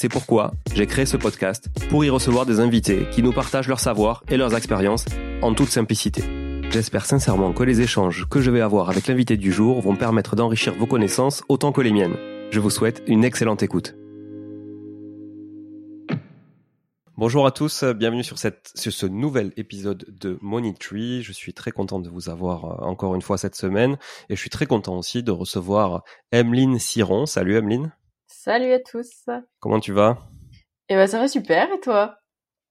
C'est 0.00 0.08
pourquoi 0.08 0.52
j'ai 0.74 0.86
créé 0.86 1.06
ce 1.06 1.16
podcast 1.16 1.70
pour 1.90 2.04
y 2.04 2.08
recevoir 2.08 2.46
des 2.46 2.60
invités 2.60 3.08
qui 3.10 3.20
nous 3.20 3.32
partagent 3.32 3.66
leur 3.66 3.80
savoir 3.80 4.22
et 4.28 4.36
leurs 4.36 4.54
expériences 4.54 5.04
en 5.42 5.54
toute 5.54 5.70
simplicité. 5.70 6.22
J'espère 6.70 7.04
sincèrement 7.04 7.52
que 7.52 7.64
les 7.64 7.80
échanges 7.80 8.28
que 8.30 8.40
je 8.40 8.52
vais 8.52 8.60
avoir 8.60 8.90
avec 8.90 9.08
l'invité 9.08 9.36
du 9.36 9.50
jour 9.50 9.80
vont 9.80 9.96
permettre 9.96 10.36
d'enrichir 10.36 10.72
vos 10.76 10.86
connaissances 10.86 11.42
autant 11.48 11.72
que 11.72 11.80
les 11.80 11.90
miennes. 11.90 12.14
Je 12.52 12.60
vous 12.60 12.70
souhaite 12.70 13.02
une 13.08 13.24
excellente 13.24 13.64
écoute. 13.64 13.96
Bonjour 17.16 17.44
à 17.44 17.50
tous, 17.50 17.82
bienvenue 17.82 18.22
sur, 18.22 18.38
cette, 18.38 18.70
sur 18.76 18.92
ce 18.92 19.06
nouvel 19.06 19.52
épisode 19.56 20.06
de 20.20 20.38
Money 20.40 20.74
Tree. 20.78 21.24
Je 21.24 21.32
suis 21.32 21.54
très 21.54 21.72
content 21.72 21.98
de 21.98 22.08
vous 22.08 22.28
avoir 22.28 22.66
euh, 22.66 22.86
encore 22.86 23.16
une 23.16 23.22
fois 23.22 23.36
cette 23.36 23.56
semaine 23.56 23.98
et 24.28 24.36
je 24.36 24.40
suis 24.40 24.48
très 24.48 24.66
content 24.66 24.96
aussi 24.96 25.24
de 25.24 25.32
recevoir 25.32 26.04
Emeline 26.30 26.78
Siron. 26.78 27.26
Salut 27.26 27.56
Emeline. 27.56 27.90
Salut 28.48 28.72
à 28.72 28.78
tous. 28.78 29.26
Comment 29.60 29.78
tu 29.78 29.92
vas? 29.92 30.16
Eh 30.88 30.94
ben 30.94 31.06
ça 31.06 31.18
va 31.18 31.28
super 31.28 31.70
et 31.70 31.80
toi? 31.80 32.16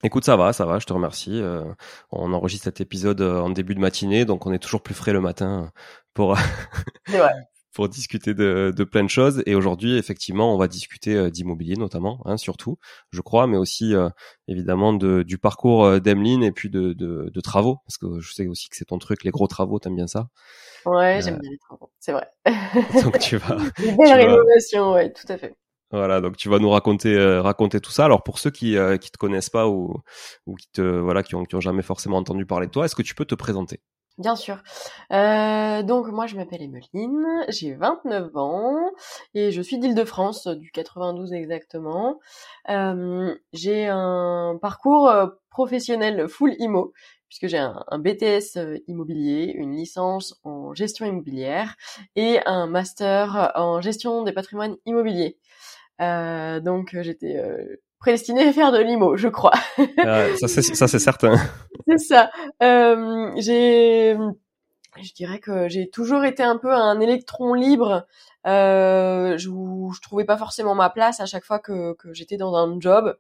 Écoute, 0.02 0.26
ça 0.26 0.36
va, 0.36 0.52
ça 0.52 0.66
va, 0.66 0.80
je 0.80 0.88
te 0.88 0.94
remercie. 0.94 1.40
Euh, 1.40 1.72
on 2.10 2.34
enregistre 2.34 2.64
cet 2.64 2.82
épisode 2.82 3.22
euh, 3.22 3.42
en 3.42 3.52
début 3.52 3.76
de 3.76 3.80
matinée, 3.80 4.26
donc 4.26 4.48
on 4.48 4.54
est 4.54 4.58
toujours 4.58 4.82
plus 4.82 4.96
frais 4.96 5.14
le 5.14 5.22
matin 5.22 5.72
pour 6.16 6.36
pour 7.76 7.90
discuter 7.90 8.34
de, 8.34 8.74
de, 8.76 8.84
plein 8.86 9.04
de 9.04 9.10
choses. 9.10 9.44
Et 9.46 9.54
aujourd'hui, 9.54 9.98
effectivement, 9.98 10.52
on 10.52 10.58
va 10.58 10.68
discuter 10.68 11.14
euh, 11.14 11.30
d'immobilier 11.30 11.76
notamment, 11.76 12.24
hein, 12.26 12.38
surtout, 12.38 12.80
je 13.12 13.22
crois, 13.22 13.46
mais 13.46 13.58
aussi 13.58 13.94
évidemment 14.48 14.94
de, 14.94 15.22
du 15.22 15.38
parcours 15.38 16.02
d'Emeline 16.02 16.42
et 16.42 16.52
puis 16.52 16.72
de, 16.72 16.94
de, 16.94 17.42
travaux, 17.42 17.78
parce 17.86 18.00
que 18.00 18.20
je 18.20 18.34
sais 18.34 18.48
aussi 18.48 18.68
que 18.70 18.78
c'est 18.78 18.86
ton 18.86 18.98
truc, 18.98 19.24
les 19.24 19.30
gros 19.30 19.46
travaux, 19.46 19.78
t'aimes 19.78 19.96
bien 19.96 20.08
ça? 20.08 20.30
Ouais, 20.88 21.22
j'aime 21.24 21.38
bien 21.38 21.52
les 21.52 21.60
travaux, 21.60 21.92
c'est 22.00 22.14
vrai. 22.14 22.32
donc 23.04 23.20
tu 23.20 23.38
vas. 23.38 23.58
Des 23.78 23.92
belles 23.92 24.26
rénovations, 24.26 24.94
ouais, 24.94 25.14
tout 25.14 25.32
à 25.32 25.38
fait. 25.38 25.54
Voilà, 25.92 26.20
donc 26.20 26.36
tu 26.38 26.50
vas 26.50 26.60
nous 26.60 26.70
raconter 26.70 27.16
euh, 27.16 27.42
raconter 27.42 27.80
tout 27.80 27.92
ça. 27.92 28.06
Alors 28.06 28.24
pour 28.24 28.40
ceux 28.40 28.52
qui 28.52 28.78
euh, 28.78 28.98
qui 28.98 29.12
te 29.12 29.18
connaissent 29.18 29.50
pas 29.50 29.68
ou 29.68 30.02
ou 30.46 30.56
qui 30.56 30.70
te 30.72 30.82
voilà 30.82 31.24
qui 31.24 31.36
ont 31.36 31.46
qui 31.46 31.56
ont 31.56 31.62
jamais 31.62 31.84
forcément 31.84 32.18
entendu 32.18 32.46
parler 32.46 32.68
de 32.68 32.72
toi, 32.72 32.86
est-ce 32.86 32.96
que 32.96 33.02
tu 33.04 33.16
peux 33.16 33.26
te 33.26 33.36
présenter? 33.36 33.82
Bien 34.18 34.36
sûr. 34.36 34.64
Euh, 35.14 35.84
donc 35.84 36.08
moi 36.08 36.26
je 36.26 36.36
m'appelle 36.36 36.64
Emeline, 36.64 37.46
j'ai 37.50 37.76
29 37.76 38.36
ans 38.36 38.76
et 39.36 39.52
je 39.52 39.62
suis 39.62 39.78
d'Île-de-France, 39.78 40.48
du 40.48 40.72
92 40.72 41.34
exactement. 41.34 42.20
Euh, 42.70 43.36
j'ai 43.54 43.86
un 43.86 44.58
parcours 44.60 45.08
euh, 45.10 45.28
professionnel 45.52 46.28
full 46.28 46.56
IMO 46.58 46.94
puisque 47.30 47.46
j'ai 47.48 47.60
un, 47.60 48.00
BTS 48.00 48.58
immobilier, 48.88 49.54
une 49.56 49.76
licence 49.76 50.40
en 50.44 50.74
gestion 50.74 51.06
immobilière 51.06 51.76
et 52.16 52.40
un 52.48 52.66
master 52.66 53.52
en 53.54 53.82
gestion 53.82 54.24
des 54.24 54.32
patrimoines 54.32 54.78
immobiliers. 54.88 55.38
Euh, 56.02 56.60
donc 56.60 56.94
euh, 56.94 57.04
j'étais 57.04 57.38
euh, 57.38 57.82
prédestinée 58.00 58.48
à 58.48 58.54
faire 58.54 58.72
de 58.72 58.80
l'IMO, 58.80 59.18
je 59.18 59.28
crois. 59.28 59.54
Ah, 59.98 60.28
ça 60.38 60.48
c'est 60.48 61.00
certain. 61.00 61.36
c'est 61.88 61.98
ça. 61.98 62.30
Euh, 62.62 63.32
j'ai, 63.38 64.16
je 65.02 65.14
dirais 65.14 65.40
que 65.40 65.68
j'ai 65.68 65.90
toujours 65.90 66.24
été 66.24 66.44
un 66.44 66.58
peu 66.58 66.72
un 66.72 67.00
électron 67.00 67.54
libre. 67.54 68.06
Euh, 68.46 69.38
je, 69.38 69.50
je 69.50 70.02
trouvais 70.02 70.24
pas 70.24 70.38
forcément 70.38 70.76
ma 70.76 70.90
place 70.90 71.20
à 71.20 71.26
chaque 71.26 71.44
fois 71.44 71.60
que, 71.60 71.94
que 71.94 72.14
j'étais 72.14 72.38
dans 72.38 72.56
un 72.56 72.80
job. 72.80 73.18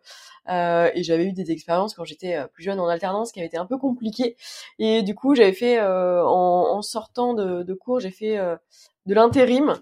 Euh, 0.49 0.89
et 0.93 1.03
j'avais 1.03 1.25
eu 1.25 1.33
des 1.33 1.51
expériences 1.51 1.95
quand 1.95 2.05
j'étais 2.05 2.37
plus 2.53 2.63
jeune 2.63 2.79
en 2.79 2.87
alternance 2.87 3.31
qui 3.31 3.39
avaient 3.39 3.47
été 3.47 3.57
un 3.57 3.65
peu 3.65 3.77
compliquées. 3.77 4.37
Et 4.79 5.01
du 5.01 5.15
coup, 5.15 5.35
j'avais 5.35 5.53
fait 5.53 5.81
en, 5.81 6.27
en, 6.29 6.81
sortant 6.81 7.33
de, 7.33 7.63
de 7.63 7.73
cours, 7.73 7.99
j'ai 7.99 8.11
fait 8.11 8.37
de 8.37 9.13
l'intérim 9.13 9.81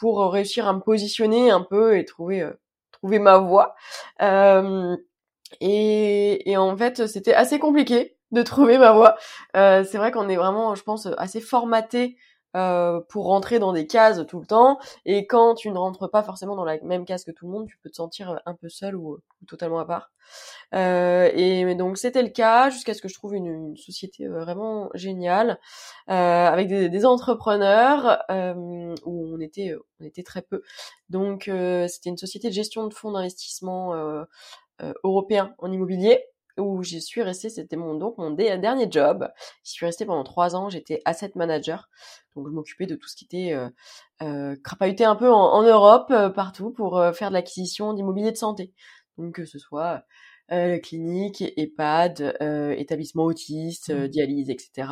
pour 0.00 0.32
réussir 0.32 0.66
à 0.66 0.72
me 0.72 0.80
positionner 0.80 1.50
un 1.50 1.60
peu 1.60 1.96
et 1.98 2.04
trouver 2.04 2.40
euh, 2.40 2.58
trouver 2.90 3.18
ma 3.18 3.38
voie. 3.38 3.76
Euh, 4.22 4.96
et, 5.60 6.50
et, 6.50 6.56
en 6.56 6.76
fait, 6.76 7.06
c'était 7.06 7.34
assez 7.34 7.58
compliqué 7.58 8.16
de 8.30 8.42
trouver 8.42 8.78
ma 8.78 8.92
voie. 8.92 9.16
Euh, 9.56 9.84
c'est 9.84 9.98
vrai 9.98 10.10
qu'on 10.10 10.28
est 10.28 10.36
vraiment, 10.36 10.74
je 10.74 10.82
pense, 10.82 11.08
assez 11.18 11.40
formaté 11.40 12.16
euh, 12.56 13.00
pour 13.08 13.26
rentrer 13.26 13.58
dans 13.58 13.72
des 13.72 13.86
cases 13.86 14.26
tout 14.26 14.40
le 14.40 14.46
temps. 14.46 14.78
Et 15.04 15.26
quand 15.26 15.54
tu 15.54 15.70
ne 15.70 15.78
rentres 15.78 16.10
pas 16.10 16.22
forcément 16.22 16.56
dans 16.56 16.64
la 16.64 16.80
même 16.82 17.04
case 17.04 17.24
que 17.24 17.30
tout 17.30 17.46
le 17.46 17.52
monde, 17.52 17.68
tu 17.68 17.78
peux 17.78 17.90
te 17.90 17.96
sentir 17.96 18.40
un 18.44 18.54
peu 18.54 18.68
seul 18.68 18.96
ou, 18.96 19.18
totalement 19.46 19.78
à 19.78 19.84
part. 19.84 20.10
Euh, 20.74 21.30
et 21.34 21.74
donc 21.74 21.96
c'était 21.98 22.22
le 22.22 22.28
cas 22.28 22.70
jusqu'à 22.70 22.94
ce 22.94 23.02
que 23.02 23.08
je 23.08 23.14
trouve 23.14 23.34
une, 23.34 23.76
société 23.76 24.26
euh, 24.26 24.40
vraiment 24.40 24.90
géniale 24.94 25.58
euh, 26.08 26.12
avec 26.12 26.68
des, 26.68 26.88
des 26.88 27.06
entrepreneurs 27.06 28.22
où 28.30 29.34
on 29.34 29.40
était 29.40 29.74
on 30.00 30.04
était 30.04 30.22
très 30.22 30.42
peu. 30.42 30.62
Donc 31.08 31.44
c'était 31.88 32.10
une 32.10 32.18
société 32.18 32.48
de 32.48 32.54
gestion 32.54 32.86
de 32.86 32.94
fonds 32.94 33.12
d'investissement 33.12 33.94
européens 35.04 35.54
en 35.58 35.70
immobilier 35.72 36.24
où 36.58 36.82
j'y 36.82 37.00
suis 37.00 37.22
restée, 37.22 37.48
c'était 37.48 37.76
mon 37.76 37.94
donc 37.94 38.18
mon 38.18 38.30
dernier 38.30 38.90
job. 38.90 39.28
J'y 39.64 39.72
suis 39.72 39.86
restée 39.86 40.04
pendant 40.04 40.24
trois 40.24 40.56
ans. 40.56 40.68
J'étais 40.70 41.00
asset 41.04 41.32
manager, 41.34 41.88
donc 42.36 42.48
je 42.48 42.52
m'occupais 42.52 42.86
de 42.86 42.94
tout 42.94 43.08
ce 43.08 43.16
qui 43.16 43.24
était 43.24 43.52
euh, 43.52 43.68
euh, 44.22 44.56
crapahuté 44.62 45.04
un 45.04 45.16
peu 45.16 45.30
en, 45.30 45.62
Europe 45.62 46.10
euh, 46.10 46.28
partout 46.28 46.70
pour 46.70 46.98
euh, 46.98 47.12
faire 47.12 47.30
de 47.30 47.34
l'acquisition 47.34 47.94
d'immobilier 47.94 48.32
de 48.32 48.36
santé. 48.36 48.72
Donc 49.18 49.34
que 49.34 49.44
ce 49.44 49.58
soit 49.58 50.04
euh, 50.52 50.78
clinique, 50.78 51.42
EHPAD, 51.56 52.36
euh, 52.42 52.72
établissement 52.72 53.24
autiste, 53.24 53.94
mmh. 53.94 54.08
dialyse, 54.08 54.50
etc. 54.50 54.88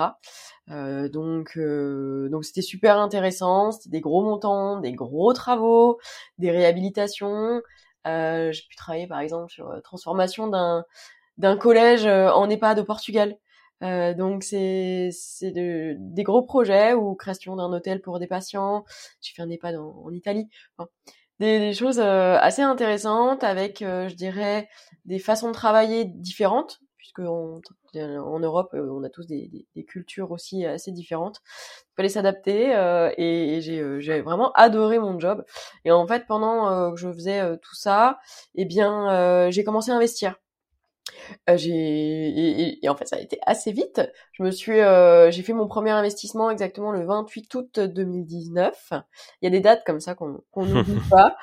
donc 0.69 1.58
donc 1.58 2.44
c'était 2.44 2.62
super 2.62 2.99
intéressant. 2.99 3.72
C'était 3.72 3.90
des 3.90 4.00
gros 4.00 4.22
montants, 4.22 4.81
des 4.81 4.93
gros 4.93 5.32
travaux, 5.32 5.99
des 6.38 6.50
réhabilitations. 6.50 7.60
j'ai 8.05 8.62
pu 8.70 8.76
travailler 8.76 9.06
par 9.06 9.20
exemple 9.20 9.50
sur 9.52 9.70
transformation 9.82 10.46
d'un 10.49 10.84
d'un 11.38 11.56
collège 11.56 12.06
euh, 12.06 12.31
en 12.31 12.50
EHPAD 12.50 12.81
au 12.81 12.85
Portugal. 12.85 13.37
Euh, 13.82 14.12
donc 14.12 14.43
c'est 14.43 15.11
c'est 15.12 15.52
de, 15.52 15.94
des 15.99 16.25
gros 16.25 16.43
projets 16.43 16.94
ou 16.94 17.14
création 17.14 17.56
d'un 17.56 17.73
hôtel 17.73 18.00
pour 18.02 18.19
des 18.19 18.26
patients. 18.26 18.85
J'ai 19.20 19.35
fait 19.35 19.43
un 19.43 19.50
EHPAD 19.50 19.76
en, 19.76 20.11
Italie. 20.12 20.49
Des, 21.40 21.61
des 21.61 21.73
choses 21.73 22.00
assez 22.00 22.62
intéressantes 22.62 23.44
avec, 23.44 23.79
je 23.81 24.14
dirais, 24.14 24.69
des 25.05 25.20
façons 25.20 25.49
de 25.49 25.52
travailler 25.52 26.05
différentes 26.05 26.81
puisque 26.96 27.20
en 27.20 28.38
Europe, 28.41 28.70
on 28.75 29.05
a 29.05 29.08
tous 29.08 29.26
des, 29.26 29.49
des, 29.75 29.84
cultures 29.84 30.32
aussi 30.32 30.67
assez 30.67 30.91
différentes. 30.91 31.41
Il 31.93 31.94
fallait 31.96 32.08
s'adapter 32.08 32.75
euh, 32.76 33.12
et, 33.17 33.56
et 33.56 33.61
j'ai 33.61 34.20
vraiment 34.20 34.52
adoré 34.52 34.99
mon 34.99 35.19
job. 35.19 35.44
Et 35.84 35.93
en 35.93 36.06
fait, 36.08 36.26
pendant 36.26 36.93
que 36.93 37.00
je 37.00 37.11
faisais 37.12 37.41
tout 37.58 37.76
ça, 37.76 38.19
eh 38.56 38.64
bien, 38.64 39.49
j'ai 39.50 39.62
commencé 39.64 39.93
à 39.93 39.94
investir. 39.94 40.34
Euh, 41.48 41.56
j'ai 41.56 41.70
et, 41.70 42.84
et, 42.84 42.88
en 42.88 42.96
fait 42.96 43.06
ça 43.06 43.16
a 43.16 43.20
été 43.20 43.38
assez 43.46 43.72
vite. 43.72 44.00
Je 44.32 44.42
me 44.42 44.50
suis 44.50 44.80
euh, 44.80 45.30
j'ai 45.30 45.42
fait 45.42 45.52
mon 45.52 45.66
premier 45.66 45.90
investissement 45.90 46.50
exactement 46.50 46.92
le 46.92 47.04
28 47.04 47.54
août 47.54 47.80
2019. 47.80 48.92
Il 48.92 49.44
y 49.44 49.46
a 49.46 49.50
des 49.50 49.60
dates 49.60 49.84
comme 49.84 50.00
ça 50.00 50.14
qu'on 50.14 50.40
qu'on 50.50 50.64
n'oublie 50.66 51.00
pas. 51.10 51.36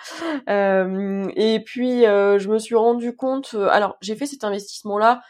Euh, 0.50 1.26
et 1.36 1.60
puis 1.60 2.06
euh, 2.06 2.40
je 2.40 2.50
me 2.50 2.60
suis 2.60 2.76
rendu 2.76 3.16
compte 3.16 3.52
euh, 3.56 3.68
alors 3.70 3.98
j'ai 4.02 4.16
fait 4.16 4.26
cet 4.26 4.44
investissement 4.44 4.98
là 4.98 5.22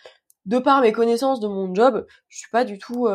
de 0.46 0.60
par 0.60 0.81
mes 0.81 0.92
connaissances 0.92 1.40
de 1.40 1.48
mon 1.48 1.74
job, 1.74 2.06
je 2.30 2.38
suis 2.38 2.51
pas 2.51 2.66
du 2.66 2.78
tout, 2.78 3.08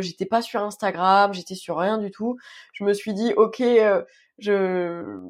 j'étais 0.00 0.26
pas 0.26 0.42
sur 0.42 0.60
Instagram, 0.64 1.32
j'étais 1.32 1.54
sur 1.54 1.78
rien 1.78 1.96
du 1.96 2.10
tout. 2.10 2.36
Je 2.72 2.82
me 2.82 2.92
suis 2.92 3.14
dit, 3.14 3.32
ok, 3.36 3.62
je 4.38 5.20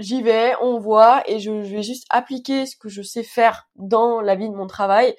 j'y 0.00 0.22
vais, 0.22 0.54
on 0.60 0.78
voit, 0.78 1.22
et 1.30 1.38
je, 1.38 1.50
vais 1.50 1.82
juste 1.82 2.06
appliquer 2.10 2.66
ce 2.66 2.76
que 2.76 2.88
je 2.88 3.02
sais 3.02 3.22
faire 3.22 3.68
dans 3.76 4.20
la 4.20 4.34
vie 4.34 4.48
de 4.48 4.54
mon 4.54 4.66
travail. 4.66 5.14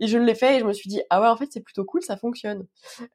Et 0.00 0.06
je 0.06 0.18
l'ai 0.18 0.34
fait 0.34 0.56
et 0.56 0.60
je 0.60 0.64
me 0.64 0.72
suis 0.72 0.88
dit, 0.88 1.02
ah 1.10 1.20
ouais, 1.20 1.28
en 1.28 1.36
fait, 1.36 1.48
c'est 1.50 1.60
plutôt 1.60 1.84
cool, 1.84 2.02
ça 2.02 2.16
fonctionne. 2.16 2.66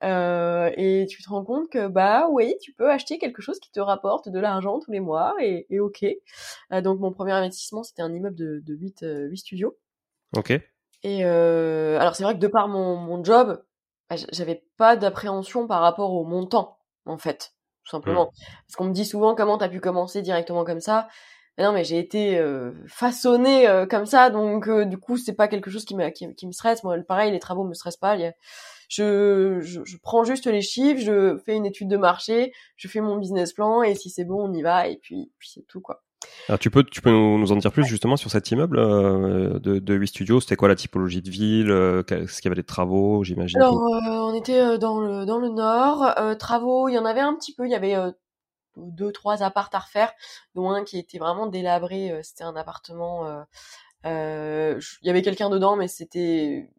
Euh, 0.04 0.72
et 0.78 1.06
tu 1.10 1.22
te 1.22 1.30
rends 1.30 1.44
compte 1.44 1.70
que, 1.70 1.88
bah 1.88 2.28
oui, 2.30 2.56
tu 2.62 2.72
peux 2.74 2.90
acheter 2.90 3.18
quelque 3.18 3.42
chose 3.42 3.60
qui 3.60 3.72
te 3.72 3.80
rapporte 3.80 4.30
de 4.30 4.40
l'argent 4.40 4.80
tous 4.80 4.92
les 4.92 5.00
mois, 5.00 5.36
et, 5.42 5.66
et 5.70 5.80
ok. 5.80 6.06
Euh, 6.72 6.82
donc 6.82 7.00
mon 7.00 7.12
premier 7.12 7.34
investissement, 7.34 7.84
c'était 7.84 8.04
un 8.04 8.14
immeuble 8.14 8.36
de, 8.36 8.62
de 8.64 8.74
8, 8.76 9.00
8 9.02 9.04
euh, 9.04 9.36
studios. 9.36 9.78
Ok. 10.36 10.52
Et 11.04 11.26
euh, 11.26 12.00
alors 12.00 12.16
c'est 12.16 12.24
vrai 12.24 12.34
que 12.36 12.40
de 12.40 12.48
par 12.48 12.68
mon, 12.68 12.96
mon 12.96 13.24
job, 13.24 13.64
bah, 14.10 14.16
j'avais 14.32 14.64
pas 14.78 14.96
d'appréhension 14.96 15.68
par 15.68 15.82
rapport 15.82 16.14
au 16.14 16.24
montant, 16.24 16.78
en 17.06 17.18
fait 17.18 17.57
tout 17.88 17.92
simplement. 17.92 18.26
Mmh. 18.26 18.46
Parce 18.68 18.76
qu'on 18.76 18.86
me 18.86 18.94
dit 18.94 19.06
souvent 19.06 19.34
comment 19.34 19.58
t'as 19.58 19.70
pu 19.70 19.80
commencer 19.80 20.22
directement 20.22 20.66
comme 20.66 20.82
ça? 20.82 21.08
Mais 21.58 21.64
non, 21.64 21.72
mais 21.72 21.84
j'ai 21.84 21.98
été 21.98 22.38
euh, 22.38 22.72
façonné 22.88 23.68
euh, 23.68 23.88
comme 23.88 24.06
ça, 24.06 24.30
donc 24.30 24.68
euh, 24.68 24.86
du 24.86 24.98
coup 25.00 25.18
c'est 25.18 25.34
pas 25.34 25.48
quelque 25.48 25.72
chose 25.72 25.86
qui 25.86 25.96
me 25.96 26.10
qui, 26.10 26.48
me 26.48 26.52
stresse. 26.52 26.84
Moi, 26.84 26.98
pareil, 27.08 27.32
les 27.32 27.40
travaux 27.40 27.64
me 27.64 27.74
stressent 27.74 27.98
pas. 27.98 28.16
Je, 28.90 29.60
je, 29.62 29.82
je, 29.84 29.98
prends 29.98 30.24
juste 30.24 30.46
les 30.46 30.62
chiffres, 30.62 31.02
je 31.02 31.38
fais 31.46 31.56
une 31.56 31.66
étude 31.66 31.88
de 31.90 31.98
marché, 31.98 32.54
je 32.76 32.88
fais 32.88 33.02
mon 33.02 33.18
business 33.18 33.54
plan 33.54 33.82
et 33.82 33.96
si 33.96 34.10
c'est 34.10 34.24
bon, 34.24 34.50
on 34.50 34.54
y 34.54 34.62
va 34.62 34.88
et 34.88 34.98
puis 34.98 35.32
puis 35.40 35.50
c'est 35.54 35.66
tout 35.68 35.82
quoi. 35.82 36.04
Alors 36.48 36.60
tu 36.60 36.70
peux, 36.70 36.84
tu 36.84 37.02
peux 37.02 37.12
nous 37.12 37.52
en 37.52 37.58
dire 37.58 37.72
plus 37.72 37.86
justement 37.86 38.16
sur 38.16 38.32
cet 38.32 38.52
immeuble 38.52 38.80
euh, 38.80 39.60
de, 39.60 39.80
de 39.80 39.94
8 39.94 40.08
studios? 40.08 40.40
C'était 40.40 40.56
quoi 40.56 40.70
la 40.70 40.76
typologie 40.76 41.22
de 41.22 41.30
ville 41.30 41.72
euh, 41.72 42.04
Est-ce 42.10 42.42
qu'il 42.42 42.46
y 42.46 42.48
avait 42.48 42.62
des 42.62 42.66
travaux, 42.66 43.24
j'imagine? 43.24 43.62
Alors 43.62 43.76
euh, 43.76 44.32
on 44.32 44.34
était 44.34 44.78
dans 44.78 45.00
le 45.00 45.26
dans 45.26 45.40
le 45.40 45.50
nord. 45.50 46.16
travaux, 46.38 46.88
il 46.88 46.94
y 46.94 46.98
en 46.98 47.06
avait 47.06 47.20
un 47.22 47.36
petit 47.36 47.54
peu. 47.54 47.66
Il 47.66 47.72
y 47.72 47.76
avait 47.76 47.96
deux 48.78 49.12
trois 49.12 49.44
apparts 49.44 49.70
à 49.74 49.80
refaire, 49.80 50.14
dont 50.56 50.70
un 50.70 50.86
qui 50.86 50.98
était 50.98 51.18
vraiment 51.18 51.48
délabré. 51.48 52.18
c'était 52.24 52.46
un 52.46 52.56
appartement. 52.56 53.46
il 54.06 54.80
y 55.04 55.10
avait 55.10 55.22
quelqu'un 55.22 55.50
dedans, 55.50 55.76
mais 55.76 55.90
c'était 55.90 56.70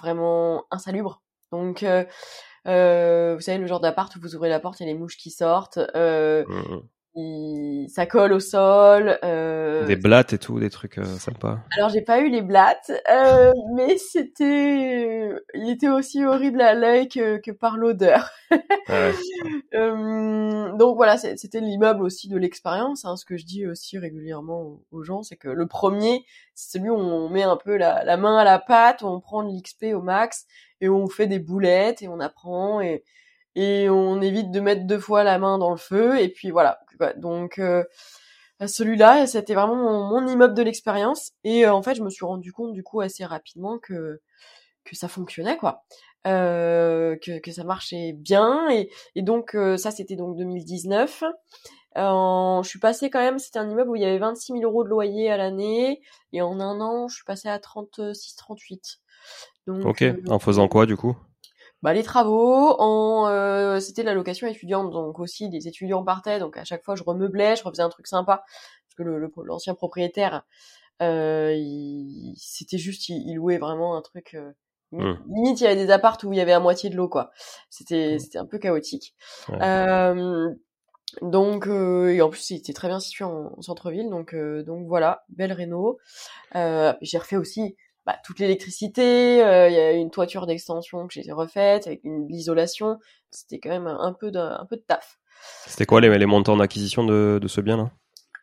vraiment 0.00 0.64
insalubre. 0.70 1.22
Donc 1.50 1.82
vous 1.82 3.40
savez 3.40 3.58
le 3.58 3.66
genre 3.66 3.80
d'appart 3.80 4.14
où 4.14 4.20
vous 4.20 4.36
ouvrez 4.36 4.48
la 4.48 4.60
porte 4.60 4.80
et 4.80 4.84
les 4.84 4.94
mouches 4.94 5.16
qui 5.16 5.32
sortent. 5.32 5.78
Mmh, 5.96 6.82
mmh 7.14 7.72
ça 7.88 8.06
colle 8.06 8.32
au 8.32 8.40
sol. 8.40 9.18
Euh... 9.22 9.84
Des 9.86 9.96
blattes 9.96 10.32
et 10.32 10.38
tout, 10.38 10.58
des 10.58 10.70
trucs 10.70 10.98
euh, 10.98 11.04
sympas. 11.04 11.60
Alors 11.76 11.90
j'ai 11.90 12.00
pas 12.00 12.20
eu 12.20 12.28
les 12.28 12.42
blattes, 12.42 12.92
euh, 13.10 13.52
mais 13.74 13.98
c'était, 13.98 15.30
il 15.54 15.70
était 15.70 15.88
aussi 15.88 16.24
horrible 16.24 16.60
à 16.60 16.74
l'œil 16.74 17.08
que, 17.08 17.38
que 17.38 17.50
par 17.50 17.76
l'odeur. 17.76 18.30
ouais. 18.50 19.12
euh, 19.74 20.72
donc 20.76 20.96
voilà, 20.96 21.16
c'était 21.16 21.60
l'immeuble 21.60 22.02
aussi 22.02 22.28
de 22.28 22.36
l'expérience. 22.36 23.04
Hein, 23.04 23.16
ce 23.16 23.24
que 23.24 23.36
je 23.36 23.44
dis 23.44 23.66
aussi 23.66 23.98
régulièrement 23.98 24.80
aux 24.90 25.02
gens, 25.02 25.22
c'est 25.22 25.36
que 25.36 25.48
le 25.48 25.66
premier, 25.66 26.24
c'est 26.54 26.78
celui 26.78 26.90
où 26.90 26.96
on 26.96 27.28
met 27.28 27.42
un 27.42 27.56
peu 27.56 27.76
la, 27.76 28.04
la 28.04 28.16
main 28.16 28.36
à 28.36 28.44
la 28.44 28.58
pâte, 28.58 29.02
où 29.02 29.06
on 29.06 29.20
prend 29.20 29.42
de 29.42 29.50
l'XP 29.50 29.94
au 29.94 30.02
max 30.02 30.46
et 30.80 30.88
où 30.88 30.96
on 30.96 31.08
fait 31.08 31.26
des 31.26 31.38
boulettes 31.38 32.02
et 32.02 32.08
on 32.08 32.20
apprend 32.20 32.80
et 32.80 33.04
et 33.54 33.88
on 33.90 34.20
évite 34.20 34.50
de 34.50 34.60
mettre 34.60 34.86
deux 34.86 34.98
fois 34.98 35.24
la 35.24 35.38
main 35.38 35.58
dans 35.58 35.70
le 35.70 35.76
feu 35.76 36.20
et 36.20 36.28
puis 36.28 36.50
voilà. 36.50 36.80
Donc 37.16 37.58
euh, 37.58 37.84
celui-là 38.66 39.26
c'était 39.26 39.54
vraiment 39.54 39.76
mon, 39.76 40.26
immeuble 40.26 40.54
de 40.54 40.62
l'expérience. 40.62 41.32
Et 41.44 41.66
euh, 41.66 41.72
en 41.72 41.82
fait 41.82 41.94
je 41.94 42.02
me 42.02 42.10
suis 42.10 42.24
rendu 42.24 42.52
compte 42.52 42.72
du 42.72 42.82
coup 42.82 43.00
assez 43.00 43.24
rapidement 43.24 43.78
que 43.78 44.20
que 44.84 44.96
ça 44.96 45.08
fonctionnait 45.08 45.56
quoi. 45.56 45.84
Euh, 46.26 47.16
que, 47.16 47.40
que 47.40 47.50
ça 47.50 47.64
marchait 47.64 48.12
bien. 48.12 48.70
Et, 48.70 48.90
et 49.14 49.22
donc 49.22 49.54
euh, 49.54 49.76
ça 49.76 49.90
c'était 49.90 50.16
donc 50.16 50.36
2019 50.36 51.24
je 51.94 52.62
suis 52.64 52.78
passée 52.78 53.10
quand 53.10 53.20
même 53.20 53.38
c'était 53.38 53.58
un 53.58 53.68
immeuble 53.68 53.90
où 53.90 53.96
il 53.96 54.02
y 54.02 54.06
avait 54.06 54.18
26 54.18 54.52
000 54.54 54.64
euros 54.64 54.84
de 54.84 54.88
loyer 54.88 55.30
à 55.30 55.36
l'année. 55.36 56.00
Et 56.32 56.40
en 56.40 56.58
un 56.60 56.80
an 56.80 57.08
je 57.08 57.16
suis 57.16 57.24
passée 57.24 57.48
à 57.48 57.58
36 57.58 58.36
38 58.36 58.98
donc 59.66 59.84
ok. 59.84 60.04
en 60.28 60.38
faisant 60.38 60.68
quoi 60.68 60.86
du 60.86 60.96
coup? 60.96 61.16
Bah, 61.82 61.92
les 61.92 62.02
travaux, 62.02 62.76
en 62.78 63.28
euh, 63.28 63.80
c'était 63.80 64.04
la 64.04 64.14
location 64.14 64.46
étudiante, 64.46 64.90
donc 64.90 65.18
aussi 65.18 65.48
des 65.48 65.66
étudiants 65.66 66.04
partaient, 66.04 66.38
donc 66.38 66.56
à 66.56 66.64
chaque 66.64 66.84
fois 66.84 66.94
je 66.94 67.02
remeublais, 67.02 67.56
je 67.56 67.64
refaisais 67.64 67.82
un 67.82 67.88
truc 67.88 68.06
sympa, 68.06 68.44
parce 68.86 68.94
que 68.96 69.02
le, 69.02 69.32
l'ancien 69.44 69.74
propriétaire, 69.74 70.44
euh, 71.02 71.56
c'était 72.36 72.78
juste, 72.78 73.08
il, 73.08 73.34
louait 73.34 73.58
vraiment 73.58 73.96
un 73.96 74.02
truc. 74.02 74.34
Euh, 74.34 74.52
mmh. 74.92 75.14
limite, 75.34 75.60
il 75.60 75.64
y 75.64 75.66
avait 75.66 75.76
des 75.76 75.90
appartes 75.90 76.22
où 76.22 76.32
il 76.32 76.36
y 76.36 76.40
avait 76.40 76.52
à 76.52 76.60
moitié 76.60 76.90
de 76.90 76.96
l'eau, 76.96 77.08
quoi. 77.08 77.32
C'était, 77.70 78.14
mmh. 78.14 78.18
c'était 78.20 78.38
un 78.38 78.46
peu 78.46 78.58
chaotique. 78.58 79.14
Euh, 79.50 80.50
donc, 81.20 81.66
euh, 81.66 82.08
et 82.08 82.22
en 82.22 82.30
plus, 82.30 82.50
il 82.50 82.58
était 82.58 82.72
très 82.72 82.88
bien 82.88 83.00
situé 83.00 83.24
en, 83.24 83.60
centre-ville, 83.60 84.08
donc, 84.08 84.34
donc 84.34 84.86
voilà, 84.86 85.24
belle 85.30 85.52
réno. 85.52 85.98
j'ai 86.54 87.18
refait 87.18 87.36
aussi 87.36 87.76
bah, 88.04 88.16
toute 88.24 88.40
l'électricité, 88.40 89.44
euh, 89.44 89.68
il 89.68 89.74
y 89.74 89.78
a 89.78 89.92
une 89.92 90.10
toiture 90.10 90.46
d'extension 90.46 91.06
que 91.06 91.14
j'ai 91.14 91.32
refaite 91.32 91.86
avec 91.86 92.00
une 92.04 92.26
l'isolation. 92.26 92.98
C'était 93.30 93.60
quand 93.60 93.70
même 93.70 93.86
un 93.86 94.12
peu 94.12 94.30
de, 94.30 94.38
un 94.38 94.66
peu 94.66 94.76
de 94.76 94.82
taf. 94.82 95.18
C'était 95.66 95.86
quoi 95.86 96.00
les, 96.00 96.16
les 96.18 96.26
montants 96.26 96.56
d'acquisition 96.56 97.04
de, 97.04 97.38
de 97.40 97.48
ce 97.48 97.60
bien-là? 97.60 97.90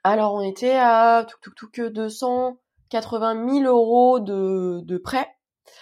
Alors 0.03 0.33
on 0.33 0.41
était 0.41 0.77
à 0.77 1.25
tout, 1.41 1.51
tout, 1.55 1.69
que 1.71 1.89
280 1.89 3.61
000 3.61 3.65
euros 3.65 4.19
de, 4.19 4.79
de 4.83 4.97
prêt, 4.97 5.27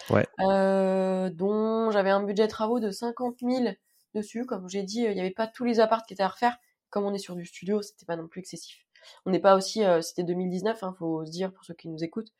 ouais. 0.09 0.25
euh, 0.41 1.29
dont 1.29 1.91
j'avais 1.91 2.09
un 2.09 2.23
budget 2.23 2.45
de 2.45 2.51
travaux 2.51 2.79
de 2.79 2.89
50 2.89 3.37
000 3.41 3.73
dessus. 4.15 4.45
Comme 4.45 4.67
j'ai 4.69 4.83
dit, 4.83 5.01
il 5.01 5.13
n'y 5.13 5.19
avait 5.19 5.31
pas 5.31 5.47
tous 5.47 5.65
les 5.65 5.79
apparts 5.79 6.03
qui 6.05 6.13
étaient 6.13 6.23
à 6.23 6.29
refaire. 6.29 6.57
Comme 6.89 7.05
on 7.05 7.13
est 7.13 7.19
sur 7.19 7.35
du 7.35 7.45
studio, 7.45 7.81
c'était 7.81 8.05
pas 8.05 8.15
non 8.15 8.27
plus 8.27 8.39
excessif. 8.39 8.86
On 9.25 9.31
n'est 9.31 9.39
pas 9.39 9.55
aussi, 9.55 9.83
euh, 9.83 10.01
c'était 10.01 10.23
2019, 10.23 10.83
hein, 10.83 10.95
faut 10.97 11.25
se 11.25 11.31
dire 11.31 11.51
pour 11.51 11.63
ceux 11.65 11.73
qui 11.73 11.89
nous 11.89 12.03
écoutent, 12.03 12.31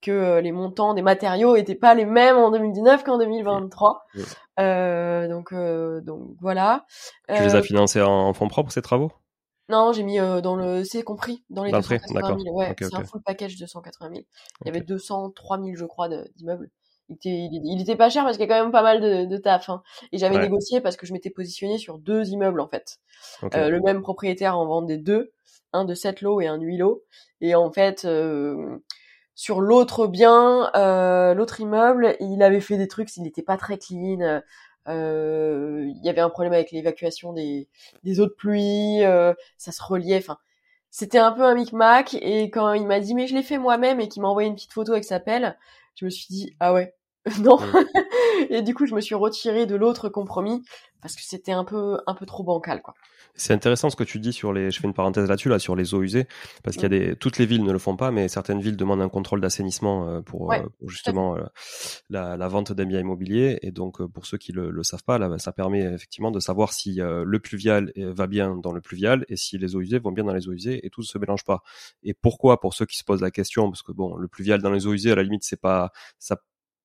que 0.00 0.10
euh, 0.10 0.40
les 0.40 0.52
montants 0.52 0.94
des 0.94 1.02
matériaux 1.02 1.56
étaient 1.56 1.74
pas 1.74 1.94
les 1.94 2.06
mêmes 2.06 2.36
en 2.36 2.50
2019 2.50 3.04
qu'en 3.04 3.18
2023. 3.18 4.06
Euh, 4.58 5.28
donc, 5.28 5.54
donc 6.04 6.36
voilà. 6.40 6.86
Tu 7.28 7.42
les 7.42 7.54
as 7.54 7.62
financés 7.62 8.02
en 8.02 8.32
fonds 8.32 8.48
propres 8.48 8.72
ces 8.72 8.82
travaux? 8.82 9.12
Non, 9.68 9.92
j'ai 9.92 10.02
mis 10.02 10.16
dans 10.16 10.56
le, 10.56 10.82
c'est 10.82 11.02
compris 11.02 11.44
dans 11.48 11.62
les 11.62 11.70
280 11.70 12.38
000. 12.42 12.56
Ouais, 12.56 12.74
c'est 12.80 12.94
un 12.94 13.04
full 13.04 13.22
package 13.22 13.56
de 13.56 13.66
180 13.66 14.10
000. 14.10 14.22
Il 14.62 14.66
y 14.66 14.70
avait 14.70 14.80
203 14.80 15.58
000, 15.58 15.76
je 15.76 15.84
crois, 15.84 16.08
d'immeubles. 16.08 16.70
Il 17.10 17.14
était, 17.16 17.48
il, 17.52 17.80
était 17.82 17.96
pas 17.96 18.08
cher 18.08 18.24
parce 18.24 18.36
qu'il 18.36 18.48
y 18.48 18.50
a 18.50 18.54
quand 18.56 18.62
même 18.62 18.72
pas 18.72 18.82
mal 18.82 19.00
de, 19.00 19.24
de 19.24 19.36
taf. 19.36 19.68
Hein. 19.68 19.82
Et 20.12 20.18
j'avais 20.18 20.38
négocié 20.38 20.80
parce 20.80 20.96
que 20.96 21.06
je 21.06 21.12
m'étais 21.12 21.30
positionné 21.30 21.76
sur 21.76 21.98
deux 21.98 22.28
immeubles 22.28 22.60
en 22.60 22.68
fait. 22.68 22.98
le 23.42 23.80
même 23.80 24.00
propriétaire 24.00 24.56
en 24.56 24.66
vendait 24.66 24.96
deux 24.96 25.32
un 25.72 25.84
de 25.84 25.94
sept 25.94 26.20
lots 26.22 26.40
et 26.40 26.46
un 26.46 26.58
huit 26.58 26.78
lots. 26.78 27.04
Et 27.40 27.54
en 27.54 27.70
fait, 27.72 28.04
euh, 28.04 28.78
sur 29.34 29.60
l'autre 29.60 30.06
bien, 30.06 30.70
euh, 30.76 31.34
l'autre 31.34 31.60
immeuble, 31.60 32.16
il 32.20 32.42
avait 32.42 32.60
fait 32.60 32.76
des 32.76 32.88
trucs, 32.88 33.16
il 33.16 33.22
n'était 33.22 33.42
pas 33.42 33.56
très 33.56 33.78
clean. 33.78 34.42
Euh, 34.88 35.84
il 35.86 36.04
y 36.04 36.08
avait 36.08 36.20
un 36.20 36.30
problème 36.30 36.52
avec 36.52 36.72
l'évacuation 36.72 37.32
des, 37.32 37.68
des 38.04 38.20
eaux 38.20 38.26
de 38.26 38.32
pluie, 38.32 39.00
ça 39.58 39.72
se 39.72 39.82
reliait. 39.82 40.18
Enfin, 40.18 40.38
c'était 40.90 41.18
un 41.18 41.32
peu 41.32 41.44
un 41.44 41.54
micmac. 41.54 42.14
Et 42.14 42.50
quand 42.50 42.72
il 42.74 42.86
m'a 42.86 43.00
dit 43.00 43.14
mais 43.14 43.26
je 43.26 43.34
l'ai 43.34 43.42
fait 43.42 43.58
moi-même 43.58 44.00
et 44.00 44.08
qu'il 44.08 44.22
m'a 44.22 44.28
envoyé 44.28 44.48
une 44.48 44.54
petite 44.56 44.72
photo 44.72 44.92
avec 44.92 45.04
sa 45.04 45.20
pelle, 45.20 45.58
je 45.94 46.04
me 46.04 46.10
suis 46.10 46.26
dit 46.28 46.56
ah 46.60 46.72
ouais, 46.72 46.94
non. 47.40 47.58
Mm. 47.58 47.84
et 48.50 48.62
du 48.62 48.74
coup, 48.74 48.86
je 48.86 48.94
me 48.94 49.00
suis 49.00 49.14
retirée 49.14 49.66
de 49.66 49.76
l'autre 49.76 50.08
compromis 50.08 50.62
parce 51.02 51.14
que 51.16 51.22
c'était 51.22 51.52
un 51.52 51.64
peu 51.64 51.98
un 52.06 52.14
peu 52.14 52.26
trop 52.26 52.42
bancal 52.42 52.82
quoi. 52.82 52.94
C'est 53.34 53.54
intéressant 53.54 53.88
ce 53.90 53.96
que 53.96 54.04
tu 54.04 54.18
dis 54.18 54.32
sur 54.32 54.52
les. 54.52 54.70
Je 54.70 54.80
fais 54.80 54.86
une 54.86 54.94
parenthèse 54.94 55.28
là-dessus 55.28 55.48
là 55.48 55.58
sur 55.58 55.76
les 55.76 55.94
eaux 55.94 56.02
usées 56.02 56.26
parce 56.62 56.76
qu'il 56.76 56.82
y 56.82 56.86
a 56.86 56.88
des. 56.88 57.16
Toutes 57.16 57.38
les 57.38 57.46
villes 57.46 57.64
ne 57.64 57.72
le 57.72 57.78
font 57.78 57.96
pas, 57.96 58.10
mais 58.10 58.28
certaines 58.28 58.60
villes 58.60 58.76
demandent 58.76 59.00
un 59.00 59.08
contrôle 59.08 59.40
d'assainissement 59.40 60.08
euh, 60.08 60.20
pour, 60.20 60.52
euh, 60.52 60.58
justement 60.86 61.36
euh, 61.36 61.44
la, 62.10 62.36
la, 62.36 62.48
vente 62.48 62.72
d'un 62.72 62.84
bien 62.84 63.00
immobilier. 63.00 63.58
Et 63.62 63.70
donc 63.70 64.04
pour 64.08 64.26
ceux 64.26 64.36
qui 64.36 64.52
le, 64.52 64.70
le 64.70 64.82
savent 64.82 65.04
pas, 65.04 65.18
là, 65.18 65.38
ça 65.38 65.52
permet 65.52 65.80
effectivement 65.80 66.30
de 66.30 66.40
savoir 66.40 66.72
si 66.72 66.98
le 67.00 67.38
pluvial 67.38 67.92
va 67.96 68.26
bien 68.26 68.56
dans 68.56 68.72
le 68.72 68.80
pluvial 68.80 69.24
et 69.28 69.36
si 69.36 69.58
les 69.58 69.76
eaux 69.76 69.80
usées 69.80 69.98
vont 69.98 70.12
bien 70.12 70.24
dans 70.24 70.34
les 70.34 70.48
eaux 70.48 70.52
usées 70.52 70.84
et 70.84 70.90
tout 70.90 71.00
ne 71.00 71.06
se 71.06 71.18
mélange 71.18 71.44
pas. 71.44 71.62
Et 72.02 72.14
pourquoi 72.14 72.60
Pour 72.60 72.74
ceux 72.74 72.86
qui 72.86 72.98
se 72.98 73.04
posent 73.04 73.22
la 73.22 73.30
question, 73.30 73.70
parce 73.70 73.82
que 73.82 73.92
bon, 73.92 74.16
le 74.16 74.28
pluvial 74.28 74.60
dans 74.60 74.70
les 74.70 74.86
eaux 74.86 74.92
usées 74.92 75.12
à 75.12 75.14
la 75.14 75.22
limite 75.22 75.44
c'est 75.44 75.60
pas 75.60 75.92
ça 76.18 76.36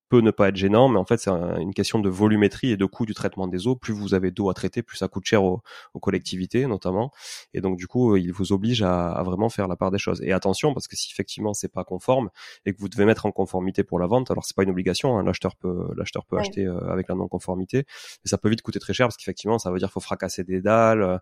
peut 0.08 0.20
ne 0.20 0.30
pas 0.30 0.48
être 0.48 0.56
gênant, 0.56 0.88
mais 0.88 0.98
en 0.98 1.04
fait 1.04 1.18
c'est 1.18 1.30
une 1.30 1.74
question 1.74 1.98
de 1.98 2.08
volumétrie 2.08 2.70
et 2.70 2.76
de 2.76 2.84
coût 2.84 3.06
du 3.06 3.14
traitement 3.14 3.48
des 3.48 3.66
eaux. 3.66 3.76
Plus 3.76 3.92
vous 3.92 4.14
avez 4.14 4.30
d'eau 4.30 4.50
à 4.50 4.54
traiter, 4.54 4.82
plus 4.82 4.96
ça 4.96 5.08
coûte 5.08 5.24
cher 5.24 5.44
aux, 5.44 5.62
collectivités 6.00 6.66
notamment. 6.66 7.10
Et 7.54 7.60
donc 7.60 7.76
du 7.76 7.86
coup, 7.86 8.16
il 8.16 8.32
vous 8.32 8.52
oblige 8.52 8.82
à, 8.82 9.22
vraiment 9.24 9.48
faire 9.48 9.68
la 9.68 9.76
part 9.76 9.90
des 9.90 9.98
choses. 9.98 10.22
Et 10.22 10.32
attention, 10.32 10.74
parce 10.74 10.86
que 10.88 10.96
si 10.96 11.10
effectivement 11.12 11.54
c'est 11.54 11.72
pas 11.72 11.84
conforme 11.84 12.30
et 12.64 12.72
que 12.72 12.80
vous 12.80 12.88
devez 12.88 13.04
mettre 13.04 13.26
en 13.26 13.32
conformité 13.32 13.82
pour 13.82 13.98
la 13.98 14.06
vente, 14.06 14.30
alors 14.30 14.44
c'est 14.44 14.56
pas 14.56 14.62
une 14.62 14.70
obligation. 14.70 15.18
Hein, 15.18 15.24
l'acheteur 15.24 15.56
peut 15.56 15.88
l'acheteur 15.96 16.24
peut 16.26 16.38
acheter 16.38 16.64
euh, 16.66 16.78
avec 16.90 17.08
la 17.08 17.14
non-conformité, 17.14 17.78
mais 18.24 18.28
ça 18.28 18.38
peut 18.38 18.48
vite 18.48 18.62
coûter 18.62 18.78
très 18.78 18.92
cher 18.92 19.06
parce 19.06 19.16
qu'effectivement 19.16 19.58
ça 19.58 19.70
veut 19.70 19.78
dire 19.78 19.88
qu'il 19.88 19.94
faut 19.94 20.00
fracasser 20.00 20.44
des 20.44 20.60
dalles, 20.60 21.20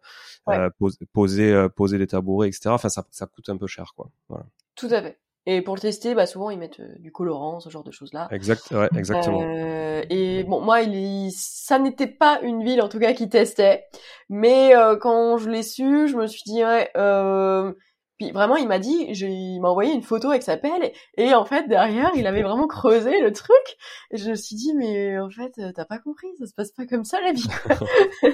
euh, 0.49 0.71
poser 1.13 1.53
euh, 1.53 1.69
poser 1.69 1.99
des 1.99 2.07
tabourets, 2.07 2.49
etc. 2.49 2.71
Enfin 2.71 2.89
ça 2.89 3.05
ça 3.11 3.27
coûte 3.27 3.49
un 3.49 3.57
peu 3.57 3.67
cher 3.67 3.93
quoi. 3.97 4.11
Voilà. 4.29 4.47
Tout 4.75 4.89
à 4.91 5.01
fait. 5.03 5.19
Et 5.47 5.61
pour 5.61 5.75
le 5.75 5.81
tester, 5.81 6.15
bah 6.15 6.27
souvent 6.27 6.49
ils 6.49 6.59
mettent 6.59 6.81
euh, 6.81 6.95
du 7.01 7.13
colorant, 7.13 7.61
ce 7.61 7.69
genre 7.69 7.85
de 7.85 7.91
choses-là. 7.91 8.29
Exact, 8.31 8.71
ouais, 8.71 8.89
exactement. 8.97 9.43
Euh, 9.43 10.03
et 10.09 10.43
bon, 10.45 10.61
moi, 10.61 10.81
il, 10.81 11.31
ça 11.33 11.79
n'était 11.79 12.07
pas 12.07 12.41
une 12.43 12.65
ville 12.65 12.81
en 12.81 12.89
tout 12.89 12.99
cas 12.99 13.13
qui 13.13 13.29
testait, 13.29 13.85
mais 14.31 14.75
euh, 14.75 14.97
quand 14.97 15.37
je 15.37 15.51
l'ai 15.51 15.63
su, 15.63 16.09
je 16.09 16.17
me 16.17 16.27
suis 16.27 16.43
dit 16.47 16.65
ouais. 16.65 16.91
Euh... 16.97 17.73
Puis 18.17 18.31
vraiment, 18.31 18.55
il 18.55 18.69
m'a 18.69 18.79
dit, 18.79 19.09
il 19.09 19.61
m'a 19.61 19.71
envoyé 19.71 19.93
une 19.93 20.05
photo 20.05 20.31
avec 20.31 20.45
sa 20.45 20.57
pelle, 20.57 20.93
et, 21.17 21.35
en 21.35 21.45
fait 21.45 21.67
derrière, 21.67 22.13
il 22.15 22.29
avait 22.29 22.45
vraiment 22.45 22.69
creusé 22.69 23.21
le 23.21 23.33
truc. 23.33 23.77
Et 24.13 24.19
je 24.19 24.31
me 24.31 24.37
suis 24.37 24.55
dit 24.55 24.73
mais 24.73 25.19
en 25.19 25.29
fait, 25.29 25.53
t'as 25.75 25.85
pas 25.85 25.99
compris, 25.99 26.29
ça 26.39 26.47
se 26.47 26.55
passe 26.55 26.71
pas 26.71 26.87
comme 26.87 27.05
ça 27.05 27.21
la 27.21 27.33
vie. 27.33 27.49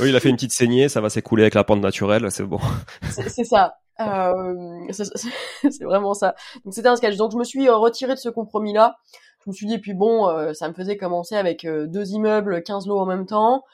oui, 0.00 0.08
il 0.08 0.16
a 0.16 0.20
fait 0.20 0.30
une 0.30 0.34
petite 0.34 0.52
saignée, 0.52 0.88
ça 0.88 1.00
va 1.00 1.10
s'écouler 1.10 1.44
avec 1.44 1.54
la 1.54 1.62
pente 1.62 1.80
naturelle, 1.80 2.28
c'est 2.32 2.42
bon. 2.42 2.58
c'est 3.08 3.44
ça. 3.44 3.76
Euh, 4.00 4.86
c'est 4.90 5.84
vraiment 5.84 6.14
ça. 6.14 6.34
Donc 6.64 6.74
c'était 6.74 6.88
un 6.88 6.96
sketch. 6.96 7.16
Donc 7.16 7.32
je 7.32 7.36
me 7.36 7.44
suis 7.44 7.68
euh, 7.68 7.76
retirée 7.76 8.14
de 8.14 8.18
ce 8.18 8.28
compromis-là. 8.28 8.96
Je 9.44 9.50
me 9.50 9.54
suis 9.54 9.66
dit, 9.66 9.78
puis 9.78 9.94
bon, 9.94 10.28
euh, 10.28 10.54
ça 10.54 10.68
me 10.68 10.74
faisait 10.74 10.96
commencer 10.96 11.36
avec 11.36 11.66
deux 11.66 12.10
immeubles, 12.12 12.62
15 12.62 12.86
lots 12.86 12.98
en 12.98 13.06
même 13.06 13.26
temps. 13.26 13.64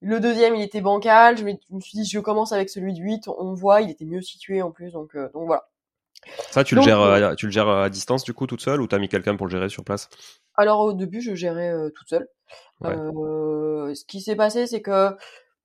Le 0.00 0.20
deuxième, 0.20 0.54
il 0.54 0.62
était 0.62 0.82
bancal. 0.82 1.38
Je 1.38 1.44
me, 1.44 1.80
suis 1.80 1.98
dit, 1.98 2.04
je 2.04 2.20
commence 2.20 2.52
avec 2.52 2.68
celui 2.68 2.92
de 2.92 3.00
8. 3.00 3.28
On 3.28 3.54
voit, 3.54 3.80
il 3.80 3.90
était 3.90 4.04
mieux 4.04 4.20
situé 4.20 4.62
en 4.62 4.70
plus. 4.70 4.92
Donc, 4.92 5.16
donc 5.16 5.46
voilà. 5.46 5.64
Ça, 6.50 6.62
tu 6.62 6.74
le 6.74 6.82
gères, 6.82 7.34
tu 7.36 7.46
le 7.46 7.52
gères 7.52 7.68
à 7.68 7.88
distance 7.88 8.22
du 8.22 8.34
coup 8.34 8.46
toute 8.46 8.60
seule 8.60 8.82
ou 8.82 8.86
t'as 8.86 8.98
mis 8.98 9.08
quelqu'un 9.08 9.36
pour 9.36 9.46
le 9.46 9.50
gérer 9.50 9.68
sur 9.68 9.82
place? 9.82 10.10
Alors 10.56 10.80
au 10.80 10.92
début, 10.92 11.22
je 11.22 11.34
gérais 11.34 11.72
toute 11.94 12.08
seule. 12.08 12.28
ce 12.82 14.04
qui 14.04 14.20
s'est 14.20 14.36
passé, 14.36 14.66
c'est 14.66 14.82
que 14.82 15.16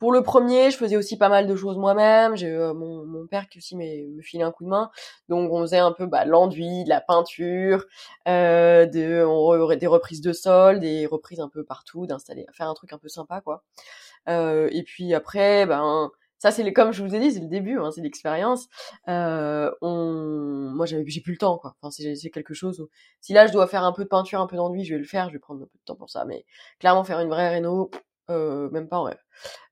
pour 0.03 0.12
le 0.12 0.22
premier, 0.22 0.69
je 0.69 0.75
faisais 0.75 0.98
aussi 0.98 1.17
pas 1.17 1.29
mal 1.29 1.48
de 1.48 1.55
choses 1.55 1.77
moi-même. 1.77 2.36
J'ai 2.36 2.50
euh, 2.50 2.74
mon, 2.74 3.25
père 3.25 3.48
qui 3.48 3.60
aussi 3.60 3.77
me 3.77 4.22
filait 4.22 4.43
un 4.43 4.51
coup 4.51 4.65
de 4.65 4.69
main. 4.69 4.91
Donc 5.29 5.50
on 5.50 5.62
faisait 5.62 5.77
un 5.77 5.93
peu 5.93 6.07
bah, 6.07 6.25
l'enduit, 6.25 6.83
de 6.83 6.89
la 6.89 7.00
peinture, 7.00 7.86
euh, 8.27 8.86
des 8.86 9.88
reprises 9.88 10.19
de 10.19 10.33
sol, 10.33 10.81
des 10.81 11.05
reprises 11.05 11.39
un 11.39 11.48
peu 11.48 11.63
partout, 11.63 12.05
d'installer, 12.05 12.45
faire 12.51 12.67
un 12.67 12.74
truc 12.74 12.91
un 12.91 12.98
peu 12.98 13.07
sympa 13.07 13.39
quoi. 13.39 13.63
Euh, 14.27 14.67
et 14.74 14.83
puis 14.83 15.13
après, 15.13 15.65
ben 15.65 16.12
ça 16.38 16.51
c'est 16.51 16.74
comme 16.74 16.91
je 16.91 17.01
vous 17.01 17.15
ai 17.15 17.22
dit, 17.22 17.31
c'est 17.31 17.39
le 17.39 17.48
début, 17.48 17.79
hein, 17.79 17.89
c'est 17.95 18.01
l'expérience. 18.01 18.67
On, 19.07 20.69
moi 20.75 20.86
j'avais, 20.86 21.05
j'ai 21.07 21.22
plus 21.22 21.31
le 21.31 21.38
temps 21.38 21.57
quoi. 21.57 21.77
Enfin 21.81 21.91
c'est 21.91 22.29
quelque 22.29 22.53
chose. 22.53 22.81
Où... 22.81 22.89
Si 23.22 23.31
là 23.31 23.48
je 23.48 23.53
dois 23.53 23.67
faire 23.67 23.86
un 23.86 23.93
peu 23.93 24.03
de 24.03 24.10
peinture, 24.10 24.41
un 24.41 24.48
peu 24.48 24.57
d'enduit, 24.57 24.83
je 24.83 24.95
vais 24.95 25.00
le 25.00 25.05
faire. 25.07 25.29
Je 25.29 25.36
vais 25.36 25.39
prendre 25.39 25.62
un 25.62 25.65
peu 25.65 25.77
de 25.77 25.83
temps 25.86 25.95
pour 25.95 26.10
ça. 26.10 26.25
Mais 26.25 26.43
clairement 26.79 27.05
faire 27.05 27.22
une 27.22 27.29
vraie 27.29 27.48
réno, 27.48 27.89
euh, 28.30 28.70
même 28.72 28.88
pas 28.88 28.98
en 28.98 29.03
rêve. 29.03 29.20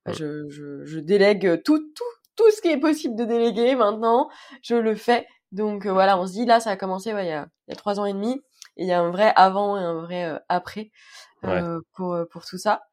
Je, 0.08 0.50
je, 0.50 0.84
je, 0.84 1.00
délègue 1.00 1.62
tout, 1.64 1.80
tout, 1.80 2.04
tout 2.36 2.52
ce 2.52 2.62
qui 2.62 2.70
est 2.70 2.80
possible 2.80 3.16
de 3.16 3.26
déléguer 3.26 3.76
maintenant. 3.76 4.30
Je 4.64 4.76
le 4.76 4.96
fais. 4.96 5.28
Donc 5.52 5.86
euh, 5.86 5.92
voilà, 5.92 6.20
on 6.20 6.26
se 6.26 6.34
dit 6.34 6.46
là, 6.46 6.60
ça 6.60 6.72
a 6.72 6.78
commencé 6.78 7.14
ouais, 7.14 7.26
il, 7.26 7.30
y 7.30 7.34
a, 7.34 7.48
il 7.68 7.72
y 7.72 7.74
a 7.74 7.76
trois 7.76 8.00
ans 8.00 8.06
et 8.06 8.14
demi. 8.14 8.42
Et 8.78 8.84
il 8.84 8.88
y 8.88 8.94
a 8.94 9.02
un 9.02 9.12
vrai 9.12 9.34
avant 9.36 9.78
et 9.78 9.84
un 9.84 10.02
vrai 10.02 10.26
euh, 10.26 10.40
après 10.50 10.92
euh, 11.44 11.82
pour, 11.94 12.18
pour 12.32 12.46
tout 12.46 12.58
ça. 12.58 12.84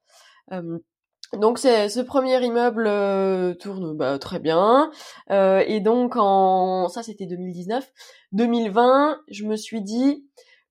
donc 1.34 1.58
c'est 1.58 1.88
ce 1.88 2.00
premier 2.00 2.42
immeuble 2.42 3.56
tourne 3.58 3.96
bah, 3.96 4.18
très 4.18 4.40
bien. 4.40 4.90
et 5.30 5.80
donc 5.80 6.14
en 6.16 6.88
ça 6.88 7.02
c'était 7.02 7.26
2019. 7.26 7.86
2020, 8.32 9.20
je 9.30 9.44
me 9.44 9.56
suis 9.56 9.82
dit 9.82 10.26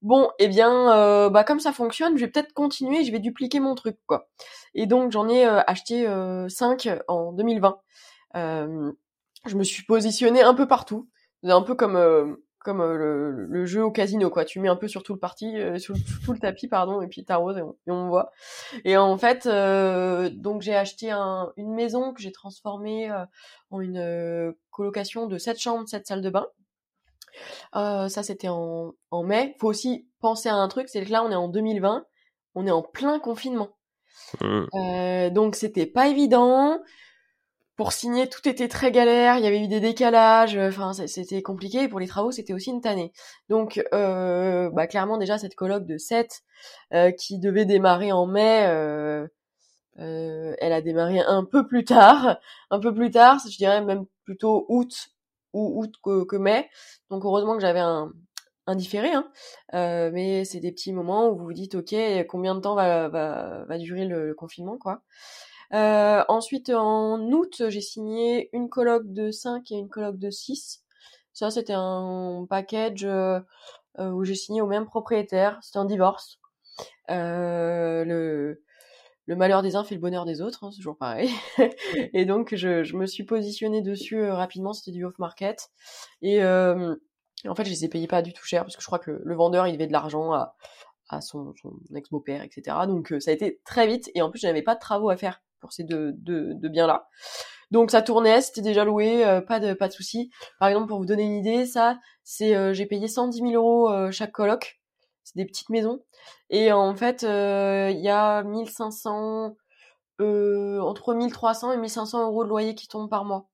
bon, 0.07 0.29
eh 0.39 0.47
bien, 0.47 0.91
euh, 0.97 1.29
bah 1.29 1.43
comme 1.43 1.59
ça 1.59 1.73
fonctionne, 1.73 2.17
je 2.17 2.25
vais 2.25 2.31
peut-être 2.31 2.53
continuer, 2.53 3.03
je 3.03 3.11
vais 3.11 3.19
dupliquer 3.19 3.59
mon 3.59 3.75
truc, 3.75 3.97
quoi. 4.07 4.29
Et 4.73 4.85
donc 4.87 5.11
j'en 5.11 5.27
ai 5.27 5.45
euh, 5.45 5.61
acheté 5.67 6.07
euh, 6.07 6.47
5 6.49 6.89
en 7.09 7.33
2020. 7.33 7.77
Euh, 8.35 8.91
je 9.45 9.55
me 9.57 9.63
suis 9.63 9.83
positionnée 9.83 10.41
un 10.41 10.53
peu 10.53 10.65
partout, 10.65 11.09
un 11.43 11.61
peu 11.61 11.75
comme 11.75 11.97
le, 11.97 13.65
jeu 13.65 13.83
au 13.83 13.91
casino, 13.91 14.29
quoi. 14.29 14.45
Tu 14.45 14.61
mets 14.61 14.69
un 14.69 14.77
peu 14.77 14.87
sur 14.87 15.03
tout 15.03 15.13
le 15.13 15.19
parti, 15.19 15.55
sur, 15.77 15.95
tout 16.23 16.31
le 16.31 16.39
tapis, 16.39 16.69
pardon, 16.69 17.01
et 17.01 17.07
puis 17.07 17.25
t'arroses 17.25 17.57
et, 17.57 17.61
on, 17.61 17.75
et 18.05 18.07
voit. 18.07 18.31
Et 18.85 18.95
en 18.95 19.17
fait, 19.17 19.45
donc 20.37 20.61
j'ai 20.61 20.75
acheté 20.75 21.11
un, 21.11 21.51
une 21.57 21.73
maison 21.73 22.13
que 22.13 22.21
j'ai 22.21 22.31
transformée 22.31 23.11
en 23.71 23.81
une 23.81 24.53
colocation 24.71 25.27
de 25.27 25.37
7 25.37 25.59
chambres, 25.59 25.87
7 25.87 26.07
salles 26.07 26.21
de 26.21 26.29
bain. 26.29 26.47
Euh, 27.75 28.07
ça, 28.09 28.23
c'était 28.23 28.49
en, 28.49 28.93
en 29.11 29.23
mai. 29.23 29.55
Faut 29.59 29.67
aussi 29.67 30.07
penser 30.19 30.49
à 30.49 30.55
un 30.55 30.67
truc, 30.67 30.89
c'est 30.89 31.03
que 31.05 31.11
là, 31.11 31.23
on 31.23 31.31
est 31.31 31.35
en 31.35 31.47
2020, 31.47 32.05
on 32.55 32.67
est 32.67 32.71
en 32.71 32.81
plein 32.81 33.19
confinement. 33.19 33.69
Mmh. 34.41 34.65
Euh, 34.73 35.29
donc, 35.29 35.55
c'était 35.55 35.85
pas 35.85 36.07
évident. 36.07 36.79
Pour 37.75 37.93
signer, 37.93 38.27
tout 38.27 38.47
était 38.49 38.67
très 38.67 38.91
galère. 38.91 39.37
Il 39.37 39.43
y 39.43 39.47
avait 39.47 39.63
eu 39.63 39.67
des 39.67 39.79
décalages. 39.79 40.57
Enfin, 40.57 40.93
c'était 40.93 41.43
compliqué. 41.43 41.83
Et 41.83 41.87
pour 41.87 41.99
les 41.99 42.07
travaux, 42.07 42.31
c'était 42.31 42.53
aussi 42.53 42.71
une 42.71 42.81
tannée. 42.81 43.11
Donc, 43.49 43.83
euh, 43.93 44.71
bah, 44.71 44.87
clairement, 44.87 45.17
déjà, 45.19 45.37
cette 45.37 45.53
colloque 45.53 45.85
de 45.85 45.99
7 45.99 46.41
euh, 46.93 47.11
qui 47.11 47.37
devait 47.37 47.65
démarrer 47.65 48.11
en 48.11 48.25
mai, 48.25 48.65
euh, 48.67 49.27
euh, 49.99 50.55
elle 50.59 50.73
a 50.73 50.81
démarré 50.81 51.19
un 51.19 51.43
peu 51.43 51.67
plus 51.67 51.83
tard. 51.85 52.39
Un 52.71 52.79
peu 52.79 52.93
plus 52.93 53.11
tard, 53.11 53.39
je 53.49 53.57
dirais 53.57 53.83
même 53.83 54.05
plutôt 54.25 54.65
août 54.69 55.09
ou 55.53 55.81
août 55.81 55.93
que, 56.03 56.23
que, 56.25 56.35
mai. 56.35 56.69
Donc 57.09 57.25
heureusement 57.25 57.55
que 57.55 57.61
j'avais 57.61 57.79
un, 57.79 58.11
un 58.67 58.75
différé, 58.75 59.13
hein. 59.13 59.29
Euh, 59.73 60.11
mais 60.13 60.45
c'est 60.45 60.59
des 60.59 60.71
petits 60.71 60.93
moments 60.93 61.29
où 61.29 61.37
vous 61.37 61.45
vous 61.45 61.53
dites 61.53 61.75
ok 61.75 61.95
combien 62.27 62.53
de 62.53 62.59
temps 62.59 62.75
va, 62.75 63.07
va, 63.07 63.65
va 63.65 63.77
durer 63.77 64.05
le, 64.05 64.33
confinement 64.35 64.77
quoi. 64.77 65.01
Euh, 65.73 66.23
ensuite 66.29 66.69
en 66.69 67.19
août 67.31 67.63
j'ai 67.69 67.81
signé 67.81 68.49
une 68.53 68.69
colloque 68.69 69.11
de 69.11 69.31
5 69.31 69.71
et 69.71 69.75
une 69.75 69.89
colloque 69.89 70.19
de 70.19 70.29
6. 70.29 70.83
Ça 71.33 71.49
c'était 71.49 71.73
un 71.75 72.45
package 72.49 73.05
euh, 73.05 73.39
où 73.97 74.23
j'ai 74.25 74.35
signé 74.35 74.61
au 74.61 74.67
même 74.67 74.85
propriétaire. 74.85 75.59
C'était 75.61 75.79
un 75.79 75.85
divorce. 75.85 76.39
Le 77.09 78.61
le 79.27 79.35
malheur 79.35 79.61
des 79.61 79.75
uns 79.75 79.83
fait 79.83 79.95
le 79.95 80.01
bonheur 80.01 80.25
des 80.25 80.41
autres, 80.41 80.63
hein, 80.63 80.71
c'est 80.71 80.77
toujours 80.77 80.97
pareil. 80.97 81.29
et 82.13 82.25
donc 82.25 82.55
je, 82.55 82.83
je, 82.83 82.95
me 82.95 83.05
suis 83.05 83.25
positionnée 83.25 83.81
dessus 83.81 84.21
euh, 84.21 84.33
rapidement, 84.33 84.73
c'était 84.73 84.91
du 84.91 85.03
off-market. 85.05 85.69
Et 86.21 86.41
euh, 86.41 86.95
en 87.45 87.53
fait, 87.53 87.65
je 87.65 87.69
les 87.69 87.85
ai 87.85 87.89
payés 87.89 88.07
pas 88.07 88.21
du 88.21 88.33
tout 88.33 88.45
cher, 88.45 88.63
parce 88.63 88.75
que 88.75 88.81
je 88.81 88.87
crois 88.87 88.99
que 88.99 89.21
le, 89.23 89.35
vendeur, 89.35 89.67
il 89.67 89.73
devait 89.73 89.85
de 89.85 89.91
l'argent 89.91 90.31
à, 90.31 90.55
à 91.09 91.19
son, 91.19 91.53
son 91.61 91.73
ex-beau-père, 91.93 92.41
etc. 92.41 92.77
Donc 92.87 93.11
euh, 93.11 93.19
ça 93.19 93.31
a 93.31 93.33
été 93.33 93.59
très 93.65 93.85
vite, 93.85 94.09
et 94.15 94.21
en 94.21 94.31
plus, 94.31 94.39
je 94.39 94.47
n'avais 94.47 94.63
pas 94.63 94.75
de 94.75 94.79
travaux 94.79 95.09
à 95.09 95.17
faire 95.17 95.41
pour 95.59 95.73
ces 95.73 95.83
deux, 95.83 96.13
deux, 96.13 96.53
deux 96.53 96.69
biens-là. 96.69 97.09
Donc 97.69 97.91
ça 97.91 98.01
tournait, 98.01 98.39
c'était 98.39 98.61
déjà 98.61 98.85
loué, 98.85 99.25
euh, 99.25 99.41
pas 99.41 99.59
de 99.59 99.73
pas 99.73 99.89
de 99.89 99.93
souci. 99.93 100.31
Par 100.57 100.69
exemple, 100.69 100.87
pour 100.87 100.99
vous 100.99 101.05
donner 101.05 101.23
une 101.23 101.33
idée, 101.35 101.65
ça, 101.65 101.99
c'est 102.23 102.73
j'ai 102.73 102.85
payé 102.85 103.09
110 103.09 103.39
000 103.39 103.51
euros 103.53 104.11
chaque 104.11 104.31
coloc 104.31 104.76
c'est 105.27 105.35
des 105.35 105.45
petites 105.45 105.69
maisons. 105.69 105.99
Et 106.49 106.71
en 106.71 106.95
fait, 106.95 107.23
euh, 107.23 107.91
il 107.91 107.99
y 107.99 108.07
a 108.07 108.43
1500, 108.43 109.57
euh, 110.21 110.79
entre 110.79 111.13
1300 111.13 111.73
et 111.73 111.77
1500 111.77 112.23
euros 112.23 112.45
de 112.45 112.49
loyer 112.49 112.75
qui 112.75 112.87
tombent 112.87 113.09
par 113.09 113.25
mois. 113.25 113.49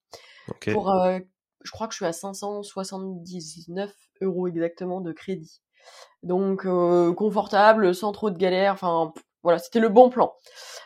Pour, 0.71 0.91
euh, 0.91 1.17
je 1.63 1.71
crois 1.71 1.87
que 1.87 1.93
je 1.93 1.97
suis 1.97 2.05
à 2.05 2.13
579 2.13 3.91
euros 4.21 4.47
exactement 4.47 5.01
de 5.01 5.11
crédit. 5.11 5.61
Donc 6.21 6.67
confortable, 7.15 7.95
sans 7.95 8.11
trop 8.11 8.29
de 8.29 8.37
galères. 8.37 8.73
Enfin, 8.73 9.11
voilà, 9.41 9.57
c'était 9.57 9.79
le 9.79 9.89
bon 9.89 10.09
plan. 10.09 10.31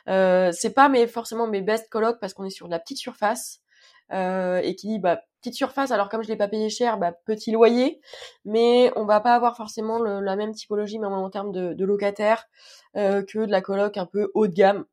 c'est 0.06 0.74
pas 0.74 0.89
forcément 1.08 1.48
mes 1.48 1.62
best 1.62 1.89
colocs 1.89 2.20
parce 2.22 2.34
qu'on 2.34 2.46
est 2.46 2.50
sur 2.50 2.67
de 2.67 2.72
la 2.72 2.79
petite 2.79 2.98
surface. 2.98 3.60
et 4.12 4.75
qui 4.77 5.00
bah 5.00 5.22
petite 5.41 5.56
surface. 5.56 5.91
Alors 5.91 6.10
comme 6.10 6.24
je 6.24 6.27
l'ai 6.27 6.36
pas 6.36 6.48
payé 6.48 6.70
cher, 6.70 6.98
bah, 6.98 7.13
petit 7.25 7.51
loyer, 7.51 8.01
mais 8.46 8.91
on 8.96 9.06
va 9.06 9.20
pas 9.20 9.36
avoir 9.36 9.56
forcément 9.58 10.00
la 10.00 10.36
même 10.36 10.53
typologie, 10.53 11.00
même 11.00 11.13
en 11.13 11.29
termes 11.29 11.51
de, 11.51 11.86
locataires, 11.86 12.46
euh, 12.96 13.24
que 13.24 13.46
de 13.46 13.51
la 13.51 13.62
coloc 13.62 13.98
un 13.98 14.06
peu 14.06 14.32
haut 14.34 14.48
de 14.48 14.53
gamme. 14.53 14.86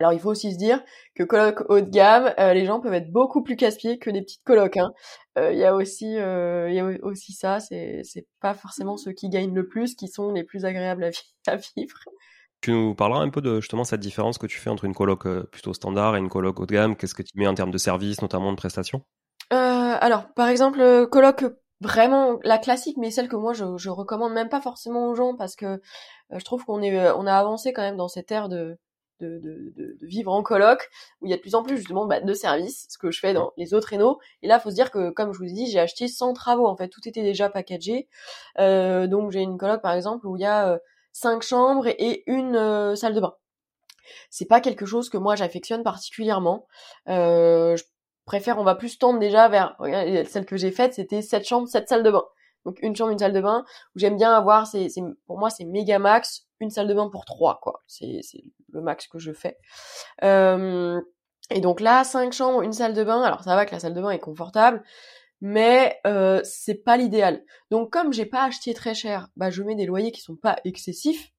Alors 0.00 0.12
il 0.12 0.18
faut 0.18 0.30
aussi 0.30 0.52
se 0.52 0.58
dire 0.58 0.82
que 1.14 1.22
coloc 1.22 1.64
haut 1.68 1.80
de 1.80 1.88
gamme, 1.88 2.34
euh, 2.38 2.52
les 2.52 2.66
gens 2.66 2.80
peuvent 2.80 2.94
être 2.94 3.12
beaucoup 3.12 3.42
plus 3.42 3.56
casse-pieds 3.56 3.98
que 3.98 4.10
des 4.10 4.22
petites 4.22 4.42
colocs. 4.44 4.76
Hein. 4.76 4.92
Euh, 5.38 5.52
il 5.52 5.58
y 5.58 5.64
a 5.64 5.74
aussi, 5.74 6.18
euh, 6.18 6.68
il 6.68 6.74
y 6.74 6.80
a 6.80 6.84
aussi 7.02 7.32
ça. 7.32 7.60
C'est 7.60 8.00
c'est 8.02 8.26
pas 8.40 8.54
forcément 8.54 8.96
ceux 8.96 9.12
qui 9.12 9.28
gagnent 9.28 9.54
le 9.54 9.68
plus 9.68 9.94
qui 9.94 10.08
sont 10.08 10.32
les 10.32 10.44
plus 10.44 10.64
agréables 10.64 11.10
à, 11.46 11.56
vivre. 11.76 11.98
Tu 12.60 12.72
nous 12.72 12.94
parleras 12.94 13.20
un 13.20 13.30
peu 13.30 13.40
de 13.40 13.60
justement 13.60 13.84
cette 13.84 14.00
différence 14.00 14.38
que 14.38 14.46
tu 14.46 14.58
fais 14.58 14.70
entre 14.70 14.84
une 14.84 14.94
coloc 14.94 15.28
plutôt 15.50 15.74
standard 15.74 16.16
et 16.16 16.18
une 16.18 16.28
coloc 16.28 16.58
haut 16.60 16.66
de 16.66 16.72
gamme. 16.72 16.96
Qu'est-ce 16.96 17.14
que 17.14 17.22
tu 17.22 17.32
mets 17.36 17.46
en 17.46 17.54
termes 17.54 17.70
de 17.70 17.78
services, 17.78 18.22
notamment 18.22 18.50
de 18.52 18.56
prestations? 18.56 19.04
Alors 19.50 20.32
par 20.34 20.48
exemple, 20.48 21.06
coloc 21.10 21.44
vraiment 21.80 22.38
la 22.42 22.58
classique, 22.58 22.96
mais 22.98 23.10
celle 23.10 23.28
que 23.28 23.36
moi 23.36 23.52
je, 23.52 23.76
je 23.76 23.90
recommande 23.90 24.32
même 24.32 24.48
pas 24.48 24.60
forcément 24.60 25.08
aux 25.08 25.14
gens 25.14 25.36
parce 25.36 25.56
que 25.56 25.80
je 26.30 26.44
trouve 26.44 26.64
qu'on 26.64 26.82
est 26.82 27.10
on 27.10 27.26
a 27.26 27.34
avancé 27.34 27.72
quand 27.72 27.82
même 27.82 27.96
dans 27.96 28.08
cette 28.08 28.32
ère 28.32 28.48
de 28.48 28.78
de, 29.20 29.72
de, 29.76 29.96
vivre 30.02 30.32
en 30.32 30.42
coloc, 30.42 30.88
où 31.20 31.26
il 31.26 31.30
y 31.30 31.32
a 31.32 31.36
de 31.36 31.42
plus 31.42 31.54
en 31.54 31.62
plus 31.62 31.76
justement 31.76 32.06
bah, 32.06 32.20
de 32.20 32.34
services, 32.34 32.86
ce 32.88 32.98
que 32.98 33.10
je 33.10 33.20
fais 33.20 33.32
dans 33.32 33.52
les 33.56 33.74
autres 33.74 33.88
rénaux. 33.88 34.18
Et 34.42 34.48
là, 34.48 34.60
faut 34.60 34.70
se 34.70 34.74
dire 34.74 34.90
que, 34.90 35.10
comme 35.10 35.32
je 35.32 35.38
vous 35.38 35.44
dit, 35.46 35.70
j'ai 35.70 35.80
acheté 35.80 36.08
sans 36.08 36.32
travaux. 36.32 36.66
En 36.66 36.76
fait, 36.76 36.88
tout 36.88 37.06
était 37.08 37.22
déjà 37.22 37.48
packagé. 37.48 38.08
Euh, 38.58 39.06
donc 39.06 39.30
j'ai 39.30 39.40
une 39.40 39.58
coloc 39.58 39.82
par 39.82 39.92
exemple 39.92 40.26
où 40.26 40.36
il 40.36 40.42
y 40.42 40.46
a 40.46 40.68
euh, 40.68 40.78
cinq 41.12 41.42
chambres 41.42 41.86
et 41.86 42.24
une 42.26 42.56
euh, 42.56 42.94
salle 42.94 43.14
de 43.14 43.20
bain. 43.20 43.34
C'est 44.30 44.46
pas 44.46 44.60
quelque 44.60 44.84
chose 44.84 45.08
que 45.08 45.16
moi 45.16 45.34
j'affectionne 45.34 45.82
particulièrement. 45.82 46.66
Euh, 47.08 47.76
préfère, 48.24 48.58
on 48.58 48.64
va 48.64 48.74
plus 48.74 48.98
tendre 48.98 49.18
déjà 49.18 49.48
vers 49.48 49.76
celle 50.26 50.46
que 50.46 50.56
j'ai 50.56 50.70
faite, 50.70 50.94
c'était 50.94 51.22
sept 51.22 51.46
chambres, 51.46 51.68
sept 51.68 51.88
salles 51.88 52.02
de 52.02 52.10
bain. 52.10 52.24
Donc 52.64 52.78
une 52.80 52.96
chambre, 52.96 53.12
une 53.12 53.18
salle 53.18 53.32
de 53.32 53.40
bain 53.40 53.64
où 53.94 53.98
j'aime 53.98 54.16
bien 54.16 54.32
avoir, 54.32 54.66
c'est, 54.66 54.88
pour 55.26 55.38
moi 55.38 55.50
c'est 55.50 55.64
méga 55.64 55.98
max, 55.98 56.46
une 56.60 56.70
salle 56.70 56.88
de 56.88 56.94
bain 56.94 57.08
pour 57.10 57.24
trois 57.24 57.58
quoi. 57.62 57.82
C'est, 57.86 58.20
le 58.72 58.80
max 58.80 59.06
que 59.06 59.18
je 59.18 59.32
fais. 59.32 59.58
Euh, 60.22 61.00
et 61.50 61.60
donc 61.60 61.80
là, 61.80 62.04
cinq 62.04 62.32
chambres, 62.32 62.62
une 62.62 62.72
salle 62.72 62.94
de 62.94 63.04
bain. 63.04 63.22
Alors 63.22 63.42
ça 63.42 63.54
va 63.54 63.66
que 63.66 63.72
la 63.72 63.80
salle 63.80 63.94
de 63.94 64.00
bain 64.00 64.10
est 64.10 64.18
confortable, 64.18 64.82
mais 65.40 66.00
euh, 66.06 66.40
c'est 66.44 66.82
pas 66.82 66.96
l'idéal. 66.96 67.44
Donc 67.70 67.92
comme 67.92 68.12
j'ai 68.12 68.26
pas 68.26 68.44
acheté 68.44 68.72
très 68.74 68.94
cher, 68.94 69.28
bah 69.36 69.50
je 69.50 69.62
mets 69.62 69.74
des 69.74 69.86
loyers 69.86 70.12
qui 70.12 70.22
sont 70.22 70.36
pas 70.36 70.56
excessifs 70.64 71.32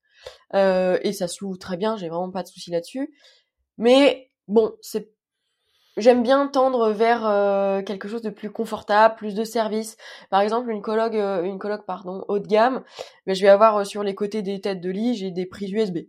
euh, 0.54 1.00
et 1.02 1.14
ça 1.14 1.28
se 1.28 1.44
loue 1.44 1.58
très 1.58 1.78
bien. 1.78 1.98
J'ai 1.98 2.10
vraiment 2.10 2.32
pas 2.32 2.44
de 2.44 2.48
souci 2.48 2.70
là-dessus. 2.72 3.16
Mais 3.78 4.32
bon, 4.48 4.74
c'est 4.82 5.12
J'aime 5.98 6.24
bien 6.24 6.48
tendre 6.48 6.92
vers 6.92 7.26
euh, 7.26 7.82
quelque 7.82 8.10
chose 8.10 8.22
de 8.22 8.30
plus 8.30 8.52
confortable, 8.52 9.16
plus 9.16 9.34
de 9.34 9.46
services. 9.46 9.96
Par 10.30 10.42
exemple, 10.42 10.70
une 10.70 10.82
coloc, 10.82 11.16
euh, 11.16 11.44
une 11.44 11.58
coloc 11.58 11.86
pardon, 11.86 12.26
haut 12.28 12.40
de 12.40 12.48
gamme, 12.48 12.84
mais 13.26 13.34
je 13.34 13.42
vais 13.44 13.50
avoir 13.50 13.78
euh, 13.78 13.84
sur 13.86 14.04
les 14.04 14.14
côtés 14.14 14.42
des 14.42 14.60
têtes 14.60 14.82
de 14.82 14.90
lit, 14.90 15.16
j'ai 15.16 15.32
des 15.32 15.46
prises 15.46 15.72
USB. 15.72 16.00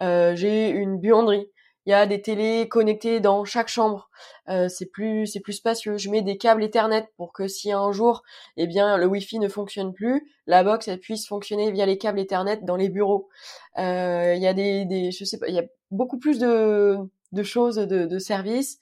j'ai 0.00 0.68
une 0.70 1.00
buanderie. 1.00 1.50
Il 1.86 1.90
y 1.90 1.94
a 1.94 2.06
des 2.06 2.20
télés 2.20 2.68
connectées 2.68 3.20
dans 3.20 3.44
chaque 3.44 3.68
chambre. 3.68 4.10
c'est 4.68 4.90
plus, 4.90 5.26
c'est 5.26 5.40
plus 5.40 5.52
spacieux. 5.52 5.98
Je 5.98 6.10
mets 6.10 6.22
des 6.22 6.36
câbles 6.36 6.64
Ethernet 6.64 7.08
pour 7.16 7.32
que 7.32 7.46
si 7.46 7.70
un 7.72 7.92
jour, 7.92 8.22
eh 8.56 8.66
bien, 8.66 8.96
le 8.96 9.06
Wi-Fi 9.06 9.38
ne 9.38 9.48
fonctionne 9.48 9.92
plus, 9.92 10.28
la 10.46 10.64
box 10.64 10.88
elle 10.88 10.98
puisse 10.98 11.28
fonctionner 11.28 11.70
via 11.70 11.86
les 11.86 11.96
câbles 11.96 12.18
Ethernet 12.18 12.58
dans 12.62 12.74
les 12.76 12.88
bureaux. 12.88 13.28
Il 13.76 13.82
y 14.40 14.46
a 14.48 14.54
des, 14.54 14.84
des, 14.84 15.12
je 15.12 15.24
sais 15.24 15.38
pas, 15.38 15.48
il 15.48 15.54
y 15.54 15.60
a 15.60 15.64
beaucoup 15.92 16.18
plus 16.18 16.40
de, 16.40 16.98
de 17.36 17.42
choses, 17.44 17.76
de, 17.76 18.18
services. 18.18 18.78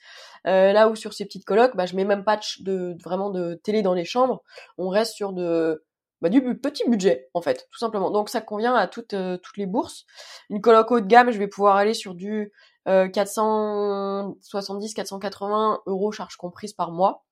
Euh, 0.46 0.73
là 0.73 0.88
où 0.88 0.96
sur 0.96 1.12
ces 1.12 1.25
petites 1.25 1.44
colocs, 1.44 1.76
bah, 1.76 1.87
je 1.87 1.96
mets 1.96 2.04
même 2.04 2.25
pas 2.25 2.38
de, 2.61 2.96
vraiment 3.02 3.30
de 3.30 3.54
télé 3.54 3.82
dans 3.82 3.94
les 3.94 4.04
chambres. 4.04 4.42
On 4.78 4.88
reste 4.88 5.14
sur 5.14 5.32
de 5.32 5.82
bah, 6.25 6.30
du 6.30 6.40
petit 6.58 6.88
budget 6.88 7.28
en 7.34 7.42
fait, 7.42 7.68
tout 7.70 7.78
simplement. 7.78 8.11
Donc 8.11 8.30
ça 8.30 8.40
convient 8.40 8.75
à 8.75 8.87
toutes 8.87 9.12
euh, 9.12 9.37
toutes 9.37 9.58
les 9.58 9.66
bourses. 9.66 10.06
Une 10.49 10.62
coloc 10.62 10.90
haut 10.90 11.00
de 11.00 11.06
gamme, 11.06 11.30
je 11.30 11.38
vais 11.38 11.49
pouvoir 11.49 11.76
aller 11.76 11.92
sur 11.92 12.14
du 12.14 12.50
euh, 12.88 13.08
470, 13.08 14.94
480 14.94 15.82
euros 15.84 16.12
charges 16.12 16.37
comprises 16.37 16.73
par 16.73 16.92
mois. 16.92 17.25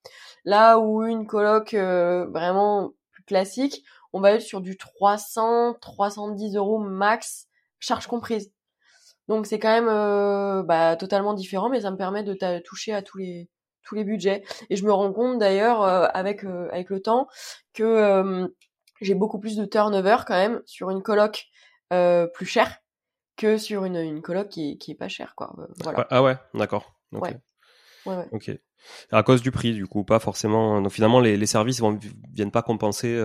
Là 0.44 0.78
où 0.78 1.04
une 1.04 1.26
coloc 1.26 1.72
euh, 1.72 2.26
vraiment 2.26 2.92
plus 3.12 3.24
classique, 3.24 3.82
on 4.12 4.20
va 4.20 4.32
être 4.32 4.42
sur 4.42 4.60
du 4.60 4.76
300, 4.76 5.76
310 5.80 6.56
euros 6.56 6.78
max 6.78 7.48
charges 7.78 8.06
comprises. 8.06 8.52
Donc 9.32 9.46
c'est 9.46 9.58
quand 9.58 9.72
même 9.72 9.88
euh, 9.88 10.62
bah, 10.62 10.94
totalement 10.96 11.32
différent, 11.32 11.70
mais 11.70 11.80
ça 11.80 11.90
me 11.90 11.96
permet 11.96 12.22
de 12.22 12.58
toucher 12.60 12.92
à 12.92 13.00
tous 13.00 13.16
les 13.16 13.48
tous 13.82 13.94
les 13.94 14.04
budgets. 14.04 14.44
Et 14.68 14.76
je 14.76 14.84
me 14.84 14.92
rends 14.92 15.12
compte 15.12 15.38
d'ailleurs 15.38 15.82
euh, 15.82 16.06
avec 16.12 16.44
euh, 16.44 16.68
avec 16.70 16.90
le 16.90 17.00
temps 17.00 17.28
que 17.72 18.46
j'ai 19.00 19.14
beaucoup 19.14 19.38
plus 19.38 19.56
de 19.56 19.64
turnover 19.64 20.18
quand 20.26 20.34
même 20.34 20.60
sur 20.66 20.90
une 20.90 21.02
coloc 21.02 21.46
plus 22.34 22.46
chère 22.46 22.76
que 23.38 23.56
sur 23.56 23.86
une, 23.86 23.96
une 23.96 24.20
coloc 24.20 24.50
qui 24.50 24.72
est, 24.72 24.76
qui 24.76 24.90
est 24.90 24.94
pas 24.94 25.08
chère 25.08 25.34
quoi. 25.34 25.54
voilà. 25.82 26.06
Ah 26.10 26.22
ouais, 26.22 26.36
d'accord. 26.52 26.94
Ouais. 27.12 27.38
Ouais, 28.04 28.16
ouais. 28.16 28.28
Ok. 28.32 28.50
À 29.12 29.22
cause 29.22 29.40
du 29.42 29.50
prix, 29.50 29.72
du 29.72 29.86
coup, 29.86 30.04
pas 30.04 30.18
forcément. 30.18 30.80
Donc 30.82 30.92
finalement, 30.92 31.20
les, 31.20 31.36
les 31.36 31.46
services 31.46 31.80
vont, 31.80 31.98
viennent 32.34 32.50
pas 32.50 32.62
compenser 32.62 33.18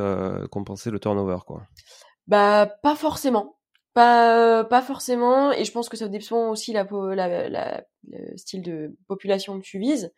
compenser 0.52 0.90
le 0.90 1.00
turnover, 1.00 1.40
quoi. 1.46 1.64
Bah 2.28 2.66
pas 2.82 2.96
forcément. 2.96 3.57
Pas, 3.98 4.64
pas 4.64 4.84
forcément, 4.84 5.52
et 5.52 5.66
je 5.66 5.72
pense 5.72 5.90
que 5.90 5.98
ça 5.98 6.08
dépend 6.08 6.50
aussi 6.52 6.72
la, 6.72 6.86
la, 7.16 7.50
la, 7.50 7.84
le 8.12 8.38
style 8.38 8.62
de 8.62 8.96
population 9.08 9.58
que 9.60 9.64
tu 9.64 9.80
vises. 9.80 10.14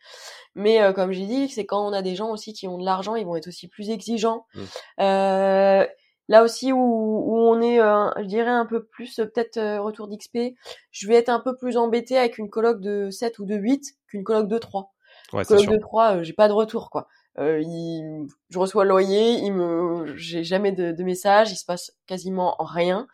Mais 0.54 0.82
euh, 0.82 0.92
comme 0.92 1.12
j'ai 1.12 1.24
dit, 1.24 1.48
c'est 1.48 1.64
quand 1.64 1.88
on 1.88 1.94
a 1.94 2.02
des 2.02 2.14
gens 2.14 2.30
aussi 2.30 2.52
qui 2.52 2.68
ont 2.68 2.76
de 2.76 2.84
l'argent, 2.84 3.14
ils 3.14 3.24
vont 3.24 3.36
être 3.36 3.48
aussi 3.48 3.68
plus 3.68 3.88
exigeants. 3.88 4.44
Mmh. 4.54 4.60
Euh, 5.00 5.86
là 6.28 6.42
aussi 6.42 6.72
où, 6.72 6.78
où 6.78 7.38
on 7.38 7.62
est, 7.62 7.80
euh, 7.80 8.10
je 8.18 8.26
dirais 8.26 8.50
un 8.50 8.66
peu 8.66 8.84
plus 8.84 9.16
peut-être 9.16 9.78
retour 9.78 10.08
d'XP, 10.08 10.54
je 10.90 11.08
vais 11.08 11.14
être 11.14 11.30
un 11.30 11.40
peu 11.40 11.56
plus 11.56 11.78
embêté 11.78 12.18
avec 12.18 12.36
une 12.36 12.50
coloc 12.50 12.82
de 12.82 13.08
7 13.08 13.38
ou 13.38 13.46
de 13.46 13.54
8 13.54 13.82
qu'une 14.08 14.24
coloc 14.24 14.46
de 14.46 14.58
3. 14.58 14.92
Ouais, 15.32 15.44
coloc 15.46 15.66
de 15.66 15.78
3, 15.78 16.22
j'ai 16.22 16.34
pas 16.34 16.48
de 16.48 16.52
retour 16.52 16.90
quoi. 16.90 17.08
Euh, 17.38 17.62
il, 17.62 18.26
je 18.50 18.58
reçois 18.58 18.84
le 18.84 18.90
loyer, 18.90 19.34
il 19.34 19.54
me, 19.54 20.14
j'ai 20.16 20.44
jamais 20.44 20.72
de, 20.72 20.92
de 20.92 21.04
message, 21.04 21.50
il 21.52 21.56
se 21.56 21.64
passe 21.64 21.92
quasiment 22.06 22.56
rien 22.58 23.06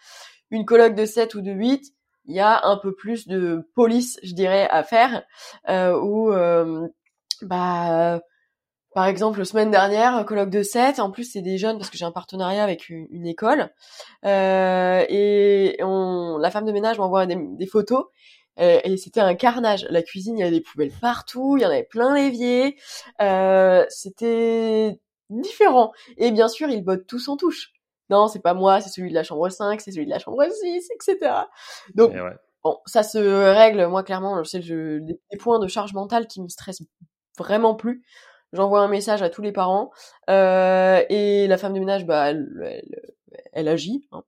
une 0.51 0.65
colloque 0.65 0.95
de 0.95 1.05
7 1.05 1.35
ou 1.35 1.41
de 1.41 1.53
8, 1.53 1.93
il 2.27 2.35
y 2.35 2.41
a 2.41 2.67
un 2.67 2.77
peu 2.77 2.95
plus 2.95 3.29
de 3.29 3.69
police, 3.75 4.19
je 4.23 4.35
dirais, 4.35 4.69
à 4.71 4.83
faire, 4.83 5.25
euh, 5.69 5.99
où, 5.99 6.33
euh, 6.33 6.89
bah, 7.43 8.21
par 8.97 9.05
exemple, 9.05 9.45
semaine 9.45 9.71
dernière, 9.71 10.25
colloque 10.25 10.49
de 10.49 10.63
7, 10.63 11.01
en 11.01 11.11
plus 11.11 11.31
c'est 11.31 11.43
des 11.43 11.59
jeunes 11.59 11.77
parce 11.77 11.91
que 11.91 11.99
j'ai 11.99 12.07
un 12.07 12.13
partenariat 12.13 12.65
avec 12.65 12.89
une, 12.89 13.27
école, 13.27 13.69
euh, 14.25 15.05
et 15.11 15.77
on, 15.83 16.39
la 16.39 16.51
femme 16.51 16.65
de 16.65 16.73
ménage 16.73 16.99
m'envoie 16.99 17.27
des, 17.27 17.67
photos, 17.67 18.07
euh, 18.59 18.81
et 18.85 18.97
c'était 18.97 19.21
un 19.21 19.35
carnage. 19.35 19.87
La 19.91 20.03
cuisine, 20.03 20.39
il 20.39 20.41
y 20.41 20.43
avait 20.45 20.57
des 20.57 20.63
poubelles 20.63 20.93
partout, 20.99 21.59
il 21.59 21.63
y 21.63 21.67
en 21.67 21.69
avait 21.69 21.85
plein 21.85 22.15
l'évier, 22.15 22.79
euh, 23.21 23.85
c'était 23.91 24.99
différent. 25.29 25.93
Et 26.17 26.31
bien 26.31 26.49
sûr, 26.49 26.71
ils 26.71 26.83
bottent 26.83 27.07
tous 27.07 27.29
en 27.29 27.37
touche 27.37 27.73
non, 28.11 28.29
c'est 28.29 28.41
pas 28.41 28.55
moi, 28.55 28.81
c'est 28.81 28.91
celui 28.91 29.11
de 29.11 29.15
la 29.15 29.23
chambre 29.23 29.49
5, 29.49 29.81
c'est 29.81 29.93
celui 29.93 30.07
de 30.07 30.11
la 30.11 30.19
chambre 30.19 30.45
6, 30.49 30.89
etc. 30.95 31.33
Donc, 31.95 32.13
bon, 32.63 32.79
ça 32.87 33.03
se 33.03 33.19
règle, 33.19 33.87
moi, 33.87 34.03
clairement, 34.03 34.43
c'est 34.45 34.61
le, 34.67 35.01
des, 35.01 35.19
points 35.39 35.59
de 35.59 35.69
charge 35.69 35.93
mentale 35.95 36.27
qui 36.27 36.43
me 36.43 36.49
stressent 36.49 36.83
vraiment 37.39 37.75
plus. 37.75 38.03
J'envoie 38.53 38.81
un 38.81 38.89
message 38.89 39.23
à 39.23 39.31
tous 39.31 39.43
les 39.43 39.53
parents, 39.53 39.91
euh, 40.31 41.03
et 41.09 41.47
la 41.49 41.59
femme 41.59 41.75
de 41.75 41.81
ménage, 41.81 42.07
bah, 42.07 42.31
elle, 42.31 42.49
elle 42.63 43.16
agit, 43.55 44.07
hein, 44.13 44.23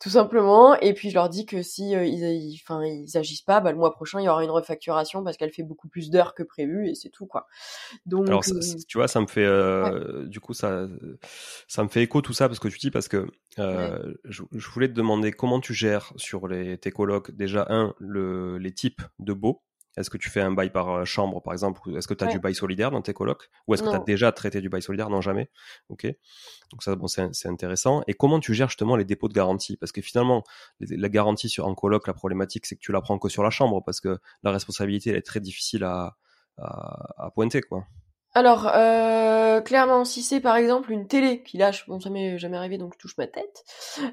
tout 0.00 0.10
simplement. 0.10 0.74
Et 0.80 0.94
puis 0.94 1.10
je 1.10 1.14
leur 1.14 1.28
dis 1.28 1.46
que 1.46 1.62
si 1.62 1.94
euh, 1.94 2.04
ils, 2.04 2.58
enfin 2.62 2.84
ils, 2.84 3.16
agissent 3.16 3.42
pas, 3.42 3.60
bah, 3.60 3.72
le 3.72 3.78
mois 3.78 3.92
prochain 3.92 4.20
il 4.20 4.24
y 4.24 4.28
aura 4.28 4.44
une 4.44 4.50
refacturation 4.50 5.22
parce 5.22 5.36
qu'elle 5.36 5.52
fait 5.52 5.62
beaucoup 5.62 5.88
plus 5.88 6.10
d'heures 6.10 6.34
que 6.34 6.42
prévu 6.42 6.88
et 6.88 6.94
c'est 6.94 7.10
tout 7.10 7.26
quoi. 7.26 7.46
Donc 8.06 8.28
alors 8.28 8.42
euh, 8.48 8.60
tu 8.88 8.98
vois, 8.98 9.08
ça 9.08 9.20
me 9.20 9.26
fait 9.26 9.44
euh, 9.44 10.26
du 10.26 10.40
coup 10.40 10.54
ça 10.54 10.88
ça 11.68 11.82
me 11.82 11.88
fait 11.88 12.02
écho 12.02 12.20
tout 12.20 12.32
ça 12.32 12.48
parce 12.48 12.60
que 12.60 12.68
tu 12.68 12.78
dis 12.78 12.90
parce 12.90 13.08
que 13.08 13.26
je, 13.56 14.42
je, 14.52 14.70
voulais 14.70 14.88
te 14.88 14.94
demander 14.94 15.32
comment 15.32 15.60
tu 15.60 15.74
gères 15.74 16.12
sur 16.16 16.48
les 16.48 16.78
tes 16.78 16.90
colocs 16.90 17.30
déjà 17.30 17.66
un 17.70 17.94
le 17.98 18.58
les 18.58 18.72
types 18.72 19.02
de 19.18 19.32
beaux 19.32 19.62
est-ce 19.96 20.10
que 20.10 20.16
tu 20.16 20.30
fais 20.30 20.40
un 20.40 20.50
bail 20.50 20.70
par 20.70 20.90
euh, 20.90 21.04
chambre, 21.04 21.40
par 21.40 21.52
exemple 21.52 21.80
Est-ce 21.96 22.08
que 22.08 22.14
tu 22.14 22.24
as 22.24 22.26
du 22.26 22.38
bail 22.38 22.54
solidaire 22.54 22.90
dans 22.90 23.02
tes 23.02 23.12
colocs 23.12 23.48
Ou 23.66 23.74
est-ce 23.74 23.82
que 23.82 23.90
tu 23.90 23.94
as 23.94 24.00
déjà 24.00 24.32
traité 24.32 24.60
du 24.60 24.68
bail 24.68 24.82
solidaire 24.82 25.08
Non, 25.10 25.20
jamais? 25.20 25.50
Ok. 25.88 26.06
Donc 26.72 26.82
ça, 26.82 26.96
bon, 26.96 27.06
c'est 27.06 27.46
intéressant. 27.46 28.02
Et 28.06 28.14
comment 28.14 28.40
tu 28.40 28.54
gères 28.54 28.68
justement 28.68 28.96
les 28.96 29.04
dépôts 29.04 29.28
de 29.28 29.34
garantie? 29.34 29.76
Parce 29.76 29.92
que 29.92 30.02
finalement, 30.02 30.42
la 30.80 31.08
garantie 31.08 31.48
sur 31.48 31.68
un 31.68 31.74
coloc, 31.74 32.06
la 32.06 32.14
problématique, 32.14 32.66
c'est 32.66 32.74
que 32.76 32.80
tu 32.80 32.92
la 32.92 33.00
prends 33.00 33.18
que 33.18 33.28
sur 33.28 33.42
la 33.42 33.50
chambre, 33.50 33.82
parce 33.84 34.00
que 34.00 34.18
la 34.42 34.50
responsabilité, 34.50 35.10
elle 35.10 35.16
est 35.16 35.22
très 35.22 35.40
difficile 35.40 35.84
à, 35.84 36.16
à, 36.58 37.30
pointer, 37.34 37.62
quoi. 37.62 37.86
Alors, 38.36 38.68
euh, 38.74 39.60
clairement, 39.60 40.04
si 40.04 40.20
c'est 40.22 40.40
par 40.40 40.56
exemple 40.56 40.90
une 40.90 41.06
télé 41.06 41.44
qui 41.44 41.56
lâche, 41.56 41.86
bon 41.86 42.00
ça 42.00 42.10
m'est 42.10 42.36
jamais 42.36 42.56
arrivé 42.56 42.78
donc 42.78 42.94
je 42.94 42.98
touche 42.98 43.16
ma 43.16 43.28
tête, 43.28 43.64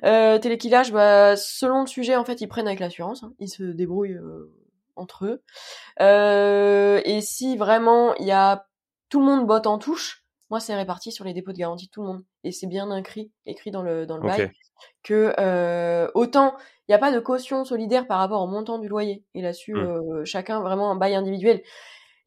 euh, 0.03 0.37
télé 0.37 0.59
qui 0.59 0.69
lâche, 0.69 0.91
bah 0.91 1.35
selon 1.35 1.81
le 1.81 1.87
sujet 1.87 2.15
en 2.15 2.23
fait 2.23 2.39
ils 2.39 2.47
prennent 2.47 2.67
avec 2.67 2.79
l'assurance, 2.79 3.23
hein. 3.23 3.33
ils 3.39 3.49
se 3.49 3.63
débrouillent 3.63 4.13
euh, 4.13 4.53
entre 5.01 5.25
eux. 5.25 5.43
Euh, 5.99 7.01
et 7.03 7.21
si 7.21 7.57
vraiment 7.57 8.15
il 8.15 8.25
y 8.25 8.31
a 8.31 8.65
tout 9.09 9.19
le 9.19 9.25
monde 9.25 9.45
botte 9.45 9.67
en 9.67 9.77
touche, 9.77 10.25
moi 10.49 10.59
c'est 10.59 10.75
réparti 10.75 11.11
sur 11.11 11.25
les 11.25 11.33
dépôts 11.33 11.51
de 11.51 11.57
garantie 11.57 11.87
de 11.87 11.91
tout 11.91 12.01
le 12.01 12.07
monde 12.07 12.23
et 12.43 12.51
c'est 12.51 12.67
bien 12.67 12.95
écrit 12.95 13.31
écrit 13.45 13.71
dans 13.71 13.81
le 13.81 14.05
dans 14.05 14.17
le 14.17 14.23
bail 14.23 14.51
que 15.03 15.33
euh, 15.39 16.09
autant 16.13 16.55
il 16.87 16.91
n'y 16.91 16.95
a 16.95 16.99
pas 16.99 17.11
de 17.11 17.19
caution 17.19 17.63
solidaire 17.63 18.07
par 18.07 18.19
rapport 18.19 18.41
au 18.41 18.47
montant 18.47 18.77
du 18.77 18.87
loyer 18.87 19.23
et 19.33 19.41
là-dessus 19.41 19.73
mmh. 19.73 20.25
chacun 20.25 20.61
vraiment 20.61 20.91
un 20.91 20.95
bail 20.95 21.15
individuel 21.15 21.61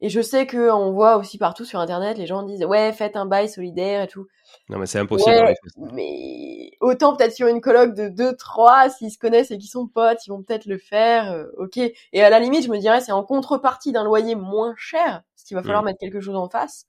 et 0.01 0.09
je 0.09 0.21
sais 0.21 0.45
que 0.45 0.71
on 0.71 0.91
voit 0.91 1.17
aussi 1.17 1.37
partout 1.37 1.65
sur 1.65 1.79
internet, 1.79 2.17
les 2.17 2.25
gens 2.25 2.43
disent 2.43 2.65
ouais, 2.65 2.91
faites 2.93 3.15
un 3.15 3.25
bail 3.25 3.49
solidaire 3.49 4.03
et 4.03 4.07
tout. 4.07 4.27
Non 4.69 4.77
mais 4.77 4.85
c'est 4.85 4.99
impossible. 4.99 5.53
mais 5.93 6.71
autant 6.81 7.15
peut-être 7.15 7.33
sur 7.33 7.47
une 7.47 7.61
colloque 7.61 7.95
de 7.95 8.09
2 8.09 8.35
3 8.35 8.89
s'ils 8.89 9.11
se 9.11 9.17
connaissent 9.17 9.51
et 9.51 9.57
qu'ils 9.57 9.69
sont 9.69 9.87
potes, 9.87 10.25
ils 10.25 10.29
vont 10.29 10.43
peut-être 10.43 10.65
le 10.65 10.77
faire. 10.77 11.31
Euh, 11.31 11.45
OK. 11.57 11.77
Et 11.77 12.23
à 12.23 12.29
la 12.29 12.39
limite, 12.39 12.63
je 12.63 12.69
me 12.69 12.77
dirais 12.77 13.01
c'est 13.01 13.11
en 13.11 13.23
contrepartie 13.23 13.91
d'un 13.91 14.03
loyer 14.03 14.35
moins 14.35 14.73
cher, 14.77 15.23
ce 15.35 15.45
qu'il 15.45 15.55
va 15.55 15.63
falloir 15.63 15.81
mmh. 15.81 15.85
mettre 15.85 15.99
quelque 15.99 16.21
chose 16.21 16.35
en 16.35 16.49
face. 16.49 16.85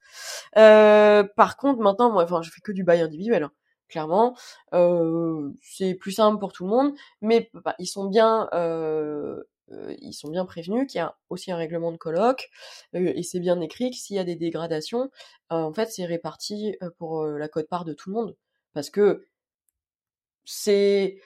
Euh, 0.57 1.25
par 1.37 1.57
contre, 1.57 1.81
maintenant 1.81 2.11
moi 2.11 2.25
enfin, 2.25 2.43
je 2.43 2.51
fais 2.51 2.61
que 2.61 2.73
du 2.73 2.85
bail 2.85 3.01
individuel. 3.01 3.45
Hein 3.45 3.53
clairement. 3.89 4.37
Euh, 4.75 5.51
c'est 5.63 5.95
plus 5.95 6.13
simple 6.13 6.39
pour 6.39 6.53
tout 6.53 6.65
le 6.65 6.71
monde, 6.71 6.93
mais 7.21 7.51
bah, 7.55 7.75
ils 7.79 7.87
sont 7.87 8.07
bien 8.07 8.49
euh, 8.55 9.43
euh, 9.73 9.95
ils 10.01 10.13
sont 10.13 10.29
bien 10.29 10.45
prévenus 10.45 10.87
qu'il 10.87 10.99
y 10.99 11.03
a 11.03 11.17
aussi 11.29 11.51
un 11.51 11.57
règlement 11.57 11.91
de 11.91 11.97
colloque 11.97 12.51
euh, 12.95 13.13
et 13.15 13.23
c'est 13.23 13.41
bien 13.41 13.61
écrit 13.61 13.91
que 13.91 13.97
s'il 13.97 14.17
y 14.17 14.19
a 14.19 14.25
des 14.25 14.37
dégradations, 14.37 15.11
euh, 15.53 15.57
en 15.57 15.73
fait 15.73 15.87
c'est 15.87 16.05
réparti 16.05 16.77
pour 16.99 17.25
la 17.27 17.49
cote-part 17.49 17.85
de 17.85 17.93
tout 17.93 18.11
le 18.11 18.15
monde 18.15 18.37
parce 18.75 18.91
que 18.91 19.27
c'est 20.45 21.19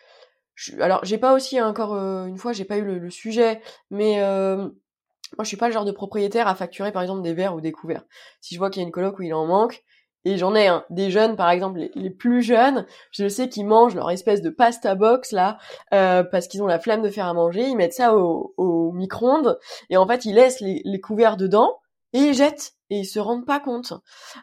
alors 0.79 1.05
j'ai 1.05 1.18
pas 1.18 1.35
aussi 1.35 1.61
encore 1.61 1.94
une 1.94 2.38
fois 2.38 2.53
j'ai 2.53 2.64
pas 2.64 2.79
eu 2.79 2.85
le, 2.85 3.11
sujet 3.11 3.61
mais 3.90 4.20
moi 4.20 5.44
je 5.44 5.48
suis 5.48 5.57
pas 5.57 5.68
le 5.68 5.72
genre 5.72 5.85
de 5.85 5.92
propriétaire 5.92 6.48
à 6.48 6.55
facturer 6.55 6.92
par 6.92 7.03
exemple 7.03 7.22
des 7.22 7.35
verres 7.35 7.55
ou 7.55 7.61
des 7.61 7.72
couverts. 7.72 8.05
Si 8.40 8.55
je 8.55 8.59
vois 8.59 8.70
qu'il 8.70 8.81
y 8.83 8.85
a 8.85 8.87
une 8.87 8.92
coloc 8.92 9.18
où 9.18 9.22
il 9.22 9.35
en 9.35 9.46
manque, 9.46 9.85
et 10.24 10.37
j'en 10.37 10.54
ai 10.54 10.66
un, 10.66 10.85
des 10.90 11.11
jeunes 11.11 11.37
par 11.37 11.50
exemple, 11.50 11.80
les, 11.94 12.11
plus 12.11 12.42
jeunes, 12.42 12.87
je 13.11 13.28
sais 13.28 13.48
qu'ils 13.48 13.66
mangent 13.66 13.94
leur 13.94 14.11
espèce 14.11 14.42
de 14.42 14.50
pasta 14.50 14.94
box 14.94 15.33
là, 15.33 15.59
euh, 15.92 16.22
parce 16.22 16.48
qu'ils 16.48 16.62
ont 16.62 16.66
la 16.66 16.78
flemme 16.78 17.02
de 17.02 17.09
faire 17.09 17.26
à 17.26 17.35
manger, 17.35 17.62
ils 17.62 17.76
mettent 17.76 17.94
ça 17.94 18.16
au, 18.16 18.54
au 18.56 18.92
micro-ondes, 18.92 19.59
et 19.88 19.96
en 19.96 20.06
fait 20.06 20.24
ils 20.24 20.35
laissent 20.35 20.61
les, 20.61 20.83
les, 20.85 21.00
couverts 21.00 21.37
dedans, 21.37 21.78
et 22.12 22.18
ils 22.18 22.35
jettent, 22.35 22.74
et 22.90 22.98
ils 22.98 23.06
se 23.06 23.18
rendent 23.18 23.46
pas 23.46 23.61
compte. 23.61 23.94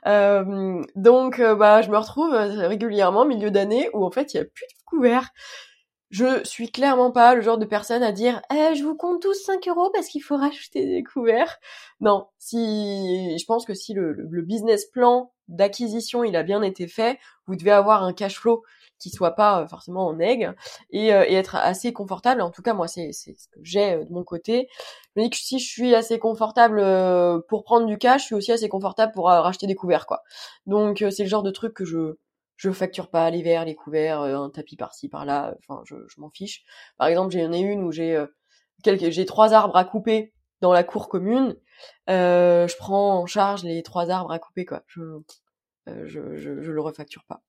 Euh, 0.08 0.82
donc 0.96 1.40
euh, 1.40 1.56
bah 1.56 1.82
je 1.82 1.90
me 1.90 1.98
retrouve 1.98 2.34
euh, 2.34 2.68
régulièrement 2.68 3.26
milieu 3.26 3.52
d'année 3.52 3.90
où 3.94 4.06
en 4.06 4.12
fait 4.12 4.34
il 4.34 4.38
y 4.38 4.40
a 4.40 4.46
plus 4.46 4.66
de 4.66 4.84
couverts. 4.86 5.30
Je 6.10 6.41
suis 6.46 6.72
clairement 6.72 7.12
pas 7.12 7.36
le 7.36 7.41
genre 7.41 7.58
de 7.58 7.65
personne 7.65 8.02
à 8.02 8.13
dire 8.13 8.41
eh, 8.52 8.76
je 8.76 8.84
vous 8.84 8.96
compte 8.96 9.22
tous 9.22 9.34
5 9.34 9.67
euros 9.67 9.89
parce 9.93 10.08
qu'il 10.08 10.24
faut 10.24 10.38
racheter 10.38 10.86
des 10.86 11.04
couverts. 11.04 11.60
Non, 12.00 12.28
si 12.38 13.38
je 13.38 13.46
pense 13.46 13.65
que 13.65 13.74
si 13.74 13.93
le, 13.93 14.15
business 14.41 14.86
plan 14.86 15.32
d'acquisition 15.50 16.24
il 16.24 16.36
a 16.36 16.43
bien 16.43 16.62
été 16.62 16.88
fait, 16.88 17.20
vous 17.46 17.56
devez 17.56 17.72
avoir 17.72 18.04
un 18.04 18.13
cash 18.13 18.39
flow 18.39 18.63
qui 19.00 19.10
soit 19.10 19.36
pas 19.36 19.62
euh, 19.62 19.67
forcément 19.67 20.08
en 20.08 20.20
aigle 20.20 20.56
et, 20.91 21.13
euh, 21.13 21.26
et, 21.28 21.36
être 21.36 21.56
assez 21.56 21.93
confortable. 21.93 22.41
En 22.41 22.52
tout 22.52 22.62
cas, 22.62 22.74
moi, 22.74 22.88
c'est 22.88 23.12
ce 23.12 23.32
que 23.32 23.60
j'ai 23.62 23.93
euh, 23.93 24.06
de 24.06 24.12
mon 24.12 24.24
côté. 24.24 24.67
Je 25.15 25.22
me 25.22 25.26
dis 25.26 25.30
que 25.30 25.38
si 25.38 25.60
je 25.60 25.67
suis 25.67 25.93
assez 25.93 26.20
confortable 26.20 26.84
pour 27.48 27.63
prendre 27.63 27.86
du 27.86 27.98
cash, 27.98 28.22
je 28.22 28.26
suis 28.28 28.36
aussi 28.36 28.52
assez 28.52 28.70
confortable 28.70 29.12
pour 29.13 29.28
racheter 29.28 29.67
des 29.67 29.76
couverts, 29.76 30.06
quoi. 30.06 30.24
Donc, 30.65 31.04
c'est 31.12 31.24
le 31.24 31.30
genre 31.30 31.43
de 31.43 31.52
truc 31.52 31.74
que 31.74 31.86
je 31.86 32.17
je 32.58 32.72
facture 32.72 33.10
pas 33.10 33.30
les 33.30 33.43
verres, 33.43 33.65
les 33.65 33.76
couverts, 33.76 34.22
un 34.22 34.50
tapis 34.50 34.76
par-ci 34.76 35.10
par-là. 35.10 35.56
Enfin, 35.60 35.82
je, 35.86 35.96
m'en 36.17 36.30
fiche. 36.30 36.63
Par 36.98 37.08
exemple, 37.08 37.32
j'en 37.32 37.52
ai 37.52 37.60
une 37.60 37.84
où 37.84 37.91
j'ai 37.91 38.22
quelques, 38.84 39.10
j'ai 39.12 39.26
trois 39.26 39.54
arbres 39.54 39.78
à 39.78 39.86
couper 39.86 40.34
dans 40.62 40.74
la 40.74 40.84
cour 40.84 41.10
commune, 41.10 41.56
euh, 42.10 42.67
je 42.67 42.78
prends 42.78 43.20
en 43.20 43.26
charge 43.26 43.63
les 43.63 43.84
trois 43.84 44.10
arbres 44.10 44.32
à 44.32 44.39
couper 44.39 44.65
quoi. 44.65 44.84
Je 44.88 45.02
euh, 45.02 46.06
je, 46.06 46.36
je, 46.36 46.62
je, 46.62 46.72
le 46.72 46.82
refacture 46.82 47.24
pas. 47.26 47.41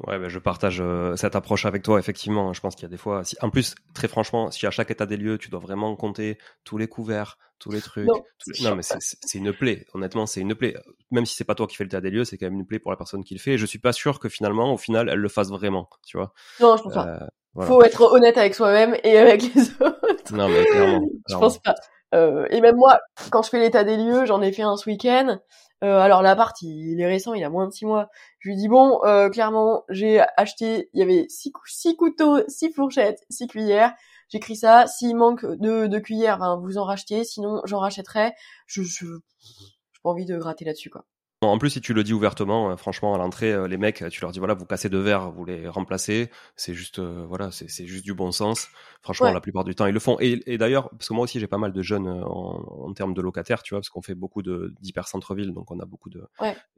Ouais, 0.00 0.18
ben 0.18 0.28
je 0.28 0.38
partage 0.38 0.80
euh, 0.80 1.16
cette 1.16 1.36
approche 1.36 1.64
avec 1.64 1.82
toi. 1.82 1.98
Effectivement, 1.98 2.52
je 2.52 2.60
pense 2.60 2.74
qu'il 2.74 2.82
y 2.82 2.86
a 2.86 2.90
des 2.90 2.98
fois. 2.98 3.24
Si, 3.24 3.34
en 3.40 3.48
plus, 3.48 3.74
très 3.94 4.08
franchement, 4.08 4.50
si 4.50 4.66
à 4.66 4.70
chaque 4.70 4.90
état 4.90 5.06
des 5.06 5.16
lieux, 5.16 5.38
tu 5.38 5.48
dois 5.48 5.60
vraiment 5.60 5.96
compter 5.96 6.36
tous 6.64 6.76
les 6.76 6.86
couverts, 6.86 7.38
tous 7.58 7.70
les 7.70 7.80
trucs. 7.80 8.06
Non, 8.06 8.22
non 8.60 8.76
mais 8.76 8.82
c'est 8.82 9.38
une 9.38 9.54
plaie. 9.54 9.86
Honnêtement, 9.94 10.26
c'est 10.26 10.42
une 10.42 10.54
plaie. 10.54 10.74
Même 11.10 11.24
si 11.24 11.34
c'est 11.34 11.44
pas 11.44 11.54
toi 11.54 11.66
qui 11.66 11.76
fais 11.76 11.84
le 11.84 11.88
état 11.88 12.02
des 12.02 12.10
lieux, 12.10 12.24
c'est 12.24 12.36
quand 12.36 12.46
même 12.46 12.58
une 12.58 12.66
plaie 12.66 12.78
pour 12.78 12.90
la 12.90 12.98
personne 12.98 13.24
qui 13.24 13.32
le 13.32 13.40
fait. 13.40 13.52
Et 13.52 13.58
je 13.58 13.64
suis 13.64 13.78
pas 13.78 13.94
sûr 13.94 14.20
que 14.20 14.28
finalement, 14.28 14.74
au 14.74 14.76
final, 14.78 15.08
elle 15.08 15.18
le 15.18 15.28
fasse 15.30 15.48
vraiment. 15.48 15.88
Tu 16.06 16.18
vois. 16.18 16.34
Non, 16.60 16.76
je 16.76 16.82
pense 16.82 16.92
pas. 16.92 17.28
Euh, 17.56 17.62
Faut 17.64 17.82
être 17.82 18.02
honnête 18.02 18.36
avec 18.36 18.54
soi-même 18.54 18.96
et 19.02 19.16
avec 19.16 19.42
les 19.42 19.62
autres. 19.80 20.34
Non, 20.34 20.48
mais 20.50 20.62
clairement. 20.66 21.08
je 21.26 21.36
pense 21.36 21.58
pas. 21.58 21.74
Euh, 22.14 22.46
et 22.50 22.60
même 22.60 22.76
moi, 22.76 23.00
quand 23.30 23.42
je 23.42 23.48
fais 23.48 23.58
l'état 23.58 23.82
des 23.82 23.96
lieux, 23.96 24.26
j'en 24.26 24.42
ai 24.42 24.52
fait 24.52 24.62
un 24.62 24.76
ce 24.76 24.88
week-end. 24.88 25.38
Euh, 25.84 26.00
alors 26.00 26.22
l'appart, 26.22 26.60
il, 26.62 26.92
il, 26.92 27.00
est 27.00 27.06
récent, 27.06 27.34
il 27.34 27.44
a 27.44 27.50
moins 27.50 27.66
de 27.66 27.72
six 27.72 27.84
mois. 27.84 28.08
Je 28.40 28.48
lui 28.48 28.56
dis 28.56 28.68
bon, 28.68 29.00
euh, 29.04 29.28
clairement, 29.28 29.84
j'ai 29.90 30.22
acheté, 30.36 30.88
il 30.94 31.00
y 31.00 31.02
avait 31.02 31.26
six, 31.28 31.52
six 31.66 31.96
couteaux, 31.96 32.40
six 32.48 32.72
fourchettes, 32.72 33.24
six 33.30 33.46
cuillères. 33.46 33.94
J'écris 34.28 34.56
ça. 34.56 34.86
S'il 34.86 35.16
manque 35.16 35.44
de, 35.44 35.86
de 35.86 35.98
cuillères, 35.98 36.38
ben, 36.38 36.56
vous 36.56 36.78
en 36.78 36.84
rachetez. 36.84 37.24
Sinon, 37.24 37.60
j'en 37.64 37.78
rachèterai. 37.78 38.32
Je, 38.66 38.82
je, 38.82 39.06
j'ai 39.06 40.00
pas 40.02 40.10
envie 40.10 40.24
de 40.24 40.36
gratter 40.38 40.64
là-dessus, 40.64 40.90
quoi. 40.90 41.04
En 41.42 41.58
plus, 41.58 41.68
si 41.68 41.82
tu 41.82 41.92
le 41.92 42.02
dis 42.02 42.14
ouvertement, 42.14 42.70
euh, 42.70 42.76
franchement, 42.76 43.14
à 43.14 43.18
l'entrée, 43.18 43.52
euh, 43.52 43.68
les 43.68 43.76
mecs, 43.76 44.02
tu 44.10 44.22
leur 44.22 44.32
dis 44.32 44.38
voilà, 44.38 44.54
vous 44.54 44.64
cassez 44.64 44.88
deux 44.88 45.00
verres, 45.00 45.30
vous 45.30 45.44
les 45.44 45.68
remplacez. 45.68 46.30
C'est 46.56 46.72
juste, 46.72 46.98
euh, 46.98 47.26
voilà, 47.28 47.50
c'est 47.50 47.86
juste 47.86 48.04
du 48.04 48.14
bon 48.14 48.32
sens. 48.32 48.68
Franchement, 49.02 49.30
la 49.30 49.42
plupart 49.42 49.64
du 49.64 49.74
temps, 49.74 49.84
ils 49.84 49.92
le 49.92 50.00
font. 50.00 50.16
Et, 50.18 50.42
et 50.46 50.56
d'ailleurs, 50.56 50.88
parce 50.90 51.08
que 51.08 51.14
moi 51.14 51.24
aussi, 51.24 51.38
j'ai 51.38 51.46
pas 51.46 51.58
mal 51.58 51.72
de 51.72 51.82
jeunes 51.82 52.08
en, 52.08 52.88
en, 52.88 52.92
termes 52.94 53.12
de 53.12 53.20
locataires, 53.20 53.62
tu 53.62 53.74
vois, 53.74 53.80
parce 53.80 53.90
qu'on 53.90 54.00
fait 54.00 54.14
beaucoup 54.14 54.42
de 54.42 54.74
d'hyper 54.80 55.08
centre-ville, 55.08 55.52
donc 55.52 55.70
on 55.70 55.78
a 55.78 55.84
beaucoup 55.84 56.08
de 56.08 56.26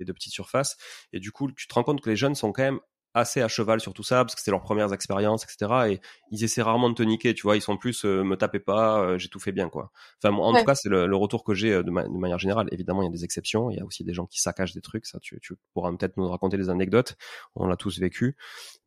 et 0.00 0.04
de 0.04 0.12
petites 0.12 0.32
surfaces. 0.32 0.76
Et 1.12 1.20
du 1.20 1.30
coup, 1.30 1.52
tu 1.52 1.68
te 1.68 1.74
rends 1.74 1.84
compte 1.84 2.00
que 2.00 2.10
les 2.10 2.16
jeunes 2.16 2.34
sont 2.34 2.50
quand 2.52 2.64
même 2.64 2.80
assez 3.18 3.42
à 3.42 3.48
cheval 3.48 3.80
sur 3.80 3.94
tout 3.94 4.02
ça 4.02 4.24
parce 4.24 4.34
que 4.34 4.40
c'est 4.40 4.50
leurs 4.50 4.62
premières 4.62 4.92
expériences, 4.92 5.44
etc. 5.44 5.72
Et 5.88 6.00
ils 6.30 6.44
essaient 6.44 6.62
rarement 6.62 6.90
de 6.90 6.94
te 6.94 7.02
niquer, 7.02 7.34
tu 7.34 7.42
vois. 7.42 7.56
Ils 7.56 7.60
sont 7.60 7.76
plus 7.76 8.04
euh, 8.04 8.22
me 8.24 8.36
tapez 8.36 8.58
pas, 8.58 9.00
euh, 9.00 9.18
j'ai 9.18 9.28
tout 9.28 9.40
fait 9.40 9.52
bien, 9.52 9.68
quoi. 9.68 9.90
Enfin, 10.22 10.34
en 10.34 10.52
tout 10.52 10.64
cas, 10.64 10.74
c'est 10.74 10.88
le, 10.88 11.16
retour 11.16 11.44
que 11.44 11.54
j'ai 11.54 11.72
euh, 11.72 11.82
de, 11.82 11.90
manière 11.90 12.38
générale. 12.38 12.68
Évidemment, 12.72 13.02
il 13.02 13.06
y 13.06 13.08
a 13.08 13.12
des 13.12 13.24
exceptions. 13.24 13.70
Il 13.70 13.76
y 13.76 13.80
a 13.80 13.84
aussi 13.84 14.04
des 14.04 14.14
gens 14.14 14.26
qui 14.26 14.40
saccagent 14.40 14.72
des 14.72 14.80
trucs. 14.80 15.06
Ça, 15.06 15.18
tu, 15.20 15.38
tu 15.40 15.54
pourras 15.74 15.90
peut-être 15.90 16.16
nous 16.16 16.28
raconter 16.28 16.56
des 16.56 16.70
anecdotes. 16.70 17.16
On 17.54 17.66
l'a 17.66 17.76
tous 17.76 17.98
vécu. 17.98 18.36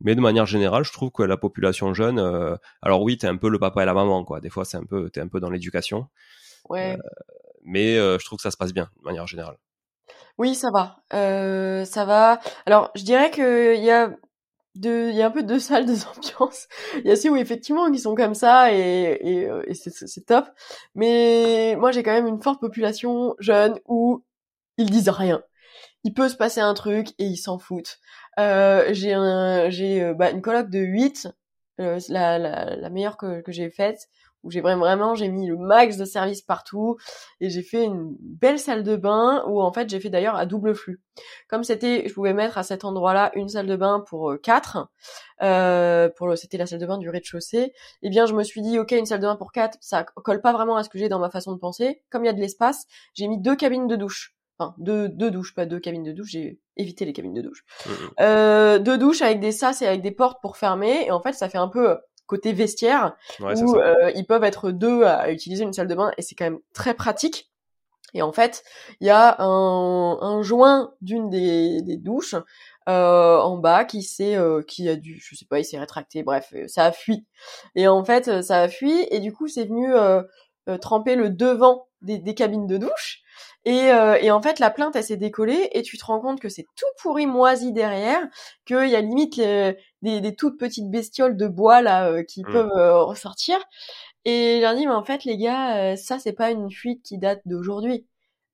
Mais 0.00 0.14
de 0.14 0.20
manière 0.20 0.46
générale, 0.46 0.84
je 0.84 0.92
trouve 0.92 1.10
que 1.10 1.22
la 1.22 1.36
population 1.36 1.94
jeune, 1.94 2.18
alors 2.82 3.02
oui, 3.02 3.18
t'es 3.18 3.26
un 3.26 3.36
peu 3.36 3.48
le 3.48 3.58
papa 3.58 3.82
et 3.82 3.86
la 3.86 3.94
maman, 3.94 4.24
quoi. 4.24 4.40
Des 4.40 4.50
fois, 4.50 4.64
c'est 4.64 4.76
un 4.76 4.84
peu, 4.84 5.10
t'es 5.10 5.20
un 5.20 5.28
peu 5.28 5.40
dans 5.40 5.50
l'éducation. 5.50 6.08
Ouais. 6.68 6.96
mais 7.64 7.96
je 7.96 8.24
trouve 8.24 8.38
que 8.38 8.42
ça 8.42 8.50
se 8.50 8.56
passe 8.56 8.72
bien 8.72 8.88
de 8.98 9.04
manière 9.04 9.26
générale. 9.26 9.56
Oui, 10.38 10.54
ça 10.54 10.70
va. 10.70 11.02
Euh, 11.14 11.84
ça 11.84 12.04
va. 12.04 12.40
Alors, 12.66 12.90
je 12.94 13.04
dirais 13.04 13.30
que 13.30 13.76
il 13.76 13.82
y 13.84 13.90
a 13.90 14.10
deux, 14.74 15.10
il 15.10 15.16
y 15.16 15.22
a 15.22 15.26
un 15.26 15.30
peu 15.30 15.42
deux 15.42 15.58
salles, 15.60 15.86
deux 15.86 16.04
ambiances. 16.06 16.68
Il 16.96 17.06
y 17.06 17.10
a 17.10 17.16
ceux 17.16 17.30
où 17.30 17.36
effectivement 17.36 17.86
ils 17.88 17.98
sont 18.00 18.14
comme 18.14 18.34
ça 18.34 18.72
et, 18.72 19.46
euh, 19.48 19.62
c'est 19.72 20.26
top. 20.26 20.46
Mais 20.94 21.76
moi, 21.78 21.92
j'ai 21.92 22.02
quand 22.02 22.12
même 22.12 22.26
une 22.26 22.42
forte 22.42 22.60
population 22.60 23.34
jeune 23.38 23.78
où 23.86 24.24
ils 24.78 24.90
disent 24.90 25.10
rien. 25.10 25.42
Il 26.04 26.14
peut 26.14 26.28
se 26.28 26.36
passer 26.36 26.60
un 26.60 26.74
truc 26.74 27.10
et 27.18 27.24
ils 27.26 27.36
s'en 27.36 27.58
foutent. 27.58 27.98
Euh, 28.38 28.86
j'ai 28.92 29.14
j'ai 29.70 30.14
bah, 30.14 30.30
une 30.30 30.42
colloque 30.42 30.70
de 30.70 30.80
8, 30.80 31.28
euh, 31.80 32.00
la, 32.08 32.38
la, 32.38 32.76
la 32.76 32.90
meilleure 32.90 33.16
que, 33.16 33.40
que 33.42 33.52
j'ai 33.52 33.70
faite 33.70 34.08
où 34.42 34.50
j'ai 34.50 34.60
vraiment, 34.60 34.84
vraiment 34.84 35.14
j'ai 35.14 35.28
mis 35.28 35.46
le 35.46 35.56
max 35.56 35.96
de 35.96 36.04
services 36.04 36.42
partout 36.42 36.96
et 37.40 37.50
j'ai 37.50 37.62
fait 37.62 37.84
une 37.84 38.16
belle 38.20 38.58
salle 38.58 38.82
de 38.82 38.96
bain 38.96 39.44
où 39.48 39.60
en 39.60 39.72
fait 39.72 39.88
j'ai 39.88 40.00
fait 40.00 40.10
d'ailleurs 40.10 40.36
à 40.36 40.46
double 40.46 40.74
flux. 40.74 41.00
Comme 41.48 41.64
c'était, 41.64 42.08
je 42.08 42.14
pouvais 42.14 42.34
mettre 42.34 42.58
à 42.58 42.62
cet 42.62 42.84
endroit-là 42.84 43.30
une 43.34 43.48
salle 43.48 43.66
de 43.66 43.76
bain 43.76 44.02
pour 44.06 44.32
euh, 44.32 44.38
quatre, 44.38 44.88
euh, 45.42 46.08
pour 46.16 46.36
c'était 46.36 46.58
la 46.58 46.66
salle 46.66 46.80
de 46.80 46.86
bain 46.86 46.98
du 46.98 47.10
rez-de-chaussée. 47.10 47.58
Et 47.58 47.72
eh 48.02 48.10
bien 48.10 48.26
je 48.26 48.34
me 48.34 48.42
suis 48.42 48.62
dit 48.62 48.78
ok 48.78 48.92
une 48.92 49.06
salle 49.06 49.20
de 49.20 49.26
bain 49.26 49.36
pour 49.36 49.52
quatre, 49.52 49.78
ça 49.80 50.04
colle 50.04 50.40
pas 50.40 50.52
vraiment 50.52 50.76
à 50.76 50.82
ce 50.82 50.88
que 50.88 50.98
j'ai 50.98 51.08
dans 51.08 51.18
ma 51.18 51.30
façon 51.30 51.52
de 51.52 51.58
penser. 51.58 52.02
Comme 52.10 52.24
il 52.24 52.26
y 52.26 52.30
a 52.30 52.34
de 52.34 52.40
l'espace, 52.40 52.86
j'ai 53.14 53.28
mis 53.28 53.40
deux 53.40 53.56
cabines 53.56 53.86
de 53.86 53.96
douche. 53.96 54.36
Enfin, 54.58 54.74
deux, 54.78 55.08
deux 55.08 55.30
douches, 55.30 55.54
pas 55.54 55.64
deux 55.64 55.80
cabines 55.80 56.02
de 56.02 56.12
douche, 56.12 56.30
j'ai 56.30 56.60
évité 56.76 57.04
les 57.04 57.12
cabines 57.12 57.32
de 57.32 57.40
douche. 57.40 57.64
Mmh, 57.86 57.90
mmh. 57.90 58.10
Euh, 58.20 58.78
deux 58.78 58.98
douches 58.98 59.22
avec 59.22 59.40
des 59.40 59.50
sas 59.50 59.80
et 59.82 59.86
avec 59.86 60.02
des 60.02 60.10
portes 60.10 60.40
pour 60.42 60.56
fermer, 60.56 61.06
et 61.06 61.10
en 61.10 61.20
fait 61.20 61.32
ça 61.32 61.48
fait 61.48 61.58
un 61.58 61.68
peu 61.68 61.96
côté 62.26 62.52
vestiaire 62.52 63.16
où 63.40 63.76
euh, 63.76 64.10
ils 64.14 64.26
peuvent 64.26 64.44
être 64.44 64.70
deux 64.70 65.04
à 65.04 65.30
utiliser 65.30 65.64
une 65.64 65.72
salle 65.72 65.88
de 65.88 65.94
bain 65.94 66.12
et 66.16 66.22
c'est 66.22 66.34
quand 66.34 66.44
même 66.44 66.60
très 66.72 66.94
pratique. 66.94 67.50
Et 68.14 68.20
en 68.20 68.32
fait, 68.32 68.62
il 69.00 69.06
y 69.06 69.10
a 69.10 69.36
un, 69.40 70.18
un 70.20 70.42
joint 70.42 70.92
d'une 71.00 71.30
des, 71.30 71.80
des, 71.80 71.96
douches 71.96 72.34
euh, 72.88 73.38
en 73.38 73.56
bas 73.56 73.86
qui 73.86 74.02
s'est 74.02 74.36
euh, 74.36 74.62
qui 74.62 74.86
a 74.88 74.96
dû, 74.96 75.18
je 75.24 75.34
sais 75.34 75.46
pas, 75.46 75.58
il 75.58 75.64
s'est 75.64 75.78
rétracté. 75.78 76.22
Bref, 76.22 76.52
ça 76.66 76.86
a 76.86 76.92
fui. 76.92 77.26
Et 77.74 77.88
en 77.88 78.04
fait, 78.04 78.42
ça 78.42 78.60
a 78.60 78.68
fui 78.68 79.06
et 79.10 79.20
du 79.20 79.32
coup, 79.32 79.48
c'est 79.48 79.64
venu 79.64 79.92
tremper 80.80 81.16
le 81.16 81.30
devant 81.30 81.88
des, 82.02 82.18
des 82.18 82.34
cabines 82.34 82.66
de 82.66 82.76
douche. 82.76 83.21
Et, 83.64 83.92
euh, 83.92 84.18
et, 84.20 84.30
en 84.30 84.42
fait, 84.42 84.58
la 84.58 84.70
plainte, 84.70 84.96
elle 84.96 85.04
s'est 85.04 85.16
décollée 85.16 85.68
et 85.72 85.82
tu 85.82 85.96
te 85.96 86.04
rends 86.04 86.20
compte 86.20 86.40
que 86.40 86.48
c'est 86.48 86.66
tout 86.76 86.86
pourri 87.00 87.26
moisi 87.26 87.72
derrière, 87.72 88.20
qu'il 88.64 88.88
y 88.88 88.96
a 88.96 89.00
limite 89.00 89.36
des, 89.38 89.76
des, 90.02 90.34
toutes 90.34 90.58
petites 90.58 90.90
bestioles 90.90 91.36
de 91.36 91.46
bois 91.46 91.80
là 91.80 92.10
euh, 92.10 92.24
qui 92.24 92.42
mmh. 92.42 92.52
peuvent 92.52 92.76
euh, 92.76 93.02
ressortir. 93.02 93.58
Et 94.24 94.60
j'ai 94.62 94.74
dit, 94.76 94.86
mais 94.86 94.94
en 94.94 95.04
fait, 95.04 95.24
les 95.24 95.36
gars, 95.36 95.96
ça, 95.96 96.18
c'est 96.18 96.32
pas 96.32 96.50
une 96.50 96.70
fuite 96.70 97.02
qui 97.04 97.18
date 97.18 97.40
d'aujourd'hui. 97.44 98.06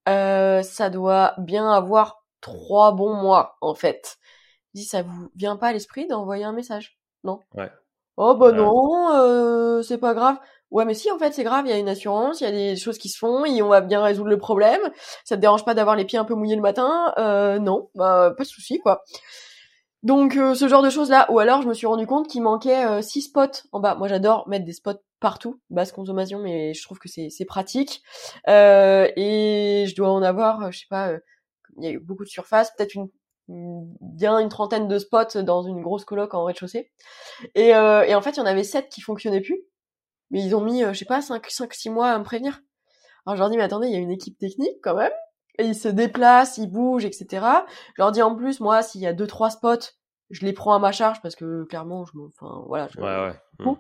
ça 0.07 0.91
doit 0.91 1.35
bien 1.39 1.71
avoir 1.71 2.25
trois 2.41 2.93
bons 2.93 3.15
mois 3.15 3.57
en 3.61 3.75
fait. 3.75 4.17
Je 4.75 4.81
dis 4.81 4.87
ça 4.87 5.03
vous 5.03 5.29
vient 5.35 5.57
pas 5.57 5.69
à 5.69 5.73
l'esprit 5.73 6.07
d'envoyer 6.07 6.45
un 6.45 6.53
message 6.53 6.99
Non? 7.25 7.41
Ouais. 7.55 7.71
Oh 8.17 8.35
bah 8.35 8.53
non, 8.53 9.83
c'est 9.83 9.99
pas 9.99 10.15
grave. 10.15 10.39
Ouais, 10.71 10.85
mais 10.85 10.93
si 10.95 11.11
en 11.11 11.19
fait 11.19 11.33
c'est 11.33 11.45
grave, 11.45 11.65
il 11.67 11.71
y 11.71 11.73
a 11.73 11.79
une 11.79 11.89
assurance, 11.89 12.41
il 12.41 12.45
y 12.45 12.47
a 12.47 12.53
des 12.53 12.77
choses 12.77 12.99
qui 12.99 13.09
se 13.09 13.17
font, 13.19 13.45
et 13.47 13.63
on 13.63 13.69
va 13.69 13.81
bien 13.81 14.03
résoudre 14.03 14.29
le 14.29 14.37
problème. 14.39 14.81
Ça 15.25 15.37
te 15.37 15.41
dérange 15.41 15.65
pas 15.65 15.73
d'avoir 15.75 15.97
les 15.97 16.05
pieds 16.05 16.19
un 16.19 16.25
peu 16.27 16.35
mouillés 16.35 16.57
le 16.57 16.63
matin? 16.63 17.15
Euh, 17.19 17.59
Non, 17.59 17.89
bah 17.95 18.35
pas 18.37 18.45
de 18.45 18.49
souci 18.49 18.79
quoi. 18.79 19.03
Donc 20.03 20.37
euh, 20.37 20.55
ce 20.55 20.69
genre 20.69 20.83
de 20.83 20.91
choses 20.91 21.11
là, 21.11 21.27
ou 21.31 21.39
alors 21.39 21.63
je 21.63 21.69
me 21.69 21.75
suis 21.75 21.87
rendu 21.87 22.07
compte 22.07 22.29
qu'il 22.29 22.43
manquait 22.43 22.87
euh, 22.87 23.03
six 23.03 23.23
spots 23.23 23.63
en 23.73 23.81
bas. 23.81 23.95
Moi 23.95 24.09
j'adore 24.09 24.47
mettre 24.49 24.65
des 24.67 24.73
spots 24.73 25.01
partout, 25.21 25.59
basse 25.71 25.91
consommation, 25.91 26.39
mais 26.39 26.75
je 26.75 26.83
trouve 26.83 26.99
que 26.99 27.09
c'est 27.09 27.45
pratique. 27.47 28.03
Et 28.47 29.85
je 29.89 29.95
dois 29.97 30.11
en 30.11 30.23
avoir, 30.23 30.71
je 30.71 30.81
sais 30.81 30.87
pas, 30.91 31.13
il 31.79 31.85
y 31.85 31.89
a 31.89 31.91
eu 31.91 31.99
beaucoup 31.99 32.25
de 32.25 32.29
surface, 32.29 32.73
peut-être 32.77 32.95
bien 33.49 34.39
une 34.39 34.49
trentaine 34.51 34.87
de 34.87 34.99
spots 34.99 35.43
dans 35.43 35.63
une 35.63 35.81
grosse 35.83 36.05
coloc 36.05 36.35
en 36.35 36.45
rez-de-chaussée. 36.45 36.91
Et, 37.55 37.69
et 37.71 38.15
en 38.15 38.21
fait, 38.23 38.31
il 38.33 38.37
y 38.37 38.41
en 38.43 38.47
avait 38.47 38.63
sept 38.65 38.89
qui 38.91 39.01
fonctionnaient 39.01 39.41
plus 39.41 39.63
mais 40.31 40.43
ils 40.43 40.55
ont 40.55 40.61
mis, 40.61 40.85
euh, 40.85 40.93
je 40.93 40.99
sais 40.99 41.05
pas, 41.05 41.21
5, 41.21 41.47
5, 41.49 41.73
6 41.73 41.91
mois 41.91 42.11
à 42.11 42.19
me 42.19 42.25
prévenir. 42.25 42.61
Alors 43.27 43.37
je 43.37 43.41
leur 43.41 43.51
dis, 43.51 43.57
mais 43.57 43.63
attendez, 43.63 43.89
il 43.89 43.93
y 43.93 43.97
a 43.97 44.01
une 44.01 44.11
équipe 44.11 44.39
technique 44.39 44.79
quand 44.83 44.95
même. 44.95 45.13
Et 45.59 45.65
ils 45.65 45.75
se 45.75 45.89
déplacent, 45.89 46.59
ils 46.59 46.71
bougent, 46.71 47.05
etc. 47.05 47.45
Je 47.97 48.03
leur 48.03 48.13
dis 48.13 48.23
en 48.23 48.35
plus, 48.35 48.61
moi, 48.61 48.83
s'il 48.83 49.01
y 49.01 49.07
a 49.07 49.13
deux, 49.13 49.27
trois 49.27 49.51
spots, 49.51 49.91
je 50.31 50.45
les 50.45 50.53
prends 50.53 50.75
à 50.75 50.79
ma 50.79 50.93
charge 50.93 51.21
parce 51.21 51.35
que 51.35 51.65
clairement, 51.65 52.05
je 52.05 52.13
enfin, 52.19 52.63
voilà. 52.67 52.89
Je... 52.89 53.01
Ouais, 53.01 53.05
ouais. 53.05 53.35
Mmh. 53.59 53.75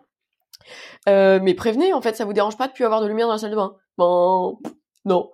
Euh, 1.09 1.39
mais 1.43 1.55
prévenez, 1.55 1.93
en 1.93 2.01
fait, 2.01 2.17
ça 2.17 2.25
vous 2.25 2.33
dérange 2.33 2.57
pas 2.57 2.67
de 2.67 2.73
plus 2.73 2.85
avoir 2.85 3.01
de 3.01 3.07
lumière 3.07 3.27
dans 3.27 3.35
la 3.35 3.39
salle 3.39 3.53
de 3.53 3.57
bain. 3.57 3.77
Bon, 3.97 4.59
non. 5.05 5.31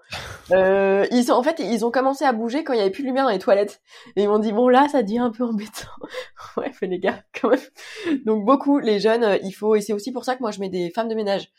Euh, 0.52 1.06
ils 1.10 1.32
en 1.32 1.42
fait, 1.42 1.58
ils 1.58 1.84
ont 1.84 1.90
commencé 1.90 2.24
à 2.24 2.32
bouger 2.32 2.64
quand 2.64 2.74
il 2.74 2.78
y 2.78 2.82
avait 2.82 2.90
plus 2.90 3.02
de 3.02 3.08
lumière 3.08 3.24
dans 3.24 3.30
les 3.30 3.38
toilettes. 3.38 3.80
Et 4.16 4.22
ils 4.22 4.28
m'ont 4.28 4.38
dit 4.38 4.52
bon 4.52 4.68
là, 4.68 4.88
ça 4.88 5.02
devient 5.02 5.18
un 5.18 5.30
peu 5.30 5.44
embêtant. 5.44 5.88
ouais, 6.56 6.70
mais 6.80 6.88
les 6.88 6.98
gars, 6.98 7.22
quand 7.40 7.50
même. 7.50 8.20
Donc 8.24 8.44
beaucoup, 8.44 8.78
les 8.78 9.00
jeunes, 9.00 9.24
euh, 9.24 9.38
il 9.42 9.52
faut 9.52 9.74
et 9.74 9.80
c'est 9.80 9.92
aussi 9.92 10.12
pour 10.12 10.24
ça 10.24 10.36
que 10.36 10.40
moi 10.40 10.50
je 10.50 10.60
mets 10.60 10.68
des 10.68 10.90
femmes 10.90 11.08
de 11.08 11.14
ménage. 11.14 11.50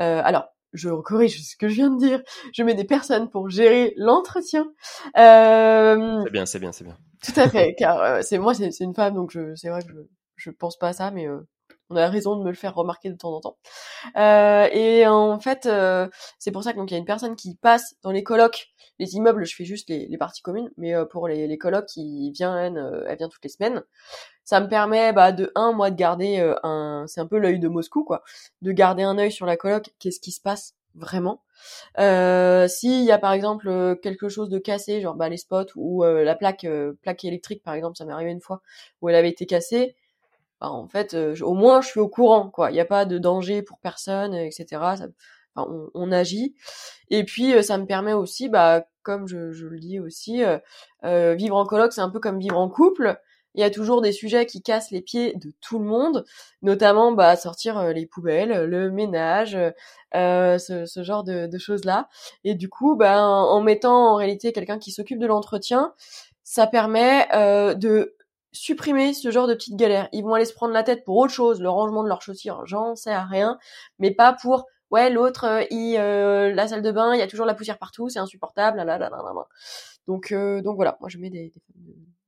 Euh, 0.00 0.20
alors, 0.24 0.48
je 0.72 0.88
corrige 0.88 1.42
ce 1.42 1.56
que 1.56 1.68
je 1.68 1.74
viens 1.74 1.90
de 1.90 1.98
dire. 1.98 2.22
Je 2.52 2.62
mets 2.62 2.74
des 2.74 2.84
personnes 2.84 3.28
pour 3.28 3.48
gérer 3.48 3.94
l'entretien. 3.96 4.72
Euh, 5.18 6.22
c'est 6.24 6.32
bien, 6.32 6.46
c'est 6.46 6.58
bien, 6.58 6.72
c'est 6.72 6.84
bien. 6.84 6.96
Tout 7.22 7.38
à 7.38 7.48
fait, 7.48 7.74
car 7.78 8.00
euh, 8.02 8.20
c'est 8.22 8.38
moi, 8.38 8.54
c'est 8.54 8.70
une 8.80 8.94
femme, 8.94 9.14
donc 9.14 9.36
c'est 9.54 9.68
vrai 9.68 9.82
que 9.82 9.88
je, 9.88 10.00
je 10.36 10.50
pense 10.50 10.78
pas 10.78 10.88
à 10.88 10.92
ça, 10.92 11.10
mais 11.10 11.26
on 11.92 11.96
a 11.96 12.08
raison 12.08 12.36
de 12.36 12.42
me 12.42 12.48
le 12.48 12.56
faire 12.56 12.74
remarquer 12.74 13.10
de 13.10 13.16
temps 13.16 13.32
en 13.32 13.40
temps. 13.40 13.56
Euh, 14.16 14.68
et 14.72 15.06
en 15.06 15.38
fait, 15.38 15.66
euh, 15.66 16.08
c'est 16.38 16.50
pour 16.50 16.64
ça 16.64 16.72
qu'il 16.72 16.90
y 16.90 16.94
a 16.94 16.98
une 16.98 17.04
personne 17.04 17.36
qui 17.36 17.54
passe 17.54 17.96
dans 18.02 18.10
les 18.10 18.22
colocs. 18.22 18.68
Les 18.98 19.14
immeubles, 19.14 19.44
je 19.44 19.54
fais 19.54 19.64
juste 19.64 19.88
les, 19.88 20.16
parties 20.18 20.42
communes, 20.42 20.70
mais 20.76 20.94
euh, 20.94 21.04
pour 21.04 21.28
les, 21.28 21.46
les 21.46 21.58
colocs, 21.58 21.86
qui 21.86 22.30
vient, 22.32 22.56
elle, 22.58 23.16
vient 23.16 23.28
toutes 23.28 23.44
les 23.44 23.50
semaines. 23.50 23.82
Ça 24.44 24.60
me 24.60 24.68
permet, 24.68 25.12
bah, 25.12 25.32
de 25.32 25.52
un, 25.54 25.72
moi, 25.72 25.90
de 25.90 25.96
garder 25.96 26.54
un, 26.62 27.04
c'est 27.06 27.20
un 27.20 27.26
peu 27.26 27.38
l'œil 27.38 27.58
de 27.58 27.68
Moscou, 27.68 28.04
quoi, 28.04 28.22
de 28.62 28.72
garder 28.72 29.02
un 29.02 29.18
œil 29.18 29.32
sur 29.32 29.46
la 29.46 29.56
coloc. 29.56 29.90
Qu'est-ce 29.98 30.20
qui 30.20 30.32
se 30.32 30.40
passe 30.40 30.74
vraiment 30.94 31.42
S'il 31.96 33.04
y 33.04 33.12
a 33.12 33.18
par 33.18 33.32
exemple 33.32 33.98
quelque 34.02 34.28
chose 34.28 34.48
de 34.48 34.58
cassé, 34.58 35.00
genre 35.00 35.14
bah, 35.14 35.28
les 35.28 35.36
spots 35.36 35.72
ou 35.76 36.04
la 36.04 36.34
plaque 36.34 36.66
plaque 37.02 37.24
électrique 37.24 37.62
par 37.62 37.74
exemple, 37.74 37.96
ça 37.96 38.04
m'est 38.04 38.12
arrivé 38.12 38.30
une 38.30 38.40
fois 38.40 38.62
où 39.00 39.08
elle 39.08 39.16
avait 39.16 39.30
été 39.30 39.46
cassée, 39.46 39.96
bah, 40.62 40.70
en 40.70 40.86
fait, 40.86 41.14
euh, 41.14 41.34
au 41.42 41.54
moins 41.54 41.80
je 41.80 41.88
suis 41.88 41.98
au 41.98 42.08
courant, 42.08 42.48
quoi. 42.48 42.70
Il 42.70 42.74
n'y 42.74 42.80
a 42.80 42.84
pas 42.84 43.04
de 43.04 43.18
danger 43.18 43.62
pour 43.62 43.78
personne, 43.80 44.32
etc. 44.32 44.66
Ça, 44.96 45.06
on, 45.56 45.90
on, 45.94 46.12
agit. 46.12 46.54
Et 47.10 47.24
puis 47.24 47.52
euh, 47.52 47.62
ça 47.62 47.78
me 47.78 47.84
permet 47.86 48.12
aussi, 48.12 48.48
bah, 48.48 48.84
comme 49.02 49.26
je, 49.26 49.50
je 49.52 49.66
le 49.66 49.80
dis 49.80 49.98
aussi, 49.98 50.44
euh, 51.04 51.34
vivre 51.34 51.56
en 51.56 51.66
coloc, 51.66 51.92
c'est 51.92 52.00
un 52.00 52.10
peu 52.10 52.20
comme 52.20 52.38
vivre 52.38 52.58
en 52.58 52.68
couple. 52.68 53.18
Il 53.54 53.60
y 53.60 53.64
a 53.64 53.70
toujours 53.70 54.02
des 54.02 54.12
sujets 54.12 54.46
qui 54.46 54.62
cassent 54.62 54.92
les 54.92 55.02
pieds 55.02 55.34
de 55.34 55.52
tout 55.60 55.80
le 55.80 55.84
monde, 55.84 56.24
notamment 56.62 57.10
bah, 57.12 57.34
sortir 57.36 57.92
les 57.92 58.06
poubelles, 58.06 58.64
le 58.64 58.90
ménage, 58.90 59.58
euh, 60.14 60.58
ce, 60.58 60.86
ce, 60.86 61.02
genre 61.02 61.24
de, 61.24 61.48
de 61.48 61.58
choses-là. 61.58 62.08
Et 62.44 62.54
du 62.54 62.68
coup, 62.68 62.96
bah, 62.96 63.20
en, 63.22 63.60
mettant 63.62 64.12
en 64.12 64.16
réalité 64.16 64.52
quelqu'un 64.52 64.78
qui 64.78 64.92
s'occupe 64.92 65.18
de 65.18 65.26
l'entretien, 65.26 65.92
ça 66.44 66.66
permet 66.66 67.26
euh, 67.34 67.74
de 67.74 68.14
supprimer 68.52 69.14
ce 69.14 69.30
genre 69.30 69.48
de 69.48 69.54
petites 69.54 69.76
galères. 69.76 70.08
Ils 70.12 70.22
vont 70.22 70.34
aller 70.34 70.44
se 70.44 70.54
prendre 70.54 70.72
la 70.72 70.82
tête 70.82 71.04
pour 71.04 71.16
autre 71.16 71.32
chose, 71.32 71.60
le 71.60 71.70
rangement 71.70 72.04
de 72.04 72.08
leurs 72.08 72.22
chaussures, 72.22 72.64
j'en 72.66 72.94
sais 72.94 73.12
à 73.12 73.24
rien, 73.24 73.58
mais 73.98 74.12
pas 74.14 74.32
pour 74.32 74.66
ouais 74.90 75.10
l'autre 75.10 75.44
euh, 75.44 75.64
euh, 75.72 76.52
la 76.54 76.68
salle 76.68 76.82
de 76.82 76.92
bain, 76.92 77.14
il 77.14 77.18
y 77.18 77.22
a 77.22 77.26
toujours 77.26 77.46
la 77.46 77.54
poussière 77.54 77.78
partout, 77.78 78.08
c'est 78.08 78.18
insupportable, 78.18 78.76
là 78.76 78.84
là 78.84 78.98
là 78.98 79.08
là. 79.10 79.46
Donc 80.06 80.32
euh, 80.32 80.62
donc 80.62 80.76
voilà, 80.76 80.96
moi 81.00 81.08
je 81.08 81.18
mets 81.18 81.30
des, 81.30 81.52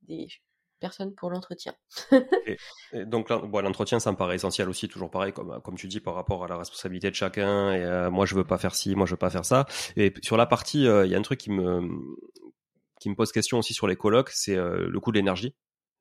des, 0.01 0.27
personnes 0.79 1.15
pour 1.15 1.29
l'entretien. 1.29 1.73
et, 2.91 3.05
donc 3.05 3.31
bon, 3.31 3.61
l'entretien 3.61 3.99
ça 3.99 4.11
me 4.11 4.17
paraît 4.17 4.35
essentiel 4.35 4.67
aussi 4.67 4.87
toujours 4.89 5.09
pareil 5.09 5.31
comme 5.31 5.61
comme 5.61 5.75
tu 5.75 5.87
dis 5.87 5.99
par 5.99 6.15
rapport 6.15 6.43
à 6.43 6.47
la 6.47 6.57
responsabilité 6.57 7.09
de 7.09 7.15
chacun 7.15 7.71
et 7.71 8.09
moi 8.11 8.25
je 8.25 8.35
veux 8.35 8.43
pas 8.43 8.57
faire 8.57 8.75
ci, 8.75 8.93
moi 8.93 9.05
je 9.05 9.11
veux 9.11 9.17
pas 9.17 9.29
faire 9.29 9.45
ça 9.45 9.65
et 9.95 10.13
sur 10.21 10.37
la 10.37 10.45
partie 10.45 10.83
il 10.83 11.07
y 11.07 11.15
a 11.15 11.17
un 11.17 11.21
truc 11.21 11.39
qui 11.39 11.49
me 11.49 11.89
qui 12.99 13.09
me 13.09 13.15
pose 13.15 13.31
question 13.31 13.57
aussi 13.57 13.73
sur 13.73 13.87
les 13.87 13.95
colocs, 13.95 14.29
c'est 14.31 14.55
le 14.55 14.99
coût 14.99 15.11
de 15.11 15.17
l'énergie. 15.17 15.55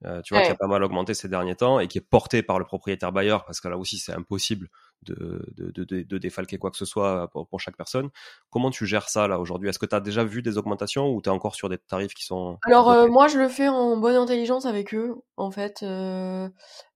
Euh, 0.05 0.21
tu 0.23 0.35
vois, 0.35 0.43
qui 0.43 0.51
a 0.51 0.55
pas 0.55 0.67
mal 0.67 0.83
augmenté 0.83 1.15
ces 1.15 1.29
derniers 1.29 1.55
temps 1.55 1.81
et 1.81 1.89
qui 1.89 1.99
est 1.99 2.07
porté 2.07 2.43
par 2.43 2.59
le 2.59 2.65
propriétaire 2.65 3.13
bailleur 3.13 3.45
parce 3.45 3.61
que 3.61 3.69
là 3.69 3.79
aussi 3.79 3.99
c'est 3.99 4.13
impossible 4.13 4.69
de, 5.03 5.45
de, 5.57 5.71
de, 5.71 6.03
de, 6.03 6.19
défalquer 6.19 6.59
quoi 6.59 6.71
que 6.71 6.77
ce 6.77 6.85
soit 6.85 7.29
pour, 7.29 7.47
pour, 7.47 7.61
chaque 7.61 7.77
personne. 7.77 8.11
Comment 8.51 8.71
tu 8.71 8.87
gères 8.87 9.09
ça 9.09 9.29
là 9.29 9.39
aujourd'hui? 9.39 9.69
Est-ce 9.69 9.79
que 9.79 9.87
tu 9.87 9.95
as 9.95 10.01
déjà 10.01 10.25
vu 10.25 10.43
des 10.43 10.59
augmentations 10.59 11.11
ou 11.11 11.23
tu 11.23 11.29
es 11.29 11.33
encore 11.33 11.55
sur 11.55 11.69
des 11.69 11.79
tarifs 11.79 12.15
qui 12.15 12.25
sont... 12.25 12.59
Alors 12.65 12.91
euh, 12.91 13.09
moi 13.09 13.29
je 13.29 13.39
le 13.39 13.49
fais 13.49 13.69
en 13.69 13.97
bonne 13.97 14.17
intelligence 14.17 14.67
avec 14.67 14.95
eux 14.95 15.15
en 15.37 15.51
fait. 15.51 15.83
Euh, 15.83 16.49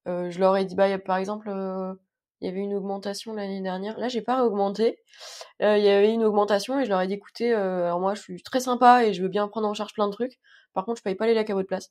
euh 0.06 0.30
je 0.30 0.38
leur 0.38 0.56
ai 0.56 0.64
dit, 0.64 0.74
bah, 0.74 0.98
par 0.98 1.16
exemple, 1.16 1.48
il 2.40 2.46
y 2.46 2.50
avait 2.50 2.60
une 2.60 2.74
augmentation 2.74 3.34
l'année 3.34 3.60
dernière. 3.60 3.98
Là, 3.98 4.08
j'ai 4.08 4.22
pas 4.22 4.44
augmenté. 4.44 4.98
Euh, 5.62 5.78
il 5.78 5.84
y 5.84 5.88
avait 5.88 6.12
une 6.12 6.24
augmentation 6.24 6.78
et 6.78 6.84
je 6.84 6.90
leur 6.90 7.00
ai 7.00 7.06
dit 7.06 7.14
écoutez, 7.14 7.52
alors 7.54 8.00
moi 8.00 8.14
je 8.14 8.20
suis 8.20 8.42
très 8.42 8.60
sympa 8.60 9.04
et 9.04 9.14
je 9.14 9.22
veux 9.22 9.28
bien 9.28 9.48
prendre 9.48 9.68
en 9.68 9.74
charge 9.74 9.92
plein 9.94 10.08
de 10.08 10.12
trucs. 10.12 10.38
Par 10.74 10.84
contre, 10.84 10.98
je 10.98 11.02
paye 11.02 11.14
pas 11.14 11.26
les 11.26 11.34
lacs 11.34 11.50
à 11.50 11.54
votre 11.54 11.68
place. 11.68 11.90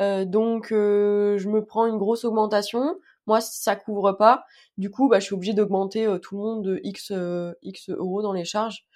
Euh, 0.00 0.24
donc 0.24 0.72
euh, 0.72 1.38
je 1.38 1.48
me 1.48 1.64
prends 1.64 1.86
une 1.86 1.98
grosse 1.98 2.24
augmentation. 2.24 2.98
Moi, 3.26 3.40
ça 3.40 3.76
couvre 3.76 4.12
pas. 4.12 4.44
Du 4.78 4.90
coup, 4.90 5.08
bah, 5.08 5.20
je 5.20 5.26
suis 5.26 5.34
obligée 5.34 5.52
d'augmenter 5.52 6.06
euh, 6.06 6.18
tout 6.18 6.36
le 6.36 6.42
monde 6.42 6.64
de 6.64 6.80
x 6.82 7.12
x 7.62 7.90
euros 7.90 8.22
dans 8.22 8.32
les 8.32 8.44
charges. 8.44 8.86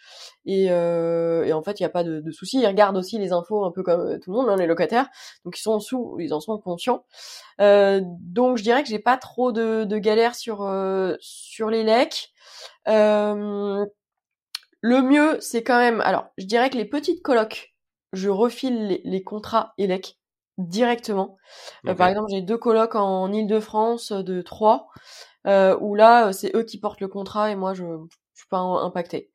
Et, 0.46 0.70
en 0.72 1.62
fait, 1.62 1.78
il 1.78 1.82
n'y 1.82 1.86
a 1.86 1.90
pas 1.90 2.04
de, 2.04 2.20
de 2.20 2.30
souci. 2.32 2.60
Ils 2.60 2.66
regardent 2.66 2.96
aussi 2.96 3.18
les 3.18 3.32
infos 3.32 3.64
un 3.64 3.70
peu 3.70 3.82
comme 3.82 4.18
tout 4.20 4.30
le 4.30 4.36
monde, 4.36 4.48
hein, 4.48 4.56
les 4.56 4.66
locataires. 4.66 5.08
Donc 5.44 5.58
ils 5.58 5.62
sont 5.62 5.78
sous, 5.78 6.16
ils 6.20 6.32
en 6.34 6.40
sont 6.40 6.58
conscients. 6.58 7.04
donc 7.58 8.58
je 8.58 8.62
dirais 8.62 8.82
que 8.82 8.88
j'ai 8.88 8.98
pas 8.98 9.16
trop 9.18 9.52
de, 9.52 9.84
de 9.84 9.98
galères 9.98 10.34
sur 10.34 10.68
sur 11.20 11.70
les 11.70 11.84
lecs. 11.84 12.32
le 12.86 13.86
mieux, 14.82 15.38
c'est 15.40 15.62
quand 15.62 15.78
même. 15.78 16.00
Alors, 16.00 16.26
je 16.38 16.46
dirais 16.46 16.70
que 16.70 16.76
les 16.76 16.84
petites 16.84 17.22
colocs, 17.22 17.74
je 18.12 18.28
refile 18.30 18.88
les, 18.88 19.00
les 19.04 19.22
contrats 19.22 19.74
ELEC 19.78 20.18
directement. 20.58 21.36
Euh, 21.86 21.94
par 21.94 22.08
exemple, 22.08 22.28
j'ai 22.30 22.42
deux 22.42 22.58
colocs 22.58 22.94
en 22.94 23.32
Île-de-France 23.32 24.12
euh, 24.12 24.22
de 24.22 24.42
trois, 24.42 24.88
euh, 25.46 25.76
où 25.80 25.94
là, 25.94 26.32
c'est 26.32 26.54
eux 26.54 26.62
qui 26.62 26.78
portent 26.78 27.00
le 27.00 27.08
contrat 27.08 27.50
et 27.50 27.56
moi, 27.56 27.74
je, 27.74 27.84
je 27.84 28.40
suis 28.40 28.48
pas 28.48 28.58
impacté. 28.58 29.30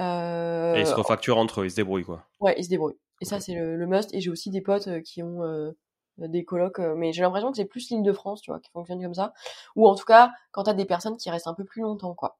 Euh... 0.00 0.74
Et 0.74 0.80
ils 0.80 0.86
se 0.86 0.94
refacturent 0.94 1.38
entre 1.38 1.60
eux, 1.60 1.66
ils 1.66 1.70
se 1.70 1.76
débrouillent 1.76 2.04
quoi. 2.04 2.24
Ouais, 2.40 2.54
ils 2.56 2.64
se 2.64 2.70
débrouillent. 2.70 2.98
Et 3.20 3.24
ça, 3.24 3.40
c'est 3.40 3.54
le, 3.54 3.86
must. 3.86 4.12
Et 4.14 4.20
j'ai 4.20 4.30
aussi 4.30 4.50
des 4.50 4.60
potes 4.60 5.02
qui 5.02 5.22
ont 5.22 5.72
des 6.18 6.44
colocs, 6.44 6.80
mais 6.96 7.12
j'ai 7.12 7.22
l'impression 7.22 7.50
que 7.50 7.56
c'est 7.56 7.66
plus 7.66 7.88
l'Île-de-France, 7.90 8.40
tu 8.42 8.50
vois, 8.50 8.58
qui 8.58 8.70
fonctionne 8.72 9.00
comme 9.00 9.14
ça. 9.14 9.32
Ou 9.76 9.86
en 9.86 9.94
tout 9.94 10.04
cas, 10.04 10.32
quand 10.50 10.64
t'as 10.64 10.74
des 10.74 10.86
personnes 10.86 11.16
qui 11.16 11.30
restent 11.30 11.46
un 11.46 11.54
peu 11.54 11.64
plus 11.64 11.82
longtemps, 11.82 12.14
quoi. 12.14 12.38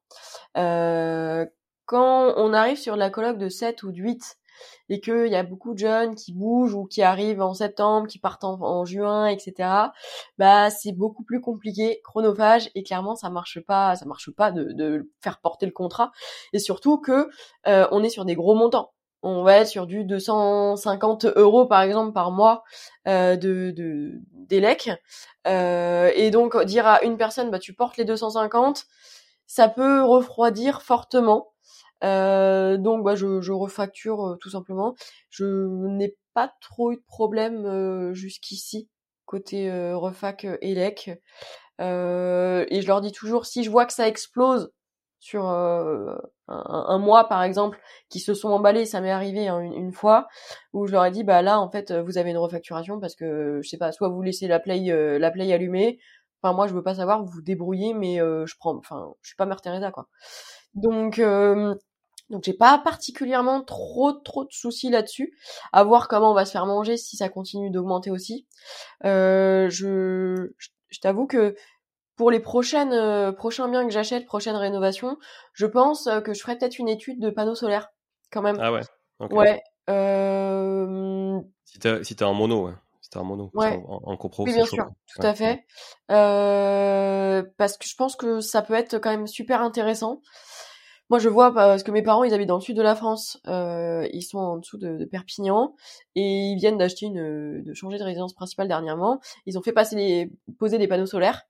quand 0.55 2.35
on 2.37 2.53
arrive 2.53 2.79
sur 2.79 2.97
la 2.97 3.11
coloc 3.11 3.39
de 3.39 3.49
7 3.49 3.85
ou 3.85 3.93
de 3.93 3.99
8, 3.99 4.39
et 4.89 5.01
qu'il 5.01 5.29
y 5.29 5.37
a 5.37 5.43
beaucoup 5.43 5.75
de 5.75 5.79
jeunes 5.79 6.15
qui 6.15 6.33
bougent 6.33 6.75
ou 6.75 6.85
qui 6.87 7.03
arrivent 7.03 7.43
en 7.43 7.55
septembre, 7.55 8.07
qui 8.07 8.19
partent 8.19 8.45
en, 8.45 8.85
juin, 8.85 9.27
etc. 9.27 9.69
Bah 10.39 10.71
c'est 10.71 10.93
beaucoup 10.93 11.25
plus 11.25 11.41
compliqué, 11.41 12.01
chronophage 12.05 12.71
et 12.75 12.83
clairement 12.83 13.15
ça 13.15 13.31
marche 13.31 13.61
pas, 13.61 13.97
ça 13.97 14.07
marche 14.07 14.31
pas 14.31 14.53
de, 14.53 15.11
faire 15.21 15.39
porter 15.41 15.67
le 15.67 15.73
contrat 15.73 16.11
et 16.53 16.59
surtout 16.59 16.99
que 16.99 17.29
euh, 17.67 17.87
on 17.91 18.03
est 18.03 18.11
sur 18.11 18.25
des 18.25 18.35
gros 18.35 18.55
montants. 18.55 18.93
On 19.25 19.45
va 19.45 19.59
être 19.59 19.69
sur 19.69 19.87
du 19.87 20.05
250 20.05 21.27
euros 21.37 21.67
par 21.67 21.83
exemple 21.83 22.13
par 22.13 22.33
mois 22.33 22.65
euh, 23.07 23.37
de, 23.37 23.71
de 23.71 24.21
d'élec 24.33 24.91
euh, 25.47 26.11
et 26.15 26.31
donc 26.31 26.61
dire 26.65 26.87
à 26.87 27.03
une 27.05 27.17
personne 27.17 27.51
bah 27.51 27.61
tu 27.61 27.73
portes 27.73 27.97
les 27.97 28.05
250 28.05 28.85
ça 29.47 29.69
peut 29.69 30.03
refroidir 30.03 30.83
fortement 30.83 31.53
euh, 32.03 32.77
donc 32.79 33.05
bah, 33.05 33.15
je, 33.15 33.41
je 33.41 33.53
refacture 33.53 34.27
euh, 34.27 34.37
tout 34.41 34.51
simplement. 34.51 34.95
Je 35.31 35.45
n'ai 35.89 36.17
pas 36.35 36.53
trop 36.61 36.93
eu 36.93 36.97
de 36.97 37.05
problème 37.07 37.65
euh, 37.67 38.13
jusqu'ici 38.15 38.89
côté 39.25 39.71
refac 39.95 40.47
ELEC. 40.61 41.09
et 41.09 41.13
je 41.81 42.87
leur 42.87 43.01
dis 43.01 43.13
toujours 43.13 43.47
si 43.47 43.65
je 43.65 43.71
vois 43.71 43.87
que 43.87 43.93
ça 43.95 44.07
explose 44.07 44.71
sur 45.21 45.47
un, 45.47 46.21
un, 46.49 46.99
mois 46.99 47.29
par 47.29 47.43
exemple 47.43 47.81
qui 48.11 48.21
se 48.21 48.35
sont 48.35 48.51
emballés 48.51 48.85
ça 48.85 49.01
m'est 49.01 49.11
arrivé 49.11 49.49
hein, 49.49 49.61
une, 49.61 49.93
fois 49.93 50.27
où 50.75 50.87
je 50.87 50.93
leur 50.93 51.07
ai 51.07 51.11
dit 51.11 51.25
bah 51.25 51.41
là 51.41 51.61
en 51.61 51.71
fait 51.71 51.93
vous 51.93 52.19
avez 52.19 52.31
une 52.31 52.37
refacturation 52.37 53.01
parce 53.01 53.15
que 53.15 53.61
je 53.63 53.69
sais 53.69 53.79
pas 53.79 53.91
soit 53.93 54.11
vous 54.11 54.21
laissez 54.21 54.49
la 54.49 54.61
play 54.61 54.81
la 55.19 55.31
play 55.31 55.51
allumée 55.51 55.99
enfin 56.43 56.55
moi 56.55 56.67
je 56.67 56.75
veux 56.75 56.83
pas 56.83 56.97
savoir 56.97 57.25
vous 57.25 57.31
vous 57.31 57.43
débrouillez 57.43 57.95
mais 57.95 58.17
je 58.19 58.55
prends 58.59 58.77
enfin 58.77 59.15
je 59.23 59.29
suis 59.29 59.37
pas 59.37 59.47
Mère 59.47 59.63
Teresa 59.63 59.91
quoi 59.93 60.09
donc 60.75 61.23
donc 62.33 62.43
j'ai 62.45 62.55
pas 62.55 62.79
particulièrement 62.79 63.63
trop 63.63 64.13
trop 64.13 64.45
de 64.45 64.53
soucis 64.53 64.91
là-dessus. 64.91 65.37
À 65.73 65.85
voir 65.85 66.09
comment 66.09 66.33
on 66.33 66.35
va 66.35 66.47
se 66.47 66.51
faire 66.51 66.67
manger 66.67 66.97
si 66.97 67.17
ça 67.17 67.29
continue 67.29 67.71
d'augmenter 67.71 68.11
aussi. 68.11 68.47
Euh, 69.05 69.69
je 69.69 70.51
je, 70.89 71.01
t'avoue 71.01 71.27
que 71.27 71.55
pour 72.17 72.31
les 72.31 72.41
prochaines 72.41 72.93
euh, 72.93 73.33
prochains 73.33 73.69
biens 73.69 73.87
que 73.87 73.93
j'achète, 73.93 74.27
prochaines 74.27 74.57
rénovations, 74.57 75.19
je 75.53 75.67
pense 75.67 76.09
que 76.25 76.33
je 76.33 76.41
ferai 76.41 76.57
peut-être 76.57 76.79
une 76.79 76.89
étude 76.89 77.21
de 77.21 77.31
panneaux 77.31 77.55
solaires 77.55 77.91
quand 78.31 78.43
même. 78.43 78.57
Ah 78.61 78.73
ouais. 78.73 78.81
Ouais. 79.31 79.63
Euh... 79.91 81.39
Si 81.65 81.79
t'es 81.79 82.03
si 82.03 82.17
en 82.25 82.35
mono, 82.35 82.67
ouais. 82.67 82.73
Si 83.01 83.11
t'es 83.11 83.19
en 83.19 83.25
mono, 83.25 83.51
ouais. 83.55 83.83
en, 83.87 84.13
en, 84.13 84.31
oui, 84.39 84.55
bien 84.55 84.65
sûr, 84.65 84.89
tout 85.15 85.27
à 85.27 85.35
fait. 85.35 85.65
Euh, 86.11 87.43
parce 87.59 87.77
que 87.77 87.87
je 87.87 87.95
pense 87.95 88.17
que 88.17 88.41
ça 88.41 88.63
peut 88.63 88.75
être 88.75 88.99
quand 88.99 89.11
même 89.11 89.27
super 89.27 89.61
intéressant. 89.61 90.21
Moi, 91.13 91.19
je 91.19 91.29
vois 91.29 91.53
parce 91.53 91.83
que 91.83 91.91
mes 91.91 92.01
parents, 92.01 92.25
ils 92.25 92.33
habitent 92.33 92.49
dans 92.49 92.57
le 92.57 92.63
sud 92.63 92.75
de 92.75 92.81
la 92.81 92.95
France. 92.95 93.39
Euh, 93.47 94.09
ils 94.15 94.23
sont 94.23 94.39
en 94.39 94.57
dessous 94.57 94.79
de, 94.79 94.97
de, 94.97 95.05
Perpignan 95.05 95.75
et 96.15 96.23
ils 96.23 96.57
viennent 96.57 96.79
d'acheter 96.79 97.05
une, 97.05 97.63
de 97.63 97.75
changer 97.75 97.99
de 97.99 98.03
résidence 98.03 98.33
principale 98.33 98.67
dernièrement. 98.67 99.21
Ils 99.45 99.59
ont 99.59 99.61
fait 99.61 99.75
passer 99.75 99.95
les, 99.95 100.33
poser 100.59 100.79
des 100.79 100.89
panneaux 100.89 101.05
solaires. 101.05 101.43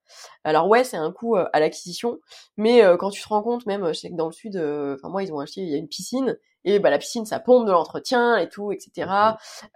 Alors 0.43 0.67
ouais, 0.67 0.83
c'est 0.83 0.97
un 0.97 1.13
coût 1.13 1.37
euh, 1.37 1.45
à 1.53 1.61
l'acquisition, 1.61 2.19
mais 2.57 2.83
euh, 2.83 2.97
quand 2.97 3.11
tu 3.11 3.23
te 3.23 3.29
rends 3.29 3.41
compte, 3.41 3.65
même, 3.67 3.87
je 3.87 3.93
sais 3.93 4.11
que 4.11 4.17
dans 4.17 4.27
le 4.27 4.33
sud, 4.33 4.57
euh, 4.57 4.97
enfin 4.97 5.11
moi, 5.11 5.23
ils 5.23 5.33
ont 5.33 5.39
acheté, 5.39 5.61
il 5.61 5.69
y 5.69 5.75
a 5.75 5.79
une 5.79 5.87
piscine 5.87 6.37
et 6.65 6.81
bah 6.81 6.91
la 6.91 6.99
piscine, 6.99 7.25
ça 7.25 7.39
pompe 7.39 7.65
de 7.65 7.71
l'entretien 7.71 8.39
et 8.39 8.49
tout, 8.49 8.73
etc. 8.73 9.13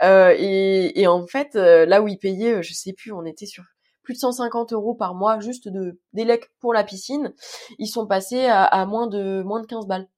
Euh, 0.02 0.34
et, 0.36 1.00
et, 1.00 1.06
en 1.06 1.24
fait, 1.28 1.54
là 1.54 2.02
où 2.02 2.08
ils 2.08 2.18
payaient, 2.18 2.60
je 2.60 2.72
sais 2.72 2.92
plus, 2.92 3.12
on 3.12 3.24
était 3.24 3.46
sur 3.46 3.62
plus 4.06 4.14
de 4.14 4.18
150 4.18 4.72
euros 4.72 4.94
par 4.94 5.14
mois 5.14 5.40
juste 5.40 5.68
de 5.68 6.00
d'élec 6.12 6.48
pour 6.60 6.72
la 6.72 6.84
piscine, 6.84 7.34
ils 7.78 7.88
sont 7.88 8.06
passés 8.06 8.46
à, 8.46 8.86
moins 8.86 9.08
de 9.08 9.42
moins 9.42 9.60
de 9.60 9.66
15 9.66 9.86
balles. 9.86 10.08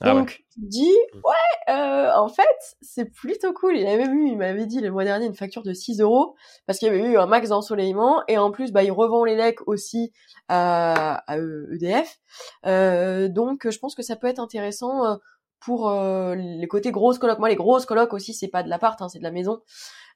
Ah 0.00 0.14
Donc, 0.14 0.42
tu 0.52 0.58
dis, 0.58 0.90
mmh. 0.90 1.18
ouais, 1.18 1.74
euh, 1.74 2.12
en 2.16 2.26
fait, 2.26 2.42
c'est 2.80 3.04
plutôt 3.04 3.52
cool. 3.52 3.76
Il 3.76 3.86
avait 3.86 4.06
eu, 4.06 4.26
il 4.26 4.36
m'avait 4.36 4.66
dit 4.66 4.80
le 4.80 4.90
mois 4.90 5.04
dernier 5.04 5.26
une 5.26 5.36
facture 5.36 5.62
de 5.62 5.72
6 5.72 6.00
euros 6.00 6.34
parce 6.66 6.80
qu'il 6.80 6.88
y 6.88 6.90
avait 6.90 7.04
eu 7.04 7.16
un 7.16 7.26
max 7.26 7.50
d'ensoleillement 7.50 8.24
et 8.26 8.36
en 8.36 8.50
plus, 8.50 8.72
bah, 8.72 8.82
il 8.82 8.90
revend 8.90 9.24
les 9.24 9.36
lecs 9.36 9.60
aussi 9.68 10.12
à, 10.48 11.22
EDF. 11.28 12.18
E 12.66 12.68
euh, 12.68 13.28
donc, 13.28 13.70
je 13.70 13.78
pense 13.78 13.94
que 13.94 14.02
ça 14.02 14.16
peut 14.16 14.26
être 14.26 14.40
intéressant 14.40 15.06
euh, 15.06 15.16
pour 15.60 15.88
les 15.92 16.66
côtés 16.66 16.90
grosses 16.90 17.20
colocs. 17.20 17.38
Moi, 17.38 17.48
les 17.48 17.54
grosses 17.54 17.86
colocs 17.86 18.12
aussi, 18.12 18.34
c'est 18.34 18.48
pas 18.48 18.64
de 18.64 18.68
l'appart, 18.68 19.00
hein, 19.00 19.08
c'est 19.08 19.20
de 19.20 19.24
la 19.24 19.30
maison. 19.30 19.60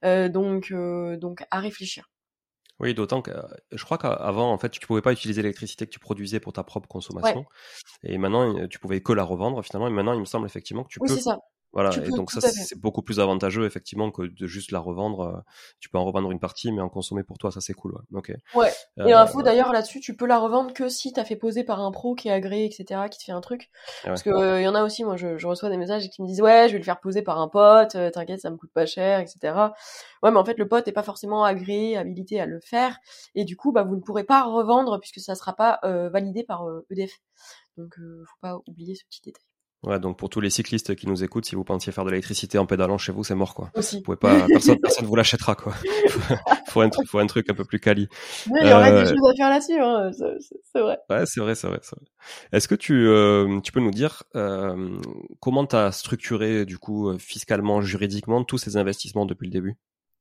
donc, 0.03 0.75
donc, 1.21 1.45
à 1.53 1.61
réfléchir. 1.61 2.09
Oui, 2.79 2.93
d'autant 2.93 3.23
que 3.23 3.31
je 3.73 3.83
crois 3.85 3.97
qu'avant, 3.97 4.53
en 4.53 4.59
fait, 4.59 4.69
tu 4.69 4.87
pouvais 4.87 5.01
pas 5.01 5.13
utiliser 5.13 5.41
l'électricité 5.41 5.87
que 5.87 5.91
tu 5.91 5.99
produisais 5.99 6.41
pour 6.41 6.53
ta 6.53 6.63
propre 6.63 6.89
consommation. 6.89 7.47
Et 8.03 8.19
maintenant, 8.19 8.67
tu 8.69 8.79
pouvais 8.79 9.01
que 9.01 9.13
la 9.13 9.23
revendre 9.23 9.63
finalement. 9.65 9.89
Et 9.89 9.91
maintenant, 9.91 10.13
il 10.13 10.21
me 10.21 10.27
semble 10.27 10.47
effectivement 10.47 10.85
que 10.85 10.91
tu 10.91 10.99
oui, 11.01 11.09
peux. 11.09 11.31
Voilà, 11.77 11.95
et 12.03 12.09
donc 12.09 12.31
ça, 12.31 12.41
c'est 12.41 12.81
beaucoup 12.81 13.03
plus 13.03 13.21
avantageux, 13.21 13.67
effectivement, 13.67 14.11
que 14.11 14.23
de 14.23 14.47
juste 14.47 14.71
la 14.71 14.79
revendre. 14.79 15.21
Euh, 15.21 15.41
tu 15.79 15.91
peux 15.91 15.99
en 15.99 16.07
revendre 16.07 16.31
une 16.31 16.41
partie, 16.41 16.73
mais 16.73 16.81
en 16.81 16.89
consommer 16.89 17.23
pour 17.23 17.37
toi, 17.37 17.51
ça 17.51 17.61
c'est 17.61 17.75
cool. 17.75 17.93
Ouais. 17.93 18.01
Ok. 18.15 18.33
Ouais. 18.55 18.73
Et 18.97 19.13
euh, 19.13 19.19
info 19.19 19.43
d'ailleurs 19.43 19.75
là-dessus, 19.75 20.01
tu 20.01 20.17
peux 20.17 20.25
la 20.25 20.39
revendre 20.39 20.73
que 20.73 20.89
si 20.89 21.13
t'as 21.13 21.27
fait 21.27 21.37
poser 21.37 21.65
par 21.65 21.81
un 21.81 21.91
pro 21.91 22.15
qui 22.15 22.29
est 22.29 22.33
agréé, 22.33 22.65
etc., 22.65 23.03
qui 23.11 23.19
te 23.19 23.25
fait 23.25 23.33
un 23.33 23.43
truc. 23.43 23.69
Parce 24.05 24.23
que 24.23 24.59
il 24.59 24.65
y 24.65 24.69
en 24.69 24.75
a 24.75 24.85
aussi, 24.85 25.05
moi, 25.05 25.17
je, 25.17 25.37
je, 25.37 25.47
reçois 25.47 25.69
des 25.69 25.77
messages 25.77 26.09
qui 26.09 26.23
me 26.23 26.27
disent 26.27 26.41
ouais, 26.41 26.67
je 26.69 26.73
vais 26.73 26.79
le 26.79 26.85
faire 26.85 26.99
poser 26.99 27.21
par 27.21 27.39
un 27.39 27.49
pote, 27.49 27.95
euh, 27.95 28.11
t'inquiète, 28.11 28.41
ça 28.41 28.49
me 28.49 28.57
coûte 28.57 28.73
pas 28.73 28.87
cher, 28.87 29.21
etc. 29.21 29.55
Ouais, 30.23 30.31
mais 30.31 30.39
en 30.39 30.45
fait, 30.47 30.57
le 30.57 30.67
pote 30.67 30.89
est 30.89 30.93
pas 30.93 31.03
forcément 31.03 31.45
agréé, 31.45 31.99
habilité 31.99 32.41
à 32.41 32.47
le 32.47 32.59
faire, 32.61 32.97
et 33.35 33.45
du 33.45 33.55
coup, 33.55 33.71
bah, 33.71 33.83
vous 33.83 33.97
ne 33.97 34.01
pourrez 34.01 34.25
pas 34.25 34.45
revendre 34.45 34.99
puisque 34.99 35.21
ça 35.21 35.35
sera 35.35 35.55
pas 35.55 35.79
validé 35.83 36.43
par 36.43 36.65
EDF. 36.89 37.13
Donc, 37.77 37.95
faut 37.97 38.41
pas 38.41 38.59
oublier 38.67 38.95
ce 38.95 39.05
petit 39.05 39.21
détail. 39.21 39.45
Ouais, 39.83 40.01
donc 40.01 40.19
pour 40.19 40.31
tous 40.31 40.41
les 40.41 40.51
cyclistes 40.51 40.97
qui 40.97 41.07
nous 41.07 41.23
écoutent, 41.23 41.45
si 41.45 41.55
vous 41.55 41.63
pensiez 41.63 41.93
faire 41.93 42.05
de 42.05 42.11
l'électricité 42.11 42.59
en 42.59 42.67
pédalant 42.67 42.99
chez 42.99 43.13
vous, 43.13 43.23
c'est 43.23 43.35
mort 43.35 43.55
quoi. 43.55 43.71
Aussi. 43.75 43.97
Vous 43.97 44.03
pouvez 44.03 44.17
pas, 44.17 44.47
personne, 44.49 44.79
personne 44.81 45.07
vous 45.07 45.15
l'achètera 45.15 45.55
quoi. 45.55 45.75
faut 46.69 46.81
un 46.81 46.89
truc, 46.89 47.07
faut 47.07 47.19
un 47.19 47.27
truc 47.27 47.49
un 47.51 47.55
peu 47.55 47.65
plus 47.65 47.79
quali. 47.79 48.09
Oui, 48.51 48.61
il 48.63 48.69
y 48.69 48.73
aurait 48.73 48.91
des 48.91 49.11
euh, 49.11 49.15
choses 49.15 49.31
à 49.31 49.35
faire 49.37 49.51
là-dessus, 49.51 49.81
hein. 49.81 50.11
c'est 50.73 50.81
vrai. 50.81 50.99
Ouais, 51.11 51.25
c'est 51.27 51.41
vrai, 51.41 51.55
c'est 51.55 51.69
vrai, 51.69 51.79
vrai. 51.79 52.03
Est-ce 52.53 52.69
que 52.69 52.75
tu, 52.75 53.07
euh, 53.07 53.61
tu 53.61 53.71
peux 53.71 53.81
nous 53.81 53.91
dire 53.91 54.25
euh, 54.35 54.99
comment 55.41 55.67
tu 55.67 55.77
as 55.77 55.93
structuré 55.93 56.65
du 56.65 56.79
coup 56.79 57.17
fiscalement, 57.19 57.81
juridiquement 57.81 58.43
tous 58.45 58.59
ces 58.59 58.77
investissements 58.77 59.27
depuis 59.27 59.47
le 59.47 59.53
début? 59.53 59.77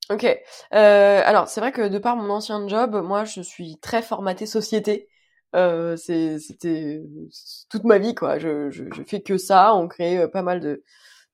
Ok. 0.10 0.26
Euh, 0.26 1.22
alors 1.26 1.48
c'est 1.48 1.60
vrai 1.60 1.72
que 1.72 1.88
de 1.88 1.98
par 1.98 2.16
mon 2.16 2.30
ancien 2.30 2.68
job, 2.68 3.02
moi 3.04 3.26
je 3.26 3.42
suis 3.42 3.78
très 3.80 4.02
formatée 4.02 4.46
société. 4.46 5.08
Euh, 5.56 5.96
c'était 5.96 7.02
toute 7.70 7.86
ma 7.86 7.98
vie 7.98 8.14
quoi. 8.14 8.40
Je, 8.40 8.70
je, 8.72 8.84
je, 8.94 9.04
fais 9.04 9.22
que 9.22 9.38
ça. 9.38 9.74
On 9.76 9.88
crée 9.88 10.20
euh, 10.20 10.28
pas 10.28 10.42
mal 10.42 10.60
de, 10.60 10.84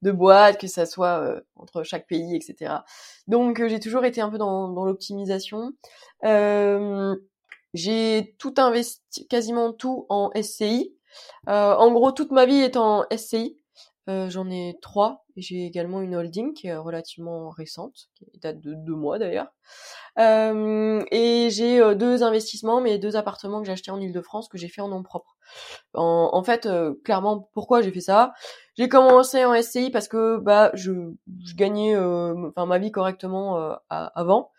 de 0.03 0.11
boîtes, 0.11 0.59
que 0.59 0.67
ça 0.67 0.85
soit 0.85 1.19
euh, 1.21 1.41
entre 1.55 1.83
chaque 1.83 2.07
pays, 2.07 2.35
etc. 2.35 2.75
Donc 3.27 3.65
j'ai 3.67 3.79
toujours 3.79 4.05
été 4.05 4.21
un 4.21 4.29
peu 4.29 4.37
dans, 4.37 4.69
dans 4.69 4.85
l'optimisation. 4.85 5.73
j'ai 7.73 8.35
tout 8.37 8.53
investi, 8.57 9.27
quasiment 9.27 9.73
tout 9.73 10.05
en 10.09 10.31
SCI. 10.41 10.95
en 11.47 11.91
gros, 11.91 12.11
toute 12.11 12.31
ma 12.31 12.45
vie 12.45 12.61
est 12.61 12.77
en 12.77 13.05
SCI. 13.15 13.60
J'en 14.07 14.49
ai 14.49 14.77
trois. 14.81 15.25
J'ai 15.37 15.65
également 15.65 16.01
une 16.01 16.15
holding 16.15 16.53
qui 16.53 16.67
est 16.67 16.75
relativement 16.75 17.49
récente, 17.49 18.09
qui 18.15 18.39
date 18.39 18.59
de 18.59 18.73
deux 18.73 18.95
mois 18.95 19.19
d'ailleurs. 19.19 19.47
Euh, 20.19 21.03
et 21.11 21.49
j'ai 21.49 21.79
euh, 21.79 21.95
deux 21.95 22.21
investissements, 22.23 22.81
mais 22.81 22.97
deux 22.97 23.15
appartements 23.15 23.61
que 23.61 23.67
j'ai 23.67 23.71
achetés 23.71 23.91
en 23.91 24.01
Ile-de-France 24.01 24.49
que 24.49 24.57
j'ai 24.57 24.67
fait 24.67 24.81
en 24.81 24.89
nom 24.89 25.03
propre. 25.03 25.37
En, 25.93 26.29
en 26.33 26.43
fait, 26.43 26.65
euh, 26.65 26.93
clairement, 27.05 27.49
pourquoi 27.53 27.81
j'ai 27.81 27.91
fait 27.91 28.01
ça? 28.01 28.33
J'ai 28.77 28.89
commencé 28.89 29.45
en 29.45 29.53
SCI 29.53 29.91
parce 29.91 30.07
que 30.07 30.37
bah 30.37 30.71
je, 30.73 30.91
je 31.45 31.55
gagnais 31.55 31.95
enfin 31.97 32.65
ma 32.65 32.79
vie 32.79 32.91
correctement 32.91 33.77
avant. 33.89 34.51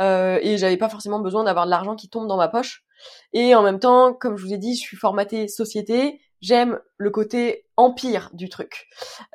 Euh, 0.00 0.38
et 0.42 0.58
j'avais 0.58 0.76
pas 0.76 0.88
forcément 0.88 1.20
besoin 1.20 1.44
d'avoir 1.44 1.64
de 1.64 1.70
l'argent 1.70 1.96
qui 1.96 2.08
tombe 2.08 2.28
dans 2.28 2.36
ma 2.36 2.48
poche. 2.48 2.84
Et 3.32 3.54
en 3.54 3.62
même 3.62 3.78
temps, 3.78 4.12
comme 4.14 4.36
je 4.36 4.44
vous 4.44 4.52
ai 4.52 4.58
dit, 4.58 4.74
je 4.74 4.80
suis 4.80 4.96
formatée 4.96 5.48
société, 5.48 6.20
j'aime 6.40 6.80
le 6.98 7.10
côté 7.10 7.66
empire 7.76 8.30
du 8.32 8.48
truc. 8.48 8.86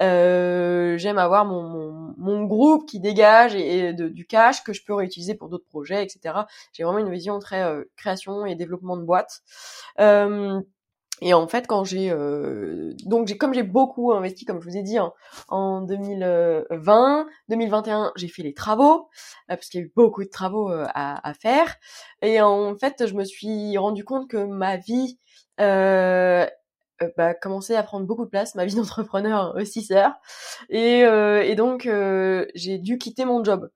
Euh, 0.02 0.98
j'aime 0.98 1.18
avoir 1.18 1.46
mon, 1.46 1.62
mon, 1.64 2.16
mon, 2.18 2.44
groupe 2.44 2.88
qui 2.88 3.00
dégage 3.00 3.56
et, 3.56 3.94
du 3.94 4.26
cash 4.26 4.64
que 4.64 4.74
je 4.74 4.84
peux 4.84 4.94
réutiliser 4.94 5.36
pour 5.36 5.50
d'autres 5.50 5.68
projets, 5.68 6.04
etc. 6.04 6.36
J'ai 6.74 6.84
vraiment 6.84 7.00
une 7.00 7.12
vision 7.12 7.40
très 7.40 7.64
euh, 7.64 7.84
création 7.98 8.46
et 8.46 8.56
développement 8.56 8.98
de 8.98 9.04
boîte. 9.04 9.42
Euh, 10.00 10.62
et 11.22 11.36
en 11.36 11.48
fait, 11.48 11.68
quand 11.68 11.84
j'ai 11.84 12.10
euh, 12.12 12.94
donc 13.06 13.28
j'ai 13.28 13.38
comme 13.38 13.54
j'ai 13.54 13.64
beaucoup 13.64 14.12
investi, 14.12 14.44
comme 14.44 14.60
je 14.60 14.68
vous 14.68 14.76
ai 14.76 14.82
dit, 14.82 14.98
en 15.50 15.82
2020, 15.82 17.28
2021, 17.50 18.12
j'ai 18.16 18.28
fait 18.28 18.42
les 18.42 18.56
travaux 18.56 19.08
euh, 19.50 19.56
parce 19.56 19.70
qu'il 19.70 19.80
y 19.80 19.84
a 19.84 19.86
eu 19.86 19.94
beaucoup 19.96 20.24
de 20.24 20.30
travaux 20.30 20.72
euh, 20.72 20.86
à, 20.96 21.28
à, 21.28 21.34
faire. 21.36 21.76
Et 22.24 22.42
en 22.42 22.76
fait, 22.76 23.06
je 23.06 23.14
me 23.14 23.24
suis 23.24 23.78
rendu 23.78 24.04
compte 24.04 24.28
que 24.30 24.44
ma 24.44 24.78
vie 24.78 25.20
bah, 27.18 27.34
commencé 27.34 27.76
à 27.76 27.84
prendre 27.84 28.06
beaucoup 28.06 28.26
de 28.26 28.30
place, 28.30 28.56
ma 28.56 28.66
vie 28.66 28.76
d'entrepreneur 28.76 29.56
aussi 29.56 29.84
sœur. 29.84 30.14
Et, 30.70 31.04
euh, 31.06 31.44
et 31.44 31.56
donc, 31.56 31.86
euh, 31.86 32.46
j'ai 32.56 32.78
dû 32.78 32.98
quitter 32.98 33.26
mon 33.26 33.44
job. 33.44 33.70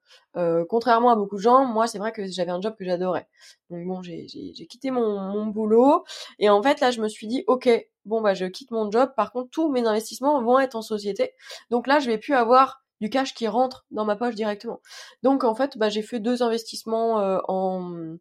contrairement 0.70 1.12
à 1.12 1.16
beaucoup 1.16 1.38
de 1.38 1.42
gens, 1.42 1.66
moi, 1.66 1.88
c'est 1.88 1.98
vrai 1.98 2.12
que 2.12 2.28
j'avais 2.28 2.52
un 2.52 2.62
job 2.62 2.76
que 2.78 2.86
j'adorais. 2.86 3.28
Donc 3.70 3.86
bon, 3.86 4.02
j'ai 4.04 4.28
quitté 4.68 4.92
mon, 4.92 5.20
mon 5.20 5.48
boulot. 5.48 6.04
Et 6.40 6.50
en 6.50 6.62
fait, 6.62 6.80
là, 6.82 6.92
je 6.92 7.02
me 7.02 7.08
suis 7.08 7.28
dit, 7.28 7.44
ok, 7.48 7.70
bon, 8.06 8.22
bah, 8.22 8.34
je 8.34 8.46
quitte 8.46 8.72
mon 8.72 8.92
job. 8.92 9.12
Par 9.16 9.32
contre, 9.32 9.50
tous 9.52 9.72
mes 9.72 9.86
investissements 9.86 10.42
vont 10.44 10.60
être 10.60 10.76
en 10.76 10.82
société. 10.82 11.34
Donc 11.70 11.88
là, 11.88 12.00
je 12.00 12.08
vais 12.10 12.18
plus 12.18 12.34
avoir 12.34 12.82
du 13.02 13.10
cash 13.10 13.34
qui 13.34 13.48
rentre 13.48 13.86
dans 13.92 14.06
ma 14.06 14.16
poche 14.16 14.36
directement. 14.36 14.82
Donc 15.24 15.44
en 15.44 15.56
fait, 15.56 15.78
bah, 15.78 15.90
j'ai 15.90 16.02
fait 16.02 16.20
deux 16.20 16.44
investissements 16.44 17.16
en, 17.48 18.18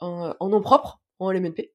en, 0.00 0.34
en 0.38 0.48
nom 0.48 0.60
propre, 0.60 1.00
en 1.18 1.30
LMNP. 1.30 1.72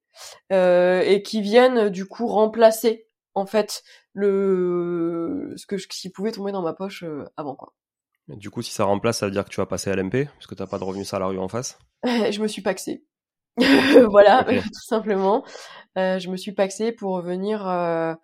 Euh, 0.52 1.00
et 1.02 1.22
qui 1.22 1.40
viennent 1.40 1.88
du 1.88 2.06
coup 2.06 2.26
remplacer 2.26 3.08
en 3.34 3.46
fait 3.46 3.82
le 4.12 5.52
ce 5.56 5.66
que 5.66 5.76
qui 5.76 6.10
pouvait 6.10 6.32
tomber 6.32 6.52
dans 6.52 6.62
ma 6.62 6.72
poche 6.72 7.02
euh, 7.04 7.24
avant 7.36 7.54
quoi. 7.54 7.74
du 8.28 8.50
coup, 8.50 8.62
si 8.62 8.72
ça 8.72 8.84
remplace, 8.84 9.18
ça 9.18 9.26
veut 9.26 9.32
dire 9.32 9.44
que 9.44 9.50
tu 9.50 9.60
vas 9.60 9.66
passer 9.66 9.90
à 9.90 9.96
l'MP 9.96 10.26
parce 10.34 10.46
que 10.46 10.54
t'as 10.54 10.66
pas 10.66 10.78
de 10.78 10.84
revenus 10.84 11.08
salariaux 11.08 11.42
en 11.42 11.48
face? 11.48 11.78
je 12.04 12.40
me 12.40 12.48
suis 12.48 12.62
paxé. 12.62 13.04
voilà, 14.10 14.44
tout 14.44 14.84
simplement. 14.86 15.44
Euh, 15.98 16.18
je 16.18 16.28
me 16.28 16.36
suis 16.36 16.52
paxé 16.52 16.92
pour 16.92 17.20
venir 17.22 17.66
Euh, 17.66 18.14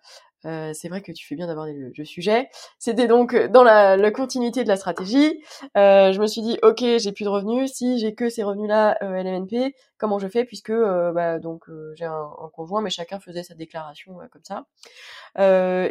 c'est 0.43 0.89
vrai 0.89 1.01
que 1.01 1.11
tu 1.11 1.25
fais 1.25 1.35
bien 1.35 1.47
d'aborder 1.47 1.73
le, 1.73 2.05
sujet. 2.05 2.49
C'était 2.79 3.07
donc 3.07 3.35
dans 3.35 3.63
la, 3.63 3.95
la, 3.97 4.11
continuité 4.11 4.63
de 4.63 4.67
la 4.67 4.75
stratégie. 4.75 5.41
Euh, 5.77 6.11
je 6.11 6.19
me 6.19 6.27
suis 6.27 6.41
dit, 6.41 6.57
ok, 6.63 6.83
j'ai 6.97 7.11
plus 7.11 7.23
de 7.23 7.29
revenus. 7.29 7.71
Si 7.73 7.99
j'ai 7.99 8.13
que 8.13 8.29
ces 8.29 8.43
revenus-là 8.43 8.97
euh, 9.01 9.23
LMNP, 9.23 9.75
comment 9.97 10.19
je 10.19 10.27
fais 10.27 10.45
puisque 10.45 10.69
euh, 10.69 11.11
bah, 11.13 11.39
donc 11.39 11.69
euh, 11.69 11.93
j'ai 11.95 12.05
un, 12.05 12.11
un, 12.13 12.49
conjoint, 12.49 12.81
mais 12.81 12.89
chacun 12.89 13.19
faisait 13.19 13.43
sa 13.43 13.55
déclaration 13.55 14.17
comme 14.31 14.43
ça. 14.43 14.65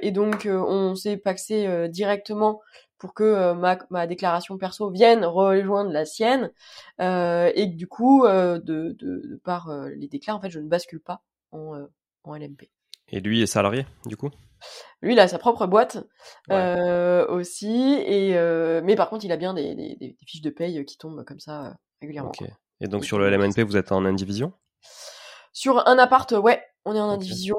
et 0.03 0.11
donc 0.13 0.47
on 0.47 0.95
s'est 0.95 1.17
paxé 1.17 1.89
directement 1.89 2.61
pour 2.99 3.15
que 3.15 3.53
ma, 3.55 3.79
ma, 3.91 4.07
déclaration 4.07 4.59
perso 4.59 4.91
vienne 4.91 5.25
rejoindre 5.25 5.91
la 5.91 6.05
sienne 6.05 6.51
et 6.99 7.71
que 7.71 7.77
du 7.77 7.89
coup 7.89 8.27
de, 8.27 8.59
de, 8.59 8.93
de 8.99 9.41
par 9.45 9.71
les 9.97 10.09
déclats, 10.09 10.37
en 10.37 10.41
fait, 10.41 10.51
je 10.51 10.61
ne 10.61 10.69
bascule 10.69 11.01
pas 11.01 11.23
en, 11.53 11.87
en 12.25 12.37
LMP. 12.37 12.71
Et 13.13 13.21
lui 13.21 13.43
est 13.43 13.47
salarié, 13.47 13.87
du 14.07 14.17
coup? 14.17 14.31
Lui, 15.03 15.13
il 15.13 15.21
a 15.21 15.29
sa 15.29 15.39
propre 15.39 15.67
boîte 15.67 15.99
euh, 16.51 17.27
aussi, 17.27 17.95
et 18.07 18.37
euh, 18.37 18.81
mais 18.85 18.97
par 18.97 19.11
contre, 19.11 19.25
il 19.25 19.33
a 19.33 19.37
bien 19.37 19.55
des, 19.55 19.75
des, 19.75 19.97
des, 19.97 20.17
fiches 20.27 20.43
de 20.43 20.51
paye 20.51 20.85
qui 20.85 20.97
tombent 20.97 21.25
comme 21.25 21.41
ça 21.41 21.67
euh, 21.67 21.71
régulièrement. 22.01 22.33
Et 22.81 22.89
donc 22.89 23.05
sur 23.05 23.19
le 23.19 23.29
LMNP, 23.29 23.63
vous 23.63 23.77
êtes 23.77 23.93
en 23.93 24.05
indivision? 24.05 24.53
Sur 25.53 25.87
un 25.87 25.99
appart, 25.99 26.31
ouais, 26.33 26.65
on 26.85 26.97
est 26.97 27.01
en 27.01 27.11
indivision. 27.11 27.59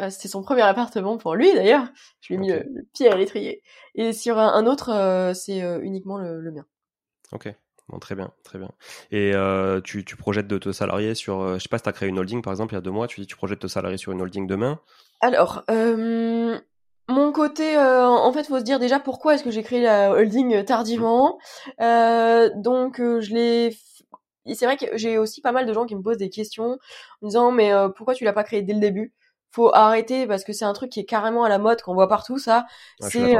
Euh, 0.00 0.10
c'est 0.10 0.28
son 0.28 0.42
premier 0.42 0.62
appartement 0.62 1.16
pour 1.18 1.34
lui 1.34 1.52
d'ailleurs. 1.52 1.88
Je 2.20 2.28
lui 2.28 2.34
ai 2.36 2.38
mis 2.38 2.48
le, 2.48 2.86
pied 2.92 3.08
à 3.08 3.16
l'étrier. 3.16 3.62
Et 3.94 4.12
sur 4.12 4.38
un, 4.38 4.66
autre, 4.66 5.32
c'est 5.34 5.60
uniquement 5.82 6.18
le, 6.18 6.40
le 6.40 6.52
mien. 6.52 6.64
Ok. 7.32 7.52
Bon, 7.92 7.98
très 7.98 8.14
bien, 8.14 8.32
très 8.42 8.58
bien. 8.58 8.70
Et 9.10 9.32
euh, 9.34 9.82
tu, 9.82 10.02
tu, 10.02 10.16
projettes 10.16 10.46
de 10.46 10.56
te 10.56 10.72
salarier 10.72 11.14
sur, 11.14 11.42
euh, 11.42 11.58
je 11.58 11.62
sais 11.62 11.68
pas 11.68 11.76
si 11.76 11.82
tu 11.82 11.90
as 11.90 11.92
créé 11.92 12.08
une 12.08 12.18
holding 12.18 12.40
par 12.40 12.50
exemple 12.50 12.72
il 12.72 12.76
y 12.76 12.78
a 12.78 12.80
deux 12.80 12.90
mois, 12.90 13.06
tu 13.06 13.20
dis 13.20 13.26
tu 13.26 13.36
projettes 13.36 13.60
de 13.60 13.66
te 13.66 13.70
salarier 13.70 13.98
sur 13.98 14.12
une 14.12 14.22
holding 14.22 14.46
demain 14.46 14.80
Alors, 15.20 15.62
euh, 15.70 16.58
mon 17.10 17.32
côté, 17.32 17.76
euh, 17.76 18.06
en 18.06 18.32
fait, 18.32 18.44
faut 18.44 18.58
se 18.58 18.64
dire 18.64 18.78
déjà 18.78 18.98
pourquoi 18.98 19.34
est-ce 19.34 19.44
que 19.44 19.50
j'ai 19.50 19.62
créé 19.62 19.82
la 19.82 20.12
holding 20.12 20.64
tardivement. 20.64 21.38
Euh, 21.82 22.48
donc, 22.56 22.96
je 22.96 23.34
l'ai. 23.34 23.76
C'est 24.54 24.64
vrai 24.64 24.78
que 24.78 24.86
j'ai 24.96 25.18
aussi 25.18 25.42
pas 25.42 25.52
mal 25.52 25.66
de 25.66 25.72
gens 25.74 25.84
qui 25.84 25.94
me 25.94 26.02
posent 26.02 26.16
des 26.16 26.30
questions 26.30 26.72
en 26.72 26.78
me 27.22 27.28
disant 27.28 27.52
mais 27.52 27.72
pourquoi 27.94 28.14
tu 28.14 28.24
l'as 28.24 28.32
pas 28.32 28.42
créé 28.42 28.62
dès 28.62 28.72
le 28.72 28.80
début? 28.80 29.12
Faut 29.50 29.72
arrêter 29.72 30.26
parce 30.26 30.44
que 30.44 30.54
c'est 30.54 30.64
un 30.64 30.72
truc 30.72 30.90
qui 30.90 30.98
est 31.00 31.04
carrément 31.04 31.44
à 31.44 31.50
la 31.50 31.58
mode 31.58 31.82
qu'on 31.82 31.94
voit 31.94 32.08
partout 32.08 32.38
ça. 32.38 32.64
c'est 33.00 33.36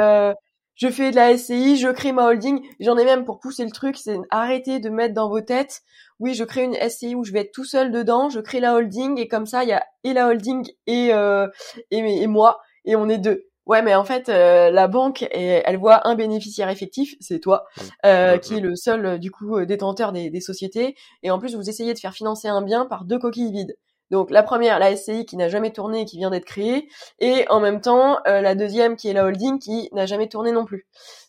je 0.75 0.89
fais 0.89 1.11
de 1.11 1.17
la 1.17 1.37
SCI, 1.37 1.77
je 1.77 1.89
crée 1.89 2.13
ma 2.13 2.27
holding. 2.27 2.61
J'en 2.81 2.97
ai 2.97 3.05
même 3.05 3.25
pour 3.25 3.41
pousser 3.41 3.65
le 3.65 3.71
truc, 3.71 3.97
c'est 3.97 4.19
arrêter 4.31 4.81
de 4.81 4.91
mettre 4.91 5.15
dans 5.15 5.29
vos 5.29 5.41
têtes. 5.41 5.83
Oui, 6.19 6.35
je 6.35 6.45
crée 6.45 6.65
une 6.65 6.75
SCI 6.75 7.15
où 7.15 7.25
je 7.25 7.33
vais 7.33 7.41
être 7.41 7.53
tout 7.53 7.65
seul 7.65 7.91
dedans, 7.91 8.31
je 8.31 8.41
crée 8.41 8.61
la 8.61 8.75
holding 8.75 9.19
et 9.19 9.29
comme 9.29 9.47
ça, 9.47 9.65
il 9.65 9.71
y 9.71 9.73
a 9.73 9.85
et 10.05 10.13
la 10.13 10.29
holding 10.29 10.69
et, 10.87 11.13
euh, 11.13 11.49
et, 11.91 12.27
moi 12.27 12.61
et 12.85 12.97
on 12.97 13.09
est 13.09 13.19
deux. 13.19 13.47
Ouais, 13.67 13.83
mais 13.83 13.95
en 13.95 14.05
fait, 14.05 14.29
euh, 14.29 14.71
la 14.71 14.89
banque, 14.89 15.25
elle 15.31 15.77
voit 15.77 16.07
un 16.09 16.17
bénéficiaire 16.17 16.69
effectif, 16.69 17.15
c'est 17.21 17.39
toi, 17.39 17.65
euh, 18.05 18.37
qui 18.39 18.57
est 18.57 18.61
le 18.61 18.75
seul 18.75 19.21
du 19.21 19.31
coup 19.31 19.65
détenteur 19.65 20.13
des, 20.13 20.31
des 20.31 20.41
sociétés. 20.41 20.97
Et 21.23 21.31
en 21.31 21.39
plus, 21.39 21.55
vous 21.55 21.69
essayez 21.69 21.95
de 21.95 21.99
faire 21.99 22.13
financer 22.13 22.49
un 22.49 22.63
bien 22.63 22.87
par 22.87 23.05
deux 23.05 23.19
coquilles 23.19 23.53
vides. 23.53 23.77
Donc 24.13 24.31
la 24.31 24.43
première, 24.43 24.79
la 24.79 24.95
SCI 24.95 25.25
qui 25.25 25.39
n'a 25.39 25.49
jamais 25.49 25.73
tourné 25.73 26.03
et 26.03 26.05
qui 26.05 26.19
vient 26.19 26.29
d'être 26.29 26.45
créée, 26.45 26.87
et 27.19 27.47
en 27.49 27.61
même 27.61 27.81
temps 27.81 28.19
euh, 28.27 28.43
la 28.43 28.55
deuxième 28.55 28.95
qui 28.95 29.09
est 29.09 29.15
la 29.15 29.25
holding 29.25 29.59
qui 29.59 29.89
n'a 29.93 30.05
jamais 30.05 30.29
tourné 30.29 30.53
non 30.53 30.67
plus. 30.67 30.87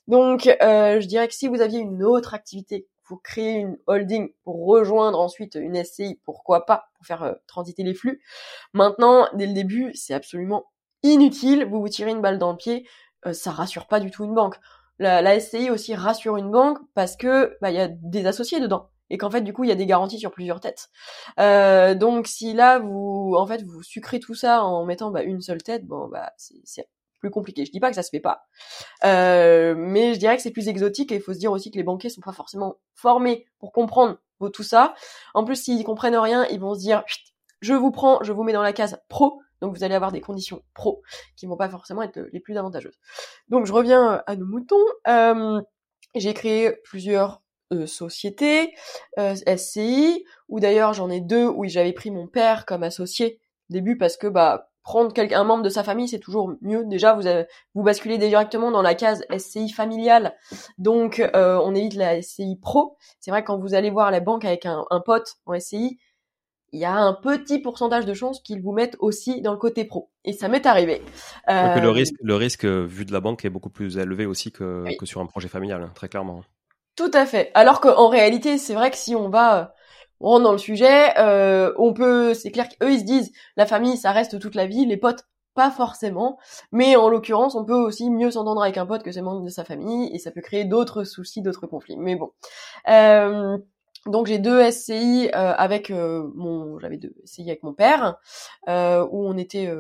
Donc 0.10 0.48
euh, 0.62 1.00
je 1.00 1.08
dirais 1.08 1.30
que 1.30 1.34
si 1.34 1.48
vous 1.48 1.62
aviez 1.62 1.80
une 1.80 2.04
autre 2.04 2.34
activité, 2.34 2.86
vous 3.08 3.16
créez 3.16 3.54
une 3.54 3.78
holding 3.88 4.34
pour 4.44 4.66
rejoindre 4.68 5.18
ensuite 5.18 5.56
une 5.56 5.82
SCI, 5.82 6.20
pourquoi 6.26 6.66
pas, 6.66 6.90
pour 6.96 7.06
faire 7.06 7.24
euh, 7.24 7.34
transiter 7.48 7.84
les 7.84 7.94
flux. 7.94 8.22
Maintenant, 8.74 9.30
dès 9.34 9.48
le 9.48 9.54
début, 9.54 9.94
c'est 9.94 10.14
absolument 10.14 10.66
inutile, 11.04 11.66
vous 11.66 11.80
vous 11.80 11.90
tirez 11.90 12.12
une 12.12 12.22
balle 12.22 12.38
dans 12.38 12.52
le 12.52 12.58
pied, 12.58 12.86
ça 13.32 13.52
rassure 13.52 13.88
pas 13.88 14.02
du 14.02 14.12
tout 14.12 14.26
une 14.26 14.34
banque. 14.34 14.58
La, 15.00 15.22
la 15.22 15.40
SCI 15.40 15.70
aussi 15.70 15.96
rassure 15.96 16.36
une 16.36 16.52
banque 16.52 16.80
parce 16.96 17.16
que 17.16 17.58
bah 17.62 17.72
il 17.72 17.78
y 17.78 17.80
a 17.80 17.88
des 17.88 18.26
associés 18.26 18.60
dedans 18.60 18.90
et 19.14 19.18
qu'en 19.18 19.30
fait 19.30 19.42
du 19.42 19.54
coup 19.54 19.64
il 19.64 19.70
y 19.70 19.72
a 19.72 19.76
des 19.76 19.86
garanties 19.86 20.20
sur 20.20 20.32
plusieurs 20.32 20.60
têtes. 20.60 20.90
Euh, 21.40 21.94
donc 21.94 22.28
si 22.28 22.54
là 22.54 22.80
vous 22.80 23.36
en 23.38 23.46
fait 23.46 23.64
vous 23.64 23.84
sucrez 23.84 24.20
tout 24.20 24.34
ça 24.34 24.64
en 24.64 24.86
mettant 24.86 25.12
bah, 25.12 25.22
une 25.22 25.40
seule 25.40 25.62
tête, 25.62 25.86
bon 25.86 26.08
bah 26.08 26.34
c'est 26.36 26.90
plus 27.20 27.30
compliqué. 27.30 27.64
Je 27.64 27.72
dis 27.72 27.80
pas 27.80 27.90
que 27.90 27.96
ça 27.96 28.04
se 28.04 28.10
fait 28.10 28.20
pas, 28.20 28.44
euh, 29.06 29.76
mais 29.78 30.16
je 30.16 30.20
dirais 30.20 30.36
que 30.36 30.42
c'est 30.42 30.52
plus 30.52 30.68
exotique 30.68 31.12
et 31.12 31.16
il 31.16 31.22
faut 31.22 31.34
se 31.34 31.40
dire 31.40 31.52
aussi 31.52 31.70
que 31.70 31.78
les 31.78 31.84
banquiers 31.84 32.10
sont 32.10 32.22
pas 32.22 32.34
forcément 32.34 32.78
formés 32.96 33.46
pour 33.60 33.72
comprendre 33.72 34.18
tout 34.52 34.64
ça. 34.64 34.96
En 35.36 35.46
plus 35.46 35.56
s'ils 35.56 35.84
comprennent 35.86 36.18
rien, 36.18 36.46
ils 36.48 36.60
vont 36.60 36.74
se 36.74 36.80
dire 36.80 37.04
je 37.62 37.74
vous 37.74 37.92
prends, 37.92 38.22
je 38.24 38.34
vous 38.34 38.44
mets 38.44 38.52
dans 38.52 38.64
la 38.64 38.74
case 38.74 39.00
pro. 39.10 39.40
Donc 39.62 39.78
vous 39.78 39.84
allez 39.86 39.96
avoir 39.96 40.12
des 40.12 40.20
conditions 40.20 40.62
pro 40.74 41.04
qui 41.38 41.46
vont 41.46 41.56
pas 41.56 41.70
forcément 41.70 42.02
être 42.02 42.20
les 42.34 42.42
plus 42.42 42.58
avantageuses. 42.58 43.00
Donc 43.48 43.66
je 43.66 43.72
reviens 43.72 44.22
à 44.28 44.36
nos 44.36 44.46
moutons. 44.46 44.76
Euh, 45.08 45.62
j'ai 46.16 46.34
créé 46.34 46.74
plusieurs 46.84 47.43
euh, 47.74 47.86
société, 47.88 48.74
euh, 49.20 49.36
SCI, 49.36 50.26
ou 50.50 50.60
d'ailleurs 50.60 50.94
j'en 50.94 51.10
ai 51.10 51.22
deux 51.22 51.48
où 51.48 51.66
j'avais 51.66 51.94
pris 51.94 52.12
mon 52.12 52.28
père 52.28 52.66
comme 52.66 52.84
associé 52.84 53.40
au 53.70 53.74
début 53.74 53.98
parce 53.98 54.18
que 54.18 54.28
bah 54.28 54.70
prendre 54.84 55.14
quelqu'un 55.14 55.40
un 55.40 55.44
membre 55.46 55.64
de 55.64 55.70
sa 55.70 55.84
famille 55.84 56.08
c'est 56.08 56.20
toujours 56.20 56.54
mieux. 56.62 56.86
Déjà 56.86 57.14
vous 57.14 57.26
avez, 57.26 57.46
vous 57.74 57.84
basculez 57.84 58.18
directement 58.18 58.70
dans 58.70 58.82
la 58.82 58.96
case 58.96 59.24
SCI 59.36 59.70
familiale, 59.70 60.36
donc 60.78 61.20
euh, 61.20 61.60
on 61.64 61.74
évite 61.74 61.96
la 61.96 62.22
SCI 62.22 62.58
pro. 62.62 62.98
C'est 63.20 63.32
vrai 63.32 63.44
quand 63.44 63.58
vous 63.58 63.74
allez 63.74 63.90
voir 63.90 64.12
la 64.12 64.20
banque 64.20 64.46
avec 64.46 64.66
un, 64.66 64.86
un 64.90 65.00
pote 65.00 65.36
en 65.46 65.60
SCI, 65.60 65.98
il 66.74 66.80
y 66.80 66.86
a 66.86 66.96
un 66.96 67.14
petit 67.14 67.60
pourcentage 67.60 68.06
de 68.06 68.14
chances 68.14 68.42
qu'ils 68.42 68.62
vous 68.62 68.74
mettent 68.74 68.98
aussi 69.00 69.42
dans 69.42 69.52
le 69.52 69.60
côté 69.60 69.86
pro. 69.86 70.10
Et 70.26 70.34
ça 70.34 70.48
m'est 70.48 70.66
arrivé. 70.66 71.02
Euh... 71.48 71.80
le 71.80 71.90
risque, 71.90 72.16
le 72.20 72.36
risque 72.36 72.66
vu 72.66 73.06
de 73.06 73.14
la 73.14 73.20
banque 73.20 73.46
est 73.46 73.52
beaucoup 73.52 73.70
plus 73.70 73.98
élevé 74.00 74.26
aussi 74.26 74.52
que, 74.52 74.84
que 74.98 75.06
sur 75.06 75.22
un 75.22 75.28
projet 75.28 75.48
familial, 75.48 75.84
hein, 75.84 75.92
très 75.94 76.10
clairement. 76.10 76.42
Tout 76.96 77.12
à 77.14 77.26
fait. 77.26 77.52
Alors 77.54 77.82
qu'en 77.82 78.08
réalité, 78.08 78.58
c'est 78.58 78.74
vrai 78.74 78.92
que 78.92 78.98
si 78.98 79.16
on 79.16 79.30
va 79.30 79.74
on 80.20 80.30
rentre 80.30 80.44
dans 80.44 80.52
le 80.54 80.58
sujet, 80.58 81.18
euh, 81.18 81.74
on 81.78 81.94
peut, 81.94 82.34
c'est 82.34 82.52
clair 82.52 82.70
qu'eux 82.70 82.92
ils 82.92 83.00
se 83.00 83.04
disent 83.04 83.32
la 83.58 83.66
famille 83.66 83.98
ça 83.98 84.12
reste 84.12 84.40
toute 84.40 84.56
la 84.56 84.68
vie, 84.68 84.86
les 84.86 84.96
potes 84.96 85.26
pas 85.54 85.70
forcément, 85.70 86.40
mais 86.72 86.96
en 86.96 87.10
l'occurrence 87.10 87.56
on 87.56 87.66
peut 87.66 87.74
aussi 87.74 88.10
mieux 88.10 88.32
s'entendre 88.32 88.64
avec 88.64 88.78
un 88.78 88.86
pote 88.86 89.04
que 89.04 89.12
ses 89.12 89.22
membres 89.22 89.44
de 89.44 89.50
sa 89.50 89.66
famille 89.66 90.10
et 90.16 90.20
ça 90.20 90.32
peut 90.32 90.42
créer 90.42 90.66
d'autres 90.66 91.04
soucis, 91.04 91.42
d'autres 91.42 91.68
conflits. 91.68 91.98
Mais 91.98 92.16
bon. 92.16 92.32
Euh, 92.88 93.58
donc 94.06 94.28
j'ai 94.28 94.38
deux 94.38 94.70
SCI 94.70 95.30
euh, 95.34 95.54
avec 95.54 95.90
euh, 95.90 96.30
mon, 96.36 96.78
j'avais 96.80 96.98
deux 96.98 97.14
SCI 97.24 97.44
avec 97.44 97.64
mon 97.64 97.74
père 97.74 98.18
euh, 98.68 99.08
où 99.10 99.26
on 99.26 99.38
était 99.38 99.72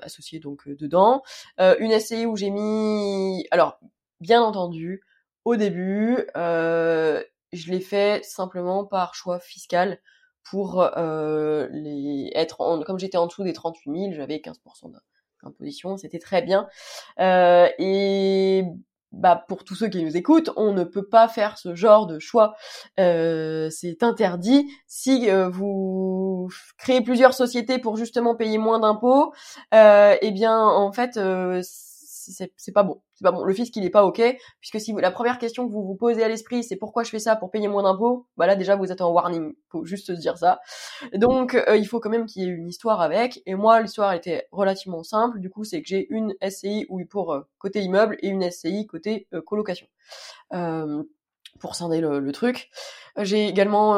associés 0.00 0.38
donc 0.38 0.68
dedans. 0.68 1.22
une 1.58 1.98
SCI 1.98 2.26
où 2.26 2.36
j'ai 2.36 2.50
mis, 2.50 3.46
alors 3.50 3.78
bien 4.20 4.42
entendu, 4.42 5.02
au 5.46 5.54
début, 5.54 6.18
euh, 6.36 7.22
je 7.52 7.70
l'ai 7.70 7.80
fait 7.80 8.22
simplement 8.24 8.84
par 8.84 9.14
choix 9.14 9.38
fiscal 9.38 10.00
pour 10.42 10.82
euh, 10.82 11.68
les 11.70 12.32
être 12.34 12.60
en, 12.60 12.82
comme 12.82 12.98
j'étais 12.98 13.16
en 13.16 13.26
dessous 13.26 13.44
des 13.44 13.52
38 13.52 13.98
000, 13.98 14.12
j'avais 14.12 14.38
15% 14.38 14.92
d'imposition, 15.44 15.96
c'était 15.96 16.18
très 16.18 16.42
bien. 16.42 16.68
Euh, 17.20 17.68
et 17.78 18.64
bah 19.12 19.44
pour 19.46 19.62
tous 19.62 19.76
ceux 19.76 19.88
qui 19.88 20.02
nous 20.02 20.16
écoutent, 20.16 20.50
on 20.56 20.72
ne 20.72 20.82
peut 20.82 21.06
pas 21.06 21.28
faire 21.28 21.58
ce 21.58 21.76
genre 21.76 22.08
de 22.08 22.18
choix. 22.18 22.56
Euh, 22.98 23.70
c'est 23.70 24.02
interdit. 24.02 24.68
Si 24.88 25.30
euh, 25.30 25.48
vous 25.48 26.48
créez 26.76 27.02
plusieurs 27.02 27.34
sociétés 27.34 27.78
pour 27.78 27.96
justement 27.96 28.34
payer 28.34 28.58
moins 28.58 28.80
d'impôts, 28.80 29.32
euh, 29.74 30.16
eh 30.20 30.32
bien 30.32 30.58
en 30.58 30.90
fait 30.92 31.16
c'est 32.30 32.72
pas 32.72 32.82
bon. 32.82 33.02
C'est 33.14 33.24
pas 33.24 33.32
bon. 33.32 33.44
Le 33.44 33.54
fisc 33.54 33.74
il 33.76 33.84
est 33.84 33.90
pas 33.90 34.04
ok 34.04 34.22
puisque 34.60 34.80
si 34.80 34.92
vous, 34.92 34.98
la 34.98 35.10
première 35.10 35.38
question 35.38 35.66
que 35.66 35.72
vous 35.72 35.84
vous 35.84 35.96
posez 35.96 36.22
à 36.22 36.28
l'esprit 36.28 36.62
c'est 36.64 36.76
pourquoi 36.76 37.02
je 37.04 37.10
fais 37.10 37.18
ça 37.18 37.36
pour 37.36 37.50
payer 37.50 37.68
moins 37.68 37.82
d'impôts, 37.82 38.26
bah 38.36 38.46
là 38.46 38.56
déjà 38.56 38.76
vous 38.76 38.92
êtes 38.92 39.00
en 39.00 39.10
warning. 39.12 39.54
Faut 39.70 39.84
juste 39.84 40.06
se 40.06 40.12
dire 40.12 40.38
ça. 40.38 40.60
Donc 41.14 41.54
euh, 41.54 41.76
il 41.76 41.86
faut 41.86 42.00
quand 42.00 42.10
même 42.10 42.26
qu'il 42.26 42.42
y 42.42 42.46
ait 42.46 42.48
une 42.48 42.68
histoire 42.68 43.00
avec. 43.00 43.42
Et 43.46 43.54
moi 43.54 43.80
l'histoire 43.80 44.12
était 44.12 44.48
relativement 44.52 45.02
simple. 45.02 45.40
Du 45.40 45.50
coup 45.50 45.64
c'est 45.64 45.82
que 45.82 45.88
j'ai 45.88 46.06
une 46.10 46.34
SCI 46.46 46.86
pour 47.10 47.32
euh, 47.32 47.40
côté 47.58 47.80
immeuble 47.80 48.16
et 48.20 48.28
une 48.28 48.48
SCI 48.50 48.86
côté 48.86 49.28
euh, 49.34 49.40
colocation. 49.42 49.86
pour 51.60 51.74
scinder 51.74 52.00
le, 52.00 52.20
le 52.20 52.32
truc. 52.32 52.70
J'ai 53.18 53.48
également 53.48 53.94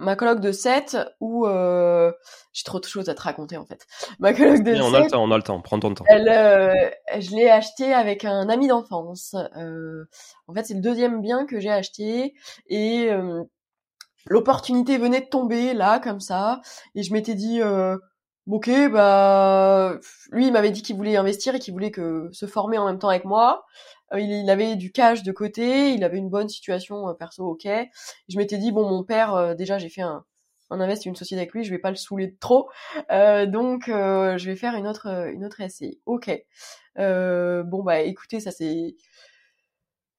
ma 0.00 0.16
colloque 0.16 0.40
de 0.40 0.50
7 0.50 0.96
où 1.20 1.46
euh, 1.46 2.10
j'ai 2.52 2.64
trop 2.64 2.80
de 2.80 2.86
choses 2.86 3.08
à 3.08 3.14
te 3.14 3.22
raconter 3.22 3.56
en 3.56 3.66
fait. 3.66 3.86
Ma 4.18 4.32
colloque 4.32 4.62
de 4.62 4.74
7. 4.74 4.82
On 4.82 4.94
a 4.94 5.00
le 5.00 5.10
temps, 5.10 5.22
on 5.22 5.30
a 5.30 5.36
le 5.36 5.42
temps, 5.42 5.60
prends 5.60 5.78
ton 5.78 5.94
temps. 5.94 6.04
Elle, 6.08 6.28
euh, 6.28 6.90
je 7.18 7.36
l'ai 7.36 7.48
acheté 7.48 7.92
avec 7.92 8.24
un 8.24 8.48
ami 8.48 8.66
d'enfance. 8.66 9.36
Euh, 9.56 10.04
en 10.48 10.54
fait, 10.54 10.64
c'est 10.64 10.74
le 10.74 10.80
deuxième 10.80 11.20
bien 11.20 11.46
que 11.46 11.60
j'ai 11.60 11.70
acheté 11.70 12.34
et 12.66 13.10
euh, 13.10 13.44
l'opportunité 14.26 14.98
venait 14.98 15.20
de 15.20 15.28
tomber 15.28 15.74
là 15.74 16.00
comme 16.00 16.20
ça 16.20 16.60
et 16.94 17.02
je 17.02 17.12
m'étais 17.12 17.34
dit 17.34 17.60
euh, 17.62 17.96
ok 18.50 18.70
bah 18.90 19.98
lui 20.30 20.46
il 20.46 20.52
m'avait 20.52 20.70
dit 20.70 20.82
qu'il 20.82 20.96
voulait 20.96 21.16
investir 21.16 21.54
et 21.54 21.58
qu'il 21.58 21.72
voulait 21.72 21.90
que 21.90 22.28
se 22.32 22.46
former 22.46 22.78
en 22.78 22.86
même 22.86 22.98
temps 22.98 23.08
avec 23.08 23.24
moi 23.24 23.64
euh, 24.12 24.20
il, 24.20 24.50
avait 24.50 24.76
du 24.76 24.92
cash 24.92 25.22
de 25.22 25.32
côté, 25.32 25.92
il 25.94 26.04
avait 26.04 26.18
une 26.18 26.30
bonne 26.30 26.48
situation 26.48 27.08
euh, 27.08 27.14
perso, 27.14 27.46
ok. 27.46 27.68
Je 28.28 28.36
m'étais 28.38 28.58
dit 28.58 28.72
bon, 28.72 28.88
mon 28.88 29.04
père, 29.04 29.34
euh, 29.34 29.54
déjà 29.54 29.78
j'ai 29.78 29.88
fait 29.88 30.02
un, 30.02 30.24
un 30.70 30.80
invest 30.80 31.04
une 31.06 31.16
société 31.16 31.40
avec 31.40 31.52
lui, 31.52 31.64
je 31.64 31.70
vais 31.70 31.78
pas 31.78 31.90
le 31.90 31.96
saouler 31.96 32.28
de 32.28 32.36
trop. 32.38 32.70
Euh, 33.10 33.46
donc 33.46 33.88
euh, 33.88 34.38
je 34.38 34.46
vais 34.50 34.56
faire 34.56 34.74
une 34.76 34.86
autre 34.86 35.06
une 35.32 35.44
autre 35.44 35.60
SCI. 35.68 36.00
Ok. 36.06 36.30
Euh, 36.98 37.62
bon 37.64 37.82
bah 37.82 38.00
écoutez, 38.00 38.40
ça 38.40 38.50
c'est 38.50 38.96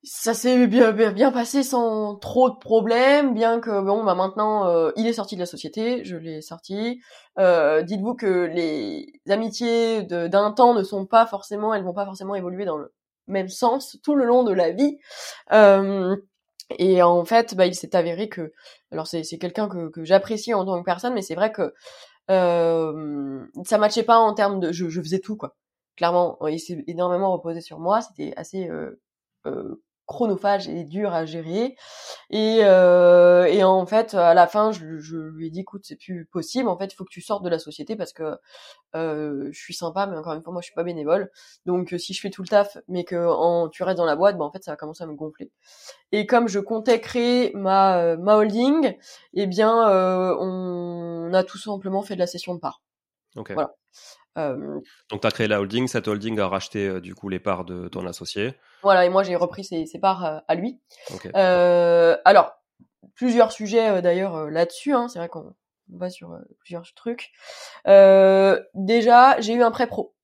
ça 0.03 0.33
s'est 0.33 0.65
bien, 0.67 0.91
bien 0.91 1.31
passé 1.31 1.61
sans 1.61 2.15
trop 2.15 2.49
de 2.49 2.55
problèmes, 2.57 3.35
bien 3.35 3.59
que 3.59 3.81
bon 3.81 4.03
bah 4.03 4.15
maintenant 4.15 4.91
il 4.95 5.05
est 5.07 5.13
sorti 5.13 5.35
de 5.35 5.41
la 5.41 5.45
société, 5.45 6.03
je 6.05 6.17
l'ai 6.17 6.41
sorti. 6.41 7.01
Dites-vous 7.37 8.15
que 8.15 8.45
les 8.45 9.13
amitiés 9.29 10.03
d'un 10.03 10.51
temps 10.51 10.73
ne 10.73 10.83
sont 10.83 11.05
pas 11.05 11.27
forcément, 11.27 11.73
elles 11.73 11.83
vont 11.83 11.93
pas 11.93 12.05
forcément 12.05 12.33
évoluer 12.35 12.65
dans 12.65 12.77
le 12.77 12.91
même 13.27 13.49
sens 13.49 13.97
tout 14.03 14.15
le 14.15 14.25
long 14.25 14.43
de 14.43 14.53
la 14.53 14.71
vie. 14.71 14.97
Euh, 15.51 16.15
et 16.77 17.01
en 17.01 17.25
fait, 17.25 17.55
bah, 17.55 17.65
il 17.65 17.75
s'est 17.75 17.95
avéré 17.95 18.29
que, 18.29 18.51
alors 18.91 19.07
c'est 19.07 19.23
quelqu'un 19.39 19.67
que, 19.67 19.89
que 19.89 20.03
j'apprécie 20.05 20.53
en 20.53 20.65
tant 20.65 20.79
que 20.79 20.85
personne, 20.85 21.13
mais 21.13 21.21
c'est 21.21 21.35
vrai 21.35 21.51
que 21.51 21.73
euh, 22.29 23.45
ça 23.65 23.77
matchait 23.77 24.03
pas 24.03 24.17
en 24.17 24.33
termes 24.33 24.59
de, 24.59 24.71
je, 24.71 24.89
je 24.89 25.01
faisais 25.01 25.19
tout 25.19 25.35
quoi. 25.35 25.55
Clairement, 25.97 26.37
il 26.47 26.59
s'est 26.59 26.83
énormément 26.87 27.33
reposé 27.33 27.61
sur 27.61 27.79
moi, 27.79 28.01
c'était 28.01 28.33
assez 28.37 28.69
euh, 28.69 29.01
euh, 29.45 29.83
chronophage 30.11 30.67
et 30.67 30.83
dur 30.83 31.13
à 31.13 31.25
gérer. 31.25 31.75
Et, 32.29 32.59
euh, 32.63 33.45
et 33.45 33.63
en 33.63 33.85
fait, 33.85 34.13
à 34.13 34.33
la 34.33 34.45
fin, 34.47 34.71
je, 34.71 34.99
je 34.99 35.17
lui 35.17 35.47
ai 35.47 35.49
dit, 35.49 35.61
écoute, 35.61 35.83
c'est 35.85 35.95
plus 35.95 36.25
possible. 36.25 36.67
En 36.67 36.77
fait, 36.77 36.87
il 36.91 36.95
faut 36.95 37.05
que 37.05 37.13
tu 37.13 37.21
sortes 37.21 37.43
de 37.43 37.49
la 37.49 37.59
société 37.59 37.95
parce 37.95 38.11
que 38.11 38.37
euh, 38.95 39.47
je 39.51 39.59
suis 39.59 39.73
sympa, 39.73 40.07
mais 40.07 40.17
encore 40.17 40.33
une 40.33 40.43
fois, 40.43 40.51
moi, 40.51 40.61
je 40.61 40.65
suis 40.65 40.75
pas 40.75 40.83
bénévole. 40.83 41.31
Donc, 41.65 41.95
si 41.97 42.13
je 42.13 42.19
fais 42.19 42.29
tout 42.29 42.41
le 42.41 42.49
taf, 42.49 42.77
mais 42.87 43.03
que 43.05 43.15
en, 43.15 43.69
tu 43.69 43.83
restes 43.83 43.97
dans 43.97 44.05
la 44.05 44.15
boîte, 44.15 44.37
ben, 44.37 44.45
en 44.45 44.51
fait, 44.51 44.63
ça 44.63 44.71
va 44.71 44.77
commencer 44.77 45.03
à 45.03 45.07
me 45.07 45.15
gonfler. 45.15 45.49
Et 46.11 46.25
comme 46.25 46.47
je 46.47 46.59
comptais 46.59 46.99
créer 46.99 47.51
ma, 47.55 48.17
ma 48.17 48.35
holding, 48.35 48.97
eh 49.33 49.47
bien, 49.47 49.89
euh, 49.89 50.35
on 50.39 51.33
a 51.33 51.43
tout 51.43 51.57
simplement 51.57 52.01
fait 52.01 52.15
de 52.15 52.19
la 52.19 52.27
session 52.27 52.53
de 52.53 52.59
parts. 52.59 52.81
Okay. 53.37 53.53
Voilà. 53.53 53.75
Euh, 54.37 54.79
Donc, 55.09 55.21
tu 55.21 55.27
as 55.27 55.31
créé 55.31 55.47
la 55.47 55.59
holding. 55.59 55.87
Cette 55.87 56.07
holding 56.07 56.39
a 56.39 56.47
racheté 56.47 56.87
euh, 56.87 57.01
du 57.01 57.15
coup 57.15 57.29
les 57.29 57.39
parts 57.39 57.65
de 57.65 57.87
ton 57.87 58.05
associé. 58.05 58.53
Voilà, 58.81 59.05
et 59.05 59.09
moi 59.09 59.23
j'ai 59.23 59.35
repris 59.35 59.63
ses, 59.63 59.85
ses, 59.85 59.99
parts 59.99 60.25
euh, 60.25 60.39
à 60.47 60.55
lui. 60.55 60.79
Euh, 61.35 62.17
alors, 62.25 62.53
plusieurs 63.15 63.51
sujets 63.51 64.01
d'ailleurs 64.01 64.49
là-dessus. 64.49 64.93
Hein, 64.93 65.07
c'est 65.07 65.19
vrai 65.19 65.29
qu'on 65.29 65.53
va 65.89 66.09
sur 66.09 66.37
plusieurs 66.59 66.85
trucs. 66.93 67.31
déjà, 67.85 69.39
j'ai 69.39 69.53
eu 69.53 69.63
un 69.63 69.71
prêt 69.71 69.87
pro. 69.87 70.15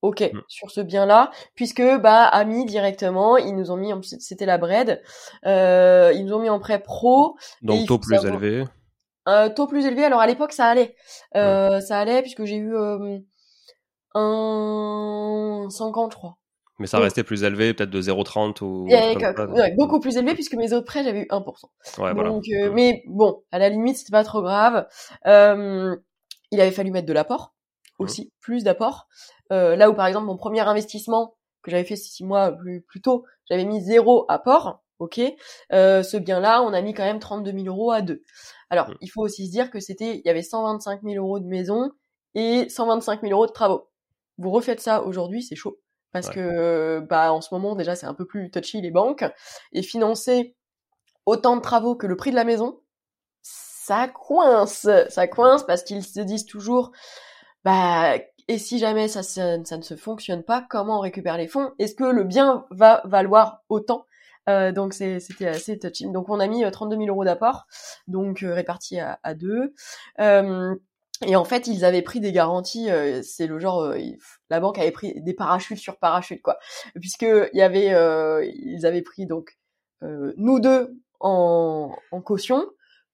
Ok, 0.00 0.20
mmh. 0.20 0.40
sur 0.48 0.68
ce 0.72 0.80
bien-là, 0.80 1.30
puisque 1.54 1.84
bah 2.00 2.24
amis 2.24 2.66
directement, 2.66 3.36
ils 3.36 3.54
nous 3.54 3.70
ont 3.70 3.76
mis, 3.76 3.92
c'était 4.02 4.46
la 4.46 4.58
bread, 4.58 5.00
ils 5.44 6.24
nous 6.24 6.34
ont 6.34 6.40
mis 6.40 6.48
en 6.48 6.58
prêt 6.58 6.80
pro. 6.80 7.36
Donc 7.60 7.86
taux 7.86 8.00
plus 8.00 8.24
élevé. 8.24 8.64
Un 9.24 9.50
taux 9.50 9.68
plus 9.68 9.86
élevé. 9.86 10.04
Alors 10.04 10.20
à 10.20 10.26
l'époque 10.26 10.52
ça 10.52 10.66
allait, 10.66 10.96
euh, 11.36 11.80
ça 11.80 12.00
allait 12.00 12.22
puisque 12.22 12.44
j'ai 12.44 12.56
eu 12.56 12.74
un 14.14 15.66
50, 15.70 16.12
je 16.12 16.16
crois. 16.16 16.36
Mais 16.78 16.86
ça 16.86 16.98
restait 16.98 17.22
plus 17.22 17.44
élevé, 17.44 17.74
peut-être 17.74 17.90
de 17.90 18.00
0,30 18.00 18.62
ou. 18.64 18.86
Ouais, 18.88 19.74
beaucoup 19.76 20.00
plus 20.00 20.16
élevé 20.16 20.34
puisque 20.34 20.54
mes 20.54 20.72
autres 20.72 20.86
prêts, 20.86 21.04
j'avais 21.04 21.20
eu 21.20 21.26
1%. 21.30 21.44
Ouais, 21.98 22.14
Donc, 22.14 22.44
euh, 22.48 22.72
mais 22.72 23.04
bon, 23.06 23.42
à 23.52 23.58
la 23.58 23.68
limite, 23.68 23.98
c'était 23.98 24.10
pas 24.10 24.24
trop 24.24 24.42
grave. 24.42 24.86
Euh, 25.26 25.94
il 26.50 26.60
avait 26.60 26.72
fallu 26.72 26.90
mettre 26.90 27.06
de 27.06 27.12
l'apport 27.12 27.54
aussi, 27.98 28.32
plus 28.40 28.64
d'apport. 28.64 29.06
Euh, 29.52 29.76
là 29.76 29.90
où, 29.90 29.94
par 29.94 30.06
exemple, 30.06 30.26
mon 30.26 30.36
premier 30.36 30.60
investissement 30.60 31.36
que 31.62 31.70
j'avais 31.70 31.84
fait 31.84 31.96
six 31.96 32.24
mois 32.24 32.50
plus, 32.52 32.82
plus 32.82 33.00
tôt, 33.00 33.24
j'avais 33.48 33.64
mis 33.64 33.80
zéro 33.80 34.24
apport. 34.28 34.80
Ok, 34.98 35.20
euh, 35.72 36.04
ce 36.04 36.16
bien-là, 36.16 36.62
on 36.62 36.72
a 36.72 36.80
mis 36.80 36.94
quand 36.94 37.02
même 37.02 37.18
32 37.18 37.50
000 37.50 37.64
euros 37.66 37.90
à 37.90 38.02
deux. 38.02 38.22
Alors, 38.70 38.88
mmh. 38.88 38.94
il 39.00 39.08
faut 39.08 39.22
aussi 39.22 39.46
se 39.46 39.50
dire 39.50 39.70
que 39.70 39.80
c'était, 39.80 40.18
il 40.18 40.22
y 40.24 40.30
avait 40.30 40.42
125 40.42 41.02
000 41.02 41.14
euros 41.16 41.40
de 41.40 41.46
maison 41.46 41.90
et 42.34 42.68
125 42.68 43.20
000 43.22 43.32
euros 43.32 43.48
de 43.48 43.52
travaux. 43.52 43.88
Vous 44.42 44.50
refaites 44.50 44.80
ça 44.80 45.02
aujourd'hui, 45.02 45.42
c'est 45.42 45.56
chaud. 45.56 45.78
Parce 46.12 46.28
que, 46.28 47.00
bah, 47.08 47.32
en 47.32 47.40
ce 47.40 47.54
moment, 47.54 47.74
déjà, 47.74 47.96
c'est 47.96 48.06
un 48.06 48.12
peu 48.12 48.26
plus 48.26 48.50
touchy 48.50 48.82
les 48.82 48.90
banques. 48.90 49.24
Et 49.72 49.82
financer 49.82 50.54
autant 51.24 51.56
de 51.56 51.62
travaux 51.62 51.94
que 51.96 52.06
le 52.06 52.16
prix 52.16 52.30
de 52.30 52.36
la 52.36 52.44
maison, 52.44 52.80
ça 53.40 54.08
coince. 54.08 54.88
Ça 55.08 55.26
coince 55.26 55.64
parce 55.64 55.82
qu'ils 55.82 56.04
se 56.04 56.20
disent 56.20 56.44
toujours, 56.44 56.92
bah, 57.64 58.16
et 58.48 58.58
si 58.58 58.78
jamais 58.78 59.08
ça, 59.08 59.22
ça, 59.22 59.56
ne 59.56 59.82
se 59.82 59.96
fonctionne 59.96 60.42
pas, 60.42 60.66
comment 60.68 60.98
on 60.98 61.00
récupère 61.00 61.36
les 61.36 61.48
fonds? 61.48 61.72
Est-ce 61.78 61.94
que 61.94 62.04
le 62.04 62.24
bien 62.24 62.66
va 62.70 63.02
valoir 63.04 63.62
autant? 63.68 64.06
Euh, 64.48 64.72
donc 64.72 64.92
c'était 64.92 65.46
assez 65.46 65.78
touchy. 65.78 66.10
Donc 66.10 66.28
on 66.28 66.40
a 66.40 66.46
mis 66.48 66.68
32 66.68 66.96
euh, 66.96 66.98
000 66.98 67.08
euros 67.10 67.24
d'apport, 67.24 67.66
donc 68.08 68.42
euh, 68.42 68.52
répartis 68.52 68.98
à, 68.98 69.20
à 69.22 69.34
deux. 69.34 69.72
Euh, 70.20 70.74
et 71.26 71.36
en 71.36 71.44
fait, 71.44 71.66
ils 71.66 71.84
avaient 71.84 72.02
pris 72.02 72.20
des 72.20 72.32
garanties. 72.32 72.90
Euh, 72.90 73.22
c'est 73.22 73.46
le 73.46 73.58
genre, 73.58 73.82
euh, 73.82 73.98
la 74.50 74.60
banque 74.60 74.78
avait 74.78 74.90
pris 74.90 75.20
des 75.20 75.34
parachutes 75.34 75.78
sur 75.78 75.98
parachutes, 75.98 76.42
quoi. 76.42 76.58
Puisque 77.00 77.22
il 77.22 77.58
y 77.58 77.62
avait, 77.62 77.92
euh, 77.92 78.44
ils 78.44 78.86
avaient 78.86 79.02
pris 79.02 79.26
donc 79.26 79.56
nous 80.36 80.58
deux 80.58 80.96
en, 81.20 81.94
en, 82.10 82.20
caution, 82.20 82.66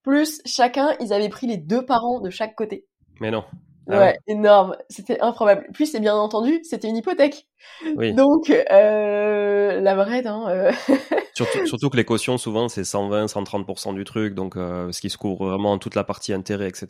plus 0.03 0.41
chacun, 0.47 0.97
ils 1.01 1.13
avaient 1.13 1.29
pris 1.29 1.47
les 1.47 1.59
deux 1.59 1.85
parents 1.85 2.19
de 2.19 2.31
chaque 2.31 2.55
côté. 2.55 2.87
Mais 3.21 3.31
non. 3.31 3.45
Ah 3.91 3.99
ouais, 3.99 4.19
énorme. 4.27 4.77
C'était 4.91 5.21
improbable. 5.21 5.67
Plus, 5.73 5.87
c'est 5.87 6.01
bien 6.01 6.15
entendu, 6.15 6.61
c'était 6.63 6.89
une 6.89 6.97
hypothèque. 6.97 7.47
Oui. 7.97 8.13
Donc, 8.13 8.51
euh, 8.51 9.81
la 9.81 9.95
vraie, 9.95 10.27
hein, 10.27 10.45
euh... 10.49 10.73
surtout, 11.35 11.67
surtout, 11.67 11.89
que 11.89 11.97
les 11.97 12.05
cautions, 12.05 12.37
souvent, 12.37 12.69
c'est 12.69 12.85
120, 12.85 13.27
130% 13.27 13.95
du 13.95 14.05
truc, 14.05 14.35
donc 14.35 14.57
euh, 14.57 14.93
ce 14.93 15.01
qui 15.01 15.09
se 15.09 15.17
couvre 15.17 15.49
vraiment 15.49 15.79
toute 15.79 15.95
la 15.95 16.05
partie 16.05 16.33
intérêt, 16.33 16.69
etc. 16.69 16.87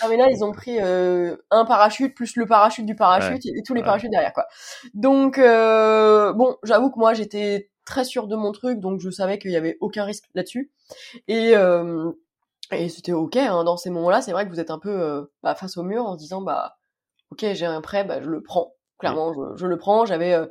Ah, 0.00 0.08
mais 0.08 0.16
là, 0.16 0.26
ils 0.30 0.44
ont 0.44 0.52
pris 0.52 0.78
euh, 0.80 1.36
un 1.50 1.64
parachute, 1.64 2.14
plus 2.14 2.36
le 2.36 2.46
parachute 2.46 2.86
du 2.86 2.94
parachute, 2.94 3.44
et 3.44 3.62
tous 3.66 3.74
les 3.74 3.82
parachutes 3.82 4.10
derrière, 4.10 4.32
quoi. 4.32 4.46
Donc, 4.94 5.38
euh, 5.38 6.32
bon, 6.32 6.56
j'avoue 6.62 6.90
que 6.90 6.98
moi, 6.98 7.12
j'étais 7.14 7.70
très 7.84 8.04
sûr 8.04 8.28
de 8.28 8.36
mon 8.36 8.52
truc, 8.52 8.78
donc 8.78 9.00
je 9.00 9.10
savais 9.10 9.38
qu'il 9.38 9.50
y 9.50 9.56
avait 9.56 9.76
aucun 9.80 10.04
risque 10.04 10.24
là-dessus. 10.34 10.70
Et... 11.28 11.56
Euh, 11.56 12.12
et 12.72 12.88
c'était 12.88 13.12
ok 13.12 13.36
hein, 13.36 13.64
dans 13.64 13.76
ces 13.76 13.90
moments-là. 13.90 14.22
C'est 14.22 14.32
vrai 14.32 14.44
que 14.44 14.50
vous 14.50 14.60
êtes 14.60 14.70
un 14.70 14.78
peu 14.78 14.90
euh, 14.90 15.24
bah, 15.42 15.54
face 15.54 15.76
au 15.76 15.82
mur 15.82 16.04
en 16.04 16.14
se 16.14 16.18
disant 16.18 16.42
bah 16.42 16.76
ok 17.30 17.44
j'ai 17.52 17.66
un 17.66 17.80
prêt, 17.80 18.04
bah 18.04 18.20
je 18.22 18.28
le 18.28 18.42
prends. 18.42 18.74
Clairement, 18.98 19.34
je, 19.34 19.56
je 19.56 19.66
le 19.66 19.76
prends. 19.76 20.06
J'avais 20.06 20.32
euh, 20.32 20.46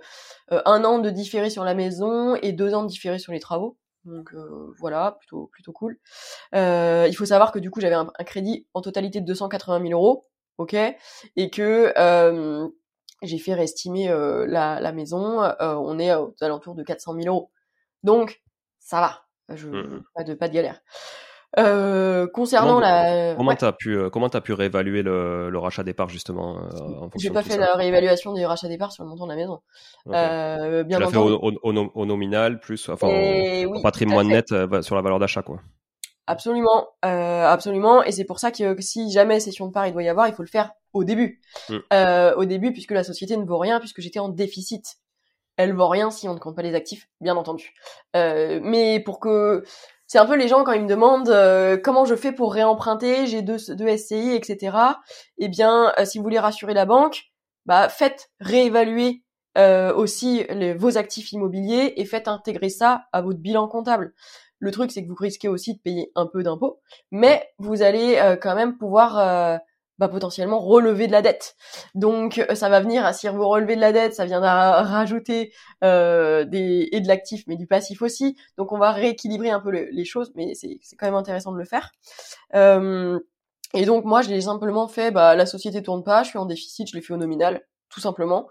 euh, 0.52 0.62
un 0.66 0.84
an 0.84 1.00
de 1.00 1.10
différé 1.10 1.50
sur 1.50 1.64
la 1.64 1.74
maison 1.74 2.36
et 2.36 2.52
deux 2.52 2.76
ans 2.76 2.84
de 2.84 2.88
différé 2.88 3.18
sur 3.20 3.34
les 3.34 3.40
travaux. 3.40 3.78
Donc 4.04 4.36
voilà, 4.80 5.14
plutôt 5.20 5.48
plutôt 5.52 5.72
cool. 5.72 5.98
il 6.54 7.14
faut 7.18 7.26
savoir 7.26 7.52
que 7.52 7.58
du 7.58 7.72
coup 7.72 7.82
j'avais 7.82 7.96
un, 7.96 8.12
crédit 8.24 8.68
en 8.76 8.82
totalité 8.82 9.20
de 9.20 9.26
280 9.26 9.82
000 9.82 10.00
euros, 10.00 10.28
ok, 10.60 10.76
et 11.36 11.50
que 11.50 11.92
j'ai 13.24 13.40
fait 13.40 13.56
réestimer 13.56 14.10
la, 14.48 14.80
la 14.80 14.92
maison. 14.92 15.42
on 15.60 15.98
est 15.98 16.14
aux 16.14 16.36
alentours 16.42 16.76
de 16.76 16.84
400 16.84 17.16
000 17.16 17.36
euros. 17.36 17.52
Donc 18.04 18.44
ça 18.80 19.00
va, 19.02 19.56
je, 19.56 19.68
mmh 19.68 20.04
pas 20.14 20.24
de 20.24 20.36
pas 20.36 20.48
de 20.48 20.54
galère. 20.54 20.80
Euh, 21.58 22.28
concernant 22.28 22.80
la. 22.80 23.36
Comment 23.36 23.56
t'as 23.56 23.72
pu 23.72 23.98
euh, 23.98 24.10
comment 24.10 24.30
t'as 24.30 24.42
pu 24.42 24.54
réévaluer 24.54 25.04
le, 25.04 25.50
le 25.50 25.58
rachat 25.58 25.84
des 25.84 25.94
parts 25.94 26.10
justement 26.10 26.58
euh, 26.58 27.08
J'ai 27.16 27.30
pas 27.30 27.44
fait 27.44 27.58
la 27.58 27.76
réévaluation 27.76 28.34
des 28.34 28.46
rachats 28.46 28.68
des 28.68 28.78
parts 28.78 28.92
sur 28.92 29.04
le 29.04 29.10
montant 29.10 29.26
de 29.26 29.32
la 29.32 29.38
maison. 29.38 29.62
Euh, 30.08 30.84
bien 30.84 30.98
tu 30.98 31.04
l'as 31.04 31.10
fait 31.10 31.18
au, 31.18 31.40
au, 31.42 31.92
au, 31.94 32.06
nominal 32.06 32.60
plus 32.60 32.90
enfin 32.90 33.08
au, 33.08 33.82
patrimoine 33.82 34.28
net 34.28 34.52
euh, 34.52 34.82
sur 34.82 34.96
la 34.96 35.02
valeur 35.02 35.20
d'achat 35.20 35.44
quoi. 35.44 35.62
Absolument, 36.28 36.88
euh, 37.06 37.46
absolument. 37.46 38.04
Et 38.04 38.12
c'est 38.12 38.26
pour 38.26 38.40
ça 38.40 38.52
que, 38.52 38.82
si 38.82 39.12
jamais 39.12 39.40
session 39.40 39.68
de 39.68 39.72
part 39.72 39.86
il 39.86 39.94
doit 39.94 40.04
y 40.04 40.10
avoir, 40.10 40.28
il 40.28 40.34
faut 40.34 40.42
le 40.42 40.48
faire 40.50 40.72
au 40.94 41.04
début. 41.04 41.42
Mm. 41.70 41.76
Euh, 41.94 42.36
au 42.36 42.46
début, 42.46 42.72
puisque 42.72 42.92
la 42.92 43.04
société 43.04 43.38
ne 43.38 43.46
vaut 43.46 43.60
rien, 43.60 43.80
puisque 43.80 44.02
j'étais 44.02 44.20
en 44.20 44.30
déficit. 44.30 44.98
Elle 45.58 45.74
vaut 45.74 45.88
rien 45.88 46.12
si 46.12 46.28
on 46.28 46.34
ne 46.34 46.40
compte 46.40 46.56
pas 46.56 46.64
les 46.64 46.74
actifs, 46.74 47.08
bien 47.22 47.36
entendu. 47.36 47.74
Euh, 48.16 48.60
mais 48.62 49.00
pour 49.00 49.20
que 49.20 49.64
c'est 50.08 50.20
un 50.20 50.26
peu 50.26 50.36
les 50.36 50.48
gens 50.48 50.64
quand 50.64 50.74
ils 50.74 50.84
me 50.84 50.88
demandent 50.88 51.30
euh, 51.30 51.78
comment 51.78 52.06
je 52.06 52.16
fais 52.16 52.32
pour 52.32 52.54
réemprunter, 52.54 53.26
j'ai 53.26 53.42
deux, 53.42 53.58
deux 53.70 53.98
SCI, 53.98 54.36
etc. 54.36 54.78
Eh 55.38 55.48
bien, 55.48 55.94
euh, 55.98 56.06
si 56.06 56.18
vous 56.18 56.24
voulez 56.24 56.40
rassurer 56.40 56.74
la 56.74 56.86
banque, 56.86 57.24
bah 57.66 57.90
faites 57.90 58.30
réévaluer 58.40 59.24
euh, 59.58 59.94
aussi 59.94 60.46
vos 60.78 60.98
actifs 60.98 61.32
immobiliers 61.32 61.94
et 61.98 62.06
faites 62.06 62.28
intégrer 62.28 62.70
ça 62.70 63.06
à 63.14 63.22
votre 63.22 63.40
bilan 63.40 63.68
comptable. 63.68 64.14
Le 64.60 64.72
truc, 64.72 64.92
c'est 64.92 65.04
que 65.04 65.10
vous 65.10 65.16
risquez 65.20 65.48
aussi 65.48 65.76
de 65.76 65.80
payer 65.80 66.12
un 66.16 66.28
peu 66.28 66.44
d'impôts, 66.44 66.80
mais 67.12 67.50
vous 67.58 67.82
allez 67.82 68.38
quand 68.42 68.56
même 68.56 68.78
pouvoir 68.78 69.60
bah, 69.98 70.10
potentiellement 70.10 70.60
relever 70.60 71.08
de 71.08 71.12
la 71.12 71.22
dette. 71.22 71.56
Donc 71.94 72.38
euh, 72.38 72.56
ça 72.56 72.70
va 72.70 72.80
venir, 72.80 73.14
si 73.14 73.28
vous 73.28 73.48
relevez 73.48 73.76
de 73.76 73.82
la 73.82 73.92
dette, 73.92 74.14
ça 74.14 74.26
viendra 74.26 74.84
rajouter 74.84 75.54
euh, 75.84 76.44
des 76.44 76.90
et 76.92 77.00
de 77.02 77.08
l'actif, 77.08 77.44
mais 77.48 77.56
du 77.56 77.68
passif 77.68 78.02
aussi. 78.02 78.36
Donc 78.58 78.72
on 78.72 78.78
va 78.78 78.92
rééquilibrer 78.92 79.50
un 79.50 79.60
peu 79.60 79.72
les 79.72 80.06
choses, 80.06 80.32
mais 80.36 80.54
c'est 80.54 80.80
quand 80.98 81.06
même 81.06 81.16
intéressant 81.16 81.52
de 81.52 81.58
le 81.58 81.66
faire. 81.66 81.92
Euh, 82.56 83.20
et 83.74 83.86
donc 83.86 84.06
moi 84.06 84.22
je 84.22 84.30
l'ai 84.30 84.42
simplement 84.42 84.88
fait, 84.88 85.12
bah 85.12 85.36
la 85.36 85.46
société 85.46 85.82
tourne 85.82 86.04
pas, 86.04 86.24
je 86.24 86.30
suis 86.30 86.40
en 86.40 86.46
déficit, 86.46 86.90
je 86.90 86.96
l'ai 86.96 87.02
fait 87.02 87.14
au 87.14 87.18
nominal, 87.18 87.62
tout 87.90 88.00
simplement. 88.00 88.48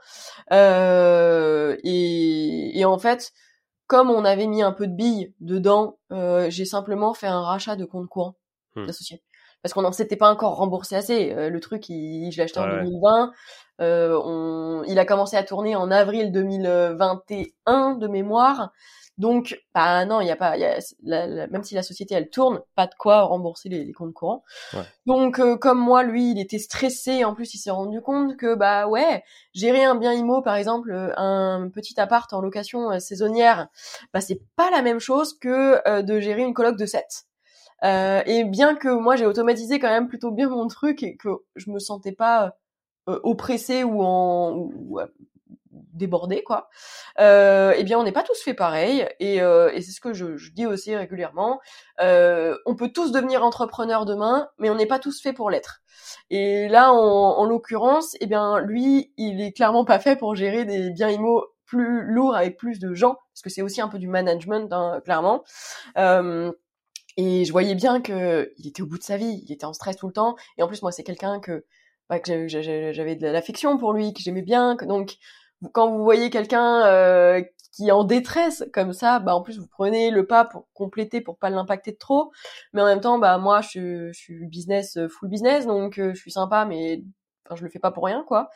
Euh, 0.53 1.77
et, 1.85 2.79
et 2.79 2.85
en 2.85 2.99
fait, 2.99 3.33
comme 3.87 4.11
on 4.11 4.25
avait 4.25 4.47
mis 4.47 4.63
un 4.63 4.73
peu 4.73 4.87
de 4.87 4.95
billes 4.95 5.35
dedans, 5.41 5.99
euh, 6.11 6.49
j'ai 6.51 6.65
simplement 6.65 7.13
fait 7.15 7.27
un 7.27 7.43
rachat 7.43 7.77
de 7.77 7.85
compte 7.85 8.09
courant 8.09 8.37
de 8.77 8.87
la 8.87 8.93
société 8.93 9.23
parce 9.65 9.73
qu'on 9.73 9.83
n'en 9.83 9.93
s'était 9.93 10.17
pas 10.17 10.31
encore 10.31 10.57
remboursé 10.57 10.95
assez. 10.95 11.35
le 11.35 11.61
truc, 11.61 11.89
il, 11.89 12.31
je 12.31 12.37
l'ai 12.37 12.45
acheté 12.45 12.61
en 12.61 12.69
2020. 12.69 13.33
On, 13.81 14.83
il 14.87 14.99
a 14.99 15.05
commencé 15.07 15.37
à 15.37 15.43
tourner 15.43 15.75
en 15.75 15.91
avril 15.91 16.31
2021 16.31 17.95
de 17.95 18.07
mémoire. 18.07 18.71
Donc, 19.17 19.61
bah 19.73 20.05
non, 20.07 20.21
il 20.21 20.27
y 20.27 20.31
a 20.33 20.37
pas, 20.37 20.57
y 20.57 20.65
a, 20.65 20.81
même 21.47 21.63
si 21.63 21.75
la 21.77 21.85
société 21.85 22.17
elle 22.17 22.31
tourne, 22.31 22.61
pas 22.75 22.89
de 22.89 22.95
quoi 22.99 23.23
rembourser 23.23 23.69
les, 23.69 23.93
comptes 23.93 24.13
courants. 24.13 24.43
Donc, 25.07 25.39
euh, 25.39 25.57
comme 25.57 25.79
moi, 25.79 26.03
lui, 26.03 26.33
il 26.33 26.41
était 26.41 26.59
stressé. 26.59 27.25
En 27.25 27.35
plus, 27.35 27.55
il 27.55 27.59
s'est 27.59 27.71
rendu 27.71 28.01
compte 28.01 28.37
que 28.37 28.57
bah 28.57 28.89
ouais, 28.89 29.23
gérer 29.55 29.85
un 29.85 29.95
bien 29.95 30.13
immo, 30.13 30.43
par 30.43 30.57
exemple, 30.57 30.91
euh, 30.91 31.13
un 31.17 31.69
petit 31.73 32.01
appart 32.01 32.33
en 32.33 32.41
location 32.41 32.91
euh, 32.91 32.99
saisonnière, 32.99 33.69
bah 34.13 34.21
c'est 34.21 34.41
pas 34.57 34.71
la 34.71 34.83
même 34.83 34.99
chose 34.99 35.39
que 35.39 36.03
de 36.03 36.21
gérer 36.21 36.43
une 36.43 36.55
coloc 36.55 36.77
de 36.77 36.87
7. 36.87 37.05
Et 37.85 38.45
bien 38.45 38.75
que 38.75 38.89
moi 38.89 39.17
j'ai 39.17 39.27
automatisé 39.27 39.79
quand 39.79 39.91
même 39.91 40.09
plutôt 40.09 40.31
bien 40.31 40.49
mon 40.49 40.67
truc 40.69 41.03
et 41.03 41.17
que 41.17 41.29
je 41.57 41.71
me 41.71 41.79
sentais 41.79 42.13
pas 42.13 42.57
oppressé 43.07 43.85
ou 43.85 44.03
en 44.03 44.71
débordé 45.93 46.43
quoi. 46.43 46.69
Euh, 47.21 47.73
eh 47.77 47.85
bien, 47.85 47.99
on 47.99 48.05
n'est 48.05 48.13
pas 48.13 48.23
tous 48.23 48.41
fait 48.43 48.55
pareil, 48.55 49.07
et, 49.21 49.41
euh, 49.41 49.71
et 49.73 49.81
c'est 49.81 49.93
ce 49.93 50.01
que 50.01 50.13
je, 50.13 50.37
je, 50.37 50.53
dis 50.53 50.67
aussi 50.67 50.95
régulièrement. 50.95 51.61
Euh, 52.01 52.57
on 52.67 52.75
peut 52.77 52.91
tous 52.91 53.13
devenir 53.13 53.45
entrepreneur 53.45 54.05
demain, 54.05 54.49
mais 54.59 54.71
on 54.71 54.75
n'est 54.75 54.87
pas 54.87 54.99
tous 54.99 55.21
fait 55.21 55.33
pour 55.33 55.51
l'être. 55.51 55.83
Et 56.31 56.69
là, 56.69 56.93
en, 56.93 57.39
en 57.39 57.45
l'occurrence, 57.45 58.17
eh 58.21 58.27
bien, 58.27 58.61
lui, 58.61 59.13
il 59.17 59.41
est 59.41 59.53
clairement 59.53 59.85
pas 59.85 59.99
fait 59.99 60.17
pour 60.17 60.35
gérer 60.35 60.65
des 60.65 60.91
biens 60.91 61.11
immo 61.11 61.45
plus 61.67 62.03
lourds 62.03 62.37
avec 62.37 62.57
plus 62.57 62.79
de 62.79 62.95
gens, 62.95 63.17
parce 63.33 63.43
que 63.43 63.51
c'est 63.51 63.63
aussi 63.63 63.81
un 63.81 63.89
peu 63.89 63.99
du 63.99 64.09
management, 64.09 64.73
hein, 64.73 65.01
clairement. 65.05 65.45
Et 67.17 67.45
je 67.45 67.53
voyais 67.53 67.75
bien 67.75 68.01
que 68.01 68.53
il 68.59 68.67
était 68.67 68.83
au 68.83 68.87
bout 68.87 68.99
de 68.99 69.05
sa 69.05 69.17
vie, 69.17 69.43
il 69.45 69.53
était 69.53 69.65
en 69.65 69.73
stress 69.73 69.97
tout 69.97 70.07
le 70.07 70.13
temps. 70.13 70.37
Et 70.59 70.63
en 70.63 70.69
plus, 70.69 70.83
moi, 70.83 70.93
c'est 70.93 71.05
quelqu'un 71.05 71.41
que, 71.41 71.65
bah, 72.09 72.19
que 72.19 72.49
j'avais 72.49 73.17
de 73.17 73.27
l'affection 73.27 73.79
pour 73.79 73.93
lui, 73.93 74.13
que 74.13 74.21
j'aimais 74.21 74.43
bien, 74.43 74.77
que, 74.77 74.85
donc 74.85 75.17
quand 75.73 75.91
vous 75.91 76.03
voyez 76.03 76.31
quelqu'un 76.31 76.85
euh, 76.87 77.43
qui 77.75 77.89
est 77.89 77.93
en 77.93 78.05
détresse 78.05 78.65
comme 78.73 78.93
ça, 78.93 79.19
bah 79.19 79.35
en 79.35 79.43
plus 79.43 79.59
vous 79.59 79.67
prenez 79.67 80.11
le 80.11 80.27
pas 80.27 80.45
pour 80.45 80.69
compléter 80.75 81.21
pour 81.21 81.39
pas 81.39 81.51
l'impacter 81.51 81.93
de 81.93 81.99
trop, 81.99 82.31
mais 82.73 82.83
en 82.83 82.87
même 82.87 83.01
temps 83.01 83.19
bah 83.19 83.39
moi 83.39 83.61
je, 83.63 84.13
suis 84.13 84.47
business 84.47 84.97
euh, 84.97 85.09
full 85.09 85.29
business 85.29 85.67
donc 85.67 85.99
euh, 85.99 86.15
je 86.15 86.21
suis 86.21 86.31
sympa 86.31 86.65
mais 86.67 87.03
enfin, 87.47 87.57
je 87.57 87.65
le 87.65 87.71
fais 87.71 87.81
pas 87.81 87.91
pour 87.91 88.05
rien 88.05 88.25
quoi. 88.27 88.51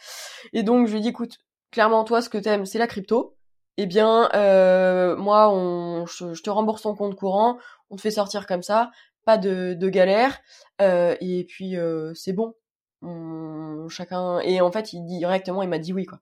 Et 0.53 0.63
donc 0.63 0.87
je 0.87 0.95
lui 0.95 1.01
dis 1.01 1.09
écoute 1.09 1.39
clairement 1.73 2.05
toi 2.05 2.23
ce 2.23 2.29
que 2.29 2.39
t'aimes 2.39 2.67
c'est 2.67 2.79
la 2.79 2.87
crypto. 2.87 3.35
Eh 3.77 3.87
bien 3.87 4.29
euh, 4.35 5.17
moi 5.17 6.05
je, 6.07 6.41
te 6.43 6.51
rembourse 6.51 6.83
ton 6.83 6.95
compte 6.95 7.17
courant, 7.17 7.59
on 7.91 7.97
te 7.97 8.01
fait 8.01 8.11
sortir 8.11 8.47
comme 8.47 8.63
ça, 8.63 8.91
pas 9.25 9.39
de, 9.39 9.75
de 9.75 9.89
galère 9.89 10.41
et 10.81 11.47
puis 11.49 11.77
c'est 12.15 12.33
bon. 12.33 12.55
On, 13.01 13.89
chacun 13.89 14.41
et 14.41 14.61
en 14.61 14.73
fait 14.73 14.93
il 14.93 15.05
directement 15.07 15.63
il 15.63 15.69
m'a 15.69 15.79
dit 15.79 15.93
oui 15.93 16.05
quoi 16.05 16.19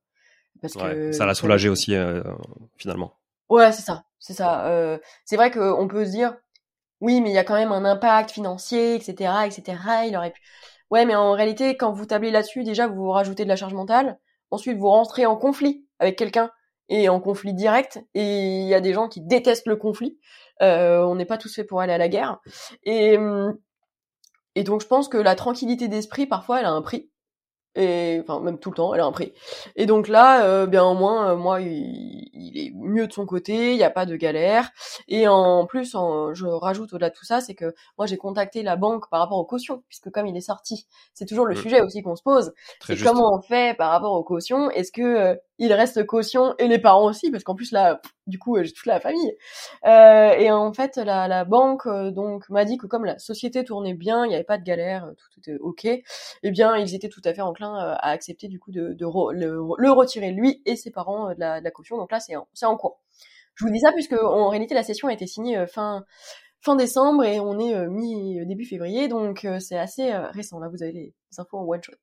ça 0.68 1.26
l'a 1.26 1.34
soulagé 1.34 1.68
aussi 1.68 1.94
euh, 1.94 2.22
finalement. 2.76 3.14
Ouais, 3.48 3.72
c'est 3.72 3.82
ça, 3.82 4.04
c'est 4.18 4.32
ça. 4.32 4.66
Euh, 4.66 4.98
c'est 5.24 5.36
vrai 5.36 5.50
qu'on 5.50 5.86
peut 5.88 6.04
se 6.04 6.10
dire, 6.10 6.36
oui, 7.00 7.20
mais 7.20 7.30
il 7.30 7.34
y 7.34 7.38
a 7.38 7.44
quand 7.44 7.54
même 7.54 7.72
un 7.72 7.84
impact 7.84 8.30
financier, 8.30 8.94
etc., 8.94 9.32
etc. 9.46 9.78
Il 10.08 10.16
aurait 10.16 10.30
pu. 10.32 10.40
Ouais, 10.90 11.04
mais 11.04 11.14
en 11.14 11.32
réalité, 11.32 11.76
quand 11.76 11.92
vous 11.92 12.06
tablez 12.06 12.30
là-dessus, 12.30 12.64
déjà 12.64 12.86
vous 12.86 13.10
rajoutez 13.10 13.44
de 13.44 13.48
la 13.48 13.56
charge 13.56 13.74
mentale. 13.74 14.18
Ensuite, 14.50 14.78
vous 14.78 14.88
rentrez 14.88 15.26
en 15.26 15.36
conflit 15.36 15.84
avec 15.98 16.16
quelqu'un 16.16 16.50
et 16.88 17.08
en 17.08 17.20
conflit 17.20 17.54
direct. 17.54 18.00
Et 18.14 18.60
il 18.62 18.68
y 18.68 18.74
a 18.74 18.80
des 18.80 18.92
gens 18.92 19.08
qui 19.08 19.20
détestent 19.20 19.66
le 19.66 19.76
conflit. 19.76 20.18
Euh, 20.62 21.02
on 21.04 21.14
n'est 21.16 21.26
pas 21.26 21.38
tous 21.38 21.54
faits 21.54 21.66
pour 21.66 21.80
aller 21.80 21.92
à 21.92 21.98
la 21.98 22.08
guerre. 22.08 22.40
Et 22.82 23.18
et 24.56 24.64
donc 24.64 24.80
je 24.80 24.86
pense 24.86 25.08
que 25.08 25.18
la 25.18 25.34
tranquillité 25.34 25.86
d'esprit, 25.86 26.26
parfois, 26.26 26.60
elle 26.60 26.66
a 26.66 26.72
un 26.72 26.82
prix. 26.82 27.10
Et 27.76 28.22
enfin 28.22 28.40
même 28.40 28.58
tout 28.58 28.70
le 28.70 28.76
temps 28.76 28.94
elle 28.94 29.00
a 29.00 29.04
un 29.04 29.12
prix. 29.12 29.34
Et 29.76 29.84
donc 29.84 30.08
là 30.08 30.46
euh, 30.46 30.66
bien 30.66 30.82
au 30.82 30.94
moins 30.94 31.32
euh, 31.32 31.36
moi 31.36 31.60
il, 31.60 32.52
est 32.54 32.72
mieux 32.74 33.06
de 33.06 33.12
son 33.12 33.26
côté 33.26 33.72
il 33.72 33.76
n'y 33.76 33.84
a 33.84 33.90
pas 33.90 34.06
de 34.06 34.16
galère. 34.16 34.70
Et 35.08 35.28
en 35.28 35.66
plus 35.66 35.94
en, 35.94 36.32
je 36.32 36.46
rajoute 36.46 36.94
au-delà 36.94 37.10
de 37.10 37.14
tout 37.14 37.26
ça 37.26 37.42
c'est 37.42 37.54
que 37.54 37.74
moi 37.98 38.06
j'ai 38.06 38.16
contacté 38.16 38.62
la 38.62 38.76
banque 38.76 39.10
par 39.10 39.20
rapport 39.20 39.36
aux 39.36 39.44
cautions 39.44 39.84
puisque 39.88 40.10
comme 40.10 40.26
il 40.26 40.34
est 40.38 40.40
sorti 40.40 40.86
c'est 41.12 41.26
toujours 41.26 41.44
le 41.44 41.52
mmh. 41.52 41.58
sujet 41.58 41.80
aussi 41.82 42.02
qu'on 42.02 42.16
se 42.16 42.22
pose. 42.22 42.54
C'est 42.80 42.96
comment 42.96 43.36
on 43.36 43.42
fait 43.42 43.76
par 43.76 43.90
rapport 43.90 44.14
aux 44.14 44.24
cautions? 44.24 44.70
Est-ce 44.70 44.90
que 44.90 45.02
euh, 45.02 45.34
il 45.58 45.72
reste 45.72 46.04
caution 46.04 46.54
et 46.58 46.68
les 46.68 46.78
parents 46.78 47.04
aussi 47.06 47.30
parce 47.30 47.44
qu'en 47.44 47.54
plus 47.54 47.72
là 47.72 48.00
du 48.26 48.38
coup 48.38 48.62
j'ai 48.62 48.72
toute 48.72 48.86
la 48.86 49.00
famille. 49.00 49.36
Euh, 49.86 50.30
et 50.32 50.50
en 50.50 50.72
fait 50.72 50.96
la, 50.96 51.28
la 51.28 51.44
banque 51.44 51.86
euh, 51.86 52.10
donc 52.10 52.48
m'a 52.50 52.64
dit 52.64 52.76
que 52.76 52.86
comme 52.86 53.04
la 53.04 53.18
société 53.18 53.64
tournait 53.64 53.94
bien 53.94 54.24
il 54.24 54.28
n'y 54.28 54.34
avait 54.34 54.44
pas 54.44 54.58
de 54.58 54.64
galère 54.64 55.10
tout 55.16 55.40
était 55.40 55.56
ok 55.60 55.86
eh 55.86 56.50
bien 56.50 56.76
ils 56.76 56.94
étaient 56.94 57.08
tout 57.08 57.22
à 57.24 57.32
fait 57.32 57.40
enclins 57.40 57.76
euh, 57.76 57.94
à 57.98 58.10
accepter 58.10 58.48
du 58.48 58.58
coup 58.58 58.70
de, 58.70 58.92
de 58.92 59.06
le, 59.32 59.90
retirer 59.90 60.32
lui 60.32 60.62
et 60.66 60.76
ses 60.76 60.90
parents 60.90 61.32
de 61.32 61.40
la, 61.40 61.60
de 61.60 61.64
la 61.64 61.70
caution. 61.70 61.96
Donc 61.96 62.12
là 62.12 62.20
c'est 62.20 62.36
en, 62.36 62.48
en 62.62 62.76
cours. 62.76 63.00
Je 63.54 63.64
vous 63.64 63.70
dis 63.70 63.80
ça 63.80 63.92
puisque 63.92 64.12
en 64.12 64.48
réalité 64.48 64.74
la 64.74 64.82
session 64.82 65.08
a 65.08 65.12
été 65.12 65.26
signée 65.26 65.66
fin 65.66 66.04
fin 66.60 66.76
décembre 66.76 67.24
et 67.24 67.40
on 67.40 67.58
est 67.58 67.86
mi 67.88 68.44
début 68.46 68.66
février. 68.66 69.08
Donc 69.08 69.46
c'est 69.60 69.78
assez 69.78 70.12
récent. 70.12 70.58
Là 70.58 70.68
vous 70.68 70.82
avez 70.82 70.92
les 70.92 71.14
infos 71.38 71.58
en 71.58 71.64
one 71.64 71.82
shot 71.82 71.94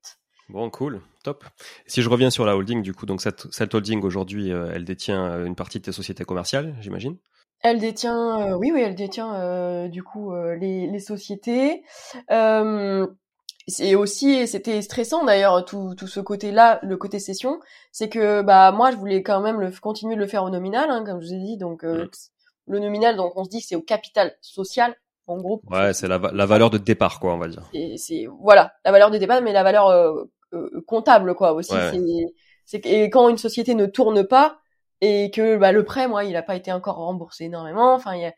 Bon, 0.53 0.69
cool, 0.69 1.01
top. 1.23 1.43
Si 1.87 2.03
je 2.03 2.09
reviens 2.09 2.29
sur 2.29 2.45
la 2.45 2.55
holding, 2.55 2.83
du 2.83 2.93
coup, 2.93 3.07
donc 3.07 3.21
cette, 3.21 3.51
cette 3.51 3.73
holding 3.73 4.03
aujourd'hui, 4.03 4.51
euh, 4.51 4.71
elle 4.71 4.85
détient 4.85 5.25
euh, 5.25 5.45
une 5.45 5.55
partie 5.55 5.79
de 5.79 5.85
tes 5.85 5.91
sociétés 5.91 6.25
commerciales, 6.25 6.75
j'imagine? 6.79 7.17
Elle 7.61 7.79
détient, 7.79 8.39
euh, 8.39 8.55
oui, 8.55 8.69
oui, 8.71 8.81
elle 8.81 8.93
détient 8.93 9.87
du 9.87 10.03
coup 10.03 10.31
les, 10.35 10.85
les, 10.85 10.99
sociétés. 10.99 11.83
c'est 13.67 13.95
aussi, 13.95 14.47
c'était 14.47 14.83
stressant 14.83 15.25
d'ailleurs 15.25 15.65
tout, 15.65 15.95
tout 15.97 16.05
ce 16.05 16.19
côté-là, 16.19 16.79
le 16.83 16.97
côté 16.97 17.17
session, 17.17 17.59
c'est 17.91 18.09
que 18.09 18.43
bah 18.43 18.71
moi 18.71 18.91
je 18.91 18.97
voulais 18.97 19.23
quand 19.23 19.41
même 19.41 19.59
le, 19.59 19.71
continuer 19.71 20.13
de 20.13 20.19
le 20.19 20.27
faire 20.27 20.43
au 20.43 20.51
nominal, 20.51 20.91
hein, 20.91 21.03
comme 21.03 21.19
je 21.19 21.29
vous 21.29 21.33
ai 21.33 21.39
dit, 21.39 21.57
donc 21.57 21.81
mmh. 21.83 22.09
le 22.67 22.79
nominal, 22.79 23.15
donc 23.15 23.33
on 23.37 23.43
se 23.43 23.49
dit 23.49 23.61
que 23.61 23.65
c'est 23.65 23.75
au 23.75 23.81
capital 23.81 24.35
social, 24.41 24.95
en 25.25 25.37
gros. 25.37 25.61
Ouais, 25.71 25.93
c'est 25.93 26.07
la, 26.07 26.19
la, 26.19 26.45
valeur 26.45 26.69
de 26.69 26.77
départ, 26.77 27.19
quoi, 27.19 27.33
on 27.33 27.39
va 27.39 27.47
dire. 27.47 27.63
C'est 27.95 28.27
voilà, 28.39 28.73
la 28.85 28.91
valeur 28.91 29.09
de 29.09 29.17
départ, 29.17 29.41
mais 29.41 29.53
la 29.53 29.63
valeur 29.63 30.27
comptable, 30.87 31.35
quoi, 31.35 31.53
aussi. 31.53 31.73
C'est 32.65 32.85
et 32.85 33.09
quand 33.09 33.29
une 33.29 33.37
société 33.37 33.75
ne 33.75 33.85
tourne 33.85 34.25
pas 34.25 34.59
et 35.01 35.31
que 35.31 35.57
bah, 35.57 35.71
le 35.71 35.83
prêt, 35.83 36.07
moi, 36.07 36.23
il 36.23 36.33
n'a 36.33 36.43
pas 36.43 36.55
été 36.55 36.71
encore 36.71 36.95
remboursé 36.95 37.45
énormément. 37.45 37.93
Enfin, 37.93 38.15
y 38.15 38.25
a, 38.25 38.33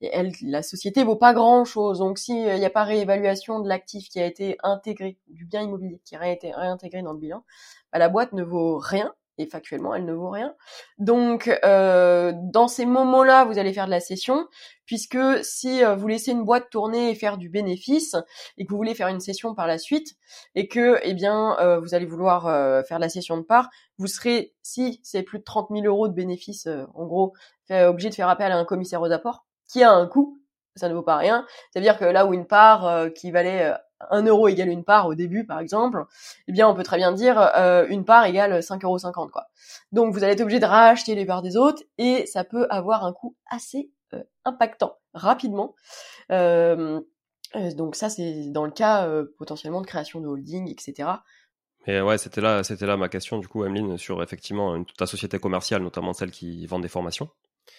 elle, 0.00 0.32
la 0.42 0.62
société 0.62 1.02
vaut 1.02 1.16
pas 1.16 1.32
grand 1.32 1.64
chose. 1.64 1.98
Donc, 1.98 2.18
s'il 2.18 2.44
n'y 2.44 2.64
a 2.64 2.70
pas 2.70 2.84
réévaluation 2.84 3.60
de 3.60 3.68
l'actif 3.68 4.08
qui 4.08 4.20
a 4.20 4.26
été 4.26 4.58
intégré, 4.62 5.18
du 5.28 5.46
bien 5.46 5.62
immobilier 5.62 6.00
qui 6.04 6.16
a 6.16 6.30
été 6.30 6.52
réintégré 6.52 7.02
dans 7.02 7.12
le 7.12 7.18
bilan, 7.18 7.44
bah, 7.92 7.98
la 7.98 8.08
boîte 8.08 8.32
ne 8.32 8.42
vaut 8.42 8.78
rien 8.78 9.14
et 9.38 9.46
factuellement 9.46 9.94
elle 9.94 10.04
ne 10.04 10.12
vaut 10.12 10.30
rien. 10.30 10.54
Donc 10.98 11.48
euh, 11.64 12.32
dans 12.34 12.68
ces 12.68 12.86
moments-là, 12.86 13.44
vous 13.44 13.58
allez 13.58 13.72
faire 13.72 13.86
de 13.86 13.90
la 13.90 14.00
session, 14.00 14.46
puisque 14.86 15.18
si 15.42 15.84
euh, 15.84 15.94
vous 15.94 16.08
laissez 16.08 16.32
une 16.32 16.44
boîte 16.44 16.70
tourner 16.70 17.10
et 17.10 17.14
faire 17.14 17.38
du 17.38 17.48
bénéfice, 17.48 18.16
et 18.58 18.64
que 18.64 18.70
vous 18.70 18.76
voulez 18.76 18.94
faire 18.94 19.08
une 19.08 19.20
session 19.20 19.54
par 19.54 19.66
la 19.66 19.78
suite, 19.78 20.16
et 20.54 20.68
que 20.68 20.98
eh 21.02 21.14
bien 21.14 21.56
euh, 21.60 21.80
vous 21.80 21.94
allez 21.94 22.06
vouloir 22.06 22.46
euh, 22.46 22.82
faire 22.82 22.98
la 22.98 23.08
session 23.08 23.36
de 23.36 23.42
part, 23.42 23.70
vous 23.98 24.06
serez, 24.06 24.54
si 24.62 25.00
c'est 25.02 25.22
plus 25.22 25.38
de 25.38 25.44
30 25.44 25.68
000 25.70 25.84
euros 25.86 26.08
de 26.08 26.14
bénéfice, 26.14 26.68
en 26.94 27.06
gros, 27.06 27.32
obligé 27.70 28.10
de 28.10 28.14
faire 28.14 28.28
appel 28.28 28.52
à 28.52 28.56
un 28.56 28.64
commissaire 28.64 29.00
aux 29.00 29.12
apports, 29.12 29.46
qui 29.68 29.82
a 29.82 29.92
un 29.92 30.06
coût, 30.06 30.40
ça 30.76 30.88
ne 30.88 30.94
vaut 30.94 31.02
pas 31.02 31.16
rien. 31.16 31.46
C'est-à-dire 31.70 31.98
que 31.98 32.04
là 32.04 32.26
où 32.26 32.34
une 32.34 32.46
part 32.46 33.12
qui 33.14 33.30
valait 33.30 33.72
un 34.10 34.22
euro 34.22 34.48
égale 34.48 34.68
une 34.68 34.84
part 34.84 35.06
au 35.06 35.14
début, 35.14 35.44
par 35.44 35.60
exemple, 35.60 36.04
eh 36.48 36.52
bien, 36.52 36.68
on 36.68 36.74
peut 36.74 36.82
très 36.82 36.96
bien 36.96 37.12
dire 37.12 37.38
euh, 37.56 37.86
une 37.88 38.04
part 38.04 38.24
égale 38.24 38.60
5,50 38.60 38.84
euros, 38.84 39.28
quoi. 39.28 39.46
Donc, 39.92 40.12
vous 40.12 40.22
allez 40.24 40.32
être 40.32 40.40
obligé 40.40 40.60
de 40.60 40.66
racheter 40.66 41.14
les 41.14 41.26
parts 41.26 41.42
des 41.42 41.56
autres 41.56 41.82
et 41.98 42.26
ça 42.26 42.44
peut 42.44 42.66
avoir 42.70 43.04
un 43.04 43.12
coût 43.12 43.36
assez 43.50 43.90
euh, 44.12 44.22
impactant 44.44 44.98
rapidement. 45.12 45.74
Euh, 46.30 47.00
donc 47.76 47.94
ça, 47.94 48.08
c'est 48.08 48.50
dans 48.50 48.64
le 48.64 48.72
cas 48.72 49.08
potentiellement 49.38 49.80
de 49.80 49.86
création 49.86 50.20
de 50.20 50.26
holding, 50.26 50.68
etc. 50.68 51.08
Et 51.86 52.00
ouais, 52.00 52.18
c'était 52.18 52.40
là, 52.40 52.64
c'était 52.64 52.84
là 52.84 52.96
ma 52.96 53.08
question 53.08 53.38
du 53.38 53.46
coup, 53.46 53.64
Emeline, 53.64 53.96
sur 53.96 54.24
effectivement 54.24 54.82
ta 54.98 55.06
société 55.06 55.38
commerciale, 55.38 55.80
notamment 55.80 56.14
celle 56.14 56.32
qui 56.32 56.66
vend 56.66 56.80
des 56.80 56.88
formations. 56.88 57.28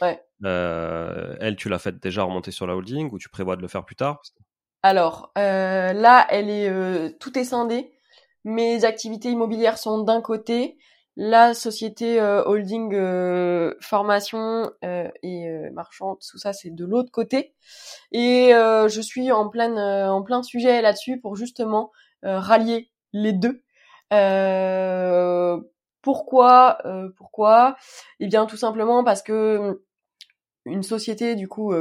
Ouais. 0.02 0.24
elle, 0.42 1.58
tu 1.58 1.68
l'as 1.68 1.80
fait 1.80 2.00
déjà 2.00 2.24
remonter 2.24 2.52
sur 2.52 2.68
la 2.68 2.76
holding 2.78 3.10
ou 3.12 3.20
tu 3.20 3.28
prévois 3.28 3.58
de 3.58 3.62
le 3.62 3.68
faire 3.68 3.84
plus 3.84 3.98
tard? 3.98 4.22
Alors 4.86 5.32
euh, 5.36 5.94
là, 5.94 6.28
euh, 6.32 7.10
tout 7.20 7.40
est 7.40 7.46
scindé. 7.46 7.92
Mes 8.44 8.86
activités 8.86 9.32
immobilières 9.32 9.80
sont 9.80 10.04
d'un 10.04 10.22
côté, 10.22 10.78
la 11.16 11.56
société 11.56 12.22
euh, 12.22 12.44
holding 12.46 12.94
formation 13.82 14.72
et 14.84 15.48
marchande, 15.74 16.20
tout 16.30 16.38
ça 16.38 16.54
c'est 16.54 16.70
de 16.70 16.86
l'autre 16.86 17.12
côté. 17.12 17.56
Et 18.12 18.52
je 18.52 19.02
suis 19.02 19.32
en 19.32 19.50
plein 19.50 20.08
en 20.08 20.22
plein 20.22 20.44
sujet 20.44 20.84
là-dessus 20.84 21.20
pour 21.20 21.36
justement 21.36 21.92
rallier 22.22 22.92
les 23.12 23.34
deux. 23.34 23.64
pourquoi 26.04 26.78
Pourquoi? 27.18 27.76
Eh 28.20 28.28
bien 28.28 28.46
tout 28.46 28.58
simplement 28.58 29.04
parce 29.04 29.24
que 29.24 29.82
une 30.66 30.84
société 30.84 31.36
du 31.36 31.48
coup 31.48 31.74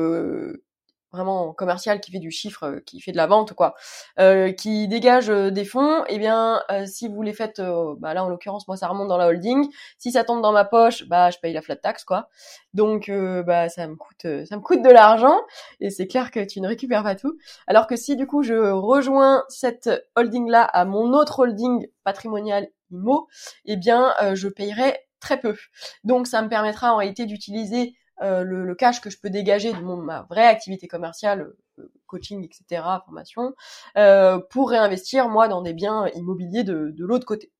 vraiment 1.15 1.53
commercial 1.53 2.01
qui 2.01 2.11
fait 2.11 2.19
du 2.19 2.31
chiffre, 2.31 2.65
euh, 2.65 2.81
qui 2.85 3.01
fait 3.01 3.13
de 3.13 3.17
la 3.17 3.27
vente, 3.27 3.55
quoi, 3.55 3.75
euh, 4.19 4.53
qui 4.53 4.89
dégage 4.89 5.31
euh, 5.31 5.51
des 5.51 5.65
fonds, 5.65 6.05
eh 6.09 6.19
bien, 6.19 6.61
si 6.87 7.09
vous 7.09 7.23
les 7.23 7.33
faites, 7.33 7.61
bah 7.99 8.15
là 8.15 8.25
en 8.25 8.29
l'occurrence, 8.29 8.67
moi 8.69 8.77
ça 8.77 8.89
remonte 8.89 9.09
dans 9.09 9.17
la 9.17 9.29
holding. 9.29 9.69
Si 9.99 10.13
ça 10.13 10.25
tombe 10.25 10.43
dans 10.43 10.53
ma 10.53 10.65
poche, 10.65 11.07
bah 11.09 11.31
je 11.31 11.39
paye 11.39 11.53
la 11.53 11.63
flat 11.63 11.77
tax, 11.77 12.05
quoi. 12.05 12.29
Donc, 12.75 13.11
bah 13.47 13.69
ça 13.69 13.87
me 13.87 13.97
coûte, 13.97 14.27
ça 14.47 14.57
me 14.57 14.61
coûte 14.61 14.83
de 14.83 14.91
l'argent, 14.91 15.41
et 15.81 15.91
c'est 15.91 16.07
clair 16.07 16.31
que 16.31 16.45
tu 16.45 16.61
ne 16.61 16.69
récupères 16.69 17.03
pas 17.03 17.15
tout. 17.15 17.37
Alors 17.67 17.87
que 17.87 17.97
si 17.97 18.17
du 18.17 18.27
coup 18.27 18.43
je 18.43 18.55
rejoins 18.55 19.45
cette 19.49 19.91
holding 20.17 20.49
là 20.51 20.63
à 20.65 20.85
mon 20.85 21.13
autre 21.13 21.41
holding 21.41 21.87
patrimonial 22.05 22.69
IMO, 22.91 23.29
eh 23.65 23.77
bien, 23.77 24.15
je 24.35 24.49
payerai 24.49 24.99
très 25.21 25.41
peu. 25.41 25.57
Donc, 26.05 26.27
ça 26.27 26.43
me 26.43 26.49
permettra 26.49 26.93
en 26.93 26.97
réalité 26.97 27.27
d'utiliser 27.27 27.95
le, 28.21 28.65
le, 28.65 28.75
cash 28.75 29.01
que 29.01 29.11
je 29.11 29.19
peux 29.19 29.31
dégager 29.31 29.73
de 29.73 29.81
mon, 29.81 29.97
ma 29.97 30.23
vraie 30.23 30.47
activité 30.47 30.87
commerciale, 30.89 31.53
euh, 31.79 31.93
coaching, 32.07 32.45
etc., 32.45 32.83
formation, 33.05 33.55
euh, 33.97 34.39
pour 34.51 34.71
réinvestir 34.71 35.29
moi 35.29 35.49
dans 35.49 35.63
des 35.63 35.73
biens 35.73 36.09
immobiliers 36.15 36.65
de, 36.65 36.91
de 36.97 37.05
l'autre 37.05 37.27
côté. 37.27 37.51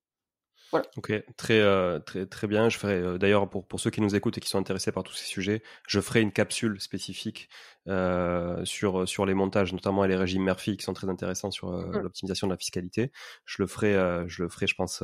Ok, 0.97 1.13
très, 1.37 1.59
euh, 1.59 1.99
très, 1.99 2.25
très 2.25 2.47
bien. 2.47 2.69
Je 2.69 2.77
ferai 2.77 2.95
euh, 2.95 3.17
d'ailleurs 3.17 3.49
pour, 3.49 3.65
pour 3.65 3.79
ceux 3.79 3.89
qui 3.89 4.01
nous 4.01 4.15
écoutent 4.15 4.37
et 4.37 4.41
qui 4.41 4.49
sont 4.49 4.57
intéressés 4.57 4.91
par 4.91 5.03
tous 5.03 5.13
ces 5.13 5.25
sujets, 5.25 5.61
je 5.87 5.99
ferai 6.01 6.21
une 6.21 6.31
capsule 6.31 6.81
spécifique 6.81 7.49
euh, 7.87 8.63
sur, 8.65 9.07
sur 9.07 9.25
les 9.25 9.33
montages, 9.33 9.73
notamment 9.73 10.03
les 10.05 10.15
régimes 10.15 10.43
Murphy 10.43 10.77
qui 10.77 10.83
sont 10.83 10.93
très 10.93 11.09
intéressants 11.09 11.51
sur 11.51 11.71
mmh. 11.71 11.97
l'optimisation 11.99 12.47
de 12.47 12.53
la 12.53 12.57
fiscalité. 12.57 13.11
Je 13.45 13.61
le 13.61 13.67
ferai, 13.67 13.93
je 14.27 14.43
le 14.43 14.49
ferai, 14.49 14.67
je 14.67 14.75
pense, 14.75 15.03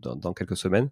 dans, 0.00 0.16
dans, 0.16 0.32
quelques 0.32 0.56
semaines. 0.56 0.90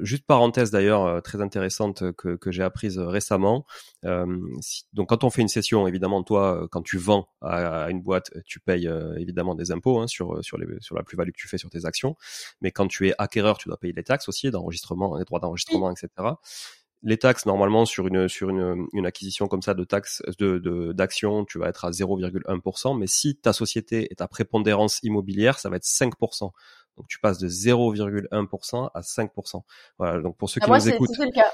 juste 0.00 0.26
parenthèse 0.26 0.70
d'ailleurs 0.70 1.22
très 1.22 1.40
intéressante 1.40 2.12
que, 2.12 2.36
que 2.36 2.50
j'ai 2.50 2.62
apprise 2.62 2.98
récemment. 2.98 3.64
donc 4.02 5.08
quand 5.08 5.24
on 5.24 5.30
fait 5.30 5.42
une 5.42 5.48
session, 5.48 5.86
évidemment, 5.86 6.22
toi, 6.22 6.68
quand 6.70 6.82
tu 6.82 6.98
vends 6.98 7.28
à, 7.40 7.90
une 7.90 8.02
boîte, 8.02 8.30
tu 8.46 8.60
payes 8.60 8.90
évidemment 9.16 9.54
des 9.54 9.72
impôts 9.72 10.00
hein, 10.00 10.06
sur, 10.06 10.44
sur, 10.44 10.58
les, 10.58 10.66
sur 10.80 10.96
la 10.96 11.02
plus-value 11.02 11.30
que 11.30 11.40
tu 11.40 11.48
fais 11.48 11.58
sur 11.58 11.70
tes 11.70 11.86
actions. 11.86 12.16
Mais 12.60 12.70
quand 12.70 12.88
tu 12.88 13.08
es 13.08 13.14
acquéreur, 13.18 13.58
tu 13.58 13.68
dois 13.68 13.78
payer 13.78 13.92
les 13.92 14.04
taxes 14.04 14.28
aussi 14.28 14.50
d'enregistrement, 14.50 15.16
les 15.16 15.24
droits 15.24 15.40
d'enregistrement, 15.40 15.90
etc. 15.90 16.08
Les 17.02 17.16
taxes, 17.16 17.46
normalement, 17.46 17.86
sur 17.86 18.06
une, 18.06 18.28
sur 18.28 18.50
une, 18.50 18.86
une 18.92 19.06
acquisition 19.06 19.48
comme 19.48 19.62
ça 19.62 19.72
de 19.72 19.84
taxes, 19.84 20.22
de, 20.38 20.92
d'actions, 20.92 21.44
tu 21.46 21.58
vas 21.58 21.68
être 21.68 21.84
à 21.86 21.90
0,1%. 21.90 22.98
Mais 22.98 23.06
si 23.06 23.36
ta 23.36 23.52
société 23.52 24.08
est 24.10 24.20
à 24.20 24.28
prépondérance 24.28 25.00
immobilière, 25.02 25.58
ça 25.58 25.70
va 25.70 25.76
être 25.76 25.84
5%. 25.84 26.50
Donc 26.96 27.08
tu 27.08 27.18
passes 27.18 27.38
de 27.38 27.48
0,1% 27.48 28.90
à 28.92 29.00
5%. 29.00 29.62
Voilà. 29.98 30.20
Donc 30.20 30.36
pour 30.36 30.50
ceux 30.50 30.60
ah, 30.62 30.66
qui 30.66 30.70
nous 30.70 30.88
écoutent. 30.88 31.18
le 31.18 31.32
cas. 31.32 31.50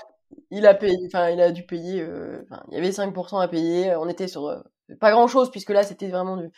Il 0.50 0.66
a 0.66 0.74
payé, 0.74 0.96
enfin, 1.06 1.30
il 1.30 1.40
a 1.40 1.52
dû 1.52 1.64
payer, 1.64 2.00
euh, 2.00 2.42
il 2.70 2.74
y 2.74 2.78
avait 2.78 2.90
5% 2.90 3.40
à 3.40 3.46
payer. 3.46 3.94
On 3.94 4.08
était 4.08 4.26
sur 4.26 4.46
euh, 4.46 4.60
pas 4.98 5.12
grand 5.12 5.28
chose 5.28 5.52
puisque 5.52 5.70
là, 5.70 5.84
c'était 5.84 6.08
vraiment 6.08 6.36
du, 6.36 6.50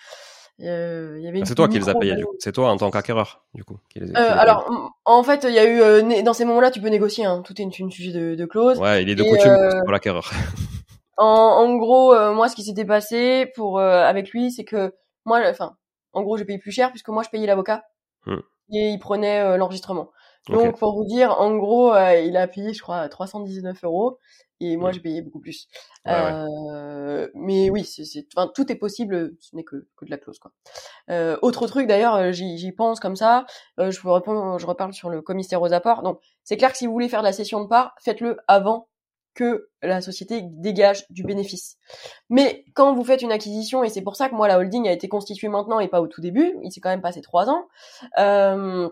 euh, 0.61 1.21
ah, 1.25 1.45
c'est 1.45 1.55
toi 1.55 1.69
qui 1.69 1.79
les 1.79 1.89
as 1.89 1.95
payés, 1.95 2.17
du 2.17 2.25
coup. 2.25 2.35
C'est 2.41 2.53
toi 2.53 2.71
en 2.71 2.77
tant 2.77 2.91
qu'acquéreur, 2.91 3.45
du 3.55 3.63
coup. 3.63 3.79
Qui 3.91 4.01
les, 4.01 4.11
euh, 4.11 4.15
alors, 4.17 4.93
en 5.05 5.23
fait, 5.23 5.45
il 5.45 5.55
y 5.55 5.59
a 5.59 5.65
eu 5.65 5.81
euh, 5.81 6.23
dans 6.23 6.33
ces 6.33 6.45
moments-là, 6.45 6.71
tu 6.71 6.81
peux 6.81 6.89
négocier. 6.89 7.25
Hein, 7.25 7.43
tout 7.45 7.61
est 7.61 7.65
une, 7.65 7.71
une 7.79 7.91
sujet 7.93 8.13
de, 8.13 8.35
de, 8.35 8.47
clause. 8.47 8.79
Ouais, 8.79 9.03
il 9.03 9.09
est 9.09 9.15
de 9.15 9.23
coutume 9.23 9.51
euh, 9.51 9.81
pour 9.83 9.93
l'acquéreur. 9.93 10.31
en, 11.17 11.27
en, 11.27 11.77
gros, 11.77 12.13
moi, 12.35 12.49
ce 12.49 12.57
qui 12.57 12.65
s'était 12.65 12.85
passé 12.85 13.53
pour 13.55 13.81
avec 13.81 14.31
lui, 14.31 14.51
c'est 14.51 14.65
que 14.65 14.93
moi, 15.25 15.41
enfin, 15.49 15.77
en 16.13 16.23
gros, 16.23 16.37
j'ai 16.37 16.45
payé 16.45 16.59
plus 16.59 16.73
cher 16.73 16.91
puisque 16.91 17.09
moi, 17.09 17.23
je 17.23 17.29
payais 17.29 17.47
l'avocat 17.47 17.85
hmm. 18.27 18.41
et 18.73 18.89
il 18.89 18.99
prenait 18.99 19.57
l'enregistrement. 19.59 20.11
Donc, 20.49 20.79
pour 20.79 20.95
vous 20.95 21.05
dire, 21.05 21.39
en 21.39 21.57
gros, 21.57 21.95
il 21.95 22.37
a 22.37 22.49
payé, 22.49 22.73
je 22.75 22.83
crois, 22.83 23.09
319 23.09 23.85
euros 23.85 24.19
et 24.61 24.77
moi, 24.77 24.91
mmh. 24.91 24.93
j'ai 24.95 25.01
payé 25.01 25.23
beaucoup 25.23 25.41
plus. 25.41 25.69
euh, 26.07 27.29
Mais 27.35 27.71
oui, 27.71 27.85
c'est, 27.85 28.27
enfin, 28.37 28.51
tout 28.55 28.71
est 28.73 28.77
possible, 28.77 29.37
ce 29.41 29.55
n'est 29.55 29.65
que, 29.65 29.87
que 29.97 30.05
de 30.05 30.11
la 30.11 30.19
clause. 30.19 30.39
Quoi. 30.39 30.53
Euh, 31.11 31.39
autre 31.43 31.67
truc, 31.67 31.87
d'ailleurs, 31.87 32.17
euh, 32.17 32.33
j'y, 32.33 32.59
j'y 32.59 32.73
pense 32.73 33.01
comme 33.01 33.17
ça, 33.17 33.47
euh, 33.79 33.91
je, 33.91 34.01
vous 34.01 34.13
réponds, 34.13 34.59
je 34.59 34.67
reparle 34.67 34.93
sur 34.93 35.11
le 35.11 35.23
commissaire 35.23 35.63
aux 35.63 35.73
apports. 35.73 36.03
Donc, 36.03 36.21
c'est 36.45 36.57
clair 36.57 36.73
que 36.73 36.79
si 36.79 36.87
vous 36.87 36.93
voulez 36.93 37.09
faire 37.09 37.21
de 37.21 37.27
la 37.27 37.33
cession 37.33 37.61
de 37.63 37.67
part, 37.67 37.95
faites-le 38.01 38.37
avant 38.49 38.89
que 39.35 39.69
la 39.83 40.01
société 40.01 40.43
dégage 40.43 41.07
du 41.11 41.23
bénéfice. 41.23 41.77
Mais 42.29 42.65
quand 42.75 42.93
vous 42.93 43.05
faites 43.05 43.23
une 43.23 43.31
acquisition, 43.31 43.85
et 43.85 43.89
c'est 43.89 44.03
pour 44.03 44.17
ça 44.17 44.29
que 44.29 44.35
moi, 44.35 44.49
la 44.49 44.59
holding 44.59 44.89
a 44.89 44.93
été 44.93 45.09
constituée 45.09 45.47
maintenant 45.47 45.79
et 45.79 45.87
pas 45.87 46.01
au 46.01 46.09
tout 46.09 46.21
début, 46.21 46.57
il 46.65 46.73
s'est 46.73 46.81
quand 46.81 46.89
même 46.89 47.03
passé 47.03 47.21
trois 47.21 47.49
ans, 47.49 47.69
euh, 48.19 48.89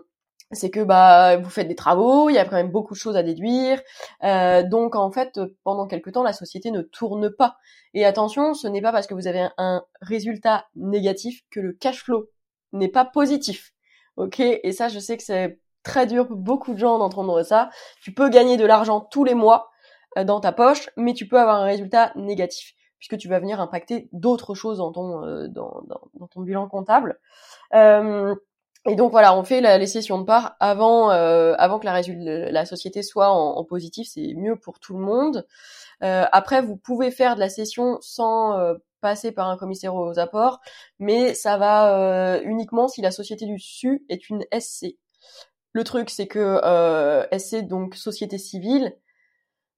c'est 0.51 0.69
que 0.69 0.83
bah 0.83 1.37
vous 1.37 1.49
faites 1.49 1.67
des 1.67 1.75
travaux, 1.75 2.29
il 2.29 2.33
y 2.33 2.37
a 2.37 2.45
quand 2.45 2.55
même 2.55 2.71
beaucoup 2.71 2.93
de 2.93 2.99
choses 2.99 3.17
à 3.17 3.23
déduire, 3.23 3.81
euh, 4.23 4.63
donc 4.63 4.95
en 4.95 5.11
fait 5.11 5.39
pendant 5.63 5.87
quelque 5.87 6.09
temps 6.09 6.23
la 6.23 6.33
société 6.33 6.71
ne 6.71 6.81
tourne 6.81 7.29
pas. 7.29 7.57
Et 7.93 8.05
attention, 8.05 8.53
ce 8.53 8.67
n'est 8.67 8.81
pas 8.81 8.91
parce 8.91 9.07
que 9.07 9.13
vous 9.13 9.27
avez 9.27 9.47
un 9.57 9.83
résultat 10.01 10.65
négatif 10.75 11.41
que 11.51 11.59
le 11.59 11.73
cash 11.73 12.03
flow 12.03 12.29
n'est 12.73 12.87
pas 12.89 13.05
positif, 13.05 13.73
ok? 14.15 14.39
Et 14.39 14.71
ça, 14.71 14.87
je 14.87 14.99
sais 14.99 15.17
que 15.17 15.23
c'est 15.23 15.59
très 15.83 16.05
dur 16.05 16.27
pour 16.27 16.37
beaucoup 16.37 16.73
de 16.73 16.79
gens 16.79 16.97
d'entendre 16.99 17.43
ça. 17.43 17.69
Tu 18.01 18.13
peux 18.13 18.29
gagner 18.29 18.57
de 18.57 18.65
l'argent 18.65 19.01
tous 19.01 19.23
les 19.23 19.35
mois 19.35 19.69
euh, 20.17 20.23
dans 20.23 20.39
ta 20.39 20.51
poche, 20.51 20.89
mais 20.97 21.13
tu 21.13 21.27
peux 21.27 21.39
avoir 21.39 21.61
un 21.61 21.65
résultat 21.65 22.11
négatif 22.15 22.73
puisque 22.99 23.17
tu 23.17 23.27
vas 23.27 23.39
venir 23.39 23.61
impacter 23.61 24.09
d'autres 24.11 24.55
choses 24.55 24.79
dans 24.79 24.91
ton 24.91 25.23
euh, 25.23 25.47
ton 26.31 26.41
bilan 26.41 26.67
comptable. 26.67 27.19
Et 28.87 28.95
donc 28.95 29.11
voilà, 29.11 29.37
on 29.37 29.43
fait 29.43 29.59
la, 29.59 29.77
les 29.77 29.85
sessions 29.85 30.17
de 30.17 30.23
part 30.23 30.55
avant 30.61 31.11
euh, 31.11 31.53
avant 31.57 31.77
que 31.77 31.85
la, 31.85 32.01
la 32.51 32.65
société 32.65 33.03
soit 33.03 33.29
en, 33.29 33.63
positif, 33.65 34.07
c'est 34.09 34.33
mieux 34.33 34.55
pour 34.55 34.79
tout 34.79 34.97
le 34.97 35.03
monde. 35.03 35.45
Euh, 36.03 36.25
après, 36.31 36.61
vous 36.61 36.77
pouvez 36.77 37.11
faire 37.11 37.35
de 37.35 37.41
la 37.41 37.49
session 37.49 37.97
sans 38.01 38.57
euh, 38.57 38.75
passer 39.01 39.33
par 39.33 39.49
un 39.49 39.57
commissaire 39.57 39.93
aux 39.93 40.17
apports, 40.19 40.61
mais 40.99 41.33
ça 41.33 41.57
va 41.57 41.97
euh, 41.97 42.41
uniquement 42.43 42.87
si 42.87 43.01
la 43.01 43.11
société 43.11 43.45
du 43.45 43.55
dessus 43.55 44.05
est 44.07 44.29
une 44.29 44.45
SC. 44.57 44.97
Le 45.73 45.83
truc, 45.83 46.09
c'est 46.09 46.27
que 46.27 46.61
SC 47.37 47.67
donc 47.67 47.95
société 47.95 48.37
civile. 48.37 48.95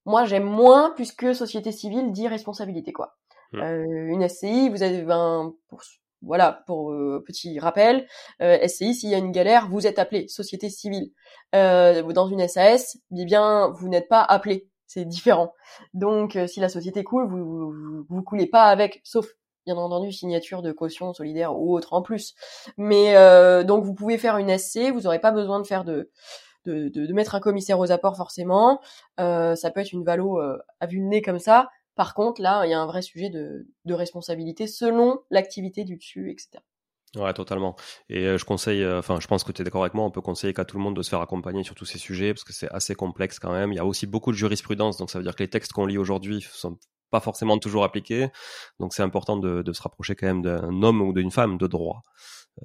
Moi, 0.06 0.26
j'aime 0.26 0.44
moins 0.44 0.92
puisque 0.96 1.34
société 1.34 1.72
civile 1.72 2.12
dit 2.12 2.28
responsabilité 2.28 2.94
quoi. 2.94 3.16
Mmh. 3.54 3.64
une 4.12 4.30
SCI, 4.30 4.70
vous 4.70 4.84
avez 4.84 5.04
un 5.10 5.56
pour 5.68 5.82
voilà, 6.22 6.64
pour 6.68 6.92
euh, 6.92 7.24
petit 7.26 7.60
rappel, 7.60 8.06
euh, 8.42 8.58
SCI, 8.68 8.94
s'il 8.94 9.10
y 9.10 9.16
a 9.16 9.18
une 9.18 9.32
galère, 9.32 9.70
vous 9.70 9.88
êtes 9.88 10.00
appelé, 10.00 10.28
société 10.28 10.70
civile. 10.70 11.12
Euh, 11.56 12.04
dans 12.14 12.28
une 12.28 12.46
SAS, 12.48 12.98
eh 13.16 13.26
bien, 13.26 13.70
vous 13.70 13.88
n'êtes 13.88 14.10
pas 14.10 14.22
appelé, 14.22 14.68
c'est 14.86 15.06
différent. 15.06 15.54
Donc, 15.94 16.36
euh, 16.36 16.48
si 16.48 16.60
la 16.60 16.70
société 16.70 17.04
coule, 17.04 17.28
vous, 17.28 18.06
vous, 18.08 18.24
coulez 18.24 18.48
pas 18.48 18.66
avec, 18.66 19.02
sauf 19.04 19.28
bien 19.66 19.78
entendu 19.78 20.12
signature 20.12 20.62
de 20.62 20.72
caution 20.72 21.14
solidaire 21.14 21.58
ou 21.58 21.76
autre 21.76 21.94
en 21.94 22.02
plus. 22.02 22.34
Mais 22.78 23.14
donc, 23.66 23.84
vous 23.84 23.94
pouvez 23.94 24.18
faire 24.18 24.38
une 24.38 24.58
SC, 24.58 24.92
vous 24.92 25.02
n'aurez 25.02 25.20
pas 25.20 25.32
besoin 25.32 25.60
de 25.60 25.68
faire 25.68 25.84
de 25.84 26.10
de, 26.66 26.90
de, 26.90 27.06
de, 27.06 27.14
mettre 27.14 27.36
un 27.36 27.40
commissaire 27.40 27.80
aux 27.80 27.92
apports 27.92 28.18
forcément. 28.18 28.82
ça 29.18 29.72
peut 29.74 29.82
être 29.82 29.94
une 29.94 30.04
valo 30.04 30.40
à 30.40 30.88
vue 30.88 31.00
de 31.00 31.06
nez 31.06 31.22
comme 31.22 31.40
ça. 31.40 31.70
Par 32.00 32.14
contre, 32.14 32.42
là, 32.42 32.66
il 32.66 32.72
y 32.72 32.74
a 32.74 32.80
un 32.80 32.86
vrai 32.86 33.02
sujet 33.02 33.30
de, 33.30 33.68
responsabilité 33.94 34.68
selon 34.68 35.20
l'activité 35.30 35.84
du 35.84 35.98
dessus, 35.98 36.32
etc. 36.32 36.64
Ouais, 37.18 37.34
totalement. 37.34 37.76
Et 38.08 38.26
euh, 38.26 38.38
je 38.38 38.46
conseille, 38.46 38.84
euh, 38.84 39.00
enfin, 39.00 39.20
je 39.20 39.28
pense 39.28 39.44
que 39.44 39.52
tu 39.52 39.62
es 39.62 39.66
d'accord 39.66 39.82
avec 39.82 39.96
moi, 39.96 40.06
on 40.06 40.10
peut 40.10 40.22
conseiller 40.22 40.54
qu'à 40.54 40.64
tout 40.64 40.78
le 40.78 40.84
monde 40.84 40.96
de 40.96 41.02
se 41.02 41.10
faire 41.10 41.20
accompagner 41.20 41.66
sur 41.66 41.76
tous 41.76 41.84
ces 41.84 41.98
sujets 41.98 42.34
parce 42.34 42.46
que 42.46 42.54
c'est 42.54 42.72
assez 42.72 42.96
complexe 42.96 43.38
quand 43.38 43.52
même. 43.52 43.74
Il 43.74 43.76
y 43.76 43.80
a 43.80 43.86
aussi 43.86 44.08
beaucoup 44.08 44.32
de 44.32 44.38
jurisprudence, 44.38 44.96
donc 44.96 45.12
ça 45.12 45.20
veut 45.20 45.26
dire 45.26 45.36
que 45.36 45.44
les 45.44 45.50
textes 45.50 45.74
qu'on 45.74 45.88
lit 45.88 45.98
aujourd'hui 45.98 46.40
sont 46.40 46.78
pas 47.12 47.20
forcément 47.20 47.58
toujours 47.58 47.84
appliqués. 47.84 48.30
Donc 48.80 48.94
c'est 48.94 49.04
important 49.04 49.36
de, 49.36 49.70
se 49.74 49.82
rapprocher 49.82 50.16
quand 50.16 50.28
même 50.28 50.42
d'un 50.42 50.82
homme 50.82 51.02
ou 51.02 51.12
d'une 51.12 51.32
femme 51.32 51.58
de 51.58 51.68
droit. 51.68 52.04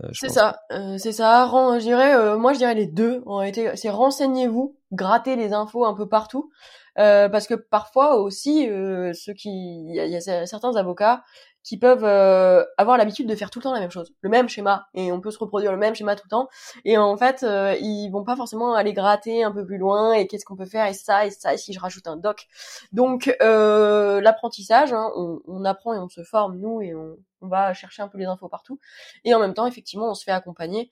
Euh, 0.05 0.11
c'est 0.12 0.28
ça, 0.28 0.61
c'est 0.97 1.11
ça. 1.11 1.51
je 1.51 1.80
dirais, 1.80 2.39
moi 2.39 2.53
je 2.53 2.59
dirais 2.59 2.76
les 2.76 2.87
deux. 2.87 3.24
En 3.26 3.39
réalité, 3.39 3.74
c'est 3.74 3.91
renseignez-vous, 3.91 4.78
grattez 4.93 5.35
les 5.35 5.53
infos 5.53 5.85
un 5.85 5.95
peu 5.95 6.09
partout. 6.09 6.53
Euh, 6.99 7.28
parce 7.28 7.47
que 7.47 7.55
parfois 7.55 8.16
aussi, 8.16 8.68
euh, 8.68 9.12
ceux 9.12 9.34
qui, 9.34 9.51
il 9.51 9.95
y, 9.95 10.16
a 10.16 10.47
certains 10.47 10.76
avocats 10.76 11.24
qui 11.62 11.78
peuvent 11.78 12.05
euh, 12.05 12.62
avoir 12.76 12.99
l'habitude 12.99 13.26
de 13.26 13.34
faire 13.34 13.51
tout 13.51 13.59
le 13.59 13.62
temps 13.64 13.72
la 13.72 13.80
même 13.80 13.90
chose, 13.90 14.12
le 14.20 14.28
même 14.28 14.51
schéma, 14.51 14.86
et 14.92 15.11
on 15.11 15.20
peut 15.20 15.30
se 15.30 15.38
reproduire 15.38 15.72
le 15.72 15.78
même 15.78 15.95
schéma 15.95 16.14
tout 16.14 16.24
le 16.26 16.30
temps. 16.30 16.49
Et 16.84 16.99
en 16.99 17.16
fait, 17.16 17.42
euh, 17.42 17.74
ils 17.80 18.11
vont 18.11 18.22
pas 18.22 18.36
forcément 18.36 18.74
aller 18.74 18.92
gratter 18.92 19.42
un 19.42 19.51
peu 19.51 19.64
plus 19.64 19.78
loin 19.78 20.12
et 20.12 20.26
qu'est-ce 20.26 20.45
qu'on 20.45 20.57
peut 20.57 20.66
faire 20.66 20.86
et 20.86 20.92
ça 20.92 21.26
et 21.26 21.30
ça 21.30 21.55
et 21.55 21.57
si 21.57 21.72
je 21.72 21.80
rajoute 21.80 22.07
un 22.07 22.16
doc. 22.16 22.47
Donc 22.92 23.34
l'apprentissage, 23.40 24.92
hein, 24.92 25.11
on, 25.16 25.40
on, 25.47 25.64
apprend 25.64 25.95
et 25.95 25.99
on 25.99 26.09
se 26.09 26.22
forme 26.22 26.59
nous 26.59 26.82
et 26.82 26.95
on, 26.95 27.16
on, 27.40 27.49
va 27.49 27.72
chercher 27.72 28.03
un 28.03 28.09
peu 28.09 28.18
les 28.18 28.26
infos 28.26 28.49
partout. 28.49 28.78
Et 29.24 29.34
en 29.34 29.40
même 29.40 29.55
temps, 29.55 29.66
effectivement, 29.66 30.11
on 30.11 30.14
se 30.14 30.24
fait 30.24 30.32
accompagner, 30.32 30.90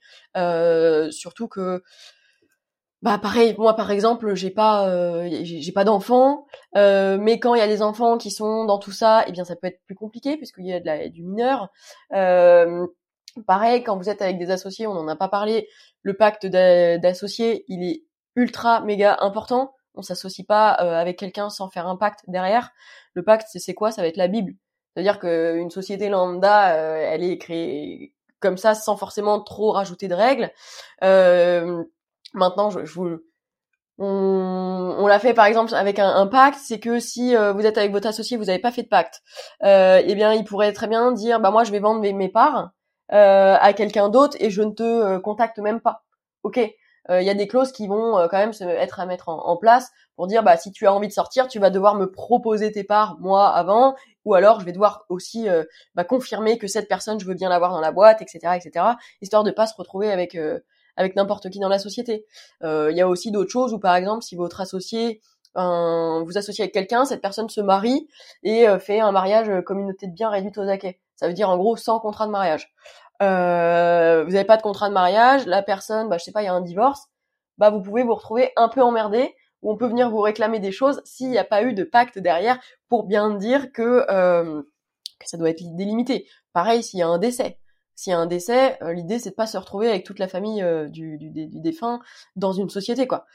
surtout 1.11 1.47
que 1.47 1.83
bah 3.03 3.17
pareil 3.17 3.53
moi 3.57 3.75
par 3.75 3.91
exemple 3.91 4.33
j'ai 4.33 4.49
pas 4.49 4.87
euh, 4.87 5.27
j'ai 5.43 5.71
pas 5.73 5.83
d'enfants 5.83 6.45
euh, 6.77 7.17
mais 7.19 7.37
quand 7.37 7.53
il 7.53 7.59
y 7.59 7.61
a 7.61 7.67
des 7.67 7.81
enfants 7.81 8.17
qui 8.17 8.31
sont 8.31 8.63
dans 8.63 8.79
tout 8.79 8.93
ça 8.93 9.25
eh 9.27 9.33
bien 9.33 9.43
ça 9.43 9.57
peut 9.57 9.67
être 9.67 9.81
plus 9.85 9.93
compliqué 9.93 10.37
puisqu'il 10.37 10.65
y 10.65 10.71
a 10.71 10.79
de 10.79 10.85
la, 10.85 11.09
du 11.09 11.21
mineur. 11.21 11.67
Euh, 12.13 12.87
pareil 13.45 13.83
quand 13.83 13.97
vous 13.97 14.09
êtes 14.09 14.21
avec 14.21 14.37
des 14.37 14.51
associés 14.51 14.87
on 14.87 14.93
n'en 14.93 15.09
a 15.09 15.17
pas 15.17 15.27
parlé 15.27 15.67
le 16.01 16.13
pacte 16.15 16.45
d'associés 16.45 17.65
il 17.67 17.83
est 17.83 18.05
ultra 18.37 18.79
méga 18.79 19.17
important. 19.19 19.75
On 19.95 20.01
s'associe 20.01 20.47
pas 20.47 20.69
avec 20.69 21.19
quelqu'un 21.19 21.49
sans 21.49 21.69
faire 21.69 21.87
un 21.87 21.97
pacte 21.97 22.21
derrière. 22.27 22.71
Le 23.15 23.23
pacte 23.23 23.49
c'est 23.53 23.73
quoi? 23.73 23.91
Ça 23.91 24.01
va 24.01 24.07
être 24.07 24.17
la 24.17 24.29
bible. 24.29 24.53
C'est-à-dire 24.93 25.19
qu'une 25.19 25.69
société 25.69 26.09
lambda, 26.09 26.73
elle 26.73 27.23
est 27.23 27.37
créée 27.37 28.13
comme 28.39 28.57
ça 28.57 28.73
sans 28.73 28.97
forcément 28.97 29.39
trop 29.41 29.71
rajouter 29.71 30.07
de 30.07 30.15
règles. 30.15 30.51
Maintenant, 32.33 32.69
je, 32.69 32.79
vous 32.93 33.19
on, 33.99 34.95
on 34.99 35.07
l'a 35.07 35.19
fait 35.19 35.33
par 35.33 35.45
exemple 35.45 35.73
avec 35.75 35.99
un, 35.99 36.09
un 36.09 36.27
pacte, 36.27 36.59
c'est 36.61 36.79
que 36.79 36.99
si 36.99 37.35
euh, 37.35 37.53
vous 37.53 37.65
êtes 37.65 37.77
avec 37.77 37.91
votre 37.91 38.07
associé, 38.07 38.37
vous 38.37 38.45
n'avez 38.45 38.59
pas 38.59 38.71
fait 38.71 38.83
de 38.83 38.87
pacte, 38.87 39.21
euh, 39.63 40.01
eh 40.03 40.15
bien 40.15 40.33
il 40.33 40.43
pourrait 40.45 40.73
très 40.73 40.87
bien 40.87 41.11
dire 41.11 41.39
bah 41.39 41.51
moi 41.51 41.63
je 41.63 41.71
vais 41.71 41.79
vendre 41.79 42.01
mes, 42.01 42.13
mes 42.13 42.29
parts 42.29 42.71
euh, 43.11 43.55
à 43.59 43.73
quelqu'un 43.73 44.09
d'autre 44.09 44.35
et 44.39 44.49
je 44.49 44.61
ne 44.63 44.71
te 44.71 44.83
euh, 44.83 45.19
contacte 45.19 45.59
même 45.59 45.79
pas. 45.79 46.03
Ok, 46.43 46.57
il 46.57 47.23
y 47.23 47.29
a 47.29 47.33
des 47.33 47.47
clauses 47.47 47.73
qui 47.73 47.87
vont 47.87 48.27
quand 48.31 48.37
même 48.37 48.53
se 48.53 48.63
être 48.63 49.01
à 49.01 49.05
mettre 49.05 49.27
en, 49.27 49.57
place 49.57 49.91
pour 50.15 50.27
dire 50.27 50.41
bah 50.41 50.55
si 50.55 50.71
tu 50.71 50.87
as 50.87 50.93
envie 50.93 51.09
de 51.09 51.13
sortir, 51.13 51.49
tu 51.49 51.59
vas 51.59 51.69
devoir 51.69 51.95
me 51.95 52.09
proposer 52.09 52.71
tes 52.71 52.85
parts 52.85 53.17
moi 53.19 53.49
avant, 53.49 53.95
ou 54.23 54.33
alors 54.35 54.61
je 54.61 54.65
vais 54.65 54.71
devoir 54.71 55.05
aussi 55.09 55.47
bah, 55.95 56.05
confirmer 56.05 56.57
que 56.57 56.67
cette 56.67 56.87
personne 56.87 57.19
je 57.19 57.25
veux 57.25 57.33
bien 57.33 57.49
l'avoir 57.49 57.71
dans 57.71 57.81
la 57.81 57.91
boîte, 57.91 58.21
etc., 58.21 58.55
etc. 58.55 58.85
Histoire 59.21 59.43
de 59.43 59.51
pas 59.51 59.67
se 59.67 59.75
retrouver 59.75 60.11
avec 60.11 60.37
avec 60.95 61.15
n'importe 61.15 61.49
qui 61.49 61.59
dans 61.59 61.69
la 61.69 61.79
société. 61.79 62.25
Euh, 62.63 62.91
il 62.91 62.97
y 62.97 63.01
a 63.01 63.07
aussi 63.07 63.31
d'autres 63.31 63.51
choses 63.51 63.73
où, 63.73 63.79
par 63.79 63.95
exemple, 63.95 64.23
si 64.23 64.35
votre 64.35 64.61
associé 64.61 65.21
vous 65.55 66.35
associez 66.35 66.63
avec 66.63 66.73
quelqu'un, 66.73 67.05
cette 67.05 67.21
personne 67.21 67.47
se 67.47 67.61
marie 67.61 68.07
et 68.41 68.67
euh, 68.67 68.79
fait 68.79 68.99
un 68.99 69.11
mariage 69.11 69.49
euh, 69.49 69.61
communauté 69.61 70.07
de 70.07 70.11
biens 70.11 70.31
réduite 70.31 70.57
aux 70.57 70.67
acquets. 70.67 70.99
Ça 71.15 71.27
veut 71.27 71.33
dire 71.33 71.47
en 71.47 71.57
gros 71.57 71.77
sans 71.77 71.99
contrat 71.99 72.25
de 72.25 72.31
mariage. 72.31 72.73
Vous 73.19 73.25
n'avez 74.31 74.45
pas 74.45 74.57
de 74.57 74.63
contrat 74.63 74.89
de 74.89 74.95
mariage, 74.95 75.45
la 75.45 75.61
personne, 75.61 76.09
bah, 76.09 76.17
je 76.17 76.23
sais 76.23 76.31
pas, 76.31 76.41
il 76.41 76.45
y 76.45 76.47
a 76.47 76.53
un 76.53 76.61
divorce, 76.61 77.03
bah 77.59 77.69
vous 77.69 77.81
pouvez 77.81 78.03
vous 78.03 78.15
retrouver 78.15 78.51
un 78.55 78.67
peu 78.67 78.81
emmerdé 78.81 79.35
ou 79.61 79.71
on 79.71 79.77
peut 79.77 79.85
venir 79.85 80.09
vous 80.09 80.21
réclamer 80.21 80.59
des 80.59 80.71
choses 80.71 81.01
s'il 81.05 81.29
n'y 81.29 81.37
a 81.37 81.43
pas 81.43 81.61
eu 81.61 81.73
de 81.73 81.83
pacte 81.83 82.17
derrière 82.17 82.59
pour 82.89 83.03
bien 83.05 83.29
dire 83.35 83.71
que 83.71 84.05
ça 85.23 85.37
doit 85.37 85.51
être 85.51 85.63
délimité. 85.75 86.27
Pareil 86.51 86.81
s'il 86.81 86.99
y 86.99 87.03
a 87.03 87.07
un 87.07 87.19
décès 87.19 87.59
s'il 87.95 88.11
y 88.11 88.13
a 88.13 88.19
un 88.19 88.25
décès, 88.25 88.77
euh, 88.83 88.93
l'idée 88.93 89.19
c'est 89.19 89.31
de 89.31 89.35
pas 89.35 89.47
se 89.47 89.57
retrouver 89.57 89.89
avec 89.89 90.03
toute 90.05 90.19
la 90.19 90.27
famille 90.27 90.61
euh, 90.61 90.87
du, 90.89 91.17
du, 91.17 91.29
du, 91.29 91.59
défunt 91.59 91.99
dans 92.35 92.53
une 92.53 92.69
société 92.69 93.07
quoi. 93.07 93.25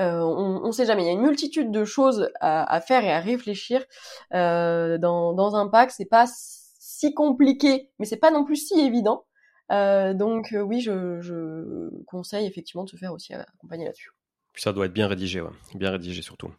Euh, 0.00 0.20
on, 0.20 0.64
on 0.64 0.72
sait 0.72 0.86
jamais. 0.86 1.02
Il 1.02 1.06
y 1.06 1.10
a 1.10 1.12
une 1.12 1.22
multitude 1.22 1.72
de 1.72 1.84
choses 1.84 2.30
à, 2.40 2.72
à 2.72 2.80
faire 2.80 3.04
et 3.04 3.12
à 3.12 3.18
réfléchir 3.20 3.84
euh, 4.32 4.96
dans, 4.98 5.32
dans 5.32 5.56
un 5.56 5.66
pacte. 5.68 5.92
C'est 5.96 6.04
pas 6.04 6.26
si 6.28 7.14
compliqué, 7.14 7.90
mais 7.98 8.06
c'est 8.06 8.16
pas 8.16 8.30
non 8.30 8.44
plus 8.44 8.56
si 8.56 8.78
évident. 8.80 9.24
donc 9.70 10.54
oui, 10.54 10.80
je, 10.80 11.20
je 11.20 11.90
conseille 12.06 12.46
effectivement 12.46 12.84
de 12.84 12.90
se 12.90 12.96
faire 12.96 13.12
aussi 13.12 13.34
accompagner 13.34 13.86
là-dessus 13.86 14.10
ça 14.60 14.72
doit 14.72 14.86
être 14.86 14.92
bien 14.92 15.06
rédigé, 15.06 15.40
ouais. 15.40 15.50
bien 15.74 15.90
rédigé 15.90 16.22
surtout. 16.22 16.50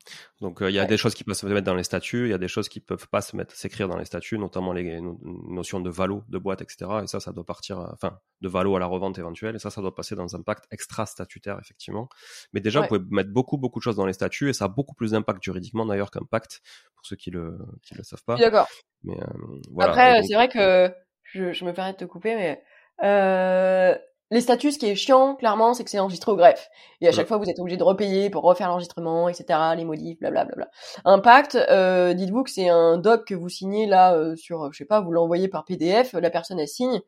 Donc 0.41 0.61
euh, 0.61 0.69
il 0.69 0.75
y 0.75 0.79
a 0.79 0.85
des 0.85 0.97
choses 0.97 1.13
qui 1.13 1.23
peuvent 1.23 1.35
se 1.35 1.45
mettre 1.45 1.65
dans 1.65 1.75
les 1.75 1.83
statuts, 1.83 2.25
il 2.25 2.29
y 2.29 2.33
a 2.33 2.37
des 2.37 2.47
choses 2.47 2.69
qui 2.69 2.79
peuvent 2.79 3.07
pas 3.09 3.21
se 3.21 3.35
mettre, 3.35 3.55
s'écrire 3.55 3.87
dans 3.87 3.97
les 3.97 4.05
statuts, 4.05 4.37
notamment 4.37 4.73
les 4.73 5.01
notions 5.47 5.79
de 5.79 5.89
valo, 5.89 6.23
de 6.29 6.37
boîte, 6.37 6.61
etc. 6.61 6.89
Et 7.03 7.07
ça, 7.07 7.19
ça 7.19 7.31
doit 7.31 7.45
partir, 7.45 7.79
euh, 7.79 7.87
enfin, 7.93 8.19
de 8.41 8.47
valo 8.47 8.75
à 8.75 8.79
la 8.79 8.85
revente 8.85 9.17
éventuelle. 9.19 9.55
Et 9.55 9.59
ça, 9.59 9.69
ça 9.69 9.81
doit 9.81 9.93
passer 9.93 10.15
dans 10.15 10.35
un 10.35 10.41
pacte 10.41 10.65
extra 10.71 11.05
statutaire, 11.05 11.57
effectivement. 11.61 12.09
Mais 12.53 12.61
déjà, 12.61 12.81
vous 12.81 12.87
pouvez 12.87 13.01
mettre 13.09 13.31
beaucoup, 13.31 13.57
beaucoup 13.57 13.79
de 13.79 13.83
choses 13.83 13.97
dans 13.97 14.05
les 14.05 14.13
statuts 14.13 14.49
et 14.49 14.53
ça 14.53 14.65
a 14.65 14.69
beaucoup 14.69 14.95
plus 14.95 15.11
d'impact 15.11 15.43
juridiquement 15.43 15.85
d'ailleurs 15.85 16.11
qu'un 16.11 16.25
pacte 16.29 16.61
pour 16.95 17.05
ceux 17.05 17.15
qui 17.15 17.31
le, 17.31 17.57
qui 17.81 17.95
le 17.95 18.03
savent 18.03 18.23
pas. 18.23 18.35
D'accord. 18.35 18.67
Mais 19.03 19.19
euh, 19.19 19.25
voilà. 19.71 19.91
Après, 19.91 20.23
c'est 20.23 20.35
vrai 20.35 20.47
que 20.47 20.93
je, 21.23 21.53
je 21.53 21.65
me 21.65 21.73
permets 21.73 21.93
de 21.93 21.97
te 21.97 22.05
couper, 22.05 22.35
mais 22.35 22.63
euh, 23.03 23.97
les 24.31 24.41
statuts, 24.41 24.71
ce 24.71 24.79
qui 24.79 24.85
est 24.85 24.95
chiant, 24.95 25.35
clairement, 25.35 25.73
c'est 25.73 25.83
que 25.83 25.89
c'est 25.89 25.99
enregistré 25.99 26.31
au 26.31 26.35
greffe. 26.35 26.69
Et 27.01 27.07
à 27.07 27.11
chaque 27.11 27.27
fois, 27.27 27.37
vous 27.37 27.49
êtes 27.49 27.59
obligé 27.59 27.77
de 27.77 27.83
repayer 27.83 28.29
pour 28.29 28.43
refaire 28.43 28.67
l'enregistrement, 28.67 29.27
etc., 29.27 29.59
les 29.75 29.85
modifs, 29.85 30.19
blablabla. 30.19 30.69
Un 31.05 31.19
pacte, 31.19 31.55
euh, 31.55 32.13
dites-vous 32.13 32.43
que 32.43 32.51
c'est 32.51 32.69
un 32.69 32.97
doc 32.97 33.25
que 33.25 33.33
vous 33.33 33.49
signez 33.49 33.87
là 33.87 34.13
euh, 34.15 34.35
sur, 34.35 34.71
je 34.71 34.77
sais 34.77 34.85
pas, 34.85 35.01
vous 35.01 35.11
l'envoyez 35.11 35.47
par 35.47 35.65
PDF, 35.65 36.13
la 36.13 36.29
personne 36.29 36.59
elle 36.59 36.67
signe 36.67 37.01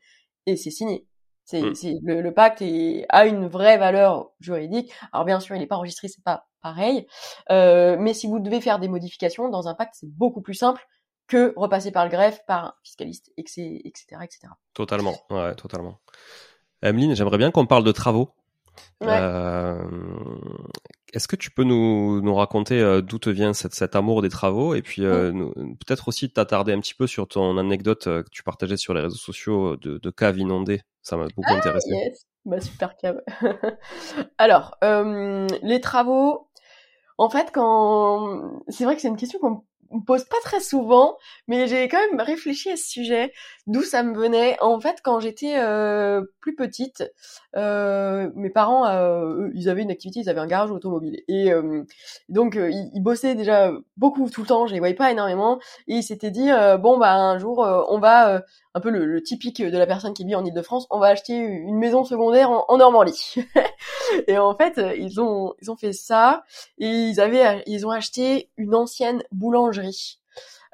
et 0.48 0.56
c'est 0.56 0.72
signé. 0.72 1.06
C'est, 1.44 1.62
mm. 1.62 2.00
le, 2.04 2.22
le, 2.22 2.34
pacte 2.34 2.62
est, 2.62 3.06
a 3.10 3.26
une 3.26 3.48
vraie 3.48 3.78
valeur 3.78 4.32
juridique. 4.40 4.92
Alors 5.12 5.26
bien 5.26 5.40
sûr, 5.40 5.56
il 5.56 5.60
n'est 5.60 5.68
pas 5.68 5.76
enregistré, 5.76 6.08
c'est 6.08 6.24
pas 6.24 6.48
pareil. 6.62 7.08
Euh, 7.50 7.98
mais 8.00 8.14
si 8.14 8.28
vous 8.28 8.40
devez 8.40 8.62
faire 8.62 8.80
des 8.80 8.88
modifications 8.88 9.50
dans 9.50 9.68
un 9.68 9.76
pacte, 9.76 9.96
c'est 9.96 10.10
beaucoup 10.10 10.42
plus 10.42 10.54
simple 10.54 10.86
que 11.28 11.54
repasser 11.56 11.92
par 11.92 12.06
le 12.06 12.12
greffe, 12.12 12.46
par 12.46 12.66
un 12.66 12.74
fiscaliste, 12.84 13.32
etc., 13.38 13.82
etc. 14.24 14.48
Totalement, 14.74 15.16
ouais, 15.30 15.56
totalement. 15.56 16.00
Emeline, 16.82 17.16
j'aimerais 17.16 17.38
bien 17.38 17.52
qu'on 17.52 17.66
parle 17.66 17.84
de 17.84 17.92
travaux. 17.92 18.30
Euh, 19.04 19.84
est-ce 21.14 21.28
que 21.28 21.36
tu 21.36 21.52
peux 21.52 21.64
nous, 21.64 22.22
nous 22.22 22.36
raconter 22.36 22.80
euh, 22.80 23.02
d'où 23.02 23.20
te 23.20 23.30
vient 23.30 23.54
cette, 23.54 23.74
cet 23.74 23.96
amour 23.96 24.22
des 24.22 24.30
travaux 24.30 24.76
et 24.76 24.82
puis 24.82 25.04
euh, 25.04 25.32
peut-être 25.56 26.08
aussi 26.08 26.32
t'attarder 26.32 26.72
un 26.72 26.80
petit 26.80 26.94
peu 26.94 27.08
sur 27.08 27.28
ton 27.28 27.58
anecdote 27.58 28.06
que 28.06 28.30
tu 28.32 28.44
partageais 28.44 28.78
sur 28.78 28.94
les 28.94 29.02
réseaux 29.02 29.18
sociaux 29.18 29.76
de, 29.78 29.98
de 29.98 30.10
cave 30.10 30.38
inondée. 30.38 30.82
Ça 31.02 31.18
m'a 31.18 31.26
beaucoup 31.36 31.52
ah, 31.52 31.58
intéressé. 31.58 31.90
Yes. 31.90 32.28
Bah, 32.46 32.62
super 32.62 32.96
cave. 32.96 33.22
Alors, 34.38 34.78
les 34.82 35.82
travaux, 35.82 36.48
en 37.18 37.30
fait, 37.30 37.52
quand 37.52 38.62
c'est 38.68 38.86
vrai 38.86 38.96
que 38.96 39.02
c'est 39.02 39.08
une 39.08 39.18
question 39.18 39.40
qu'on 39.40 39.64
me 39.92 40.04
pose 40.04 40.24
pas 40.26 40.38
très 40.44 40.60
souvent, 40.60 41.18
mais 41.48 41.68
j'ai 41.68 41.88
quand 41.88 42.00
même 42.12 42.22
réfléchi 42.22 42.70
à 42.70 42.78
ce 42.78 42.88
sujet, 42.88 43.34
d'où 43.72 43.84
ça 43.84 44.04
me 44.04 44.16
venait. 44.16 44.58
En 44.62 44.80
fait, 44.80 45.00
quand 45.04 45.20
j'étais 45.20 45.56
euh, 45.58 46.24
plus 46.42 46.56
petite, 46.56 47.10
euh, 47.56 48.30
mes 48.36 48.50
parents, 48.50 48.86
euh, 48.88 49.50
ils 49.56 49.70
avaient 49.70 49.82
une 49.82 49.92
activité, 49.92 50.20
ils 50.20 50.30
avaient 50.30 50.42
un 50.42 50.48
garage 50.48 50.72
automobile, 50.72 51.22
et 51.28 51.52
euh, 51.54 51.84
donc 52.30 52.58
euh, 52.58 52.70
ils, 52.70 53.02
bossaient 53.02 53.36
déjà 53.36 53.72
beaucoup 53.98 54.30
tout 54.30 54.42
le 54.42 54.48
temps. 54.48 54.68
Je 54.68 54.74
les 54.74 54.80
voyais 54.80 54.94
pas 54.94 55.10
énormément, 55.12 55.60
et 55.88 55.96
ils 55.96 56.04
s'étaient 56.04 56.32
dit 56.32 56.50
bon 56.80 56.98
bah 56.98 57.14
un 57.16 57.38
jour 57.40 57.60
on 57.60 58.00
va 58.00 58.44
un 58.74 58.80
peu 58.80 58.90
le, 58.90 59.06
le, 59.06 59.22
typique 59.22 59.62
de 59.62 59.78
la 59.78 59.88
personne 59.88 60.14
qui 60.14 60.26
vit 60.26 60.36
en 60.36 60.46
Ile-de-France, 60.46 60.88
on 60.90 61.00
va 61.00 61.08
acheter 61.08 61.36
une 61.36 61.78
maison 61.78 62.04
secondaire 62.04 62.52
en, 62.52 62.66
en 62.68 62.78
Normandie. 62.78 63.36
et 64.28 64.38
en 64.38 64.56
fait, 64.56 64.82
ils 64.98 65.20
ont 65.22 65.54
ils 65.62 65.72
ont 65.72 65.78
fait 65.78 65.94
ça 65.94 66.44
et 66.78 66.88
ils 66.88 67.20
avaient 67.22 67.64
ils 67.68 67.86
ont 67.88 67.92
acheté 67.92 68.50
une 68.58 68.76
ancienne 68.76 69.24
boulangerie 69.32 70.21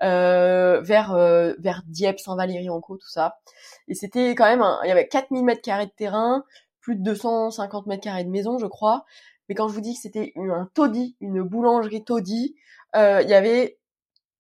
euh, 0.03 0.81
vers 0.81 1.13
euh, 1.13 1.53
vers 1.59 1.83
Dieppe, 1.87 2.19
Saint-Valery-en-Caux, 2.19 2.97
tout 2.97 3.09
ça. 3.09 3.39
Et 3.87 3.95
c'était 3.95 4.31
quand 4.35 4.45
même 4.45 4.65
il 4.83 4.87
y 4.87 4.91
avait 4.91 5.07
4000 5.07 5.43
mètres 5.43 5.61
carrés 5.61 5.87
de 5.87 5.91
terrain, 5.91 6.43
plus 6.81 6.95
de 6.95 7.03
250 7.03 7.87
mètres 7.87 8.03
carrés 8.03 8.23
de 8.23 8.29
maison, 8.29 8.57
je 8.57 8.67
crois. 8.67 9.05
Mais 9.49 9.55
quand 9.55 9.67
je 9.67 9.73
vous 9.73 9.81
dis 9.81 9.93
que 9.93 10.01
c'était 10.01 10.33
un 10.35 10.69
taudis, 10.73 11.15
une 11.21 11.41
boulangerie 11.41 12.03
taudis, 12.03 12.55
euh, 12.95 13.21
il 13.23 13.29
y 13.29 13.33
avait 13.33 13.79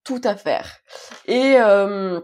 tout 0.03 0.21
à 0.23 0.35
faire. 0.35 0.79
Et 1.25 1.55
euh, 1.59 2.21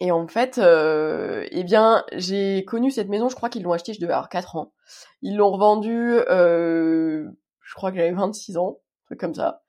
et 0.00 0.10
en 0.10 0.26
fait, 0.26 0.58
euh, 0.58 1.46
eh 1.50 1.64
bien, 1.64 2.04
j'ai 2.12 2.64
connu 2.64 2.90
cette 2.90 3.08
maison, 3.08 3.28
je 3.28 3.36
crois 3.36 3.48
qu'ils 3.48 3.62
l'ont 3.62 3.72
achetée, 3.72 3.94
je 3.94 4.00
devais 4.00 4.12
avoir 4.12 4.28
4 4.28 4.56
ans. 4.56 4.72
Ils 5.22 5.36
l'ont 5.36 5.50
revendue, 5.50 6.18
euh, 6.28 7.28
je 7.62 7.74
crois 7.74 7.90
que 7.90 7.96
j'avais 7.98 8.12
26 8.12 8.56
ans, 8.56 8.80
un 8.80 9.06
truc 9.06 9.20
comme 9.20 9.34
ça. 9.34 9.62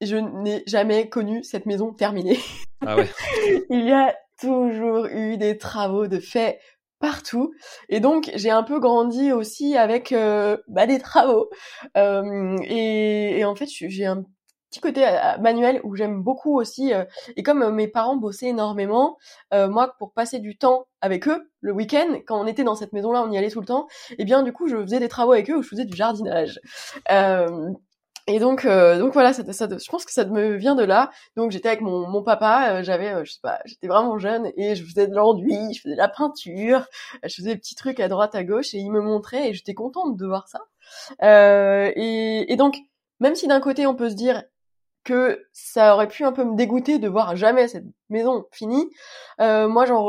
Je 0.00 0.16
n'ai 0.16 0.62
jamais 0.66 1.08
connu 1.08 1.44
cette 1.44 1.66
maison 1.66 1.92
terminée. 1.92 2.38
Ah 2.86 2.96
ouais. 2.96 3.08
Il 3.70 3.84
y 3.84 3.92
a 3.92 4.14
toujours 4.40 5.06
eu 5.06 5.36
des 5.36 5.58
travaux 5.58 6.06
de 6.06 6.18
fait 6.18 6.58
partout. 7.00 7.52
Et 7.88 7.98
donc, 7.98 8.30
j'ai 8.34 8.50
un 8.50 8.62
peu 8.62 8.78
grandi 8.78 9.32
aussi 9.32 9.76
avec 9.76 10.12
euh, 10.12 10.56
bah, 10.68 10.86
des 10.86 10.98
travaux. 10.98 11.50
Euh, 11.96 12.56
et, 12.64 13.38
et, 13.38 13.44
en 13.44 13.56
fait, 13.56 13.66
j'ai 13.66 14.06
un 14.06 14.24
petit 14.70 14.80
côté 14.80 15.06
euh, 15.06 15.38
manuel 15.40 15.80
où 15.82 15.96
j'aime 15.96 16.22
beaucoup 16.22 16.58
aussi. 16.60 16.94
Euh, 16.94 17.04
et 17.36 17.42
comme 17.42 17.74
mes 17.74 17.88
parents 17.88 18.16
bossaient 18.16 18.48
énormément, 18.48 19.16
moi, 19.52 19.94
pour 19.98 20.12
passer 20.12 20.38
du 20.38 20.56
temps 20.56 20.86
avec 21.00 21.26
eux, 21.26 21.50
le 21.60 21.72
week-end, 21.72 22.18
quand 22.26 22.40
on 22.40 22.46
était 22.46 22.64
dans 22.64 22.76
cette 22.76 22.92
maison-là, 22.92 23.24
on 23.26 23.32
y 23.32 23.38
allait 23.38 23.50
tout 23.50 23.60
le 23.60 23.66
temps, 23.66 23.88
et 24.10 24.16
eh 24.18 24.24
bien 24.24 24.42
du 24.42 24.52
coup, 24.52 24.68
je 24.68 24.76
faisais 24.76 25.00
des 25.00 25.08
travaux 25.08 25.32
avec 25.32 25.50
eux 25.50 25.56
où 25.56 25.62
je 25.62 25.68
faisais 25.68 25.86
du 25.86 25.96
jardinage. 25.96 26.60
Et 28.34 28.38
donc, 28.38 28.66
donc 28.66 29.12
voilà, 29.12 29.32
ça, 29.32 29.50
ça, 29.52 29.68
je 29.68 29.90
pense 29.90 30.04
que 30.04 30.12
ça 30.12 30.24
me 30.24 30.56
vient 30.56 30.74
de 30.74 30.84
là. 30.84 31.10
Donc 31.36 31.50
j'étais 31.50 31.68
avec 31.68 31.80
mon, 31.80 32.08
mon 32.08 32.22
papa, 32.22 32.82
j'avais, 32.82 33.24
je 33.24 33.32
sais 33.32 33.40
pas, 33.42 33.60
j'étais 33.64 33.88
vraiment 33.88 34.18
jeune 34.18 34.50
et 34.56 34.74
je 34.74 34.84
faisais 34.84 35.06
de 35.06 35.14
l'enduit, 35.14 35.74
je 35.74 35.82
faisais 35.82 35.94
de 35.94 36.00
la 36.00 36.08
peinture, 36.08 36.86
je 37.24 37.34
faisais 37.34 37.54
des 37.54 37.58
petits 37.58 37.74
trucs 37.74 38.00
à 38.00 38.08
droite 38.08 38.34
à 38.34 38.44
gauche 38.44 38.74
et 38.74 38.78
il 38.78 38.90
me 38.90 39.00
montrait 39.00 39.50
et 39.50 39.54
j'étais 39.54 39.74
contente 39.74 40.16
de 40.16 40.26
voir 40.26 40.48
ça. 40.48 40.60
et, 41.96 42.52
et 42.52 42.56
donc, 42.56 42.78
même 43.20 43.34
si 43.34 43.46
d'un 43.46 43.60
côté 43.60 43.86
on 43.86 43.94
peut 43.94 44.10
se 44.10 44.14
dire 44.14 44.42
que 45.04 45.46
ça 45.52 45.94
aurait 45.94 46.08
pu 46.08 46.24
un 46.24 46.32
peu 46.32 46.44
me 46.44 46.56
dégoûter 46.56 46.98
de 46.98 47.08
voir 47.08 47.36
jamais 47.36 47.68
cette 47.68 47.86
maison 48.10 48.44
finie. 48.52 48.90
Euh, 49.40 49.68
moi, 49.68 49.86
j'en 49.86 50.04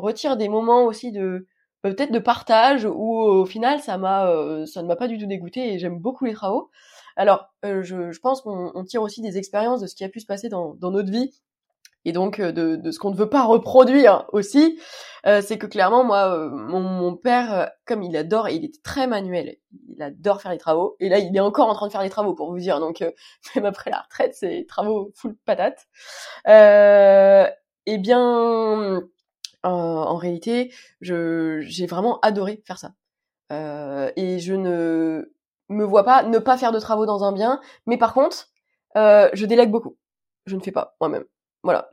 retire 0.00 0.36
des 0.36 0.48
moments 0.48 0.84
aussi 0.84 1.12
de 1.12 1.46
peut-être 1.82 2.12
de 2.12 2.18
partage 2.18 2.84
où 2.84 3.20
au 3.22 3.44
final 3.44 3.80
ça 3.80 3.98
m'a 3.98 4.28
euh, 4.28 4.66
ça 4.66 4.82
ne 4.82 4.88
m'a 4.88 4.96
pas 4.96 5.08
du 5.08 5.18
tout 5.18 5.26
dégoûté 5.26 5.74
et 5.74 5.78
j'aime 5.78 5.98
beaucoup 5.98 6.24
les 6.24 6.34
travaux. 6.34 6.70
Alors, 7.16 7.52
euh, 7.64 7.82
je, 7.82 8.18
pense 8.20 8.40
qu'on 8.40 8.84
tire 8.84 9.02
aussi 9.02 9.20
des 9.20 9.38
expériences 9.38 9.80
de 9.80 9.86
ce 9.86 9.94
qui 9.94 10.04
a 10.04 10.08
pu 10.08 10.20
se 10.20 10.26
passer 10.26 10.48
dans, 10.48 10.76
notre 10.80 11.10
vie 11.10 11.32
et 12.04 12.10
donc 12.12 12.40
euh, 12.40 12.50
de, 12.50 12.90
ce 12.90 12.98
qu'on 12.98 13.12
ne 13.12 13.16
veut 13.16 13.28
pas 13.28 13.44
reproduire 13.44 14.26
aussi, 14.32 14.80
euh, 15.26 15.40
c'est 15.40 15.56
que 15.56 15.66
clairement 15.66 16.02
moi, 16.02 16.48
mon, 16.48 17.14
père, 17.16 17.70
comme 17.86 18.02
il 18.02 18.16
adore, 18.16 18.48
il 18.48 18.64
est 18.64 18.82
très 18.82 19.06
manuel, 19.06 19.56
il 19.88 20.02
adore 20.02 20.42
faire 20.42 20.50
les 20.50 20.58
travaux, 20.58 20.96
et 20.98 21.08
là 21.08 21.18
il 21.18 21.36
est 21.36 21.40
encore 21.40 21.68
en 21.68 21.74
train 21.74 21.86
de 21.86 21.92
faire 21.92 22.02
les 22.02 22.10
travaux 22.10 22.34
pour 22.34 22.50
vous 22.50 22.58
dire, 22.58 22.80
donc 22.80 23.00
même 23.54 23.66
après 23.66 23.90
la 23.90 24.00
retraite, 24.00 24.34
c'est 24.34 24.66
travaux 24.68 25.12
full 25.14 25.36
patate. 25.44 25.86
eh 27.86 27.98
bien, 27.98 29.02
en 29.62 30.16
réalité, 30.16 30.72
j'ai 31.00 31.86
vraiment 31.86 32.18
adoré 32.20 32.62
faire 32.66 32.78
ça. 32.78 32.94
Et 34.16 34.38
je 34.40 34.54
ne 34.54 35.32
me 35.72 35.84
vois 35.84 36.04
pas 36.04 36.22
ne 36.22 36.38
pas 36.38 36.56
faire 36.56 36.72
de 36.72 36.78
travaux 36.78 37.06
dans 37.06 37.24
un 37.24 37.32
bien, 37.32 37.60
mais 37.86 37.96
par 37.98 38.14
contre, 38.14 38.48
euh, 38.96 39.28
je 39.32 39.46
délègue 39.46 39.70
beaucoup. 39.70 39.96
Je 40.46 40.56
ne 40.56 40.60
fais 40.60 40.72
pas 40.72 40.96
moi-même. 41.00 41.24
Voilà. 41.64 41.88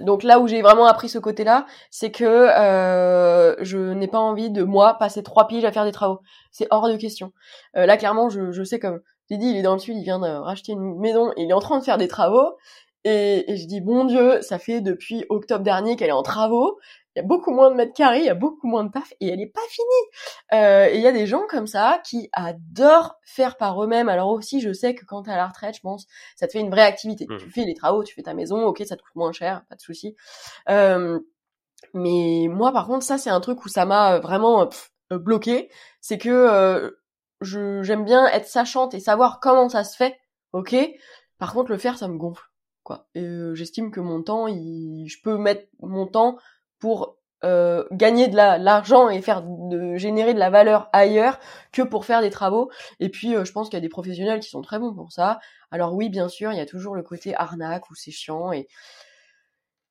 donc 0.00 0.22
là 0.22 0.40
où 0.40 0.48
j'ai 0.48 0.62
vraiment 0.62 0.86
appris 0.86 1.10
ce 1.10 1.18
côté-là, 1.18 1.66
c'est 1.90 2.10
que 2.10 2.24
euh, 2.24 3.54
je 3.62 3.76
n'ai 3.92 4.08
pas 4.08 4.18
envie 4.18 4.48
de 4.48 4.62
moi 4.62 4.94
passer 4.94 5.22
trois 5.22 5.46
piges 5.46 5.66
à 5.66 5.72
faire 5.72 5.84
des 5.84 5.92
travaux. 5.92 6.20
C'est 6.52 6.66
hors 6.70 6.88
de 6.88 6.96
question. 6.96 7.32
Euh, 7.76 7.84
là 7.84 7.98
clairement, 7.98 8.30
je, 8.30 8.50
je 8.50 8.62
sais 8.62 8.78
comme 8.78 9.00
j'ai 9.28 9.36
dit, 9.36 9.46
il 9.50 9.58
est 9.58 9.62
dans 9.62 9.74
le 9.74 9.78
sud, 9.78 9.96
il 9.98 10.04
vient 10.04 10.20
de 10.20 10.26
racheter 10.26 10.72
une 10.72 10.98
maison, 10.98 11.32
il 11.36 11.50
est 11.50 11.52
en 11.52 11.60
train 11.60 11.78
de 11.78 11.84
faire 11.84 11.98
des 11.98 12.08
travaux. 12.08 12.56
Et, 13.04 13.50
et 13.52 13.56
je 13.56 13.66
dis, 13.66 13.82
bon 13.82 14.04
Dieu, 14.06 14.40
ça 14.40 14.58
fait 14.58 14.80
depuis 14.80 15.26
octobre 15.28 15.64
dernier 15.64 15.96
qu'elle 15.96 16.08
est 16.08 16.12
en 16.12 16.22
travaux 16.22 16.78
il 17.14 17.18
y 17.18 17.22
a 17.22 17.26
beaucoup 17.26 17.50
moins 17.50 17.70
de 17.70 17.76
mètres 17.76 17.92
carrés, 17.92 18.20
il 18.20 18.26
y 18.26 18.30
a 18.30 18.34
beaucoup 18.34 18.66
moins 18.68 18.84
de 18.84 18.90
taf 18.90 19.12
et 19.20 19.28
elle 19.28 19.40
est 19.40 19.52
pas 19.52 19.60
finie. 19.68 19.88
Euh, 20.52 20.86
et 20.86 20.96
il 20.96 21.02
y 21.02 21.06
a 21.06 21.12
des 21.12 21.26
gens 21.26 21.42
comme 21.48 21.66
ça 21.66 22.00
qui 22.04 22.28
adorent 22.32 23.16
faire 23.24 23.56
par 23.56 23.82
eux-mêmes. 23.82 24.08
Alors 24.08 24.28
aussi, 24.28 24.60
je 24.60 24.72
sais 24.72 24.94
que 24.94 25.04
quand 25.04 25.22
t'es 25.24 25.32
à 25.32 25.36
la 25.36 25.48
retraite, 25.48 25.74
je 25.74 25.80
pense, 25.80 26.06
ça 26.36 26.46
te 26.46 26.52
fait 26.52 26.60
une 26.60 26.70
vraie 26.70 26.82
activité. 26.82 27.26
Mmh. 27.28 27.38
Tu 27.38 27.50
fais 27.50 27.64
les 27.64 27.74
travaux, 27.74 28.04
tu 28.04 28.14
fais 28.14 28.22
ta 28.22 28.34
maison, 28.34 28.64
ok, 28.64 28.82
ça 28.86 28.96
te 28.96 29.02
coûte 29.02 29.16
moins 29.16 29.32
cher, 29.32 29.64
pas 29.68 29.74
de 29.74 29.80
souci. 29.80 30.14
Euh, 30.68 31.18
mais 31.94 32.46
moi, 32.48 32.72
par 32.72 32.86
contre, 32.86 33.04
ça 33.04 33.18
c'est 33.18 33.30
un 33.30 33.40
truc 33.40 33.64
où 33.64 33.68
ça 33.68 33.84
m'a 33.86 34.20
vraiment 34.20 34.68
bloqué. 35.10 35.70
C'est 36.00 36.18
que 36.18 36.28
euh, 36.28 36.90
je 37.40 37.82
j'aime 37.82 38.04
bien 38.04 38.26
être 38.28 38.46
sachante 38.46 38.94
et 38.94 39.00
savoir 39.00 39.40
comment 39.40 39.68
ça 39.68 39.82
se 39.84 39.96
fait, 39.96 40.16
ok. 40.52 40.76
Par 41.38 41.54
contre, 41.54 41.70
le 41.70 41.78
faire, 41.78 41.98
ça 41.98 42.06
me 42.06 42.18
gonfle. 42.18 42.44
Quoi. 42.82 43.08
Euh, 43.16 43.54
j'estime 43.54 43.90
que 43.90 44.00
mon 44.00 44.22
temps, 44.22 44.46
il... 44.46 45.06
je 45.08 45.20
peux 45.22 45.36
mettre 45.36 45.66
mon 45.80 46.06
temps 46.06 46.36
pour 46.80 47.16
euh, 47.42 47.84
gagner 47.90 48.28
de 48.28 48.36
l'argent 48.36 49.08
et 49.08 49.22
faire 49.22 49.42
de 49.42 49.96
générer 49.96 50.34
de 50.34 50.38
la 50.38 50.50
valeur 50.50 50.90
ailleurs 50.92 51.38
que 51.72 51.80
pour 51.80 52.04
faire 52.04 52.20
des 52.20 52.28
travaux. 52.30 52.70
Et 52.98 53.08
puis 53.08 53.34
euh, 53.34 53.44
je 53.44 53.52
pense 53.52 53.68
qu'il 53.68 53.76
y 53.76 53.78
a 53.78 53.80
des 53.80 53.88
professionnels 53.88 54.40
qui 54.40 54.50
sont 54.50 54.60
très 54.60 54.78
bons 54.78 54.92
pour 54.92 55.10
ça. 55.12 55.40
Alors 55.70 55.94
oui, 55.94 56.10
bien 56.10 56.28
sûr, 56.28 56.52
il 56.52 56.58
y 56.58 56.60
a 56.60 56.66
toujours 56.66 56.94
le 56.94 57.02
côté 57.02 57.34
arnaque 57.34 57.88
où 57.90 57.94
c'est 57.94 58.10
chiant 58.10 58.52
et 58.52 58.68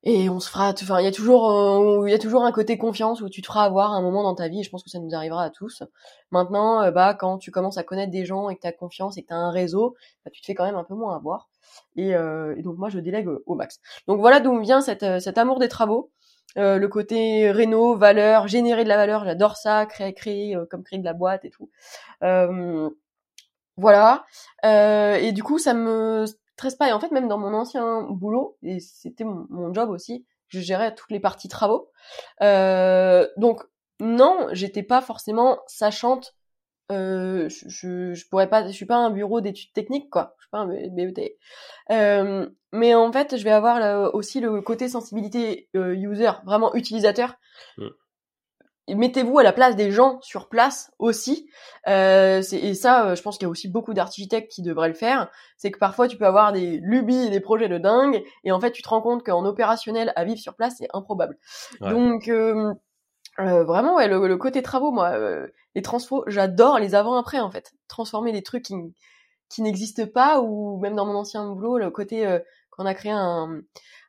et 0.02 0.30
on 0.30 0.40
se 0.40 0.48
fera 0.48 0.70
enfin 0.70 0.98
il 1.00 1.04
y 1.04 1.08
a 1.08 1.12
toujours 1.12 1.50
euh, 1.50 2.08
il 2.08 2.10
y 2.10 2.14
a 2.14 2.18
toujours 2.18 2.44
un 2.44 2.52
côté 2.52 2.78
confiance 2.78 3.20
où 3.20 3.28
tu 3.28 3.42
te 3.42 3.46
feras 3.48 3.64
avoir 3.64 3.92
un 3.92 4.00
moment 4.00 4.22
dans 4.22 4.34
ta 4.34 4.48
vie 4.48 4.60
et 4.60 4.62
je 4.62 4.70
pense 4.70 4.82
que 4.82 4.88
ça 4.88 4.98
nous 4.98 5.14
arrivera 5.14 5.44
à 5.44 5.50
tous. 5.50 5.82
Maintenant 6.30 6.82
euh, 6.82 6.90
bah 6.90 7.14
quand 7.14 7.38
tu 7.38 7.50
commences 7.50 7.78
à 7.78 7.82
connaître 7.82 8.12
des 8.12 8.24
gens 8.24 8.48
et 8.48 8.56
que 8.56 8.60
tu 8.60 8.66
as 8.68 8.72
confiance 8.72 9.18
et 9.18 9.22
que 9.22 9.28
tu 9.28 9.34
as 9.34 9.36
un 9.36 9.50
réseau, 9.50 9.96
bah, 10.24 10.30
tu 10.32 10.40
te 10.40 10.46
fais 10.46 10.54
quand 10.54 10.64
même 10.64 10.76
un 10.76 10.84
peu 10.84 10.94
moins 10.94 11.16
avoir. 11.16 11.48
Et, 11.96 12.10
et 12.10 12.62
donc 12.62 12.78
moi 12.78 12.88
je 12.90 12.98
délègue 12.98 13.28
au 13.46 13.54
max. 13.54 13.80
Donc 14.06 14.20
voilà 14.20 14.40
d'où 14.40 14.58
vient 14.60 14.80
cette, 14.80 15.20
cet 15.20 15.38
amour 15.38 15.58
des 15.58 15.68
travaux. 15.68 16.10
Euh, 16.58 16.78
le 16.78 16.88
côté 16.88 17.50
réno, 17.50 17.96
valeur, 17.96 18.48
générer 18.48 18.84
de 18.84 18.88
la 18.88 18.96
valeur, 18.96 19.24
j'adore 19.24 19.56
ça, 19.56 19.86
créer, 19.86 20.14
créer, 20.14 20.56
euh, 20.56 20.66
comme 20.68 20.82
créer 20.82 20.98
de 20.98 21.04
la 21.04 21.12
boîte 21.12 21.44
et 21.44 21.50
tout. 21.50 21.70
Euh, 22.22 22.90
voilà. 23.76 24.24
et 24.64 25.32
du 25.32 25.42
coup, 25.42 25.58
ça 25.58 25.74
me 25.74 26.26
stresse 26.56 26.74
pas. 26.74 26.88
Et 26.88 26.92
en 26.92 27.00
fait, 27.00 27.10
même 27.12 27.28
dans 27.28 27.38
mon 27.38 27.54
ancien 27.54 28.02
boulot, 28.02 28.56
et 28.62 28.80
c'était 28.80 29.24
mon, 29.24 29.72
job 29.72 29.90
aussi, 29.90 30.26
je 30.48 30.60
gérais 30.60 30.94
toutes 30.94 31.10
les 31.10 31.20
parties 31.20 31.48
travaux. 31.48 31.90
donc 32.40 33.62
non, 34.00 34.48
j'étais 34.52 34.82
pas 34.82 35.00
forcément 35.00 35.58
sachante 35.66 36.34
euh, 36.90 37.48
je, 37.48 38.14
je 38.14 38.28
pourrais 38.28 38.48
pas, 38.48 38.66
je 38.66 38.72
suis 38.72 38.86
pas 38.86 38.96
un 38.96 39.10
bureau 39.10 39.40
d'études 39.40 39.72
techniques 39.72 40.10
quoi, 40.10 40.34
je 40.38 40.44
suis 40.44 40.50
pas 40.50 40.58
un 40.58 40.66
BET. 40.66 41.36
Euh, 41.90 42.48
mais 42.72 42.94
en 42.94 43.12
fait, 43.12 43.36
je 43.36 43.44
vais 43.44 43.50
avoir 43.50 44.14
aussi 44.14 44.40
le 44.40 44.60
côté 44.60 44.88
sensibilité 44.88 45.68
euh, 45.76 45.94
user, 45.94 46.30
vraiment 46.44 46.74
utilisateur. 46.74 47.34
Mm. 47.78 47.88
Mettez-vous 48.88 49.38
à 49.38 49.44
la 49.44 49.52
place 49.52 49.76
des 49.76 49.92
gens 49.92 50.20
sur 50.20 50.48
place 50.48 50.90
aussi. 50.98 51.48
Et 51.86 52.74
ça, 52.74 53.14
je 53.14 53.22
pense 53.22 53.38
qu'il 53.38 53.46
y 53.46 53.48
a 53.48 53.50
aussi 53.50 53.68
beaucoup 53.68 53.94
d'architectes 53.94 54.50
qui 54.50 54.62
devraient 54.62 54.88
le 54.88 54.94
faire. 54.94 55.30
C'est 55.56 55.70
que 55.70 55.78
parfois, 55.78 56.08
tu 56.08 56.16
peux 56.16 56.26
avoir 56.26 56.52
des 56.52 56.80
lubies 56.82 57.26
et 57.26 57.30
des 57.30 57.38
projets 57.38 57.68
de 57.68 57.78
dingue, 57.78 58.20
et 58.42 58.50
en 58.50 58.58
fait, 58.58 58.72
tu 58.72 58.82
te 58.82 58.88
rends 58.88 59.00
compte 59.00 59.24
qu'en 59.24 59.44
opérationnel, 59.44 60.12
à 60.16 60.24
vivre 60.24 60.40
sur 60.40 60.56
place, 60.56 60.74
c'est 60.78 60.88
improbable. 60.92 61.38
Donc 61.80 62.28
euh, 63.38 63.64
vraiment, 63.64 63.96
ouais, 63.96 64.08
le, 64.08 64.36
côté 64.36 64.62
travaux, 64.62 64.90
moi, 64.90 65.10
euh, 65.10 65.46
les 65.74 65.82
transfos, 65.82 66.24
j'adore 66.26 66.78
les 66.78 66.94
avant-après, 66.94 67.40
en 67.40 67.50
fait. 67.50 67.72
Transformer 67.88 68.32
des 68.32 68.42
trucs 68.42 68.64
qui, 68.64 68.74
qui 69.48 69.62
n'existent 69.62 70.06
pas, 70.06 70.40
ou 70.40 70.78
même 70.80 70.96
dans 70.96 71.06
mon 71.06 71.14
ancien 71.16 71.46
boulot, 71.46 71.78
le 71.78 71.90
côté 71.90 72.26
euh, 72.26 72.38
qu'on 72.70 72.86
a 72.86 72.94
créé 72.94 73.12
un, 73.12 73.60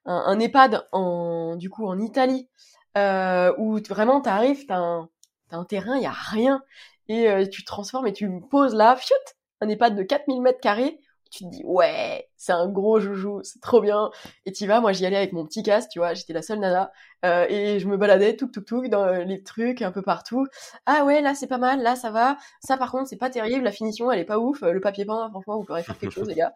un, 0.06 0.24
un, 0.26 0.40
EHPAD 0.40 0.88
en, 0.92 1.56
du 1.56 1.70
coup, 1.70 1.86
en 1.86 2.00
Italie, 2.00 2.50
euh, 2.98 3.54
où 3.58 3.78
vraiment, 3.90 4.22
t'arrives, 4.22 4.66
t'as 4.66 4.78
un, 4.78 5.10
as 5.52 5.58
un 5.58 5.66
terrain, 5.66 5.98
il 5.98 6.04
y 6.04 6.08
a 6.08 6.12
rien, 6.12 6.64
et 7.08 7.30
euh, 7.30 7.46
tu 7.48 7.64
transformes 7.64 8.08
et 8.08 8.14
tu 8.14 8.30
poses 8.50 8.76
là, 8.76 8.96
fiut, 8.96 9.14
un 9.62 9.70
EHPAD 9.70 9.96
de 9.96 10.04
4000 10.04 10.42
mètres 10.42 10.62
carrés, 10.62 11.00
tu 11.32 11.46
te 11.46 11.50
dis 11.50 11.64
ouais 11.66 12.30
c'est 12.38 12.52
un 12.52 12.68
gros 12.68 13.00
joujou 13.00 13.42
c'est 13.44 13.62
trop 13.62 13.82
bien. 13.82 14.12
Et 14.46 14.52
tu 14.52 14.68
vas 14.68 14.82
moi 14.82 14.92
j'y 14.92 15.06
allais 15.06 15.18
avec 15.18 15.34
mon 15.34 15.46
petit 15.46 15.64
casque 15.64 15.90
tu 15.92 16.00
vois 16.00 16.14
j'étais 16.14 16.34
la 16.34 16.42
seule 16.42 16.60
nana. 16.60 16.92
Euh, 17.26 17.46
et 17.50 17.80
je 17.80 17.88
me 17.88 17.98
baladais 17.98 18.36
tout 18.36 18.48
tout 18.48 18.62
tout 18.62 18.88
dans 18.88 19.06
les 19.24 19.42
trucs 19.42 19.82
un 19.82 19.92
peu 19.92 20.02
partout. 20.02 20.46
Ah 20.86 21.06
ouais 21.06 21.22
là 21.22 21.34
c'est 21.34 21.48
pas 21.48 21.58
mal 21.58 21.82
là 21.82 21.96
ça 21.96 22.12
va. 22.12 22.38
Ça 22.62 22.78
par 22.78 22.92
contre 22.92 23.08
c'est 23.08 23.18
pas 23.18 23.30
terrible 23.30 23.64
la 23.64 23.72
finition 23.72 24.12
elle 24.12 24.20
est 24.20 24.26
pas 24.26 24.40
ouf 24.40 24.62
le 24.62 24.80
papier 24.80 25.06
peint 25.06 25.30
franchement 25.32 25.58
vous 25.58 25.64
pourrez 25.64 25.84
faire 25.84 25.98
quelque 25.98 26.14
chose 26.14 26.28
les 26.28 26.36
gars. 26.36 26.54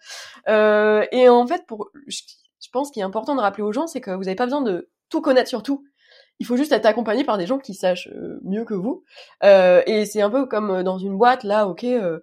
Euh, 0.48 1.06
et 1.12 1.30
en 1.30 1.48
fait 1.48 1.66
pour 1.66 1.90
je 2.08 2.70
pense 2.72 2.92
qu'il 2.92 3.02
est 3.02 3.06
important 3.06 3.36
de 3.36 3.42
rappeler 3.42 3.64
aux 3.64 3.72
gens 3.72 3.88
c'est 3.88 4.02
que 4.02 4.12
vous 4.12 4.28
avez 4.28 4.36
pas 4.36 4.46
besoin 4.46 4.62
de 4.62 4.90
tout 5.10 5.22
connaître 5.22 5.50
sur 5.50 5.64
tout. 5.64 5.84
Il 6.40 6.46
faut 6.46 6.58
juste 6.58 6.74
être 6.74 6.86
accompagné 6.86 7.24
par 7.24 7.38
des 7.38 7.46
gens 7.48 7.60
qui 7.60 7.74
sachent 7.74 8.10
euh, 8.14 8.40
mieux 8.44 8.66
que 8.66 8.74
vous. 8.74 9.04
Euh, 9.44 9.82
et 9.86 10.06
c'est 10.06 10.22
un 10.22 10.30
peu 10.30 10.46
comme 10.46 10.84
dans 10.84 10.98
une 10.98 11.18
boîte, 11.18 11.44
là, 11.44 11.68
ok, 11.68 11.86
euh, 11.86 12.02
euh, 12.06 12.20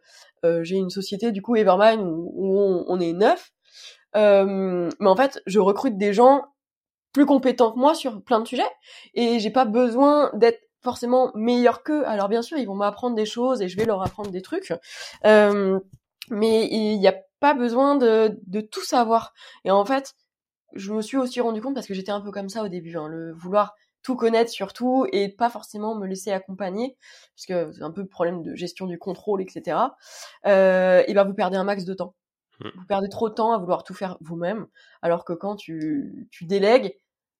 j'ai 0.63 0.77
une 0.77 0.91
société 0.91 1.33
du 1.33 1.43
coup 1.43 1.57
Evermind 1.57 2.03
où, 2.03 2.85
on, 2.87 3.01
est 3.01 3.13
neuf, 3.13 3.53
euh, 4.17 4.91
mais 4.99 5.09
en 5.09 5.17
fait 5.17 5.41
je 5.47 5.59
recrute 5.59 5.97
des 5.97 6.13
gens 6.13 6.45
plus 7.13 7.27
compétents 7.27 7.73
que 7.73 7.79
moi 7.79 7.95
sur 7.95 8.23
plein 8.23 8.41
de 8.41 8.49
sujets 8.49 8.71
et 9.15 9.39
j'ai 9.39 9.51
pas 9.51 9.65
besoin 9.65 10.31
d'être 10.35 10.61
forcément 10.83 11.31
meilleur 11.35 11.83
qu'eux. 11.83 12.05
Alors 12.07 12.29
bien 12.29 12.43
sûr 12.43 12.59
ils 12.59 12.67
vont 12.67 12.75
m'apprendre 12.75 13.15
des 13.15 13.27
choses 13.27 13.63
et 13.63 13.69
je 13.69 13.77
vais 13.77 13.85
leur 13.85 14.03
apprendre 14.03 14.31
des 14.31 14.43
trucs, 14.43 14.73
euh, 15.25 15.79
mais 16.31 16.69
il 16.71 16.99
n'y 16.99 17.09
a 17.09 17.17
pas 17.41 17.55
besoin 17.55 17.97
de, 17.97 18.39
de 18.47 18.61
tout 18.61 18.85
savoir. 18.85 19.33
Et 19.65 19.71
en 19.71 19.85
fait 19.85 20.15
je 20.75 20.93
me 20.93 21.03
suis 21.03 21.19
aussi 21.19 21.41
rendu 21.41 21.61
compte 21.61 21.75
parce 21.75 21.87
que 21.87 21.95
j'étais 21.95 22.13
un 22.13 22.21
peu 22.21 22.31
comme 22.31 22.49
ça 22.49 22.63
au 22.63 22.69
début, 22.69 22.97
hein, 22.97 23.07
le 23.07 23.33
vouloir 23.33 23.75
tout 24.03 24.17
connaître 24.17 24.51
surtout 24.51 25.07
et 25.13 25.29
pas 25.29 25.51
forcément 25.51 25.95
me 25.95 26.07
laisser 26.07 26.33
accompagner 26.33 26.97
parce 27.37 27.47
que 27.47 27.73
c'est 27.73 27.83
un 27.83 27.91
peu 27.91 28.03
le 28.03 28.09
problème 28.09 28.43
de 28.43 28.55
gestion 28.55 28.87
du 28.87 28.99
contrôle 28.99 29.43
etc 29.43 29.77
euh, 30.47 31.03
et 31.07 31.15
ben 31.15 31.25
vous 31.25 31.35
perdez 31.35 31.57
un 31.57 31.65
max 31.65 31.85
de 31.85 31.95
temps. 31.95 32.15
Mmh. 32.61 32.69
vous 32.77 32.87
perdez 32.87 33.09
trop 33.09 33.29
de 33.29 33.35
temps 33.35 33.53
à 33.53 33.59
vouloir 33.59 33.83
tout 33.83 33.95
faire 33.95 34.19
vous-même 34.21 34.67
alors 35.01 35.25
que 35.25 35.33
quand 35.33 35.57
tu, 35.57 36.29
tu 36.31 36.45
délègues 36.45 36.97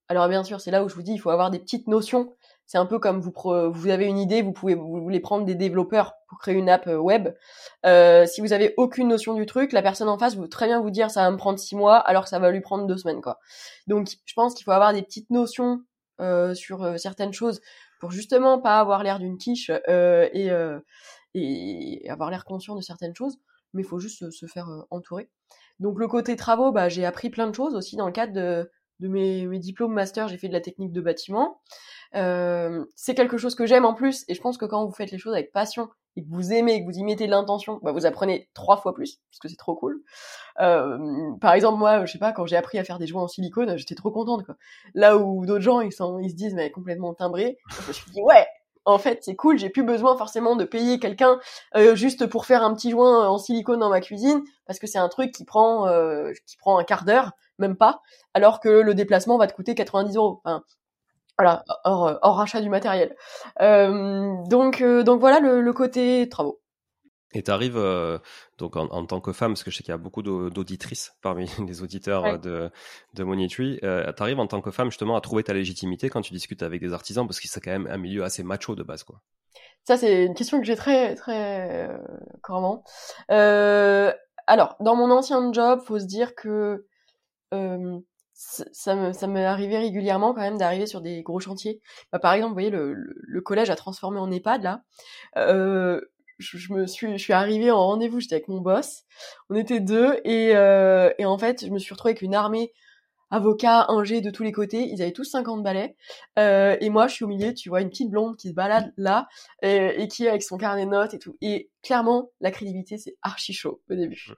alors 0.09 0.29
bien 0.29 0.45
sûr 0.45 0.61
c'est 0.61 0.71
là 0.71 0.85
où 0.85 0.89
je 0.89 0.95
vous 0.95 1.03
dis 1.03 1.13
il 1.13 1.19
faut 1.19 1.31
avoir 1.31 1.51
des 1.51 1.59
petites 1.59 1.87
notions. 1.87 2.35
C'est 2.67 2.79
un 2.79 2.87
peu 2.87 2.99
comme 2.99 3.21
vous 3.21 3.33
vous 3.73 3.89
avez 3.89 4.07
une 4.07 4.19
idée 4.19 4.43
vous 4.43 4.53
pouvez 4.53 4.75
vous 4.75 5.01
voulez 5.01 5.21
prendre 5.21 5.45
des 5.45 5.55
développeurs 5.55 6.13
pour 6.29 6.39
créer 6.39 6.55
une 6.55 6.69
app 6.69 6.87
euh, 6.87 6.99
web. 6.99 7.31
Euh, 7.87 8.27
si 8.27 8.41
vous 8.41 8.53
avez 8.53 8.75
aucune 8.77 9.09
notion 9.09 9.33
du 9.35 9.47
truc 9.47 9.73
la 9.73 9.81
personne 9.81 10.11
en 10.11 10.19
face 10.19 10.37
vous 10.37 10.49
très 10.49 10.67
bien 10.67 10.81
vous 10.81 10.91
dire 10.91 11.11
ça 11.11 11.23
va 11.23 11.31
me 11.31 11.37
prendre 11.37 11.59
six 11.59 11.77
mois 11.77 11.97
alors 11.97 12.25
que 12.25 12.29
ça 12.29 12.39
va 12.39 12.51
lui 12.51 12.61
prendre 12.61 12.87
deux 12.87 12.99
semaines 12.99 13.23
quoi. 13.23 13.39
Donc 13.87 14.09
je 14.25 14.35
pense 14.35 14.55
qu'il 14.55 14.65
faut 14.65 14.73
avoir 14.73 14.93
des 14.93 15.03
petites 15.03 15.31
notions 15.31 15.83
sur 16.55 16.83
euh, 16.83 16.97
certaines 16.97 17.33
choses 17.33 17.61
pour 18.01 18.11
justement 18.11 18.61
pas 18.61 18.81
avoir 18.81 19.03
l'air 19.03 19.19
d'une 19.19 19.39
quiche 19.39 19.71
euh, 19.89 20.29
et, 21.35 22.09
avoir 22.09 22.31
l'air 22.31 22.45
conscient 22.45 22.75
de 22.75 22.81
certaines 22.81 23.15
choses, 23.15 23.39
mais 23.73 23.83
il 23.83 23.87
faut 23.87 23.99
juste 23.99 24.31
se, 24.31 24.47
faire 24.47 24.69
entourer. 24.91 25.31
Donc 25.81 25.99
le 25.99 26.09
côté 26.09 26.37
travaux, 26.37 26.73
bah, 26.73 26.89
j'ai 26.89 27.05
appris 27.05 27.31
plein 27.31 27.47
de 27.47 27.55
choses 27.55 27.75
aussi 27.75 27.97
dans 27.97 28.07
le 28.07 28.13
cadre 28.13 28.33
de, 28.33 28.69
mes, 29.01 29.47
mes, 29.47 29.59
diplômes 29.59 29.95
master, 29.95 30.29
j'ai 30.29 30.37
fait 30.37 30.49
de 30.49 30.53
la 30.53 30.61
technique 30.61 30.93
de 30.93 31.01
bâtiment. 31.01 31.61
Euh, 32.15 32.85
c'est 32.95 33.15
quelque 33.15 33.39
chose 33.39 33.55
que 33.55 33.67
j'aime 33.67 33.85
en 33.85 33.95
plus, 33.95 34.25
et 34.29 34.35
je 34.35 34.41
pense 34.41 34.59
que 34.59 34.65
quand 34.65 34.85
vous 34.85 34.93
faites 34.93 35.11
les 35.11 35.19
choses 35.19 35.35
avec 35.35 35.53
passion 35.53 35.89
et 36.17 36.25
que 36.25 36.29
vous 36.31 36.53
aimez 36.53 36.75
et 36.75 36.81
que 36.81 36.87
vous 36.87 36.99
y 36.99 37.05
mettez 37.05 37.27
l'intention, 37.27 37.81
bah 37.83 37.93
vous 37.93 38.07
apprenez 38.07 38.49
trois 38.55 38.77
fois 38.77 38.95
plus, 38.95 39.21
parce 39.31 39.39
que 39.39 39.49
c'est 39.49 39.57
trop 39.57 39.75
cool. 39.75 40.03
Euh, 40.61 40.99
par 41.41 41.55
exemple, 41.55 41.79
moi, 41.79 42.05
je 42.05 42.13
sais 42.13 42.19
pas, 42.19 42.33
quand 42.33 42.47
j'ai 42.47 42.57
appris 42.57 42.79
à 42.79 42.85
faire 42.85 42.99
des 42.99 43.07
joints 43.07 43.23
en 43.23 43.29
silicone, 43.29 43.77
j'étais 43.77 43.95
trop 43.95 44.11
contente, 44.11 44.45
quoi. 44.45 44.57
Là 44.95 45.17
où 45.17 45.47
d'autres 45.47 45.63
gens, 45.63 45.81
ils, 45.81 45.93
sont, 45.93 46.19
ils 46.19 46.31
se 46.31 46.35
disent, 46.35 46.55
mais 46.55 46.71
complètement 46.71 47.15
timbré, 47.15 47.59
je 47.71 47.89
me 47.89 47.93
suis 47.93 48.11
dit, 48.11 48.21
ouais, 48.23 48.47
en 48.85 48.99
fait, 48.99 49.21
c'est 49.23 49.37
cool, 49.37 49.59
j'ai 49.59 49.71
plus 49.71 49.85
besoin 49.85 50.17
forcément 50.17 50.57
de 50.57 50.65
payer 50.65 50.99
quelqu'un 50.99 51.39
euh, 51.77 51.95
juste 51.95 52.27
pour 52.27 52.47
faire 52.47 52.63
un 52.63 52.75
petit 52.75 52.91
joint 52.91 53.29
en 53.29 53.39
silicone 53.39 53.81
dans 53.81 53.91
ma 53.91 54.01
cuisine, 54.01 54.43
parce 54.67 54.79
que 54.79 54.87
c'est 54.87 54.99
un 54.99 55.09
truc 55.09 55.33
qui 55.33 55.45
prend, 55.45 55.87
euh, 55.87 56.33
qui 56.47 56.57
prend 56.57 56.79
un 56.79 56.85
quart 56.85 57.05
d'heure, 57.05 57.33
même 57.59 57.77
pas, 57.77 58.03
alors 58.35 58.61
que 58.61 58.69
le 58.69 58.95
déplacement 58.95 59.39
va 59.39 59.47
te 59.47 59.55
coûter 59.55 59.75
90 59.75 60.17
euros. 60.17 60.41
Enfin, 60.45 60.63
voilà, 61.39 61.65
hors, 61.85 62.19
hors, 62.23 62.37
rachat 62.37 62.61
du 62.61 62.69
matériel. 62.69 63.17
Euh, 63.61 64.35
donc, 64.49 64.81
euh, 64.81 65.03
donc 65.03 65.21
voilà 65.21 65.41
le, 65.41 65.61
le 65.61 65.73
côté 65.73 66.29
travaux. 66.29 66.63
Et 67.35 67.43
tu 67.43 67.51
arrives, 67.51 67.79
euh, 67.79 68.19
donc 68.59 68.77
en, 68.77 69.07
tant 69.07 69.21
que 69.21 69.33
femme, 69.33 69.53
parce 69.53 69.65
que 69.65 69.71
je 69.71 69.77
sais 69.77 69.83
qu'il 69.83 69.93
y 69.93 69.95
a 69.95 69.99
beaucoup 69.99 70.23
d'auditrices 70.23 71.15
parmi 71.23 71.47
les 71.67 71.83
auditeurs 71.83 72.39
de, 72.39 72.71
de 73.15 73.25
Monitree, 73.25 73.79
euh, 73.83 74.13
tu 74.13 74.23
arrives 74.23 74.39
en 74.39 74.47
tant 74.47 74.61
que 74.61 74.71
femme 74.71 74.91
justement 74.91 75.17
à 75.17 75.21
trouver 75.21 75.43
ta 75.43 75.55
légitimité 75.55 76.11
quand 76.11 76.21
tu 76.21 76.33
discutes 76.33 76.63
avec 76.63 76.81
des 76.81 76.93
artisans, 76.93 77.27
parce 77.27 77.41
que 77.41 77.49
c'est 77.49 77.61
quand 77.61 77.71
même 77.71 77.87
un 77.91 77.97
milieu 77.97 78.25
assez 78.25 78.43
macho 78.43 78.75
de 78.75 78.83
base. 78.83 79.03
quoi. 79.03 79.21
Ça, 79.85 79.97
c'est 79.97 80.27
une 80.27 80.35
question 80.35 80.61
que 80.61 80.67
j'ai 80.67 80.77
très, 80.77 81.15
très 81.15 81.89
euh, 81.89 81.99
couramment. 82.43 82.85
Euh, 83.31 84.13
alors, 84.47 84.77
dans 84.81 84.95
mon 84.95 85.11
ancien 85.11 85.53
job, 85.53 85.81
faut 85.85 85.99
se 85.99 86.07
dire 86.07 86.35
que 86.35 86.87
ça 88.73 88.95
me 88.97 89.13
ça 89.13 89.27
m'est 89.27 89.45
arrivé 89.45 89.79
régulièrement 89.79 90.35
quand 90.35 90.41
même 90.41 90.59
d'arriver 90.59 90.87
sur 90.87 91.01
des 91.01 91.23
gros 91.23 91.41
chantiers. 91.41 91.81
Bah, 92.13 92.19
par 92.19 92.33
exemple, 92.33 92.51
vous 92.51 92.57
voyez 92.57 92.71
le, 92.71 92.95
le, 92.95 93.41
collège 93.41 93.71
a 93.71 93.77
transformé 93.77 94.19
en 94.19 94.31
EHPAD 94.31 94.63
là. 94.63 94.83
Euh, 95.37 96.01
je, 96.39 96.73
me 96.73 96.87
suis, 96.87 97.13
je 97.13 97.23
suis 97.23 97.33
arrivée 97.33 97.71
en 97.71 97.87
rendez-vous, 97.87 98.21
j'étais 98.21 98.37
avec 98.37 98.49
mon 98.49 98.61
boss, 98.61 99.05
on 99.49 99.55
était 99.55 99.81
deux 99.81 100.17
et, 100.25 100.57
euh, 100.57 101.11
et 101.19 101.25
en 101.25 101.39
fait 101.39 101.65
je 101.65 101.71
me 101.71 101.79
suis 101.79 101.93
retrouvée 101.93 102.11
avec 102.13 102.23
une 102.23 102.35
armée 102.35 102.73
avocats, 103.31 103.87
ingé 103.89 104.21
de 104.21 104.31
tous 104.31 104.43
les 104.43 104.53
côtés, 104.53 104.89
ils 104.91 105.01
avaient 105.01 105.13
tous 105.13 105.25
50 105.25 105.63
balais 105.63 105.97
euh, 106.39 106.77
et 106.81 106.91
moi 106.91 107.07
je 107.07 107.15
suis 107.15 107.25
au 107.25 107.29
milieu, 107.29 107.55
tu 107.55 107.71
vois 107.71 107.81
une 107.81 107.89
petite 107.89 108.11
blonde 108.11 108.37
qui 108.37 108.49
se 108.49 108.55
balade 108.55 108.93
là 108.97 109.29
et, 109.63 110.07
qui 110.09 110.27
est 110.27 110.29
avec 110.29 110.43
son 110.43 110.59
carnet 110.59 110.85
de 110.85 110.91
notes 110.91 111.15
et 111.15 111.19
tout 111.19 111.37
et 111.41 111.71
clairement 111.83 112.31
la 112.41 112.51
crédibilité 112.51 112.99
c'est 112.99 113.17
archi 113.23 113.53
chaud 113.53 113.81
au 113.89 113.95
début. 113.95 114.33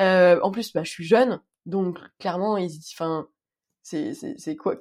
Euh, 0.00 0.40
en 0.42 0.50
plus 0.50 0.72
bah 0.72 0.82
je 0.84 0.90
suis 0.90 1.04
jeune 1.04 1.40
donc 1.66 1.98
clairement 2.18 2.56
ils 2.56 2.72
enfin 2.94 3.28
c'est 3.82 4.12
c'est 4.14 4.56
quoi 4.56 4.76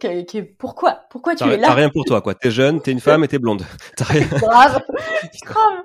pourquoi 0.60 1.02
pourquoi 1.10 1.36
tu 1.36 1.44
es 1.44 1.58
là? 1.58 1.68
T'as 1.70 1.74
rien 1.74 1.90
pour 1.90 2.06
toi 2.06 2.22
quoi. 2.22 2.36
T'es 2.36 2.52
jeune, 2.52 2.82
t'es 2.82 2.92
une 2.92 3.00
femme 3.00 3.24
et 3.24 3.28
t'es 3.28 3.40
blonde. 3.40 3.64
T'as 3.98 4.06
rien. 4.06 4.28
Grave, 4.28 4.82
grave. 5.44 5.84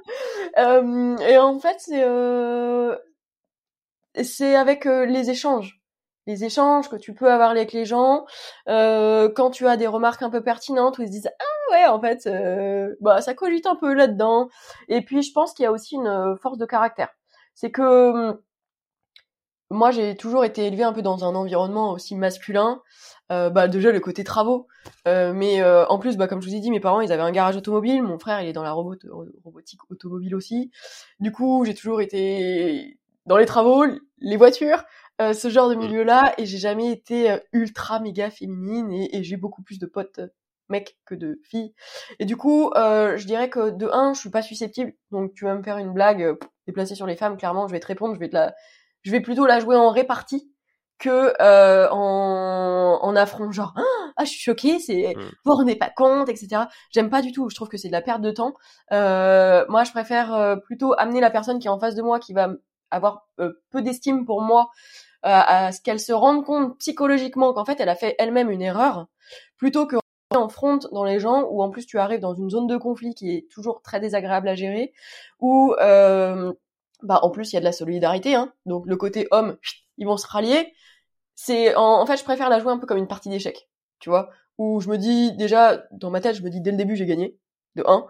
Euh, 0.59 1.17
et 1.19 1.39
en 1.39 1.59
fait 1.59 1.77
c'est 1.79 2.03
euh, 2.05 2.95
c'est 4.23 4.55
avec 4.55 4.87
euh, 4.87 5.07
les 5.07 5.31
échanges, 5.31 5.81
les 6.27 6.45
échanges 6.45 6.91
que 6.91 6.97
tu 6.97 7.15
peux 7.15 7.33
avoir 7.33 7.51
avec 7.51 7.73
les 7.73 7.87
gens 7.87 8.27
euh, 8.69 9.31
quand 9.35 9.51
tu 9.51 9.67
as 9.67 9.79
des 9.79 9.87
remarques 9.87 10.23
un 10.23 10.31
peu 10.31 10.43
pertinentes 10.43 10.99
où 10.99 11.03
ils 11.03 11.09
se 11.09 11.13
disent 11.13 11.31
ah 11.39 11.73
ouais 11.73 11.87
en 11.87 12.01
fait 12.01 12.27
euh, 12.27 12.95
bah 13.01 13.23
ça 13.23 13.33
cogite 13.33 13.67
un 13.67 13.77
peu 13.77 13.95
là-dedans. 13.95 14.49
Et 14.89 15.01
puis 15.01 15.23
je 15.23 15.33
pense 15.33 15.55
qu'il 15.55 15.63
y 15.63 15.67
a 15.67 15.73
aussi 15.73 15.95
une 15.95 16.37
force 16.43 16.59
de 16.59 16.67
caractère. 16.67 17.09
C'est 17.55 17.71
que 17.71 18.11
hum, 18.11 18.39
moi 19.71 19.91
j'ai 19.91 20.17
toujours 20.17 20.45
été 20.45 20.67
élevée 20.67 20.85
un 20.85 20.93
peu 20.93 21.03
dans 21.03 21.25
un 21.25 21.35
environnement 21.35 21.93
aussi 21.93 22.15
masculin. 22.15 22.83
Euh, 23.33 23.51
bah 23.51 23.67
déjà 23.67 23.91
le 23.91 23.99
côté 23.99 24.23
travaux. 24.23 24.69
Euh, 25.09 25.33
mais 25.33 25.61
euh, 25.61 25.85
en 25.87 25.99
plus 25.99 26.17
bah 26.17 26.29
comme 26.29 26.41
je 26.41 26.49
vous 26.49 26.55
ai 26.55 26.61
dit 26.61 26.71
mes 26.71 26.79
parents 26.79 27.01
ils 27.01 27.11
avaient 27.13 27.23
un 27.23 27.33
garage 27.33 27.57
automobile. 27.57 28.03
Mon 28.03 28.19
frère 28.19 28.41
il 28.41 28.49
est 28.49 28.53
dans 28.53 28.63
la 28.63 28.73
robot 28.73 28.95
robotique 29.45 29.81
automobile 29.91 30.35
aussi. 30.35 30.71
Du 31.21 31.33
coup 31.33 31.65
j'ai 31.65 31.75
toujours 31.75 32.01
été 32.01 32.99
dans 33.27 33.37
les 33.37 33.47
travaux 33.47 33.85
les 34.19 34.37
voitures 34.37 34.85
euh, 35.21 35.33
ce 35.33 35.49
genre 35.49 35.69
de 35.69 35.75
mmh. 35.75 35.79
milieu 35.79 36.03
là 36.05 36.35
et 36.39 36.47
j'ai 36.47 36.59
jamais 36.59 36.93
été 36.93 37.31
euh, 37.31 37.39
ultra 37.53 37.99
méga 38.01 38.31
féminine. 38.31 38.93
Et, 38.93 39.17
et 39.17 39.25
j'ai 39.25 39.37
beaucoup 39.37 39.63
plus 39.63 39.79
de 39.81 39.87
potes 39.87 40.21
mecs 40.69 40.97
que 41.05 41.15
de 41.15 41.41
filles. 41.45 41.75
Et 42.21 42.25
du 42.25 42.37
coup 42.37 42.71
je 42.77 43.25
dirais 43.27 43.49
que 43.51 43.71
de 43.71 43.87
un 43.87 44.15
je 44.15 44.21
suis 44.21 44.31
pas 44.31 44.43
susceptible. 44.43 44.93
Donc 45.11 45.33
tu 45.35 45.45
vas 45.45 45.55
me 45.57 45.63
faire 45.65 45.79
une 45.79 45.93
blague 45.93 46.37
déplacée 46.69 46.95
sur 46.95 47.07
les 47.07 47.17
femmes 47.17 47.37
clairement 47.37 47.67
je 47.67 47.73
vais 47.73 47.81
te 47.81 47.87
répondre 47.87 48.15
je 48.15 48.21
vais 48.21 48.29
te 48.29 48.35
la 48.35 48.55
je 49.07 49.13
vais 49.13 49.21
plutôt 49.21 49.47
la 49.47 49.61
jouer 49.61 49.77
en 49.77 49.91
répartie 49.91 50.51
que 50.99 51.33
euh, 51.41 51.89
en, 51.91 52.99
en 53.01 53.17
affront. 53.17 53.53
Genre 53.53 53.73
ah 54.17 54.25
je 54.25 54.31
suis 54.31 54.41
choquée 54.41 54.79
c'est 54.79 55.15
mm. 55.17 55.21
vous 55.21 55.31
vous 55.45 55.55
rendez 55.55 55.77
pas 55.77 55.91
compte 55.91 56.29
etc 56.29 56.65
j'aime 56.91 57.11
pas 57.11 57.23
du 57.23 57.33
tout 57.33 57.49
je 57.49 57.55
trouve 57.55 57.69
que 57.69 57.77
c'est 57.77 57.89
de 57.89 57.93
la 57.93 58.03
perte 58.03 58.21
de 58.21 58.31
temps. 58.33 58.55
Euh, 58.93 59.65
moi 59.69 59.85
je 59.85 59.93
préfère 59.93 60.35
euh, 60.35 60.57
plutôt 60.57 60.95
amener 60.99 61.21
la 61.21 61.31
personne 61.31 61.59
qui 61.59 61.69
est 61.69 61.71
en 61.71 61.79
face 61.79 61.95
de 61.95 62.03
moi 62.03 62.19
qui 62.19 62.33
va 62.33 62.51
avoir 62.91 63.29
euh, 63.41 63.53
peu 63.71 63.83
d'estime 63.83 64.25
pour 64.25 64.43
moi 64.43 64.71
euh, 65.25 65.29
à 65.31 65.73
ce 65.73 65.81
qu'elle 65.81 66.01
se 66.01 66.13
rende 66.13 66.45
compte 66.45 66.79
psychologiquement 66.79 67.53
qu'en 67.53 67.65
fait 67.65 67.79
elle 67.79 67.89
a 67.89 67.97
fait 67.97 68.17
elle-même 68.19 68.51
une 68.51 68.63
erreur 68.63 69.07
plutôt 69.57 69.87
que 69.87 69.97
en 70.35 70.49
front 70.49 70.79
dans 70.93 71.05
les 71.05 71.21
gens 71.21 71.45
où 71.51 71.63
en 71.63 71.71
plus 71.71 71.87
tu 71.87 71.99
arrives 71.99 72.21
dans 72.21 72.35
une 72.35 72.51
zone 72.51 72.67
de 72.67 72.77
conflit 72.77 73.15
qui 73.15 73.31
est 73.31 73.49
toujours 73.51 73.81
très 73.81 74.01
désagréable 74.01 74.49
à 74.49 74.55
gérer 74.55 74.93
où 75.41 75.75
euh, 75.81 76.53
bah 77.03 77.21
en 77.23 77.31
plus 77.31 77.53
il 77.53 77.55
y 77.55 77.57
a 77.57 77.61
de 77.61 77.65
la 77.65 77.73
solidarité 77.73 78.35
hein. 78.35 78.53
donc 78.65 78.87
le 78.87 78.97
côté 78.97 79.29
homme 79.31 79.57
ils 79.99 80.07
vont 80.07 80.17
se 80.17 80.27
rallier. 80.27 80.73
C'est 81.35 81.75
en, 81.75 82.05
fait 82.07 82.17
je 82.17 82.25
préfère 82.25 82.49
la 82.49 82.61
jouer 82.61 82.73
un 82.73 82.79
peu 82.79 82.87
comme 82.87 82.99
une 82.99 83.09
partie 83.09 83.29
d'échecs 83.29 83.69
tu 84.01 84.09
vois. 84.09 84.31
Où 84.59 84.81
je 84.81 84.89
me 84.89 84.97
dis 84.97 85.33
déjà 85.37 85.85
dans 85.93 86.11
ma 86.11 86.21
tête 86.21 86.37
je 86.37 86.43
me 86.43 86.51
dis 86.51 86.61
dès 86.61 86.71
le 86.71 86.77
début 86.79 86.97
j'ai 86.97 87.07
gagné 87.07 87.39
de 87.75 87.85
1 87.87 88.07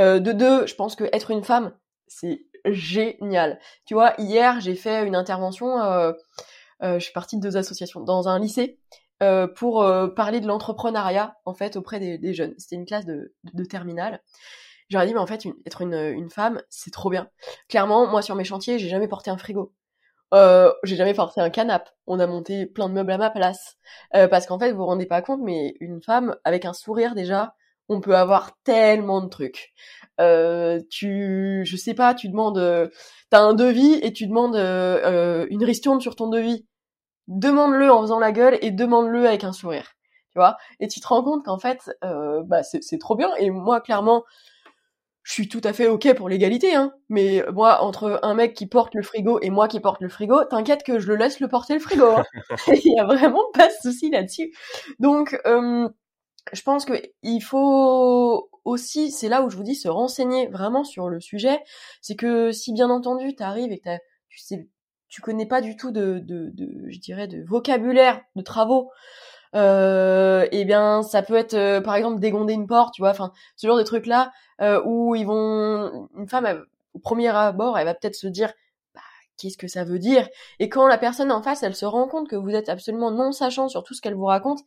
euh, 0.00 0.18
de 0.18 0.32
2 0.32 0.66
je 0.66 0.74
pense 0.74 0.96
que 0.96 1.04
être 1.12 1.30
une 1.30 1.44
femme 1.44 1.72
c'est 2.06 2.46
génial. 2.66 3.58
Tu 3.84 3.94
vois 3.94 4.14
hier 4.18 4.60
j'ai 4.60 4.74
fait 4.74 5.06
une 5.06 5.16
intervention 5.16 5.78
euh, 5.82 6.12
euh, 6.82 6.98
je 6.98 7.04
suis 7.04 7.12
partie 7.12 7.36
de 7.36 7.42
deux 7.42 7.56
associations 7.56 8.00
dans 8.00 8.28
un 8.28 8.38
lycée 8.38 8.78
euh, 9.22 9.46
pour 9.46 9.82
euh, 9.82 10.08
parler 10.08 10.40
de 10.40 10.46
l'entrepreneuriat 10.46 11.36
en 11.44 11.54
fait 11.54 11.76
auprès 11.76 12.00
des, 12.00 12.34
jeunes. 12.34 12.54
C'était 12.56 12.76
une 12.76 12.86
classe 12.86 13.04
de, 13.04 13.34
de, 13.44 13.50
de 13.54 13.64
terminale 13.64 14.22
J'aurais 14.90 15.06
dit, 15.06 15.14
mais 15.14 15.20
en 15.20 15.26
fait, 15.26 15.46
être 15.66 15.82
une, 15.82 15.94
une 15.94 16.30
femme, 16.30 16.60
c'est 16.68 16.92
trop 16.92 17.10
bien. 17.10 17.28
Clairement, 17.68 18.06
moi, 18.06 18.22
sur 18.22 18.34
mes 18.34 18.44
chantiers, 18.44 18.78
j'ai 18.78 18.88
jamais 18.88 19.08
porté 19.08 19.30
un 19.30 19.38
frigo. 19.38 19.72
Euh, 20.34 20.72
j'ai 20.84 20.96
jamais 20.96 21.14
porté 21.14 21.40
un 21.40 21.50
canapé. 21.50 21.90
On 22.06 22.20
a 22.20 22.26
monté 22.26 22.66
plein 22.66 22.88
de 22.88 22.94
meubles 22.94 23.12
à 23.12 23.18
ma 23.18 23.30
place. 23.30 23.76
Euh, 24.14 24.28
parce 24.28 24.46
qu'en 24.46 24.58
fait, 24.58 24.72
vous 24.72 24.78
vous 24.78 24.86
rendez 24.86 25.06
pas 25.06 25.22
compte, 25.22 25.40
mais 25.42 25.74
une 25.80 26.02
femme, 26.02 26.36
avec 26.44 26.64
un 26.64 26.72
sourire 26.72 27.14
déjà, 27.14 27.54
on 27.88 28.00
peut 28.00 28.16
avoir 28.16 28.52
tellement 28.62 29.20
de 29.20 29.28
trucs. 29.28 29.72
Euh, 30.20 30.80
tu, 30.90 31.62
je 31.64 31.76
sais 31.76 31.94
pas, 31.94 32.14
tu 32.14 32.28
demandes, 32.28 32.58
euh, 32.58 32.88
t'as 33.30 33.40
un 33.40 33.54
devis 33.54 33.94
et 34.02 34.12
tu 34.12 34.26
demandes 34.26 34.56
euh, 34.56 35.46
une 35.50 35.64
ristourne 35.64 36.00
sur 36.00 36.14
ton 36.14 36.28
devis. 36.28 36.66
Demande-le 37.28 37.90
en 37.92 38.02
faisant 38.02 38.20
la 38.20 38.32
gueule 38.32 38.58
et 38.62 38.70
demande-le 38.70 39.26
avec 39.26 39.44
un 39.44 39.52
sourire. 39.52 39.92
Tu 40.32 40.38
vois? 40.38 40.56
Et 40.80 40.88
tu 40.88 41.00
te 41.00 41.08
rends 41.08 41.24
compte 41.24 41.44
qu'en 41.44 41.58
fait, 41.58 41.90
bah 42.02 42.62
c'est 42.62 42.98
trop 42.98 43.16
bien. 43.16 43.34
Et 43.36 43.50
moi, 43.50 43.80
clairement, 43.80 44.24
je 45.22 45.32
suis 45.32 45.48
tout 45.48 45.60
à 45.64 45.72
fait 45.72 45.86
ok 45.86 46.14
pour 46.14 46.28
l'égalité, 46.28 46.74
hein. 46.74 46.92
Mais 47.08 47.44
moi, 47.52 47.82
entre 47.82 48.20
un 48.22 48.34
mec 48.34 48.54
qui 48.54 48.66
porte 48.66 48.94
le 48.94 49.02
frigo 49.02 49.38
et 49.42 49.50
moi 49.50 49.68
qui 49.68 49.80
porte 49.80 50.00
le 50.00 50.08
frigo, 50.08 50.44
t'inquiète 50.44 50.82
que 50.82 50.98
je 50.98 51.08
le 51.08 51.16
laisse 51.16 51.40
le 51.40 51.48
porter 51.48 51.74
le 51.74 51.80
frigo. 51.80 52.06
Hein. 52.06 52.24
Il 52.84 52.94
y 52.94 52.98
a 52.98 53.04
vraiment 53.04 53.44
pas 53.52 53.68
de 53.68 53.72
souci 53.82 54.10
là-dessus. 54.10 54.52
Donc, 54.98 55.38
euh, 55.46 55.88
je 56.52 56.62
pense 56.62 56.84
que 56.84 56.94
il 57.22 57.40
faut 57.40 58.50
aussi, 58.64 59.10
c'est 59.10 59.28
là 59.28 59.42
où 59.42 59.50
je 59.50 59.56
vous 59.56 59.62
dis, 59.62 59.74
se 59.74 59.88
renseigner 59.88 60.48
vraiment 60.48 60.84
sur 60.84 61.08
le 61.08 61.20
sujet. 61.20 61.60
C'est 62.00 62.16
que 62.16 62.52
si 62.52 62.72
bien 62.72 62.90
entendu 62.90 63.34
t'arrives 63.34 63.72
et 63.72 63.78
que 63.78 63.90
tu 64.28 64.38
sais, 64.38 64.68
tu 65.08 65.20
connais 65.20 65.46
pas 65.46 65.60
du 65.60 65.76
tout 65.76 65.90
de, 65.90 66.20
de, 66.20 66.50
de, 66.54 66.88
je 66.88 66.98
dirais, 66.98 67.26
de 67.26 67.44
vocabulaire 67.44 68.20
de 68.36 68.42
travaux 68.42 68.90
euh, 69.56 70.46
eh 70.52 70.64
bien 70.64 71.02
ça 71.02 71.22
peut 71.22 71.34
être 71.36 71.54
euh, 71.54 71.80
par 71.80 71.94
exemple 71.96 72.20
dégonder 72.20 72.54
une 72.54 72.66
porte, 72.66 72.94
tu 72.94 73.02
vois, 73.02 73.10
enfin 73.10 73.32
ce 73.56 73.66
genre 73.66 73.76
de 73.76 73.82
trucs 73.82 74.06
là 74.06 74.32
euh, 74.60 74.80
où 74.84 75.14
ils 75.14 75.26
vont 75.26 76.08
une 76.16 76.28
femme 76.28 76.64
au 76.94 76.98
premier 77.00 77.28
abord, 77.28 77.78
elle 77.78 77.86
va 77.86 77.94
peut-être 77.94 78.14
se 78.14 78.26
dire 78.28 78.52
qu'est-ce 79.40 79.56
que 79.56 79.68
ça 79.68 79.84
veut 79.84 79.98
dire 79.98 80.28
Et 80.58 80.68
quand 80.68 80.86
la 80.86 80.98
personne 80.98 81.32
en 81.32 81.42
face, 81.42 81.62
elle 81.62 81.74
se 81.74 81.86
rend 81.86 82.06
compte 82.06 82.28
que 82.28 82.36
vous 82.36 82.50
êtes 82.50 82.68
absolument 82.68 83.10
non 83.10 83.32
sachant 83.32 83.68
sur 83.68 83.82
tout 83.82 83.94
ce 83.94 84.00
qu'elle 84.02 84.14
vous 84.14 84.26
raconte, 84.26 84.60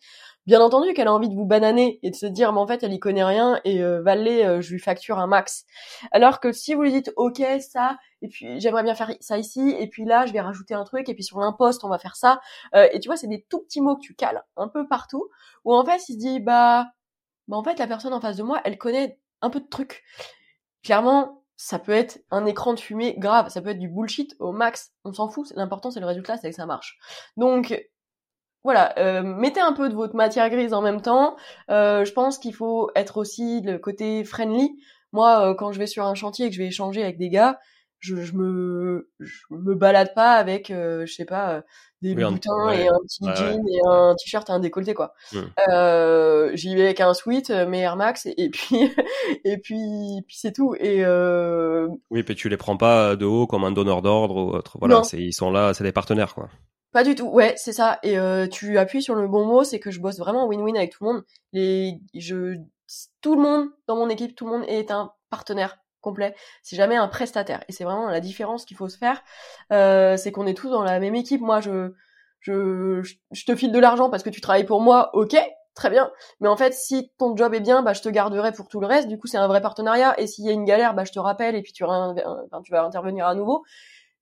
bien 0.45 0.59
entendu 0.61 0.93
qu'elle 0.93 1.07
a 1.07 1.13
envie 1.13 1.29
de 1.29 1.35
vous 1.35 1.45
bananer 1.45 1.99
et 2.03 2.09
de 2.09 2.15
se 2.15 2.25
dire 2.25 2.51
mais 2.51 2.59
en 2.59 2.67
fait 2.67 2.83
elle 2.83 2.93
y 2.93 2.99
connaît 2.99 3.23
rien 3.23 3.59
et 3.63 3.83
euh, 3.83 4.01
Valet, 4.01 4.45
euh, 4.45 4.61
je 4.61 4.71
lui 4.71 4.79
facture 4.79 5.19
un 5.19 5.27
max. 5.27 5.65
Alors 6.11 6.39
que 6.39 6.51
si 6.51 6.73
vous 6.73 6.81
lui 6.81 6.91
dites 6.91 7.11
ok 7.15 7.41
ça 7.59 7.97
et 8.21 8.27
puis 8.27 8.59
j'aimerais 8.59 8.83
bien 8.83 8.95
faire 8.95 9.11
ça 9.19 9.37
ici 9.37 9.75
et 9.79 9.87
puis 9.87 10.05
là 10.05 10.25
je 10.25 10.33
vais 10.33 10.41
rajouter 10.41 10.73
un 10.73 10.83
truc 10.83 11.07
et 11.09 11.13
puis 11.13 11.23
sur 11.23 11.39
l'imposte 11.39 11.83
on 11.83 11.89
va 11.89 11.99
faire 11.99 12.15
ça 12.15 12.41
euh, 12.75 12.87
et 12.91 12.99
tu 12.99 13.07
vois 13.07 13.17
c'est 13.17 13.27
des 13.27 13.45
tout 13.49 13.59
petits 13.59 13.81
mots 13.81 13.95
que 13.95 14.01
tu 14.01 14.15
cales 14.15 14.43
un 14.57 14.67
peu 14.67 14.87
partout 14.87 15.29
où 15.65 15.73
en 15.73 15.85
fait 15.85 16.01
il 16.09 16.13
se 16.13 16.19
dit 16.19 16.39
bah 16.39 16.87
bah 17.47 17.57
en 17.57 17.63
fait 17.63 17.77
la 17.79 17.87
personne 17.87 18.13
en 18.13 18.21
face 18.21 18.37
de 18.37 18.43
moi 18.43 18.61
elle 18.65 18.77
connaît 18.77 19.19
un 19.41 19.49
peu 19.49 19.59
de 19.59 19.67
trucs. 19.67 20.03
Clairement 20.83 21.42
ça 21.57 21.79
peut 21.79 21.91
être 21.91 22.19
un 22.31 22.45
écran 22.45 22.73
de 22.73 22.79
fumée 22.79 23.15
grave, 23.17 23.49
ça 23.49 23.61
peut 23.61 23.69
être 23.69 23.79
du 23.79 23.89
bullshit 23.89 24.35
au 24.39 24.51
max, 24.51 24.91
on 25.03 25.13
s'en 25.13 25.29
fout, 25.29 25.51
l'important 25.55 25.91
c'est 25.91 25.99
le 25.99 26.05
résultat, 26.05 26.37
c'est 26.37 26.49
que 26.49 26.55
ça 26.55 26.65
marche. 26.65 26.97
Donc 27.37 27.75
voilà, 28.63 28.97
euh, 28.97 29.23
mettez 29.23 29.59
un 29.59 29.73
peu 29.73 29.89
de 29.89 29.93
votre 29.93 30.15
matière 30.15 30.49
grise 30.49 30.73
en 30.73 30.81
même 30.81 31.01
temps. 31.01 31.35
Euh, 31.69 32.05
je 32.05 32.13
pense 32.13 32.37
qu'il 32.37 32.55
faut 32.55 32.89
être 32.95 33.17
aussi 33.17 33.61
le 33.61 33.77
côté 33.77 34.23
friendly. 34.23 34.71
Moi, 35.11 35.51
euh, 35.51 35.53
quand 35.53 35.73
je 35.73 35.79
vais 35.79 35.87
sur 35.87 36.05
un 36.05 36.15
chantier 36.15 36.45
et 36.45 36.49
que 36.49 36.55
je 36.55 36.61
vais 36.61 36.67
échanger 36.67 37.03
avec 37.03 37.17
des 37.17 37.29
gars, 37.29 37.59
je, 38.03 38.17
je 38.17 38.33
me 38.33 39.09
je 39.19 39.33
me 39.51 39.75
balade 39.75 40.13
pas 40.13 40.33
avec, 40.33 40.67
je 40.69 41.05
sais 41.05 41.25
pas, 41.25 41.63
des 42.01 42.15
boutins 42.15 42.69
et 42.71 42.87
un 42.87 42.99
petit 42.99 43.23
jean 43.23 43.59
et 43.67 43.79
un 43.87 44.15
t-shirt 44.15 44.49
et 44.49 44.53
un 44.53 44.59
décolleté 44.59 44.93
quoi. 44.93 45.13
Mmh. 45.31 46.55
J'y 46.55 46.75
vais 46.75 46.83
avec 46.83 47.01
un 47.01 47.13
sweat, 47.13 47.49
mes 47.49 47.79
Air 47.79 47.95
Max 47.95 48.25
et, 48.25 48.49
puis 48.49 48.75
et 49.45 49.57
puis 49.57 50.21
puis 50.27 50.37
c'est 50.37 50.51
tout. 50.51 50.75
Et 50.79 51.05
oui, 52.09 52.23
puis 52.23 52.35
tu 52.35 52.49
les 52.49 52.57
prends 52.57 52.77
pas 52.77 53.15
de 53.15 53.25
haut 53.25 53.47
comme 53.47 53.63
un 53.63 53.71
donneur 53.71 54.01
d'ordre 54.01 54.35
ou 54.35 54.49
autre. 54.55 54.77
Voilà, 54.79 55.03
c'est 55.03 55.19
ils 55.19 55.33
sont 55.33 55.51
là, 55.51 55.73
c'est 55.73 55.83
des 55.83 55.91
partenaires 55.91 56.35
quoi. 56.35 56.49
Pas 56.93 57.03
du 57.03 57.15
tout. 57.15 57.27
Ouais, 57.27 57.55
c'est 57.57 57.73
ça. 57.73 57.99
Et 58.03 58.19
euh, 58.19 58.47
tu 58.47 58.77
appuies 58.77 59.01
sur 59.01 59.15
le 59.15 59.27
bon 59.27 59.45
mot, 59.45 59.63
c'est 59.63 59.79
que 59.79 59.89
je 59.89 59.99
bosse 59.99 60.19
vraiment 60.19 60.47
win-win 60.47 60.77
avec 60.77 60.91
tout 60.91 61.03
le 61.03 61.11
monde. 61.11 61.23
Les, 61.51 61.99
je, 62.13 62.55
tout 63.21 63.35
le 63.35 63.41
monde 63.41 63.69
dans 63.87 63.95
mon 63.95 64.09
équipe, 64.09 64.35
tout 64.35 64.45
le 64.45 64.51
monde 64.51 64.65
est 64.67 64.91
un 64.91 65.11
partenaire 65.31 65.79
complet. 66.03 66.35
C'est 66.61 66.75
jamais 66.75 66.95
un 66.95 67.07
prestataire. 67.07 67.63
Et 67.67 67.71
c'est 67.71 67.83
vraiment 67.83 68.07
la 68.07 68.19
différence 68.19 68.65
qu'il 68.65 68.77
faut 68.77 68.89
se 68.89 68.97
faire. 68.97 69.23
Euh, 69.71 70.17
c'est 70.17 70.31
qu'on 70.31 70.45
est 70.45 70.53
tous 70.53 70.69
dans 70.69 70.83
la 70.83 70.99
même 70.99 71.15
équipe. 71.15 71.41
Moi, 71.41 71.61
je, 71.61 71.93
je, 72.41 73.01
je 73.31 73.45
te 73.45 73.55
file 73.55 73.71
de 73.71 73.79
l'argent 73.79 74.11
parce 74.11 74.21
que 74.21 74.29
tu 74.29 74.41
travailles 74.41 74.65
pour 74.65 74.81
moi. 74.81 75.09
Ok, 75.13 75.35
très 75.73 75.89
bien. 75.89 76.11
Mais 76.39 76.47
en 76.47 76.57
fait, 76.57 76.73
si 76.73 77.11
ton 77.17 77.35
job 77.35 77.53
est 77.53 77.59
bien, 77.59 77.81
bah, 77.81 77.93
je 77.93 78.01
te 78.01 78.09
garderai 78.09 78.51
pour 78.51 78.67
tout 78.67 78.79
le 78.79 78.87
reste. 78.87 79.07
Du 79.07 79.17
coup, 79.17 79.27
c'est 79.27 79.37
un 79.37 79.47
vrai 79.47 79.61
partenariat. 79.61 80.19
Et 80.19 80.27
s'il 80.27 80.45
y 80.45 80.49
a 80.49 80.51
une 80.51 80.65
galère, 80.65 80.93
bah, 80.93 81.05
je 81.05 81.11
te 81.11 81.19
rappelle 81.19 81.55
et 81.55 81.61
puis 81.61 81.73
tu, 81.73 81.83
vas 81.83 82.13
intervenir 82.83 83.25
à 83.25 83.35
nouveau. 83.35 83.63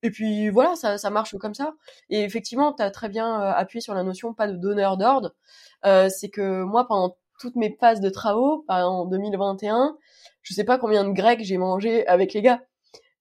Et 0.02 0.10
puis 0.10 0.50
voilà, 0.50 0.74
ça, 0.74 0.98
ça 0.98 1.10
marche 1.10 1.36
comme 1.38 1.54
ça. 1.54 1.74
Et 2.10 2.22
effectivement, 2.22 2.72
tu 2.72 2.82
as 2.82 2.90
très 2.90 3.08
bien 3.08 3.40
euh, 3.40 3.52
appuyé 3.54 3.80
sur 3.80 3.94
la 3.94 4.02
notion 4.02 4.34
pas 4.34 4.48
de 4.48 4.56
donneur 4.56 4.96
d'ordre. 4.96 5.32
Euh, 5.84 6.08
c'est 6.08 6.28
que 6.28 6.62
moi, 6.62 6.86
pendant 6.86 7.16
toutes 7.42 7.56
mes 7.56 7.76
phases 7.80 8.00
de 8.00 8.08
travaux, 8.08 8.64
en 8.68 9.04
2021, 9.04 9.96
je 10.42 10.54
sais 10.54 10.64
pas 10.64 10.78
combien 10.78 11.04
de 11.04 11.10
grecs 11.10 11.42
j'ai 11.42 11.58
mangé 11.58 12.06
avec 12.06 12.32
les 12.34 12.42
gars. 12.42 12.62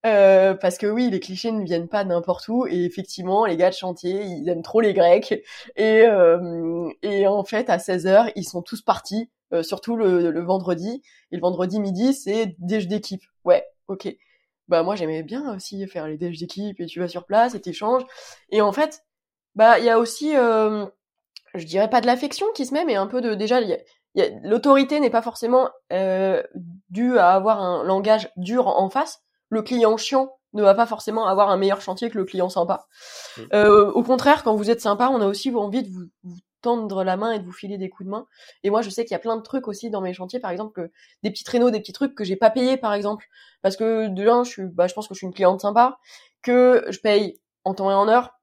Euh, 0.06 0.56
parce 0.56 0.78
que 0.78 0.88
oui, 0.88 1.10
les 1.12 1.20
clichés 1.20 1.52
ne 1.52 1.64
viennent 1.64 1.88
pas 1.88 2.04
n'importe 2.04 2.48
où 2.48 2.66
et 2.68 2.86
effectivement, 2.86 3.46
les 3.46 3.58
gars 3.58 3.70
de 3.70 3.76
chantier, 3.76 4.24
ils 4.24 4.50
aiment 4.50 4.64
trop 4.64 4.82
les 4.82 4.94
Grecs 4.94 5.44
et 5.76 6.06
euh, 6.06 6.90
et 7.04 7.28
en 7.28 7.44
fait 7.44 7.70
à 7.70 7.78
16 7.78 8.08
h 8.08 8.32
ils 8.36 8.44
sont 8.44 8.64
tous 8.64 8.82
partis, 8.82 9.30
euh, 9.54 9.62
surtout 9.62 9.96
le, 9.96 10.42
vendredi 10.42 11.04
et 11.32 11.36
le 11.36 11.42
vendredi 11.42 11.80
midi, 11.80 12.14
c'est 12.14 12.56
déj 12.58 12.88
d'équipe. 12.88 13.22
Ouais, 13.46 13.64
ok. 13.88 14.16
Bah 14.68 14.82
moi 14.82 14.96
j'aimais 14.96 15.22
bien 15.22 15.56
aussi 15.56 15.86
faire 15.88 16.08
les 16.08 16.18
déj 16.18 16.40
d'équipe 16.40 16.80
et 16.80 16.86
tu 16.88 17.00
vas 17.00 17.08
sur 17.08 17.26
place 17.26 17.54
et 17.54 17.62
t'échanges 17.62 18.04
et 18.50 18.62
en 18.62 18.72
fait 18.72 19.04
bah 19.56 19.80
il 19.80 19.86
y 19.86 19.90
a 19.90 20.00
aussi 20.00 20.32
je 20.32 21.66
dirais 21.66 21.90
pas 21.90 22.02
de 22.02 22.06
l'affection 22.08 22.48
qui 22.56 22.66
se 22.66 22.74
met 22.74 22.86
mais 22.86 22.96
un 22.96 23.08
peu 23.08 23.22
de 23.22 23.36
déjà 23.36 23.60
l'autorité 24.44 25.00
n'est 25.00 25.10
pas 25.10 25.22
forcément 25.22 25.70
euh, 25.94 26.44
due 26.90 27.18
à 27.18 27.32
avoir 27.32 27.62
un 27.62 27.84
langage 27.84 28.30
dur 28.36 28.68
en 28.68 28.90
face 28.90 29.22
le 29.52 29.62
client 29.62 29.98
chiant 29.98 30.38
ne 30.54 30.64
va 30.64 30.74
pas 30.74 30.86
forcément 30.86 31.28
avoir 31.28 31.50
un 31.50 31.58
meilleur 31.58 31.82
chantier 31.82 32.10
que 32.10 32.18
le 32.18 32.26
client 32.26 32.50
sympa. 32.50 32.88
Mm. 33.38 33.42
Euh, 33.54 33.92
au 33.92 34.04
contraire, 34.04 34.44
quand 34.44 34.56
vous 34.56 34.70
êtes 34.70 34.82
sympa, 34.82 35.10
on 35.10 35.22
a 35.22 35.28
aussi 35.28 35.54
envie 35.54 35.84
de 35.84 35.90
vous, 35.90 36.08
tendre 36.62 37.04
la 37.04 37.18
main 37.18 37.32
et 37.32 37.40
de 37.40 37.44
vous 37.44 37.52
filer 37.52 37.80
des 37.80 37.90
coups 37.90 38.06
de 38.06 38.12
main. 38.12 38.28
Et 38.64 38.70
moi, 38.70 38.84
je 38.84 38.90
sais 38.92 39.04
qu'il 39.04 39.14
y 39.14 39.16
a 39.16 39.20
plein 39.20 39.36
de 39.36 39.42
trucs 39.42 39.68
aussi 39.68 39.90
dans 39.90 40.00
mes 40.00 40.14
chantiers, 40.14 40.40
par 40.40 40.52
exemple, 40.52 40.74
que, 40.74 40.92
des 41.24 41.32
petits 41.32 41.44
traîneaux, 41.44 41.72
des 41.72 41.80
petits 41.80 41.92
trucs 41.92 42.14
que 42.14 42.24
j'ai 42.24 42.36
pas 42.36 42.52
payés, 42.52 42.78
par 42.78 42.94
exemple, 42.94 43.26
parce 43.64 43.76
que 43.76 44.08
de 44.08 44.24
l'un, 44.24 44.44
je 44.44 44.52
suis, 44.52 44.64
bah, 44.68 44.86
je 44.86 44.94
pense 44.94 45.08
que 45.08 45.16
je 45.16 45.18
suis 45.18 45.26
une 45.28 45.34
cliente 45.34 45.60
sympa, 45.60 45.98
que 46.44 46.86
je 46.90 47.00
paye 47.00 47.40
en 47.64 47.74
temps 47.74 47.90
et 47.90 47.96
en 47.96 48.08
heure, 48.08 48.38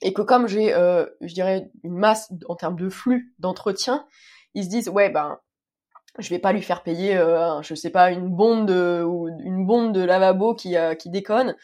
et 0.00 0.12
que 0.12 0.22
comme 0.22 0.48
j'ai, 0.48 0.74
euh, 0.74 1.06
je 1.20 1.32
dirais, 1.34 1.70
une 1.84 1.96
masse 1.96 2.32
en 2.48 2.56
termes 2.56 2.74
de 2.74 2.88
flux 2.88 3.32
d'entretien, 3.38 4.06
ils 4.54 4.64
se 4.64 4.68
disent, 4.68 4.88
ouais, 4.88 5.10
ben, 5.10 5.38
je 6.18 6.28
vais 6.28 6.38
pas 6.38 6.52
lui 6.52 6.60
faire 6.62 6.82
payer 6.82 7.16
euh, 7.16 7.62
je 7.62 7.74
sais 7.74 7.88
pas 7.88 8.10
une 8.10 8.28
bombe 8.28 8.66
de 8.66 9.02
ou 9.02 9.28
une 9.28 9.64
bombe 9.66 9.92
de 9.92 10.02
lavabo 10.02 10.54
qui 10.54 10.76
euh, 10.76 10.94
qui 10.94 11.08
déconne 11.08 11.56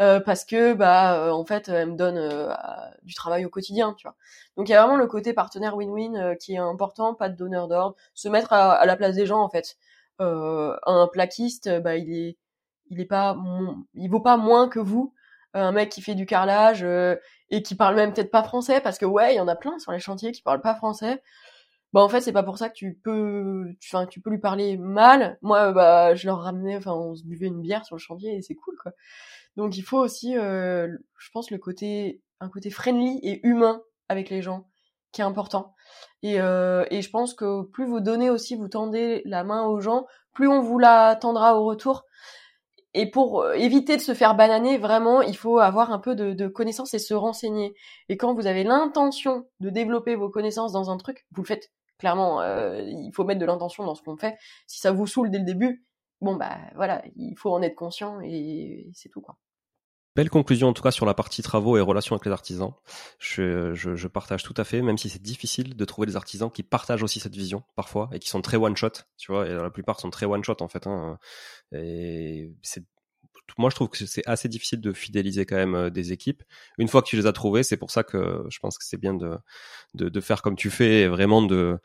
euh, 0.00 0.20
parce 0.20 0.44
que 0.44 0.74
bah 0.74 1.18
euh, 1.18 1.30
en 1.30 1.44
fait 1.44 1.68
elle 1.68 1.90
me 1.90 1.96
donne 1.96 2.54
du 3.02 3.14
travail 3.14 3.44
au 3.44 3.48
quotidien 3.48 3.94
tu 3.98 4.06
vois. 4.06 4.14
Donc 4.56 4.68
il 4.68 4.72
y 4.72 4.74
a 4.74 4.82
vraiment 4.82 4.96
le 4.96 5.08
côté 5.08 5.32
partenaire 5.32 5.76
win-win 5.76 6.36
qui 6.38 6.54
est 6.54 6.58
important 6.58 7.14
pas 7.14 7.28
de 7.28 7.36
donneur 7.36 7.66
d'ordre. 7.68 7.96
Se 8.14 8.28
mettre 8.28 8.52
à, 8.52 8.84
la 8.86 8.96
place 8.96 9.16
des 9.16 9.26
gens 9.26 9.40
en 9.40 9.48
fait. 9.48 9.76
Un 10.18 11.08
plaquiste 11.12 11.68
bah 11.80 11.96
il 11.96 12.12
est 12.12 12.36
il 12.90 13.00
est 13.00 13.06
pas 13.06 13.36
il 13.94 14.08
vaut 14.08 14.20
pas 14.20 14.36
moins 14.36 14.68
que 14.68 14.78
vous. 14.78 15.12
Un 15.52 15.72
mec 15.72 15.90
qui 15.90 16.02
fait 16.02 16.14
du 16.14 16.26
carrelage 16.26 16.86
et 17.50 17.62
qui 17.62 17.74
parle 17.74 17.96
même 17.96 18.12
peut-être 18.12 18.30
pas 18.30 18.42
français 18.44 18.80
parce 18.80 18.98
que 18.98 19.06
ouais 19.06 19.34
il 19.34 19.36
y 19.36 19.40
en 19.40 19.48
a 19.48 19.56
plein 19.56 19.78
sur 19.78 19.90
les 19.92 20.00
chantiers 20.00 20.32
qui 20.32 20.42
parlent 20.42 20.60
pas 20.60 20.74
français 20.76 21.22
bah 21.96 22.02
en 22.02 22.10
fait 22.10 22.20
c'est 22.20 22.32
pas 22.32 22.42
pour 22.42 22.58
ça 22.58 22.68
que 22.68 22.74
tu 22.74 23.00
peux 23.02 23.74
enfin 23.82 24.04
tu, 24.04 24.20
peux 24.20 24.28
lui 24.28 24.38
parler 24.38 24.76
mal 24.76 25.38
moi 25.40 25.72
bah 25.72 26.14
je 26.14 26.26
leur 26.26 26.42
ramenais 26.42 26.76
enfin 26.76 26.92
on 26.92 27.14
se 27.14 27.24
buvait 27.24 27.46
une 27.46 27.62
bière 27.62 27.86
sur 27.86 27.96
le 27.96 28.00
chantier 28.00 28.36
et 28.36 28.42
c'est 28.42 28.54
cool 28.54 28.76
quoi 28.82 28.92
donc 29.56 29.78
il 29.78 29.82
faut 29.82 29.96
aussi 29.96 30.36
euh, 30.36 30.88
je 31.16 31.30
pense 31.32 31.50
le 31.50 31.56
côté 31.56 32.20
un 32.40 32.50
côté 32.50 32.68
friendly 32.68 33.18
et 33.22 33.40
humain 33.46 33.80
avec 34.10 34.28
les 34.28 34.42
gens 34.42 34.68
qui 35.12 35.22
est 35.22 35.24
important 35.24 35.74
et 36.22 36.38
euh, 36.38 36.84
et 36.90 37.00
je 37.00 37.08
pense 37.08 37.32
que 37.32 37.62
plus 37.62 37.86
vous 37.86 38.00
donnez 38.00 38.28
aussi 38.28 38.56
vous 38.56 38.68
tendez 38.68 39.22
la 39.24 39.42
main 39.42 39.64
aux 39.64 39.80
gens 39.80 40.04
plus 40.34 40.48
on 40.48 40.60
vous 40.60 40.78
la 40.78 41.16
tendra 41.16 41.58
au 41.58 41.64
retour 41.64 42.04
et 42.92 43.10
pour 43.10 43.40
euh, 43.40 43.54
éviter 43.54 43.96
de 43.96 44.00
se 44.00 44.14
faire 44.14 44.34
bananer, 44.34 44.78
vraiment, 44.78 45.20
il 45.20 45.36
faut 45.36 45.58
avoir 45.58 45.92
un 45.92 45.98
peu 45.98 46.14
de, 46.14 46.32
de 46.32 46.48
connaissances 46.48 46.94
et 46.94 46.98
se 46.98 47.12
renseigner. 47.12 47.74
Et 48.08 48.16
quand 48.16 48.32
vous 48.32 48.46
avez 48.46 48.64
l'intention 48.64 49.46
de 49.60 49.68
développer 49.68 50.14
vos 50.14 50.30
connaissances 50.30 50.72
dans 50.72 50.88
un 50.88 50.96
truc, 50.96 51.26
vous 51.32 51.42
le 51.42 51.46
faites. 51.46 51.70
Clairement, 51.98 52.40
euh, 52.42 52.82
il 52.82 53.10
faut 53.12 53.24
mettre 53.24 53.40
de 53.40 53.46
l'intention 53.46 53.84
dans 53.84 53.94
ce 53.94 54.02
qu'on 54.02 54.16
fait. 54.16 54.36
Si 54.66 54.80
ça 54.80 54.92
vous 54.92 55.06
saoule 55.06 55.30
dès 55.30 55.38
le 55.38 55.44
début, 55.44 55.86
bon 56.20 56.36
bah 56.36 56.58
voilà, 56.74 57.02
il 57.16 57.34
faut 57.36 57.52
en 57.52 57.62
être 57.62 57.74
conscient 57.74 58.20
et 58.22 58.90
c'est 58.94 59.08
tout 59.08 59.20
quoi. 59.20 59.36
Belle 60.14 60.30
conclusion 60.30 60.68
en 60.68 60.72
tout 60.72 60.82
cas 60.82 60.92
sur 60.92 61.04
la 61.04 61.12
partie 61.12 61.42
travaux 61.42 61.76
et 61.76 61.80
relations 61.82 62.14
avec 62.14 62.24
les 62.24 62.32
artisans. 62.32 62.72
Je, 63.18 63.74
je, 63.74 64.08
partage 64.08 64.42
tout 64.42 64.54
à 64.56 64.64
fait, 64.64 64.80
même 64.80 64.96
si 64.96 65.10
c'est 65.10 65.20
difficile 65.20 65.76
de 65.76 65.84
trouver 65.84 66.06
des 66.06 66.16
artisans 66.16 66.50
qui 66.50 66.62
partagent 66.62 67.02
aussi 67.02 67.20
cette 67.20 67.36
vision 67.36 67.64
parfois 67.74 68.08
et 68.12 68.18
qui 68.18 68.30
sont 68.30 68.40
très 68.40 68.56
one 68.56 68.74
shot, 68.74 68.92
tu 69.18 69.30
vois. 69.30 69.46
Et 69.46 69.52
la 69.52 69.68
plupart 69.68 70.00
sont 70.00 70.08
très 70.08 70.24
one 70.24 70.42
shot 70.42 70.56
en 70.60 70.68
fait. 70.68 70.86
Hein. 70.86 71.18
Et 71.72 72.50
c'est 72.62 72.86
moi, 73.58 73.70
je 73.70 73.76
trouve 73.76 73.88
que 73.88 74.04
c'est 74.04 74.26
assez 74.26 74.48
difficile 74.48 74.80
de 74.80 74.92
fidéliser 74.92 75.46
quand 75.46 75.56
même 75.56 75.74
euh, 75.74 75.90
des 75.90 76.12
équipes. 76.12 76.42
Une 76.78 76.88
fois 76.88 77.02
que 77.02 77.08
tu 77.08 77.16
les 77.16 77.26
as 77.26 77.32
trouvées, 77.32 77.62
c'est 77.62 77.76
pour 77.76 77.90
ça 77.90 78.02
que 78.02 78.44
je 78.48 78.58
pense 78.58 78.78
que 78.78 78.84
c'est 78.84 78.96
bien 78.96 79.14
de, 79.14 79.36
de, 79.94 80.08
de, 80.08 80.20
faire 80.20 80.42
comme 80.42 80.56
tu 80.56 80.70
fais, 80.70 81.02
et 81.02 81.08
vraiment 81.08 81.42
de 81.42 81.78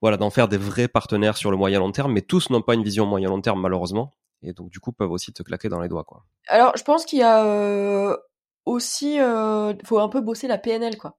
voilà 0.00 0.16
d'en 0.16 0.30
faire 0.30 0.48
des 0.48 0.56
vrais 0.56 0.88
partenaires 0.88 1.36
sur 1.36 1.50
le 1.50 1.56
moyen 1.56 1.78
long 1.78 1.92
terme. 1.92 2.12
Mais 2.12 2.22
tous 2.22 2.50
n'ont 2.50 2.62
pas 2.62 2.74
une 2.74 2.82
vision 2.82 3.06
moyen 3.06 3.28
long 3.28 3.40
terme 3.40 3.60
malheureusement, 3.60 4.10
et 4.42 4.52
donc 4.52 4.70
du 4.70 4.80
coup 4.80 4.92
peuvent 4.92 5.10
aussi 5.10 5.32
te 5.32 5.42
claquer 5.42 5.68
dans 5.68 5.80
les 5.80 5.88
doigts 5.88 6.04
quoi. 6.04 6.24
Alors, 6.48 6.76
je 6.76 6.82
pense 6.82 7.04
qu'il 7.04 7.20
y 7.20 7.22
a 7.22 7.44
euh, 7.44 8.16
aussi, 8.64 9.20
euh, 9.20 9.74
faut 9.84 9.98
un 9.98 10.08
peu 10.08 10.20
bosser 10.20 10.48
la 10.48 10.58
PNL 10.58 10.96
quoi. 10.96 11.18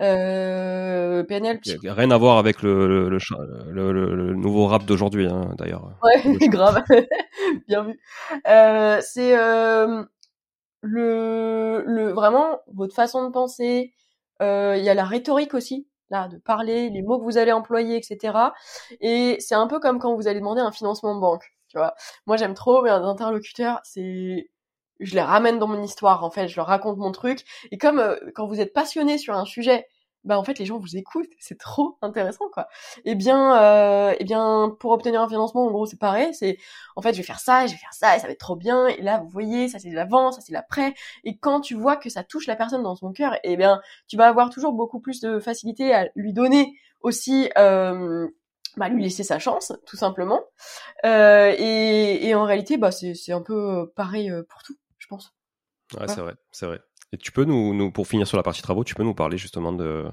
Euh, 0.00 1.22
PNL. 1.24 1.60
Rien 1.84 2.10
à 2.10 2.16
voir 2.16 2.38
avec 2.38 2.62
le, 2.62 2.86
le, 3.08 3.18
le, 3.70 4.14
le 4.14 4.34
nouveau 4.34 4.66
rap 4.66 4.84
d'aujourd'hui, 4.84 5.26
hein, 5.26 5.54
d'ailleurs. 5.58 5.90
Ouais, 6.02 6.22
grave. 6.48 6.82
Bien 7.68 7.84
vu. 7.84 8.00
Euh, 8.48 9.00
c'est 9.02 9.36
euh, 9.36 10.02
le, 10.80 11.84
le 11.86 12.12
vraiment 12.12 12.60
votre 12.72 12.94
façon 12.94 13.26
de 13.26 13.30
penser. 13.32 13.92
Euh, 14.42 14.76
il 14.78 14.84
y 14.84 14.88
a 14.88 14.94
la 14.94 15.04
rhétorique 15.04 15.52
aussi, 15.52 15.86
là, 16.08 16.28
de 16.28 16.38
parler, 16.38 16.88
les 16.88 17.02
mots 17.02 17.18
que 17.18 17.24
vous 17.24 17.36
allez 17.36 17.52
employer, 17.52 17.96
etc. 17.96 18.38
Et 19.00 19.36
c'est 19.38 19.54
un 19.54 19.66
peu 19.66 19.80
comme 19.80 19.98
quand 19.98 20.14
vous 20.14 20.28
allez 20.28 20.40
demander 20.40 20.62
un 20.62 20.72
financement 20.72 21.14
de 21.14 21.20
banque. 21.20 21.52
Tu 21.68 21.76
vois. 21.76 21.94
Moi, 22.26 22.36
j'aime 22.38 22.54
trop 22.54 22.82
mes 22.82 22.90
interlocuteurs. 22.90 23.80
C'est 23.84 24.48
je 25.00 25.14
les 25.14 25.22
ramène 25.22 25.58
dans 25.58 25.66
mon 25.66 25.82
histoire 25.82 26.24
en 26.24 26.30
fait, 26.30 26.48
je 26.48 26.56
leur 26.56 26.66
raconte 26.66 26.98
mon 26.98 27.12
truc. 27.12 27.44
Et 27.70 27.78
comme 27.78 27.98
euh, 27.98 28.16
quand 28.34 28.46
vous 28.46 28.60
êtes 28.60 28.72
passionné 28.72 29.18
sur 29.18 29.34
un 29.34 29.44
sujet, 29.44 29.86
bah 30.24 30.38
en 30.38 30.44
fait 30.44 30.58
les 30.58 30.66
gens 30.66 30.78
vous 30.78 30.96
écoutent, 30.96 31.28
c'est 31.40 31.58
trop 31.58 31.96
intéressant 32.02 32.48
quoi. 32.52 32.68
Et 33.04 33.12
eh 33.12 33.14
bien 33.14 33.60
euh, 33.60 34.12
et 34.12 34.16
eh 34.20 34.24
bien 34.24 34.74
pour 34.78 34.92
obtenir 34.92 35.22
un 35.22 35.28
financement 35.28 35.66
en 35.66 35.70
gros 35.70 35.86
c'est 35.86 35.98
pareil, 35.98 36.34
c'est 36.34 36.58
en 36.96 37.02
fait 37.02 37.12
je 37.12 37.18
vais 37.18 37.26
faire 37.26 37.40
ça, 37.40 37.66
je 37.66 37.72
vais 37.72 37.78
faire 37.78 37.94
ça 37.94 38.16
et 38.16 38.20
ça 38.20 38.26
va 38.26 38.32
être 38.32 38.40
trop 38.40 38.56
bien. 38.56 38.86
Et 38.88 39.02
là 39.02 39.18
vous 39.18 39.28
voyez 39.28 39.68
ça 39.68 39.78
c'est 39.78 39.90
l'avant, 39.90 40.32
ça 40.32 40.40
c'est 40.40 40.52
l'après. 40.52 40.94
Et 41.24 41.38
quand 41.38 41.60
tu 41.60 41.74
vois 41.74 41.96
que 41.96 42.10
ça 42.10 42.22
touche 42.24 42.46
la 42.46 42.56
personne 42.56 42.82
dans 42.82 42.96
son 42.96 43.12
cœur, 43.12 43.34
et 43.36 43.52
eh 43.52 43.56
bien 43.56 43.80
tu 44.08 44.16
vas 44.16 44.28
avoir 44.28 44.50
toujours 44.50 44.72
beaucoup 44.72 45.00
plus 45.00 45.20
de 45.20 45.38
facilité 45.38 45.94
à 45.94 46.08
lui 46.14 46.32
donner 46.32 46.74
aussi 47.02 47.50
euh, 47.58 48.28
bah, 48.76 48.88
lui 48.88 49.02
laisser 49.02 49.24
sa 49.24 49.38
chance, 49.38 49.72
tout 49.86 49.96
simplement. 49.96 50.42
Euh, 51.04 51.52
et, 51.58 52.28
et, 52.28 52.34
en 52.34 52.44
réalité, 52.44 52.76
bah, 52.76 52.90
c'est 52.92 53.32
un 53.32 53.42
peu 53.42 53.90
pareil 53.96 54.32
pour 54.48 54.62
tout 54.62 54.76
pense. 55.10 55.34
Ouais, 55.98 56.08
c'est 56.08 56.20
vrai, 56.20 56.34
c'est 56.52 56.66
vrai. 56.66 56.80
Et 57.12 57.18
tu 57.18 57.32
peux 57.32 57.44
nous, 57.44 57.74
nous, 57.74 57.90
pour 57.90 58.06
finir 58.06 58.26
sur 58.26 58.36
la 58.36 58.42
partie 58.42 58.62
travaux, 58.62 58.84
tu 58.84 58.94
peux 58.94 59.02
nous 59.02 59.14
parler 59.14 59.36
justement 59.36 59.72
de, 59.72 60.06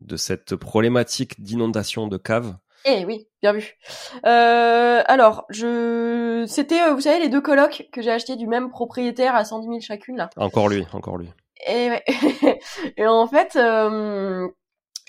de 0.00 0.16
cette 0.16 0.56
problématique 0.56 1.40
d'inondation 1.40 2.08
de 2.08 2.16
caves? 2.16 2.56
Eh 2.86 3.04
oui, 3.04 3.28
bien 3.42 3.52
vu. 3.52 3.76
Euh, 4.24 5.02
alors, 5.04 5.44
je, 5.50 6.46
c'était, 6.48 6.80
euh, 6.80 6.94
vous 6.94 7.02
savez, 7.02 7.20
les 7.20 7.28
deux 7.28 7.42
colocs 7.42 7.88
que 7.92 8.00
j'ai 8.00 8.10
achetés 8.10 8.36
du 8.36 8.46
même 8.46 8.70
propriétaire 8.70 9.34
à 9.34 9.44
110 9.44 9.66
000 9.66 9.80
chacune 9.80 10.16
là. 10.16 10.30
Encore 10.36 10.68
lui, 10.68 10.86
encore 10.94 11.18
lui. 11.18 11.28
Et, 11.66 11.90
ouais. 11.90 12.04
et 12.96 13.06
en 13.06 13.26
fait, 13.26 13.56
euh, 13.56 14.48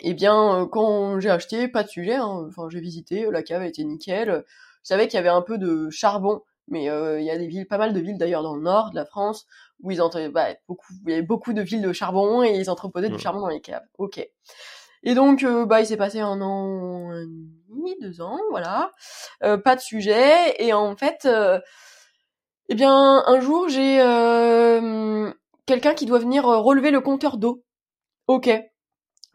eh 0.03 0.13
bien, 0.13 0.67
quand 0.69 1.21
j'ai 1.21 1.29
acheté, 1.29 1.69
pas 1.69 1.83
de 1.83 1.87
sujet. 1.87 2.15
Hein. 2.15 2.45
Enfin, 2.49 2.67
j'ai 2.69 2.81
visité, 2.81 3.25
la 3.31 3.41
cave 3.41 3.63
était 3.63 3.85
nickel. 3.85 4.43
Je 4.83 4.87
savais 4.89 5.07
qu'il 5.07 5.15
y 5.15 5.19
avait 5.19 5.29
un 5.29 5.41
peu 5.41 5.57
de 5.57 5.89
charbon 5.91 6.41
mais 6.67 6.89
euh, 6.89 7.19
il 7.19 7.25
y 7.25 7.31
a 7.31 7.37
des 7.37 7.47
villes, 7.47 7.67
pas 7.67 7.77
mal 7.77 7.93
de 7.93 7.99
villes 7.99 8.17
d'ailleurs 8.17 8.43
dans 8.43 8.55
le 8.55 8.61
nord 8.61 8.91
de 8.91 8.95
la 8.95 9.05
France 9.05 9.45
où 9.81 9.91
ils 9.91 10.01
ont 10.01 10.09
bah, 10.31 10.47
beaucoup, 10.67 10.93
il 11.05 11.11
y 11.11 11.13
avait 11.13 11.21
beaucoup 11.21 11.53
de 11.53 11.61
villes 11.61 11.81
de 11.81 11.93
charbon 11.93 12.43
et 12.43 12.55
ils 12.55 12.69
entreposaient 12.69 13.09
du 13.09 13.19
charbon 13.19 13.41
dans 13.41 13.47
les 13.47 13.61
caves. 13.61 13.83
Ok. 13.97 14.25
Et 15.03 15.15
donc, 15.15 15.43
euh, 15.43 15.65
bah, 15.65 15.81
il 15.81 15.87
s'est 15.87 15.97
passé 15.97 16.19
un 16.19 16.39
an, 16.41 17.09
un 17.11 17.25
demi, 17.69 17.95
deux 17.99 18.21
ans, 18.21 18.37
voilà, 18.51 18.91
euh, 19.43 19.57
pas 19.57 19.75
de 19.75 19.81
sujet. 19.81 20.55
Et 20.63 20.73
en 20.73 20.95
fait, 20.95 21.27
eh 22.69 22.75
bien, 22.75 23.23
un 23.25 23.39
jour, 23.39 23.67
j'ai 23.69 23.97
quelqu'un 25.65 25.93
qui 25.93 26.05
doit 26.05 26.19
venir 26.19 26.43
relever 26.45 26.91
le 26.91 27.01
compteur 27.01 27.37
d'eau. 27.37 27.63
Ok. 28.27 28.49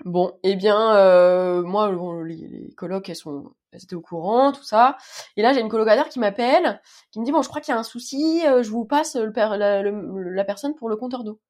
Bon, 0.05 0.39
eh 0.43 0.57
bien, 0.57 0.95
euh, 0.97 1.63
moi, 1.63 1.91
les, 2.25 2.37
les 2.49 2.75
colocs, 2.75 3.09
elles 3.09 3.17
sont, 3.17 3.53
elles 3.77 3.85
étaient 3.85 3.95
au 3.95 4.01
courant, 4.01 4.53
tout 4.53 4.65
ça. 4.65 4.97
Et 5.37 5.43
là, 5.43 5.53
j'ai 5.53 5.61
une 5.61 5.69
colocataire 5.69 6.09
qui 6.09 6.19
m'appelle, 6.19 6.81
qui 7.13 7.21
me 7.21 7.25
dit 7.25 7.33
bon, 7.33 7.43
je 7.43 7.49
crois 7.49 7.61
qu'il 7.61 7.73
y 7.73 7.77
a 7.77 7.79
un 7.79 7.85
souci, 7.85 8.43
euh, 8.47 8.63
je 8.63 8.71
vous 8.71 8.85
passe 8.87 9.15
la, 9.17 10.45
personne 10.45 10.75
pour 10.75 10.89
le 10.89 10.97
compteur 10.97 11.25
d'eau. 11.25 11.41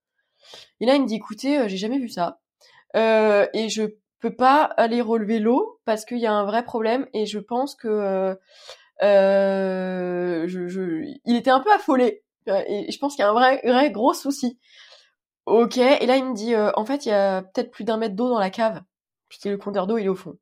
Et 0.81 0.87
là, 0.87 0.95
il 0.95 1.03
me 1.03 1.07
dit 1.07 1.17
écoutez, 1.17 1.59
euh, 1.59 1.69
j'ai 1.69 1.77
jamais 1.77 1.99
vu 1.99 2.09
ça, 2.09 2.41
euh, 2.97 3.47
et 3.55 3.69
je 3.69 3.85
peux 4.21 4.35
pas 4.35 4.63
aller 4.63 5.01
relever 5.01 5.39
l'eau 5.39 5.81
parce 5.85 6.05
qu'il 6.05 6.19
y 6.19 6.27
a 6.27 6.33
un 6.33 6.45
vrai 6.45 6.65
problème, 6.65 7.07
et 7.15 7.27
je 7.27 7.39
pense 7.39 7.75
que 7.75 8.37
il 11.25 11.37
était 11.37 11.51
un 11.51 11.61
peu 11.61 11.73
affolé, 11.73 12.25
et 12.49 12.91
je 12.91 12.99
pense 12.99 13.15
qu'il 13.15 13.23
y 13.23 13.27
a 13.27 13.31
un 13.31 13.35
vrai, 13.35 13.91
gros 13.91 14.15
souci. 14.15 14.59
Ok, 15.47 15.77
et 15.79 16.07
là 16.07 16.17
il 16.17 16.25
me 16.25 16.35
dit, 16.35 16.57
en 16.57 16.85
fait 16.85 17.07
il 17.07 17.11
y 17.11 17.13
a 17.13 17.43
peut-être 17.43 17.71
plus 17.71 17.85
d'un 17.85 17.99
mètre 17.99 18.17
d'eau 18.17 18.29
dans 18.29 18.41
la 18.41 18.51
cave, 18.51 18.83
puisque 19.29 19.45
le 19.45 19.59
compteur 19.59 19.87
d'eau 19.87 19.99
il 19.99 20.07
est 20.07 20.09
au 20.09 20.17
fond. 20.17 20.37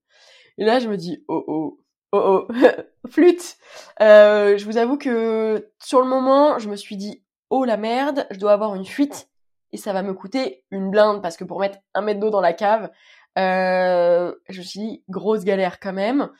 Et 0.58 0.64
là 0.64 0.78
je 0.78 0.88
me 0.88 0.96
dis, 0.96 1.24
oh 1.28 1.44
oh, 1.46 1.80
oh 2.12 2.46
oh, 2.48 2.52
flûte. 3.10 3.56
Euh, 4.00 4.56
je 4.56 4.64
vous 4.64 4.76
avoue 4.76 4.98
que 4.98 5.70
sur 5.78 6.00
le 6.00 6.06
moment 6.06 6.58
je 6.58 6.68
me 6.68 6.76
suis 6.76 6.96
dit, 6.96 7.22
oh 7.50 7.64
la 7.64 7.76
merde, 7.76 8.26
je 8.30 8.38
dois 8.38 8.52
avoir 8.52 8.74
une 8.74 8.86
fuite 8.86 9.28
et 9.72 9.76
ça 9.76 9.92
va 9.92 10.02
me 10.02 10.14
coûter 10.14 10.64
une 10.70 10.90
blinde 10.90 11.22
parce 11.22 11.36
que 11.36 11.44
pour 11.44 11.60
mettre 11.60 11.78
un 11.94 12.02
mètre 12.02 12.20
d'eau 12.20 12.30
dans 12.30 12.40
la 12.40 12.52
cave, 12.52 12.90
euh, 13.38 14.32
je 14.48 14.58
me 14.58 14.64
suis 14.64 14.80
dit 14.80 15.04
grosse 15.08 15.44
galère 15.44 15.80
quand 15.80 15.92
même. 15.92 16.30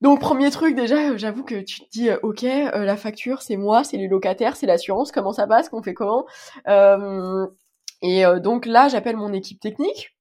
Donc 0.00 0.20
premier 0.20 0.50
truc 0.50 0.76
déjà, 0.76 1.16
j'avoue 1.16 1.44
que 1.44 1.62
tu 1.62 1.80
te 1.80 1.90
dis 1.90 2.10
euh, 2.10 2.18
ok, 2.22 2.44
euh, 2.44 2.84
la 2.84 2.96
facture 2.96 3.40
c'est 3.40 3.56
moi, 3.56 3.84
c'est 3.84 3.96
les 3.96 4.06
locataires, 4.06 4.54
c'est 4.54 4.66
l'assurance, 4.66 5.12
comment 5.12 5.32
ça 5.32 5.46
passe, 5.46 5.70
qu'on 5.70 5.82
fait 5.82 5.94
comment 5.94 6.26
euh, 6.68 7.46
Et 8.02 8.24
donc 8.42 8.66
là 8.66 8.88
j'appelle 8.88 9.16
mon 9.16 9.32
équipe 9.32 9.60
technique, 9.60 10.14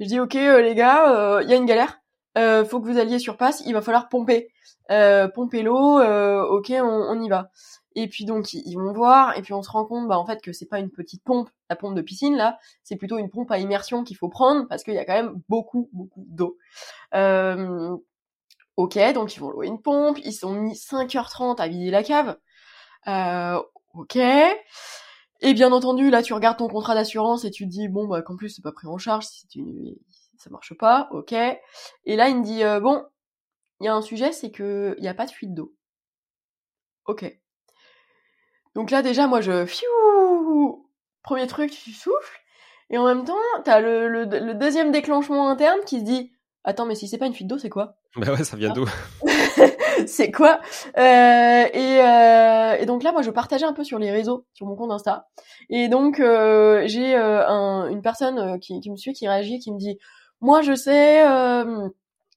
je 0.00 0.06
dis 0.06 0.20
ok 0.20 0.32
les 0.34 0.74
gars, 0.74 1.40
il 1.42 1.50
y 1.50 1.52
a 1.52 1.56
une 1.56 1.66
galère, 1.66 2.00
faut 2.36 2.80
que 2.80 2.86
vous 2.86 2.98
alliez 2.98 3.18
sur 3.18 3.36
place, 3.36 3.62
il 3.66 3.72
va 3.72 3.80
falloir 3.80 4.08
pomper, 4.08 4.48
pomper 4.88 5.62
l'eau, 5.62 6.00
ok 6.00 6.72
on, 6.80 7.22
y 7.22 7.28
va. 7.28 7.50
Et 7.94 8.08
puis 8.08 8.26
donc 8.26 8.52
ils, 8.52 8.74
vont 8.74 8.92
voir 8.92 9.36
et 9.38 9.42
puis 9.42 9.54
on 9.54 9.62
se 9.62 9.70
rend 9.70 9.86
compte 9.86 10.06
bah 10.06 10.18
en 10.18 10.26
fait 10.26 10.42
que 10.42 10.52
c'est 10.52 10.66
pas 10.66 10.78
une 10.78 10.90
petite 10.90 11.24
pompe, 11.24 11.48
la 11.70 11.76
pompe 11.76 11.94
de 11.94 12.02
piscine 12.02 12.36
là, 12.36 12.58
c'est 12.82 12.96
plutôt 12.96 13.16
une 13.16 13.30
pompe 13.30 13.50
à 13.50 13.58
immersion 13.58 14.04
qu'il 14.04 14.18
faut 14.18 14.28
prendre 14.28 14.66
parce 14.68 14.82
qu'il 14.84 14.94
y 14.94 14.98
a 14.98 15.06
quand 15.06 15.14
même 15.14 15.40
beaucoup 15.48 15.88
beaucoup 15.92 16.24
d'eau. 16.28 16.58
Euh, 17.14 17.96
Ok, 18.76 18.98
donc 19.14 19.34
ils 19.34 19.40
vont 19.40 19.50
louer 19.50 19.68
une 19.68 19.80
pompe, 19.80 20.18
ils 20.22 20.34
sont 20.34 20.52
mis 20.52 20.74
5h30 20.74 21.60
à 21.60 21.66
vider 21.68 21.90
la 21.90 22.02
cave. 22.02 22.36
Euh, 23.08 23.62
ok. 23.94 24.16
Et 24.16 25.54
bien 25.54 25.72
entendu, 25.72 26.10
là 26.10 26.22
tu 26.22 26.34
regardes 26.34 26.58
ton 26.58 26.68
contrat 26.68 26.94
d'assurance 26.94 27.44
et 27.44 27.50
tu 27.50 27.64
te 27.64 27.70
dis 27.70 27.88
bon 27.88 28.06
bah 28.06 28.22
qu'en 28.22 28.36
plus 28.36 28.50
c'est 28.50 28.62
pas 28.62 28.72
pris 28.72 28.86
en 28.86 28.98
charge, 28.98 29.24
si 29.26 29.46
une... 29.58 29.94
ça 30.38 30.50
marche 30.50 30.74
pas, 30.74 31.08
ok. 31.12 31.32
Et 31.32 32.16
là 32.16 32.28
il 32.28 32.38
me 32.38 32.44
dit 32.44 32.62
euh, 32.64 32.80
bon, 32.80 33.04
il 33.80 33.86
y 33.86 33.88
a 33.88 33.94
un 33.94 34.02
sujet, 34.02 34.32
c'est 34.32 34.50
que 34.50 34.94
il 34.98 35.04
y 35.04 35.08
a 35.08 35.14
pas 35.14 35.26
de 35.26 35.30
fuite 35.30 35.54
d'eau. 35.54 35.74
Ok. 37.06 37.24
Donc 38.74 38.90
là 38.90 39.02
déjà 39.02 39.26
moi 39.26 39.40
je 39.40 39.64
fiou 39.66 40.90
premier 41.22 41.46
truc 41.46 41.70
tu 41.70 41.92
souffles 41.92 42.40
et 42.90 42.98
en 42.98 43.04
même 43.04 43.24
temps 43.24 43.34
t'as 43.64 43.80
le, 43.80 44.08
le, 44.08 44.24
le 44.24 44.54
deuxième 44.54 44.92
déclenchement 44.92 45.48
interne 45.48 45.80
qui 45.86 46.00
se 46.00 46.04
dit 46.04 46.32
attends 46.64 46.86
mais 46.86 46.94
si 46.94 47.08
c'est 47.08 47.18
pas 47.18 47.26
une 47.26 47.34
fuite 47.34 47.48
d'eau 47.48 47.58
c'est 47.58 47.70
quoi? 47.70 47.96
Bah 48.16 48.32
ouais, 48.32 48.44
ça 48.44 48.56
vient 48.56 48.72
d'où? 48.72 48.88
C'est 50.06 50.30
quoi? 50.30 50.60
Euh, 50.96 51.64
et, 51.72 52.00
euh, 52.00 52.76
et, 52.78 52.86
donc 52.86 53.02
là, 53.02 53.12
moi, 53.12 53.22
je 53.22 53.30
partageais 53.30 53.64
un 53.66 53.72
peu 53.72 53.84
sur 53.84 53.98
les 53.98 54.10
réseaux, 54.10 54.46
sur 54.54 54.66
mon 54.66 54.76
compte 54.76 54.90
Insta. 54.90 55.26
Et 55.68 55.88
donc, 55.88 56.20
euh, 56.20 56.82
j'ai 56.86 57.14
un, 57.14 57.88
une 57.88 58.02
personne 58.02 58.58
qui, 58.60 58.80
qui, 58.80 58.90
me 58.90 58.96
suit, 58.96 59.12
qui 59.12 59.28
réagit, 59.28 59.58
qui 59.58 59.72
me 59.72 59.78
dit, 59.78 59.98
moi, 60.40 60.62
je 60.62 60.74
sais. 60.74 61.22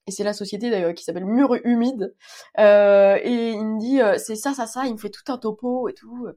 et 0.07 0.11
c'est 0.11 0.23
la 0.23 0.33
société 0.33 0.69
d'ailleurs 0.69 0.93
qui 0.93 1.03
s'appelle 1.03 1.25
Mur 1.25 1.55
Humide. 1.63 2.15
et 2.57 3.51
il 3.51 3.65
me 3.65 3.79
dit, 3.79 3.99
c'est 4.19 4.35
ça, 4.35 4.53
ça, 4.53 4.67
ça. 4.67 4.85
Il 4.85 4.93
me 4.93 4.97
fait 4.97 5.09
tout 5.09 5.31
un 5.31 5.37
topo 5.37 5.89
et 5.89 5.93
tout. 5.93 6.27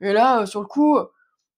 Et 0.00 0.12
là, 0.12 0.46
sur 0.46 0.60
le 0.60 0.66
coup, 0.66 0.98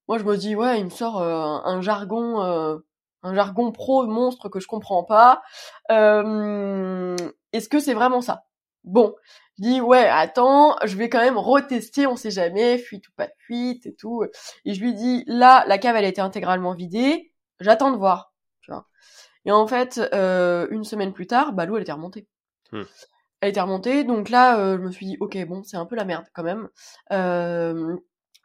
moi, 0.08 0.18
je 0.18 0.24
me 0.24 0.36
dis, 0.36 0.56
ouais, 0.56 0.80
il 0.80 0.84
me 0.86 0.90
sort 0.90 1.20
un 1.22 1.80
jargon 1.82 2.80
un 3.26 3.34
jargon 3.34 3.72
pro 3.72 4.06
monstre 4.06 4.48
que 4.48 4.60
je 4.60 4.66
comprends 4.68 5.04
pas. 5.04 5.42
Euh, 5.90 7.16
est-ce 7.52 7.68
que 7.68 7.80
c'est 7.80 7.94
vraiment 7.94 8.20
ça? 8.20 8.44
Bon, 8.84 9.14
je 9.58 9.64
dis 9.64 9.80
ouais, 9.80 10.06
attends, 10.06 10.76
je 10.84 10.96
vais 10.96 11.08
quand 11.08 11.20
même 11.20 11.38
retester, 11.38 12.06
on 12.06 12.16
sait 12.16 12.30
jamais, 12.30 12.78
fuite 12.78 13.08
ou 13.08 13.12
pas 13.16 13.28
fuite 13.38 13.86
et 13.86 13.94
tout. 13.94 14.24
Et 14.64 14.74
je 14.74 14.80
lui 14.80 14.94
dis 14.94 15.24
là, 15.26 15.64
la 15.66 15.78
cave 15.78 15.96
elle 15.96 16.04
a 16.04 16.08
été 16.08 16.20
intégralement 16.20 16.74
vidée, 16.74 17.32
j'attends 17.60 17.90
de 17.90 17.96
voir, 17.96 18.32
tu 18.60 18.70
vois. 18.70 18.86
Et 19.46 19.52
en 19.52 19.66
fait, 19.66 20.00
euh, 20.12 20.66
une 20.70 20.84
semaine 20.84 21.12
plus 21.12 21.26
tard, 21.26 21.52
bah 21.52 21.64
l'eau 21.64 21.76
elle 21.76 21.82
était 21.82 21.92
remontée. 21.92 22.26
Hmm. 22.72 22.82
Elle 23.40 23.50
était 23.50 23.60
remontée, 23.60 24.04
donc 24.04 24.28
là, 24.28 24.58
euh, 24.58 24.76
je 24.76 24.82
me 24.82 24.90
suis 24.90 25.06
dit 25.06 25.16
ok, 25.20 25.38
bon, 25.46 25.62
c'est 25.62 25.76
un 25.76 25.86
peu 25.86 25.96
la 25.96 26.04
merde 26.04 26.26
quand 26.34 26.42
même. 26.42 26.68
Euh, 27.12 27.96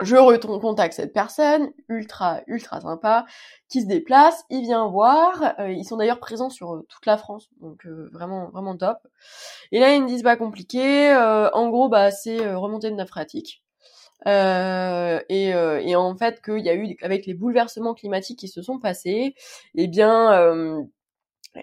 je 0.02 0.16
recontacte 0.16 0.94
cette 0.94 1.14
personne, 1.14 1.72
ultra, 1.88 2.42
ultra 2.48 2.82
sympa, 2.82 3.26
qui 3.70 3.82
se 3.82 3.88
déplace, 3.88 4.44
il 4.50 4.62
vient 4.62 4.88
voir, 4.88 5.54
euh, 5.60 5.72
ils 5.72 5.86
sont 5.86 5.98
d'ailleurs 5.98 6.20
présents 6.20 6.50
sur 6.50 6.74
euh, 6.74 6.86
toute 6.90 7.06
la 7.06 7.18
France, 7.18 7.50
donc 7.62 7.86
euh, 7.86 8.10
vraiment, 8.12 8.50
vraiment 8.50 8.76
top. 8.76 8.98
Et 9.72 9.80
là, 9.80 9.94
ils 9.94 10.02
me 10.02 10.08
disent, 10.08 10.24
bah, 10.24 10.38
compliqué, 10.38 11.14
en 11.54 11.70
gros, 11.70 11.90
bah, 11.90 12.12
c'est 12.12 12.54
remontée 12.54 12.90
de 12.90 12.96
nappe 12.96 13.10
phréatique. 13.10 13.64
Et, 14.26 15.50
et, 15.50 15.96
en 15.96 16.16
fait, 16.16 16.42
qu'il 16.42 16.60
y 16.60 16.70
a 16.70 16.76
eu, 16.76 16.96
avec 17.02 17.26
les 17.26 17.34
bouleversements 17.34 17.94
climatiques 17.94 18.40
qui 18.40 18.48
se 18.48 18.62
sont 18.62 18.80
passés, 18.80 19.36
eh 19.76 19.88
bien, 19.88 20.84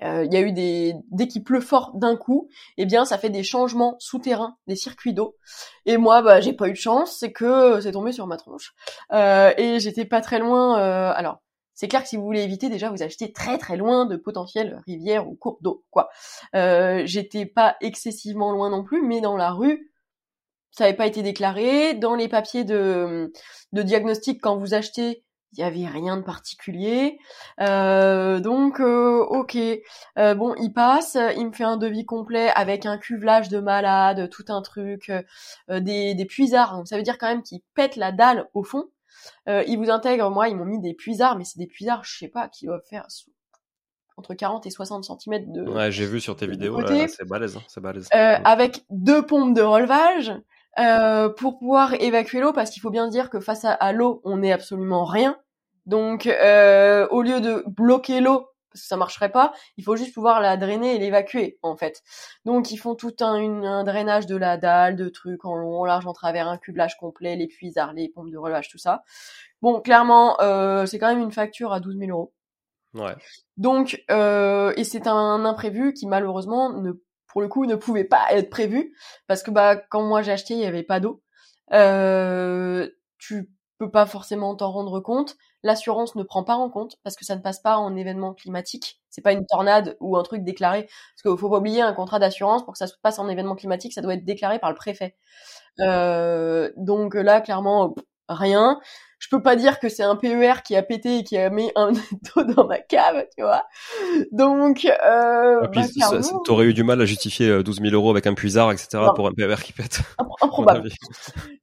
euh, 0.02 0.24
il 0.26 0.32
y 0.32 0.36
a 0.36 0.40
eu 0.40 0.52
des 0.52 0.94
dès 1.10 1.28
qu'il 1.28 1.42
pleut 1.42 1.60
fort 1.60 1.92
d'un 1.94 2.16
coup, 2.16 2.48
eh 2.76 2.84
bien 2.84 3.04
ça 3.04 3.16
fait 3.16 3.30
des 3.30 3.42
changements 3.42 3.96
souterrains 3.98 4.56
des 4.66 4.76
circuits 4.76 5.14
d'eau. 5.14 5.36
Et 5.86 5.96
moi, 5.96 6.20
bah 6.22 6.40
j'ai 6.40 6.52
pas 6.52 6.68
eu 6.68 6.72
de 6.72 6.76
chance, 6.76 7.16
c'est 7.18 7.32
que 7.32 7.80
c'est 7.80 7.92
tombé 7.92 8.12
sur 8.12 8.26
ma 8.26 8.36
tronche. 8.36 8.74
Euh, 9.12 9.52
et 9.56 9.80
j'étais 9.80 10.04
pas 10.04 10.20
très 10.20 10.38
loin. 10.38 10.78
Euh, 10.78 11.12
alors 11.14 11.40
c'est 11.74 11.88
clair 11.88 12.02
que 12.02 12.08
si 12.08 12.16
vous 12.16 12.24
voulez 12.24 12.42
éviter, 12.42 12.68
déjà 12.68 12.90
vous 12.90 13.02
achetez 13.02 13.32
très 13.32 13.56
très 13.56 13.76
loin 13.76 14.04
de 14.04 14.16
potentielles 14.16 14.82
rivières 14.86 15.28
ou 15.28 15.34
cours 15.36 15.58
d'eau, 15.62 15.84
quoi. 15.90 16.10
Euh, 16.54 17.02
j'étais 17.06 17.46
pas 17.46 17.76
excessivement 17.80 18.52
loin 18.52 18.68
non 18.70 18.84
plus, 18.84 19.02
mais 19.02 19.20
dans 19.20 19.36
la 19.36 19.52
rue, 19.52 19.90
ça 20.70 20.84
n'avait 20.84 20.96
pas 20.96 21.06
été 21.06 21.22
déclaré. 21.22 21.94
Dans 21.94 22.14
les 22.14 22.28
papiers 22.28 22.64
de, 22.64 23.32
de 23.72 23.82
diagnostic, 23.82 24.40
quand 24.40 24.56
vous 24.56 24.74
achetez 24.74 25.24
il 25.52 25.60
y 25.60 25.62
avait 25.62 25.86
rien 25.86 26.16
de 26.16 26.22
particulier. 26.22 27.18
Euh, 27.60 28.40
donc 28.40 28.80
euh, 28.80 29.24
ok, 29.28 29.56
euh, 30.18 30.34
bon 30.34 30.54
il 30.60 30.72
passe, 30.72 31.16
il 31.36 31.46
me 31.46 31.52
fait 31.52 31.64
un 31.64 31.76
devis 31.76 32.04
complet 32.04 32.50
avec 32.54 32.86
un 32.86 32.98
cuvelage 32.98 33.48
de 33.48 33.58
malade, 33.58 34.28
tout 34.30 34.44
un 34.48 34.62
truc, 34.62 35.10
des, 35.68 36.14
des 36.14 36.24
puisards. 36.26 36.76
Donc 36.76 36.88
ça 36.88 36.96
veut 36.96 37.02
dire 37.02 37.18
quand 37.18 37.28
même 37.28 37.42
qu'il 37.42 37.60
pète 37.74 37.96
la 37.96 38.12
dalle 38.12 38.48
au 38.54 38.62
fond. 38.62 38.84
il 39.46 39.76
vous 39.78 39.90
intègre, 39.90 40.30
moi 40.30 40.48
ils 40.48 40.56
m'ont 40.56 40.66
mis 40.66 40.80
des 40.80 40.94
puisards, 40.94 41.38
mais 41.38 41.44
c'est 41.44 41.58
des 41.58 41.66
puisards, 41.66 42.04
je 42.04 42.18
sais 42.18 42.28
pas, 42.28 42.48
qui 42.48 42.66
doivent 42.66 42.84
faire 42.88 43.06
entre 44.16 44.34
40 44.34 44.66
et 44.66 44.70
60 44.70 45.04
cm 45.04 45.52
de. 45.52 45.62
Ouais, 45.62 45.92
j'ai 45.92 46.04
vu 46.04 46.20
sur 46.20 46.36
tes 46.36 46.46
vidéos, 46.46 46.80
c'est 47.08 47.26
balèze, 47.26 47.56
hein, 47.56 47.62
c'est 47.68 47.80
balèze. 47.80 48.08
Avec 48.12 48.84
deux 48.90 49.24
pompes 49.24 49.54
de 49.54 49.62
relevage. 49.62 50.32
Euh, 50.78 51.28
pour 51.28 51.58
pouvoir 51.58 51.94
évacuer 51.94 52.40
l'eau, 52.40 52.52
parce 52.52 52.70
qu'il 52.70 52.80
faut 52.80 52.90
bien 52.90 53.08
dire 53.08 53.30
que 53.30 53.40
face 53.40 53.64
à, 53.64 53.92
l'eau, 53.92 54.20
on 54.24 54.38
n'est 54.38 54.52
absolument 54.52 55.04
rien. 55.04 55.36
Donc, 55.86 56.26
euh, 56.26 57.08
au 57.10 57.22
lieu 57.22 57.40
de 57.40 57.64
bloquer 57.66 58.20
l'eau, 58.20 58.50
parce 58.70 58.82
que 58.82 58.88
ça 58.88 58.96
marcherait 58.96 59.32
pas, 59.32 59.52
il 59.76 59.84
faut 59.84 59.96
juste 59.96 60.14
pouvoir 60.14 60.40
la 60.40 60.56
drainer 60.56 60.94
et 60.94 60.98
l'évacuer, 60.98 61.58
en 61.62 61.76
fait. 61.76 62.02
Donc, 62.44 62.70
ils 62.70 62.76
font 62.76 62.94
tout 62.94 63.14
un, 63.20 63.64
un, 63.64 63.82
drainage 63.82 64.26
de 64.26 64.36
la 64.36 64.56
dalle, 64.56 64.94
de 64.94 65.08
trucs 65.08 65.44
en 65.44 65.56
long, 65.56 65.80
en 65.80 65.84
large, 65.84 66.06
en 66.06 66.12
travers, 66.12 66.46
un 66.46 66.58
cublage 66.58 66.96
complet, 66.98 67.34
les 67.34 67.48
puisards, 67.48 67.94
les 67.94 68.08
pompes 68.08 68.30
de 68.30 68.38
relevage, 68.38 68.68
tout 68.68 68.78
ça. 68.78 69.02
Bon, 69.62 69.80
clairement, 69.80 70.40
euh, 70.40 70.86
c'est 70.86 70.98
quand 70.98 71.08
même 71.08 71.22
une 71.22 71.32
facture 71.32 71.72
à 71.72 71.80
12 71.80 71.96
000 71.98 72.10
euros. 72.10 72.32
Ouais. 72.94 73.14
Donc, 73.56 74.02
euh, 74.10 74.72
et 74.76 74.84
c'est 74.84 75.06
un 75.06 75.44
imprévu 75.44 75.92
qui 75.92 76.06
malheureusement 76.06 76.72
ne 76.72 76.92
pour 77.28 77.40
le 77.40 77.48
coup 77.48 77.66
ne 77.66 77.76
pouvait 77.76 78.04
pas 78.04 78.26
être 78.32 78.50
prévu 78.50 78.94
parce 79.26 79.42
que 79.42 79.50
bah 79.50 79.76
quand 79.76 80.02
moi 80.02 80.22
j'ai 80.22 80.32
acheté 80.32 80.54
il 80.54 80.60
y 80.60 80.66
avait 80.66 80.82
pas 80.82 81.00
d'eau. 81.00 81.22
Euh, 81.72 82.88
tu 83.18 83.50
peux 83.78 83.90
pas 83.90 84.06
forcément 84.06 84.54
t'en 84.56 84.70
rendre 84.72 85.00
compte. 85.00 85.36
L'assurance 85.62 86.14
ne 86.16 86.22
prend 86.22 86.44
pas 86.44 86.54
en 86.56 86.70
compte 86.70 86.96
parce 87.04 87.16
que 87.16 87.24
ça 87.24 87.36
ne 87.36 87.40
passe 87.40 87.60
pas 87.60 87.76
en 87.76 87.96
événement 87.96 88.34
climatique. 88.34 89.00
C'est 89.10 89.22
pas 89.22 89.32
une 89.32 89.46
tornade 89.46 89.96
ou 90.00 90.16
un 90.16 90.22
truc 90.22 90.42
déclaré. 90.44 90.82
Parce 90.82 91.22
qu'il 91.22 91.38
faut 91.38 91.50
pas 91.50 91.58
oublier 91.58 91.82
un 91.82 91.92
contrat 91.92 92.18
d'assurance 92.18 92.64
pour 92.64 92.72
que 92.72 92.78
ça 92.78 92.86
se 92.86 92.94
passe 93.02 93.18
en 93.18 93.28
événement 93.28 93.54
climatique 93.54 93.92
ça 93.92 94.00
doit 94.00 94.14
être 94.14 94.24
déclaré 94.24 94.58
par 94.58 94.70
le 94.70 94.76
préfet. 94.76 95.16
Euh, 95.80 96.70
donc 96.76 97.14
là 97.14 97.40
clairement 97.40 97.94
rien 98.28 98.80
je 99.18 99.28
peux 99.30 99.42
pas 99.42 99.56
dire 99.56 99.80
que 99.80 99.88
c'est 99.88 100.02
un 100.02 100.16
PER 100.16 100.62
qui 100.64 100.76
a 100.76 100.82
pété 100.82 101.18
et 101.18 101.24
qui 101.24 101.36
a 101.36 101.50
mis 101.50 101.70
un 101.74 101.92
taux 102.32 102.44
dans 102.44 102.66
ma 102.66 102.78
cave, 102.78 103.26
tu 103.36 103.42
vois. 103.42 103.64
Donc, 104.32 104.84
euh, 104.84 105.66
bah, 105.68 105.82
t'aurais 106.44 106.66
eu 106.66 106.74
du 106.74 106.84
mal 106.84 107.00
à 107.00 107.04
justifier 107.04 107.62
12 107.62 107.80
euh, 107.80 107.82
000 107.90 107.94
euros 107.94 108.10
avec 108.10 108.26
un 108.26 108.34
puisard, 108.34 108.70
etc. 108.72 109.04
pour 109.14 109.26
un 109.26 109.32
PER 109.32 109.56
qui 109.62 109.72
pète. 109.72 110.00
Improbable. 110.40 110.90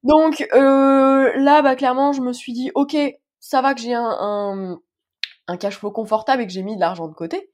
Donc 0.03 0.45
euh, 0.53 1.31
là, 1.37 1.61
bah 1.61 1.75
clairement, 1.75 2.11
je 2.11 2.21
me 2.21 2.33
suis 2.33 2.53
dit, 2.53 2.71
ok, 2.75 2.95
ça 3.39 3.61
va 3.61 3.73
que 3.73 3.81
j'ai 3.81 3.93
un, 3.93 4.77
un 5.47 5.57
cash 5.57 5.77
flow 5.77 5.91
confortable 5.91 6.41
et 6.41 6.47
que 6.47 6.53
j'ai 6.53 6.63
mis 6.63 6.75
de 6.75 6.81
l'argent 6.81 7.07
de 7.07 7.13
côté, 7.13 7.51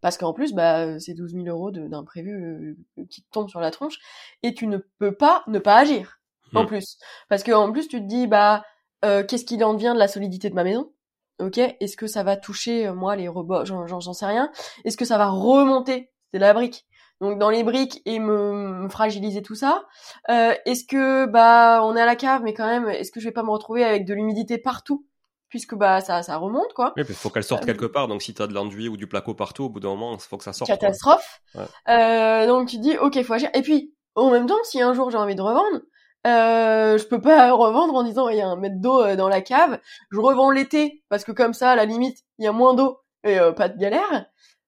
parce 0.00 0.16
qu'en 0.16 0.32
plus, 0.32 0.52
bah, 0.54 0.98
c'est 0.98 1.14
12 1.14 1.32
000 1.32 1.46
euros 1.46 1.70
d'imprévu 1.70 2.76
euh, 2.98 3.04
qui 3.10 3.22
te 3.22 3.30
tombe 3.30 3.48
sur 3.48 3.60
la 3.60 3.70
tronche, 3.70 3.98
et 4.42 4.54
tu 4.54 4.66
ne 4.66 4.78
peux 4.98 5.14
pas 5.14 5.42
ne 5.46 5.58
pas 5.58 5.76
agir, 5.76 6.20
en 6.54 6.64
hmm. 6.64 6.66
plus. 6.66 6.98
Parce 7.28 7.42
qu'en 7.42 7.72
plus, 7.72 7.88
tu 7.88 8.00
te 8.00 8.06
dis, 8.06 8.26
bah, 8.26 8.64
euh, 9.04 9.24
qu'est-ce 9.24 9.44
qu'il 9.44 9.64
en 9.64 9.74
devient 9.74 9.92
de 9.94 9.98
la 9.98 10.08
solidité 10.08 10.50
de 10.50 10.54
ma 10.54 10.64
maison? 10.64 10.92
Ok, 11.40 11.58
est-ce 11.58 11.96
que 11.96 12.06
ça 12.06 12.22
va 12.22 12.36
toucher, 12.36 12.86
euh, 12.86 12.94
moi, 12.94 13.16
les 13.16 13.28
robots, 13.28 13.64
j'en 13.64 14.12
sais 14.12 14.26
rien. 14.26 14.50
Est-ce 14.84 14.96
que 14.96 15.04
ça 15.04 15.18
va 15.18 15.28
remonter? 15.28 16.10
C'est 16.32 16.38
la 16.38 16.52
brique. 16.52 16.86
Donc 17.20 17.38
dans 17.38 17.50
les 17.50 17.64
briques 17.64 18.00
et 18.06 18.18
me, 18.18 18.88
fragiliser 18.88 19.42
tout 19.42 19.54
ça. 19.54 19.84
est-ce 20.28 20.84
que 20.84 21.26
bah 21.26 21.80
on 21.82 21.94
est 21.94 22.00
à 22.00 22.06
la 22.06 22.16
cave, 22.16 22.40
mais 22.42 22.54
quand 22.54 22.66
même, 22.66 22.88
est-ce 22.88 23.12
que 23.12 23.20
je 23.20 23.26
vais 23.26 23.32
pas 23.32 23.42
me 23.42 23.50
retrouver 23.50 23.84
avec 23.84 24.06
de 24.06 24.14
l'humidité 24.14 24.56
partout? 24.56 25.06
Puisque 25.50 25.74
bah 25.74 26.00
ça 26.00 26.22
ça 26.22 26.36
remonte 26.36 26.72
quoi. 26.74 26.94
Oui, 26.96 27.02
il 27.06 27.14
faut 27.14 27.28
qu'elle 27.28 27.44
sorte 27.44 27.64
euh, 27.64 27.66
quelque 27.66 27.84
part. 27.84 28.06
Donc 28.06 28.22
si 28.22 28.32
tu 28.32 28.40
as 28.40 28.46
de 28.46 28.54
l'enduit 28.54 28.88
ou 28.88 28.96
du 28.96 29.08
placo 29.08 29.34
partout, 29.34 29.64
au 29.64 29.68
bout 29.68 29.80
d'un 29.80 29.88
moment, 29.88 30.14
il 30.14 30.20
faut 30.20 30.38
que 30.38 30.44
ça 30.44 30.52
sorte. 30.52 30.70
Catastrophe. 30.70 31.40
Euh, 31.88 32.46
donc 32.46 32.68
tu 32.68 32.78
dis 32.78 32.96
ok, 32.96 33.20
faut 33.24 33.34
agir. 33.34 33.50
Et 33.54 33.62
puis 33.62 33.92
en 34.14 34.30
même 34.30 34.46
temps, 34.46 34.62
si 34.62 34.80
un 34.80 34.94
jour 34.94 35.10
j'ai 35.10 35.18
envie 35.18 35.34
de 35.34 35.42
revendre, 35.42 35.80
euh, 36.26 36.98
je 36.98 37.04
peux 37.04 37.20
pas 37.20 37.52
revendre 37.52 37.94
en 37.94 38.02
disant 38.02 38.28
il 38.28 38.38
y 38.38 38.40
a 38.40 38.48
un 38.48 38.56
mètre 38.56 38.80
d'eau 38.80 39.02
euh, 39.02 39.16
dans 39.16 39.28
la 39.28 39.40
cave. 39.40 39.80
Je 40.10 40.20
revends 40.20 40.50
l'été 40.50 41.02
parce 41.08 41.24
que 41.24 41.32
comme 41.32 41.54
ça, 41.54 41.72
à 41.72 41.76
la 41.76 41.84
limite, 41.84 42.18
il 42.38 42.44
y 42.44 42.48
a 42.48 42.52
moins 42.52 42.74
d'eau 42.74 42.98
et 43.24 43.38
pas 43.54 43.68
de 43.68 43.78
galère. 43.78 44.26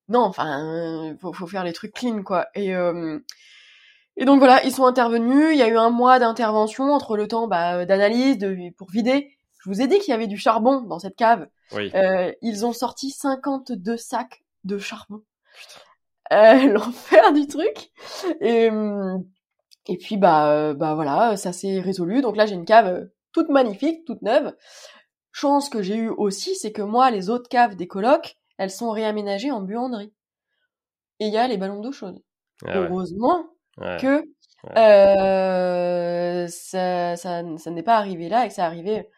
Non, 0.08 0.20
enfin, 0.20 1.16
faut, 1.20 1.32
faut 1.32 1.46
faire 1.46 1.64
les 1.64 1.72
trucs 1.72 1.94
clean 1.94 2.22
quoi. 2.22 2.48
Et 2.54 2.74
et 4.18 4.26
donc 4.26 4.40
voilà, 4.40 4.62
ils 4.64 4.72
sont 4.72 4.84
intervenus. 4.84 5.52
Il 5.52 5.58
y 5.58 5.62
a 5.62 5.68
eu 5.68 5.78
un 5.78 5.88
mois 5.88 6.18
d'intervention 6.18 6.92
entre 6.92 7.16
le 7.16 7.26
temps 7.28 7.48
bah, 7.48 7.86
d'analyse, 7.86 8.36
de 8.36 8.70
pour 8.76 8.90
vider 8.90 9.30
je 9.62 9.70
vous 9.70 9.80
ai 9.80 9.86
dit 9.86 9.98
qu'il 10.00 10.08
y 10.08 10.14
avait 10.14 10.26
du 10.26 10.38
charbon 10.38 10.80
dans 10.82 10.98
cette 10.98 11.14
cave. 11.14 11.46
Euh, 11.72 12.32
ils 12.42 12.66
ont 12.66 12.72
sorti 12.72 13.10
52 13.10 13.96
sacs 13.96 14.42
de 14.64 14.78
charbon. 14.78 15.22
Euh, 16.32 16.66
L'enfer 16.72 17.32
du 17.32 17.46
truc. 17.46 17.92
Et, 18.40 18.70
hum, 18.70 19.24
et 19.86 19.96
puis 19.96 20.16
bah 20.16 20.74
bah 20.74 20.94
voilà, 20.94 21.36
ça 21.36 21.52
s'est 21.52 21.80
résolu. 21.80 22.22
Donc 22.22 22.36
là 22.36 22.46
j'ai 22.46 22.54
une 22.54 22.64
cave 22.64 23.08
toute 23.32 23.48
magnifique, 23.48 24.04
toute 24.04 24.22
neuve. 24.22 24.54
Chance 25.32 25.68
que 25.68 25.82
j'ai 25.82 25.96
eu 25.96 26.08
aussi, 26.08 26.54
c'est 26.56 26.72
que 26.72 26.82
moi 26.82 27.10
les 27.10 27.30
autres 27.30 27.48
caves 27.48 27.76
des 27.76 27.86
colocs, 27.86 28.36
elles 28.58 28.70
sont 28.70 28.90
réaménagées 28.90 29.50
en 29.50 29.62
buanderie. 29.62 30.12
Et 31.20 31.26
il 31.26 31.32
y 31.32 31.38
a 31.38 31.48
les 31.48 31.56
ballons 31.56 31.80
d'eau 31.80 31.92
chaude. 31.92 32.22
Ah 32.66 32.78
Heureusement 32.78 33.46
que 34.00 34.24
euh, 34.76 36.46
ça, 36.46 37.16
ça, 37.16 37.42
ça 37.56 37.70
n'est 37.70 37.82
pas 37.82 37.96
arrivé 37.96 38.28
là 38.28 38.44
et 38.44 38.48
que 38.48 38.54
ça 38.54 38.66
arrivé 38.66 39.08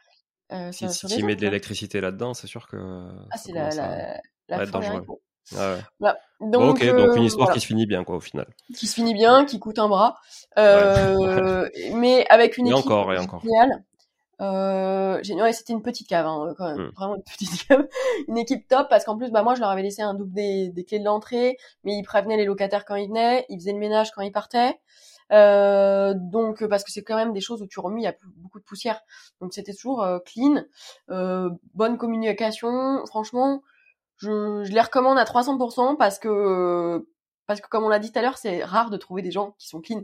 euh, 0.52 0.70
si, 0.72 0.86
tu 1.08 1.24
mets 1.24 1.36
de 1.36 1.40
l'électricité 1.40 2.00
là-dedans, 2.00 2.34
c'est 2.34 2.46
sûr 2.46 2.68
que. 2.68 2.76
Ah, 3.30 3.36
c'est 3.36 3.52
la, 3.52 3.70
la, 3.70 4.20
la 4.48 4.66
dangereux. 4.66 5.04
Ah 5.56 5.74
ouais. 5.74 5.80
Bah, 6.00 6.16
donc, 6.40 6.76
ok, 6.76 6.96
donc 6.96 7.16
une 7.16 7.24
histoire 7.24 7.52
qui 7.52 7.60
se 7.60 7.66
finit 7.66 7.86
bien, 7.86 8.04
quoi, 8.04 8.16
au 8.16 8.20
final. 8.20 8.46
Qui 8.76 8.86
se 8.86 8.94
finit 8.94 9.14
bien, 9.14 9.44
qui 9.44 9.58
coûte 9.58 9.78
un 9.78 9.88
bras, 9.88 10.16
euh, 10.58 11.68
mais 11.94 12.26
avec 12.28 12.58
une 12.58 12.66
et 12.66 12.70
équipe 12.70 12.86
encore, 12.86 13.12
et 13.12 13.18
encore. 13.18 13.42
géniale. 13.42 13.84
Euh, 14.40 15.22
c'était 15.52 15.72
une 15.72 15.82
petite 15.82 16.08
cave, 16.08 16.26
hein, 16.26 16.54
quand 16.58 16.66
même, 16.66 16.86
mmh. 16.86 16.92
vraiment 16.96 17.14
une 17.16 17.22
petite 17.22 17.66
cave, 17.68 17.86
une 18.28 18.36
équipe 18.36 18.66
top 18.68 18.88
parce 18.90 19.04
qu'en 19.04 19.16
plus, 19.16 19.30
bah 19.30 19.42
moi, 19.42 19.54
je 19.54 19.60
leur 19.60 19.70
avais 19.70 19.82
laissé 19.82 20.02
un 20.02 20.14
double 20.14 20.32
des, 20.32 20.70
des 20.70 20.84
clés 20.84 20.98
de 20.98 21.04
l'entrée, 21.04 21.56
mais 21.84 21.94
ils 21.94 22.02
prévenaient 22.02 22.36
les 22.36 22.44
locataires 22.44 22.84
quand 22.84 22.96
ils 22.96 23.08
venaient, 23.08 23.46
ils 23.48 23.58
faisaient 23.58 23.72
le 23.72 23.78
ménage 23.78 24.10
quand 24.10 24.22
ils 24.22 24.32
partaient. 24.32 24.76
Euh, 25.32 26.14
donc 26.16 26.66
parce 26.66 26.84
que 26.84 26.92
c'est 26.92 27.02
quand 27.02 27.16
même 27.16 27.32
des 27.32 27.40
choses 27.40 27.62
où 27.62 27.66
tu 27.66 27.80
remues, 27.80 28.00
il 28.00 28.04
y 28.04 28.08
a 28.08 28.14
beaucoup 28.36 28.58
de 28.58 28.64
poussière. 28.64 29.00
Donc 29.40 29.54
c'était 29.54 29.72
toujours 29.72 30.02
euh, 30.02 30.18
clean, 30.20 30.64
euh, 31.10 31.50
bonne 31.74 31.96
communication. 31.96 33.04
Franchement, 33.06 33.62
je, 34.24 34.64
je, 34.64 34.72
les 34.72 34.80
recommande 34.80 35.18
à 35.18 35.24
300% 35.24 35.96
parce 35.96 36.18
que 36.18 37.06
parce 37.46 37.60
que 37.60 37.68
comme 37.68 37.84
on 37.84 37.88
l'a 37.88 37.98
dit 37.98 38.10
tout 38.10 38.18
à 38.18 38.22
l'heure, 38.22 38.38
c'est 38.38 38.64
rare 38.64 38.90
de 38.90 38.96
trouver 38.96 39.22
des 39.22 39.30
gens 39.30 39.54
qui 39.58 39.68
sont 39.68 39.80
clean. 39.80 40.02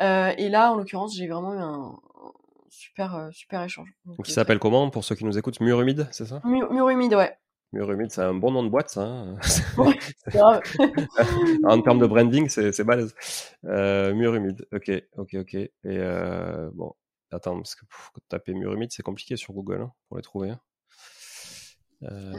Euh, 0.00 0.32
et 0.36 0.48
là, 0.48 0.72
en 0.72 0.76
l'occurrence, 0.76 1.16
j'ai 1.16 1.26
vraiment 1.26 1.54
eu 1.54 1.58
un, 1.58 1.96
super 2.68 3.28
super 3.32 3.62
échange. 3.62 3.88
Donc, 4.04 4.28
il 4.28 4.32
s'appelle 4.32 4.58
comment 4.58 4.90
pour 4.90 5.04
ceux 5.04 5.14
qui 5.14 5.24
nous 5.24 5.38
écoutent? 5.38 5.60
Mur 5.60 5.80
humide, 5.80 6.06
c'est 6.12 6.26
ça? 6.26 6.40
Mur 6.44 6.90
humide, 6.90 7.14
ouais. 7.14 7.36
Mur 7.72 7.90
humide, 7.90 8.10
c'est 8.10 8.22
un 8.22 8.34
bon 8.34 8.52
nom 8.52 8.62
de 8.62 8.68
boîte, 8.68 8.90
ça. 8.90 9.02
Hein. 9.02 9.36
en 11.64 11.82
termes 11.82 11.98
de 11.98 12.06
branding, 12.06 12.48
c'est 12.48 12.84
balèze. 12.84 13.14
Euh, 13.64 14.14
mur 14.14 14.34
humide, 14.34 14.66
ok, 14.72 14.90
ok, 15.16 15.34
ok. 15.34 15.54
Et 15.54 15.70
euh, 15.84 16.70
bon, 16.74 16.94
attends, 17.32 17.56
parce 17.56 17.74
que 17.74 17.84
pour 17.86 18.22
taper 18.28 18.54
mur 18.54 18.72
humide, 18.72 18.90
c'est 18.92 19.02
compliqué 19.02 19.36
sur 19.36 19.52
Google 19.52 19.82
hein, 19.82 19.92
pour 20.08 20.16
les 20.16 20.22
trouver. 20.22 20.50
Hein. 20.50 20.60
Euh, 22.02 22.32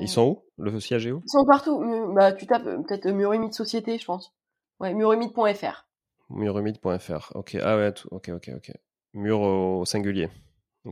ils 0.00 0.08
sont 0.08 0.26
où? 0.26 0.44
Le 0.58 0.78
siège 0.80 1.06
est 1.06 1.12
où? 1.12 1.22
Ils 1.24 1.30
sont 1.30 1.44
partout. 1.44 1.82
Bah, 2.14 2.32
tu 2.32 2.46
tapes 2.46 2.64
peut-être 2.64 3.06
mur 3.10 3.32
humide 3.32 3.52
société, 3.52 3.98
je 3.98 4.04
pense. 4.04 4.34
Ouais, 4.80 4.94
murhumide.fr. 4.94 5.86
Murhumide.fr, 6.30 7.32
ok. 7.34 7.56
Ah 7.62 7.76
ouais, 7.76 7.92
ok, 8.10 8.30
ok, 8.30 8.50
ok. 8.56 8.72
Mur 9.14 9.40
au 9.40 9.84
singulier. 9.84 10.28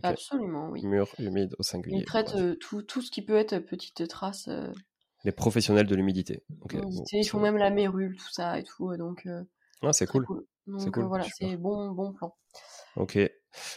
Absolument, 0.02 0.68
oui. 0.70 0.84
Mur 0.86 1.08
humide 1.18 1.56
au 1.58 1.62
singulier. 1.62 1.98
Il 1.98 2.04
traite 2.04 2.34
euh, 2.36 2.54
tout, 2.56 2.82
tout 2.82 3.02
ce 3.02 3.10
qui 3.10 3.22
peut 3.22 3.36
être 3.36 3.58
petite 3.58 4.06
trace. 4.06 4.48
Euh, 4.48 4.70
Les 5.24 5.32
professionnels 5.32 5.86
de 5.86 5.94
l'humidité. 5.96 6.44
ils 7.12 7.26
font 7.26 7.40
même 7.40 7.56
la 7.56 7.70
mérule, 7.70 8.16
tout 8.16 8.30
ça 8.30 8.58
et 8.58 8.64
tout. 8.64 8.96
Donc, 8.96 9.26
euh, 9.26 9.42
ah, 9.82 9.92
c'est 9.92 10.06
cool. 10.06 10.26
Donc 10.66 10.92
cool, 10.92 11.04
voilà, 11.04 11.24
c'est 11.24 11.56
bon, 11.56 11.90
bon 11.90 12.12
plan. 12.12 12.36
Ok. 12.96 13.18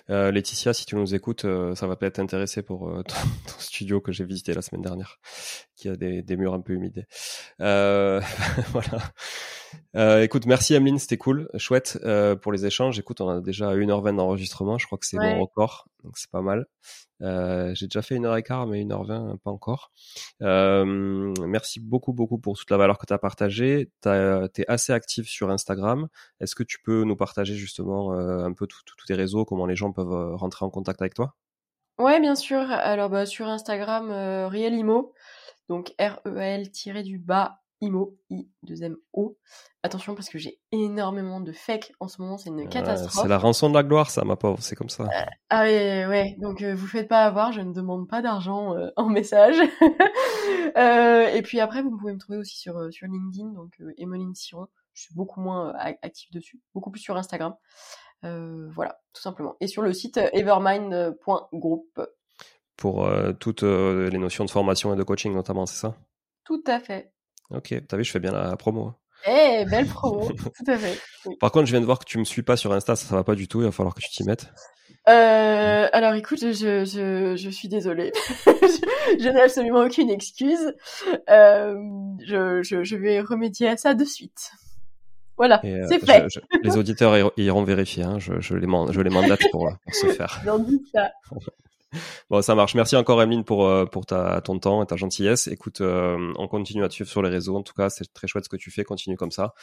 Laetitia, 0.08 0.74
si 0.74 0.86
tu 0.86 0.96
nous 0.96 1.16
écoutes, 1.16 1.46
ça 1.76 1.88
va 1.88 1.96
peut-être 1.96 2.16
t'intéresser 2.16 2.62
pour 2.62 3.04
ton, 3.08 3.60
studio 3.60 4.02
que 4.02 4.12
j'ai 4.12 4.26
visité 4.26 4.54
la 4.54 4.62
semaine 4.62 4.82
dernière, 4.82 5.20
qui 5.76 5.90
a 5.90 5.96
des, 5.96 6.22
des 6.22 6.38
murs 6.38 6.54
un 6.54 6.62
peu 6.62 6.74
humides. 6.74 7.06
voilà. 7.60 9.00
Euh, 9.96 10.24
écoute, 10.24 10.46
merci 10.48 10.76
Ameline, 10.76 10.98
c'était 10.98 11.18
cool, 11.18 11.50
chouette 11.58 12.00
euh, 12.04 12.36
pour 12.36 12.52
les 12.52 12.66
échanges. 12.66 12.98
Écoute, 12.98 13.22
on 13.22 13.30
a 13.30 13.42
déjà 13.42 13.76
1h20 13.76 14.16
d'enregistrement, 14.16 14.78
je 14.78 14.88
crois 14.88 14.98
que 14.98 15.06
c'est 15.06 15.18
bon 15.18 15.42
record, 15.42 15.88
donc 16.04 16.18
c'est 16.18 16.32
pas 16.32 16.42
mal. 16.42 16.66
Euh, 17.22 17.74
j'ai 17.76 17.86
déjà 17.86 18.02
fait 18.02 18.16
1h15, 18.16 18.70
mais 18.70 18.84
1h20, 18.84 19.38
pas 19.38 19.52
encore. 19.52 19.92
Merci 20.42 21.80
beaucoup, 21.80 22.14
beaucoup 22.14 22.40
pour 22.40 22.58
toute 22.58 22.70
la 22.72 22.78
valeur 22.78 22.98
que 22.98 23.06
tu 23.06 23.14
as 23.14 23.20
partagée. 23.20 23.92
Tu 24.02 24.10
es 24.10 24.66
assez 24.68 24.94
actif 24.94 25.28
sur 25.28 25.52
Instagram. 25.52 26.08
Est-ce 26.40 26.56
que 26.56 26.64
tu 26.64 26.80
peux 26.84 27.04
nous 27.04 27.16
partager 27.16 27.56
justement 27.56 28.14
un 28.14 28.54
peu 28.54 28.68
tous 28.68 29.06
tes 29.06 29.14
réseaux, 29.14 29.46
comment 29.46 29.66
les 29.66 29.76
gens 29.76 29.92
peuvent 29.92 30.36
rentrer 30.36 30.66
en 30.66 30.70
contact 30.70 31.02
avec 31.02 31.14
toi? 31.14 31.36
Ouais, 32.00 32.20
bien 32.20 32.36
sûr. 32.36 32.60
Alors, 32.60 33.10
bah, 33.10 33.28
sur 33.28 33.48
Instagram, 33.48 34.12
Rielimo, 34.50 35.14
donc 35.70 35.94
R-E-L-du-bas 36.00 37.63
IMO, 37.84 38.18
I, 38.30 38.48
2 38.64 38.84
M, 38.84 38.96
O. 39.12 39.38
Attention 39.84 40.16
parce 40.16 40.30
que 40.30 40.38
j'ai 40.38 40.60
énormément 40.72 41.42
de 41.42 41.52
fake 41.52 41.92
en 42.00 42.08
ce 42.08 42.22
moment, 42.22 42.38
c'est 42.38 42.50
une 42.50 42.70
catastrophe. 42.70 43.24
c'est 43.24 43.28
la 43.28 43.38
rançon 43.38 43.70
de 43.70 43.74
la 43.76 43.84
gloire, 43.84 44.10
ça, 44.10 44.24
ma 44.24 44.38
pauvre, 44.38 44.62
c'est 44.62 44.76
comme 44.76 44.90
ça. 44.90 45.04
Euh, 45.04 45.26
ah 45.50 45.64
ouais, 45.64 46.06
ouais, 46.06 46.36
donc 46.40 46.62
euh, 46.62 46.74
vous 46.74 46.88
faites 46.88 47.10
pas 47.10 47.26
avoir, 47.26 47.52
je 47.52 47.60
ne 47.60 47.74
demande 47.74 48.08
pas 48.08 48.22
d'argent 48.22 48.76
euh, 48.78 48.90
en 48.96 49.10
message. 49.10 49.58
et 51.36 51.42
puis 51.42 51.60
après, 51.60 51.82
vous 51.82 51.98
pouvez 51.98 52.14
me 52.14 52.20
trouver 52.20 52.38
aussi 52.38 52.58
sur, 52.58 52.92
sur 52.94 53.08
LinkedIn, 53.08 53.50
donc 53.50 53.74
Emeline 53.98 54.34
Siron. 54.34 54.68
Je 54.94 55.02
suis 55.02 55.16
beaucoup 55.16 55.42
moins 55.42 55.74
active 56.02 56.32
dessus, 56.32 56.62
beaucoup 56.74 56.92
plus 56.92 57.02
sur 57.02 57.18
Instagram. 57.18 57.56
voilà, 58.22 59.00
tout 59.14 59.22
simplement. 59.22 59.56
Et 59.60 59.68
sur 59.68 59.82
le 59.82 59.92
site 59.92 60.18
evermind.group. 60.18 62.02
Pour 62.78 63.10
toutes 63.40 63.64
les 63.64 64.18
notions 64.18 64.46
de 64.46 64.52
formation 64.52 64.94
et 64.94 64.98
de 64.98 65.04
coaching 65.04 65.34
notamment, 65.34 65.66
c'est 65.66 65.80
ça? 65.80 65.96
Tout 66.44 66.64
à 66.68 66.80
fait. 66.80 67.13
Ok, 67.54 67.74
t'as 67.88 67.98
vu, 67.98 68.04
je 68.04 68.12
fais 68.12 68.20
bien 68.20 68.32
la 68.32 68.56
promo. 68.56 68.88
Hein. 68.88 68.96
Eh, 69.26 69.66
belle 69.66 69.86
promo, 69.86 70.30
tout 70.32 70.72
à 70.72 70.78
fait. 70.78 71.00
Par 71.40 71.52
contre, 71.52 71.66
je 71.66 71.72
viens 71.72 71.82
de 71.82 71.86
voir 71.86 72.00
que 72.00 72.06
tu 72.06 72.18
me 72.18 72.26
suis 72.26 72.44
pas 72.44 72.58
sur 72.58 72.74
Insta, 72.74 72.96
ça, 72.96 73.08
ça 73.08 73.16
va 73.16 73.24
pas 73.24 73.36
du 73.36 73.48
tout, 73.48 73.62
il 73.62 73.66
va 73.66 73.72
falloir 73.72 73.96
que 73.96 74.02
tu 74.02 74.10
t'y 74.10 74.24
mettes. 74.24 74.48
Euh, 75.10 75.88
alors 75.92 76.14
écoute, 76.14 76.40
je, 76.40 76.86
je, 76.86 77.36
je 77.36 77.50
suis 77.50 77.68
désolée. 77.68 78.12
je, 78.46 79.30
n'ai 79.30 79.42
absolument 79.42 79.82
aucune 79.82 80.10
excuse. 80.10 80.74
Euh, 81.30 81.76
je, 82.26 82.96
vais 82.96 83.20
remédier 83.20 83.70
à 83.70 83.78
ça 83.78 83.94
de 83.94 84.06
suite. 84.06 84.52
Voilà, 85.36 85.62
euh, 85.66 85.86
c'est 85.90 86.00
fait. 86.00 86.26
les 86.62 86.78
auditeurs 86.78 87.34
iront 87.38 87.64
vérifier, 87.64 88.04
hein. 88.04 88.20
je, 88.20 88.40
je, 88.40 88.56
les, 88.56 88.68
je 88.92 89.02
les 89.02 89.10
mandate 89.10 89.42
pour, 89.52 89.68
pour 89.84 89.96
se 89.96 90.08
faire. 90.08 90.42
J'en 90.46 90.60
doute 90.60 90.84
ça. 90.94 91.12
Bon, 92.30 92.42
ça 92.42 92.56
marche. 92.56 92.76
Merci 92.76 92.96
encore, 92.96 93.22
Emeline, 93.22 93.44
pour, 93.44 93.68
euh, 93.68 93.86
pour 93.86 94.06
ta, 94.06 94.42
ton 94.42 94.60
temps 94.60 94.84
et 94.84 94.86
ta 94.86 94.96
gentillesse. 94.96 95.48
Écoute, 95.48 95.82
euh, 95.82 96.34
on 96.38 96.48
continue 96.48 96.84
à 96.84 96.90
te 96.90 96.94
suivre 96.94 97.10
sur 97.10 97.22
les 97.22 97.30
réseaux. 97.30 97.56
En 97.56 97.64
tout 97.64 97.74
cas, 97.74 97.90
c'est 97.90 98.12
très 98.14 98.28
chouette 98.28 98.46
ce 98.46 98.50
que 98.50 98.58
tu 98.58 98.72
fais. 98.72 98.84
Continue 98.84 99.18
comme 99.18 99.32
ça. 99.32 99.54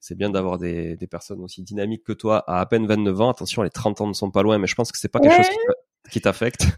C'est 0.00 0.16
bien 0.16 0.30
d'avoir 0.30 0.58
des, 0.58 0.96
des 0.96 1.06
personnes 1.06 1.42
aussi 1.42 1.62
dynamiques 1.62 2.04
que 2.04 2.12
toi 2.12 2.44
à 2.46 2.60
à 2.60 2.66
peine 2.66 2.86
29 2.86 3.20
ans. 3.20 3.30
Attention, 3.30 3.62
les 3.62 3.70
30 3.70 4.00
ans 4.00 4.06
ne 4.06 4.12
sont 4.12 4.30
pas 4.30 4.42
loin, 4.42 4.58
mais 4.58 4.66
je 4.66 4.74
pense 4.74 4.90
que 4.90 4.98
c'est 4.98 5.08
pas 5.08 5.20
quelque 5.20 5.36
chose 5.36 5.50
qui 6.10 6.20
t'affecte. 6.20 6.66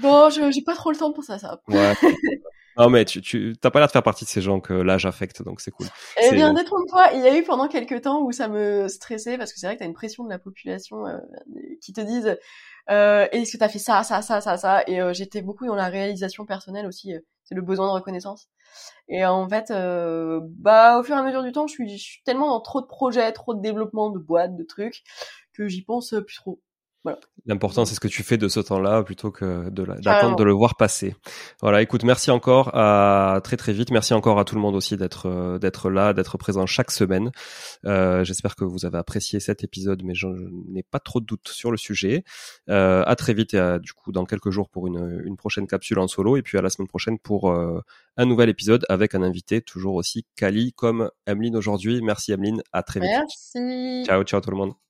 Bon, 0.00 0.30
je 0.30 0.52
j'ai 0.52 0.62
pas 0.62 0.76
trop 0.76 0.92
le 0.92 0.96
temps 0.96 1.12
pour 1.12 1.24
ça, 1.24 1.36
ça. 1.40 1.60
Ouais. 1.66 1.94
Non, 2.78 2.88
mais 2.88 3.04
tu, 3.04 3.20
tu 3.20 3.54
t'as 3.60 3.70
pas 3.70 3.80
l'air 3.80 3.88
de 3.88 3.92
faire 3.92 4.02
partie 4.02 4.24
de 4.24 4.30
ces 4.30 4.40
gens 4.40 4.60
que 4.60 4.72
l'âge 4.72 5.04
affecte, 5.04 5.42
donc 5.42 5.60
c'est 5.60 5.70
cool. 5.70 5.86
Eh 6.22 6.30
bien, 6.32 6.54
détrompe-toi. 6.54 7.10
Il 7.14 7.20
y 7.20 7.26
a 7.26 7.36
eu 7.36 7.42
pendant 7.42 7.68
quelques 7.68 8.02
temps 8.02 8.22
où 8.22 8.32
ça 8.32 8.48
me 8.48 8.88
stressait 8.88 9.36
parce 9.36 9.52
que 9.52 9.58
c'est 9.58 9.66
vrai 9.66 9.74
que 9.74 9.80
t'as 9.80 9.86
une 9.86 9.94
pression 9.94 10.24
de 10.24 10.30
la 10.30 10.38
population 10.38 11.06
euh, 11.06 11.18
qui 11.82 11.92
te 11.92 12.00
disent 12.00 12.38
euh, 12.90 13.26
est-ce 13.32 13.52
que 13.52 13.58
t'as 13.58 13.68
fait 13.68 13.78
ça, 13.78 14.02
ça, 14.02 14.22
ça, 14.22 14.40
ça, 14.40 14.56
ça? 14.56 14.82
Et 14.86 15.00
euh, 15.00 15.12
j'étais 15.12 15.42
beaucoup 15.42 15.66
dans 15.66 15.74
la 15.74 15.88
réalisation 15.88 16.46
personnelle 16.46 16.86
aussi. 16.86 17.14
Euh, 17.14 17.20
c'est 17.44 17.54
le 17.54 17.62
besoin 17.62 17.86
de 17.88 17.92
reconnaissance. 17.92 18.48
Et 19.08 19.24
en 19.26 19.48
fait, 19.48 19.70
euh, 19.70 20.40
bah, 20.44 20.98
au 20.98 21.02
fur 21.02 21.16
et 21.16 21.18
à 21.18 21.22
mesure 21.22 21.42
du 21.42 21.52
temps, 21.52 21.66
je 21.66 21.74
suis, 21.74 21.88
je 21.98 22.02
suis 22.02 22.22
tellement 22.24 22.48
dans 22.48 22.60
trop 22.60 22.80
de 22.80 22.86
projets, 22.86 23.32
trop 23.32 23.54
de 23.54 23.60
développement 23.60 24.10
de 24.10 24.18
boîtes, 24.18 24.56
de 24.56 24.64
trucs 24.64 25.02
que 25.52 25.68
j'y 25.68 25.82
pense 25.82 26.14
plus 26.26 26.36
trop. 26.36 26.60
L'important, 27.46 27.84
c'est 27.86 27.94
ce 27.94 28.00
que 28.00 28.08
tu 28.08 28.22
fais 28.22 28.36
de 28.36 28.48
ce 28.48 28.60
temps-là 28.60 29.02
plutôt 29.02 29.30
que 29.30 29.70
d'attendre 29.70 30.36
de 30.36 30.44
le 30.44 30.52
voir 30.52 30.76
passer. 30.76 31.14
Voilà, 31.62 31.80
écoute, 31.80 32.04
merci 32.04 32.30
encore 32.30 32.70
à 32.74 33.40
très 33.42 33.56
très 33.56 33.72
vite. 33.72 33.90
Merci 33.90 34.12
encore 34.12 34.38
à 34.38 34.44
tout 34.44 34.54
le 34.54 34.60
monde 34.60 34.74
aussi 34.74 34.96
d'être 34.96 35.26
euh, 35.26 35.58
d'être 35.58 35.88
là, 35.90 36.12
d'être 36.12 36.36
présent 36.36 36.66
chaque 36.66 36.90
semaine. 36.90 37.30
Euh, 37.86 38.22
J'espère 38.24 38.54
que 38.54 38.64
vous 38.64 38.84
avez 38.84 38.98
apprécié 38.98 39.40
cet 39.40 39.64
épisode, 39.64 40.02
mais 40.04 40.14
je, 40.14 40.26
n'ai 40.68 40.82
pas 40.82 40.98
trop 40.98 41.20
de 41.20 41.26
doutes 41.26 41.48
sur 41.48 41.70
le 41.70 41.78
sujet. 41.78 42.24
Euh, 42.68 43.02
à 43.06 43.16
très 43.16 43.32
vite 43.32 43.54
et 43.54 43.58
à, 43.58 43.78
du 43.78 43.92
coup 43.94 44.12
dans 44.12 44.26
quelques 44.26 44.50
jours 44.50 44.68
pour 44.68 44.86
une, 44.86 45.22
une 45.24 45.36
prochaine 45.36 45.66
capsule 45.66 45.98
en 45.98 46.08
solo 46.08 46.36
et 46.36 46.42
puis 46.42 46.58
à 46.58 46.62
la 46.62 46.68
semaine 46.68 46.88
prochaine 46.88 47.18
pour 47.18 47.50
euh, 47.50 47.80
un 48.16 48.26
nouvel 48.26 48.48
épisode 48.48 48.84
avec 48.88 49.14
un 49.14 49.22
invité 49.22 49.62
toujours 49.62 49.94
aussi 49.94 50.26
quali 50.36 50.72
comme 50.74 51.10
Emeline 51.26 51.56
aujourd'hui. 51.56 52.00
Merci 52.02 52.32
Emeline, 52.32 52.62
à 52.72 52.82
très 52.82 53.00
vite. 53.00 53.10
Merci. 53.10 54.04
Ciao, 54.06 54.22
ciao 54.24 54.40
tout 54.40 54.50
le 54.50 54.56
monde. 54.56 54.89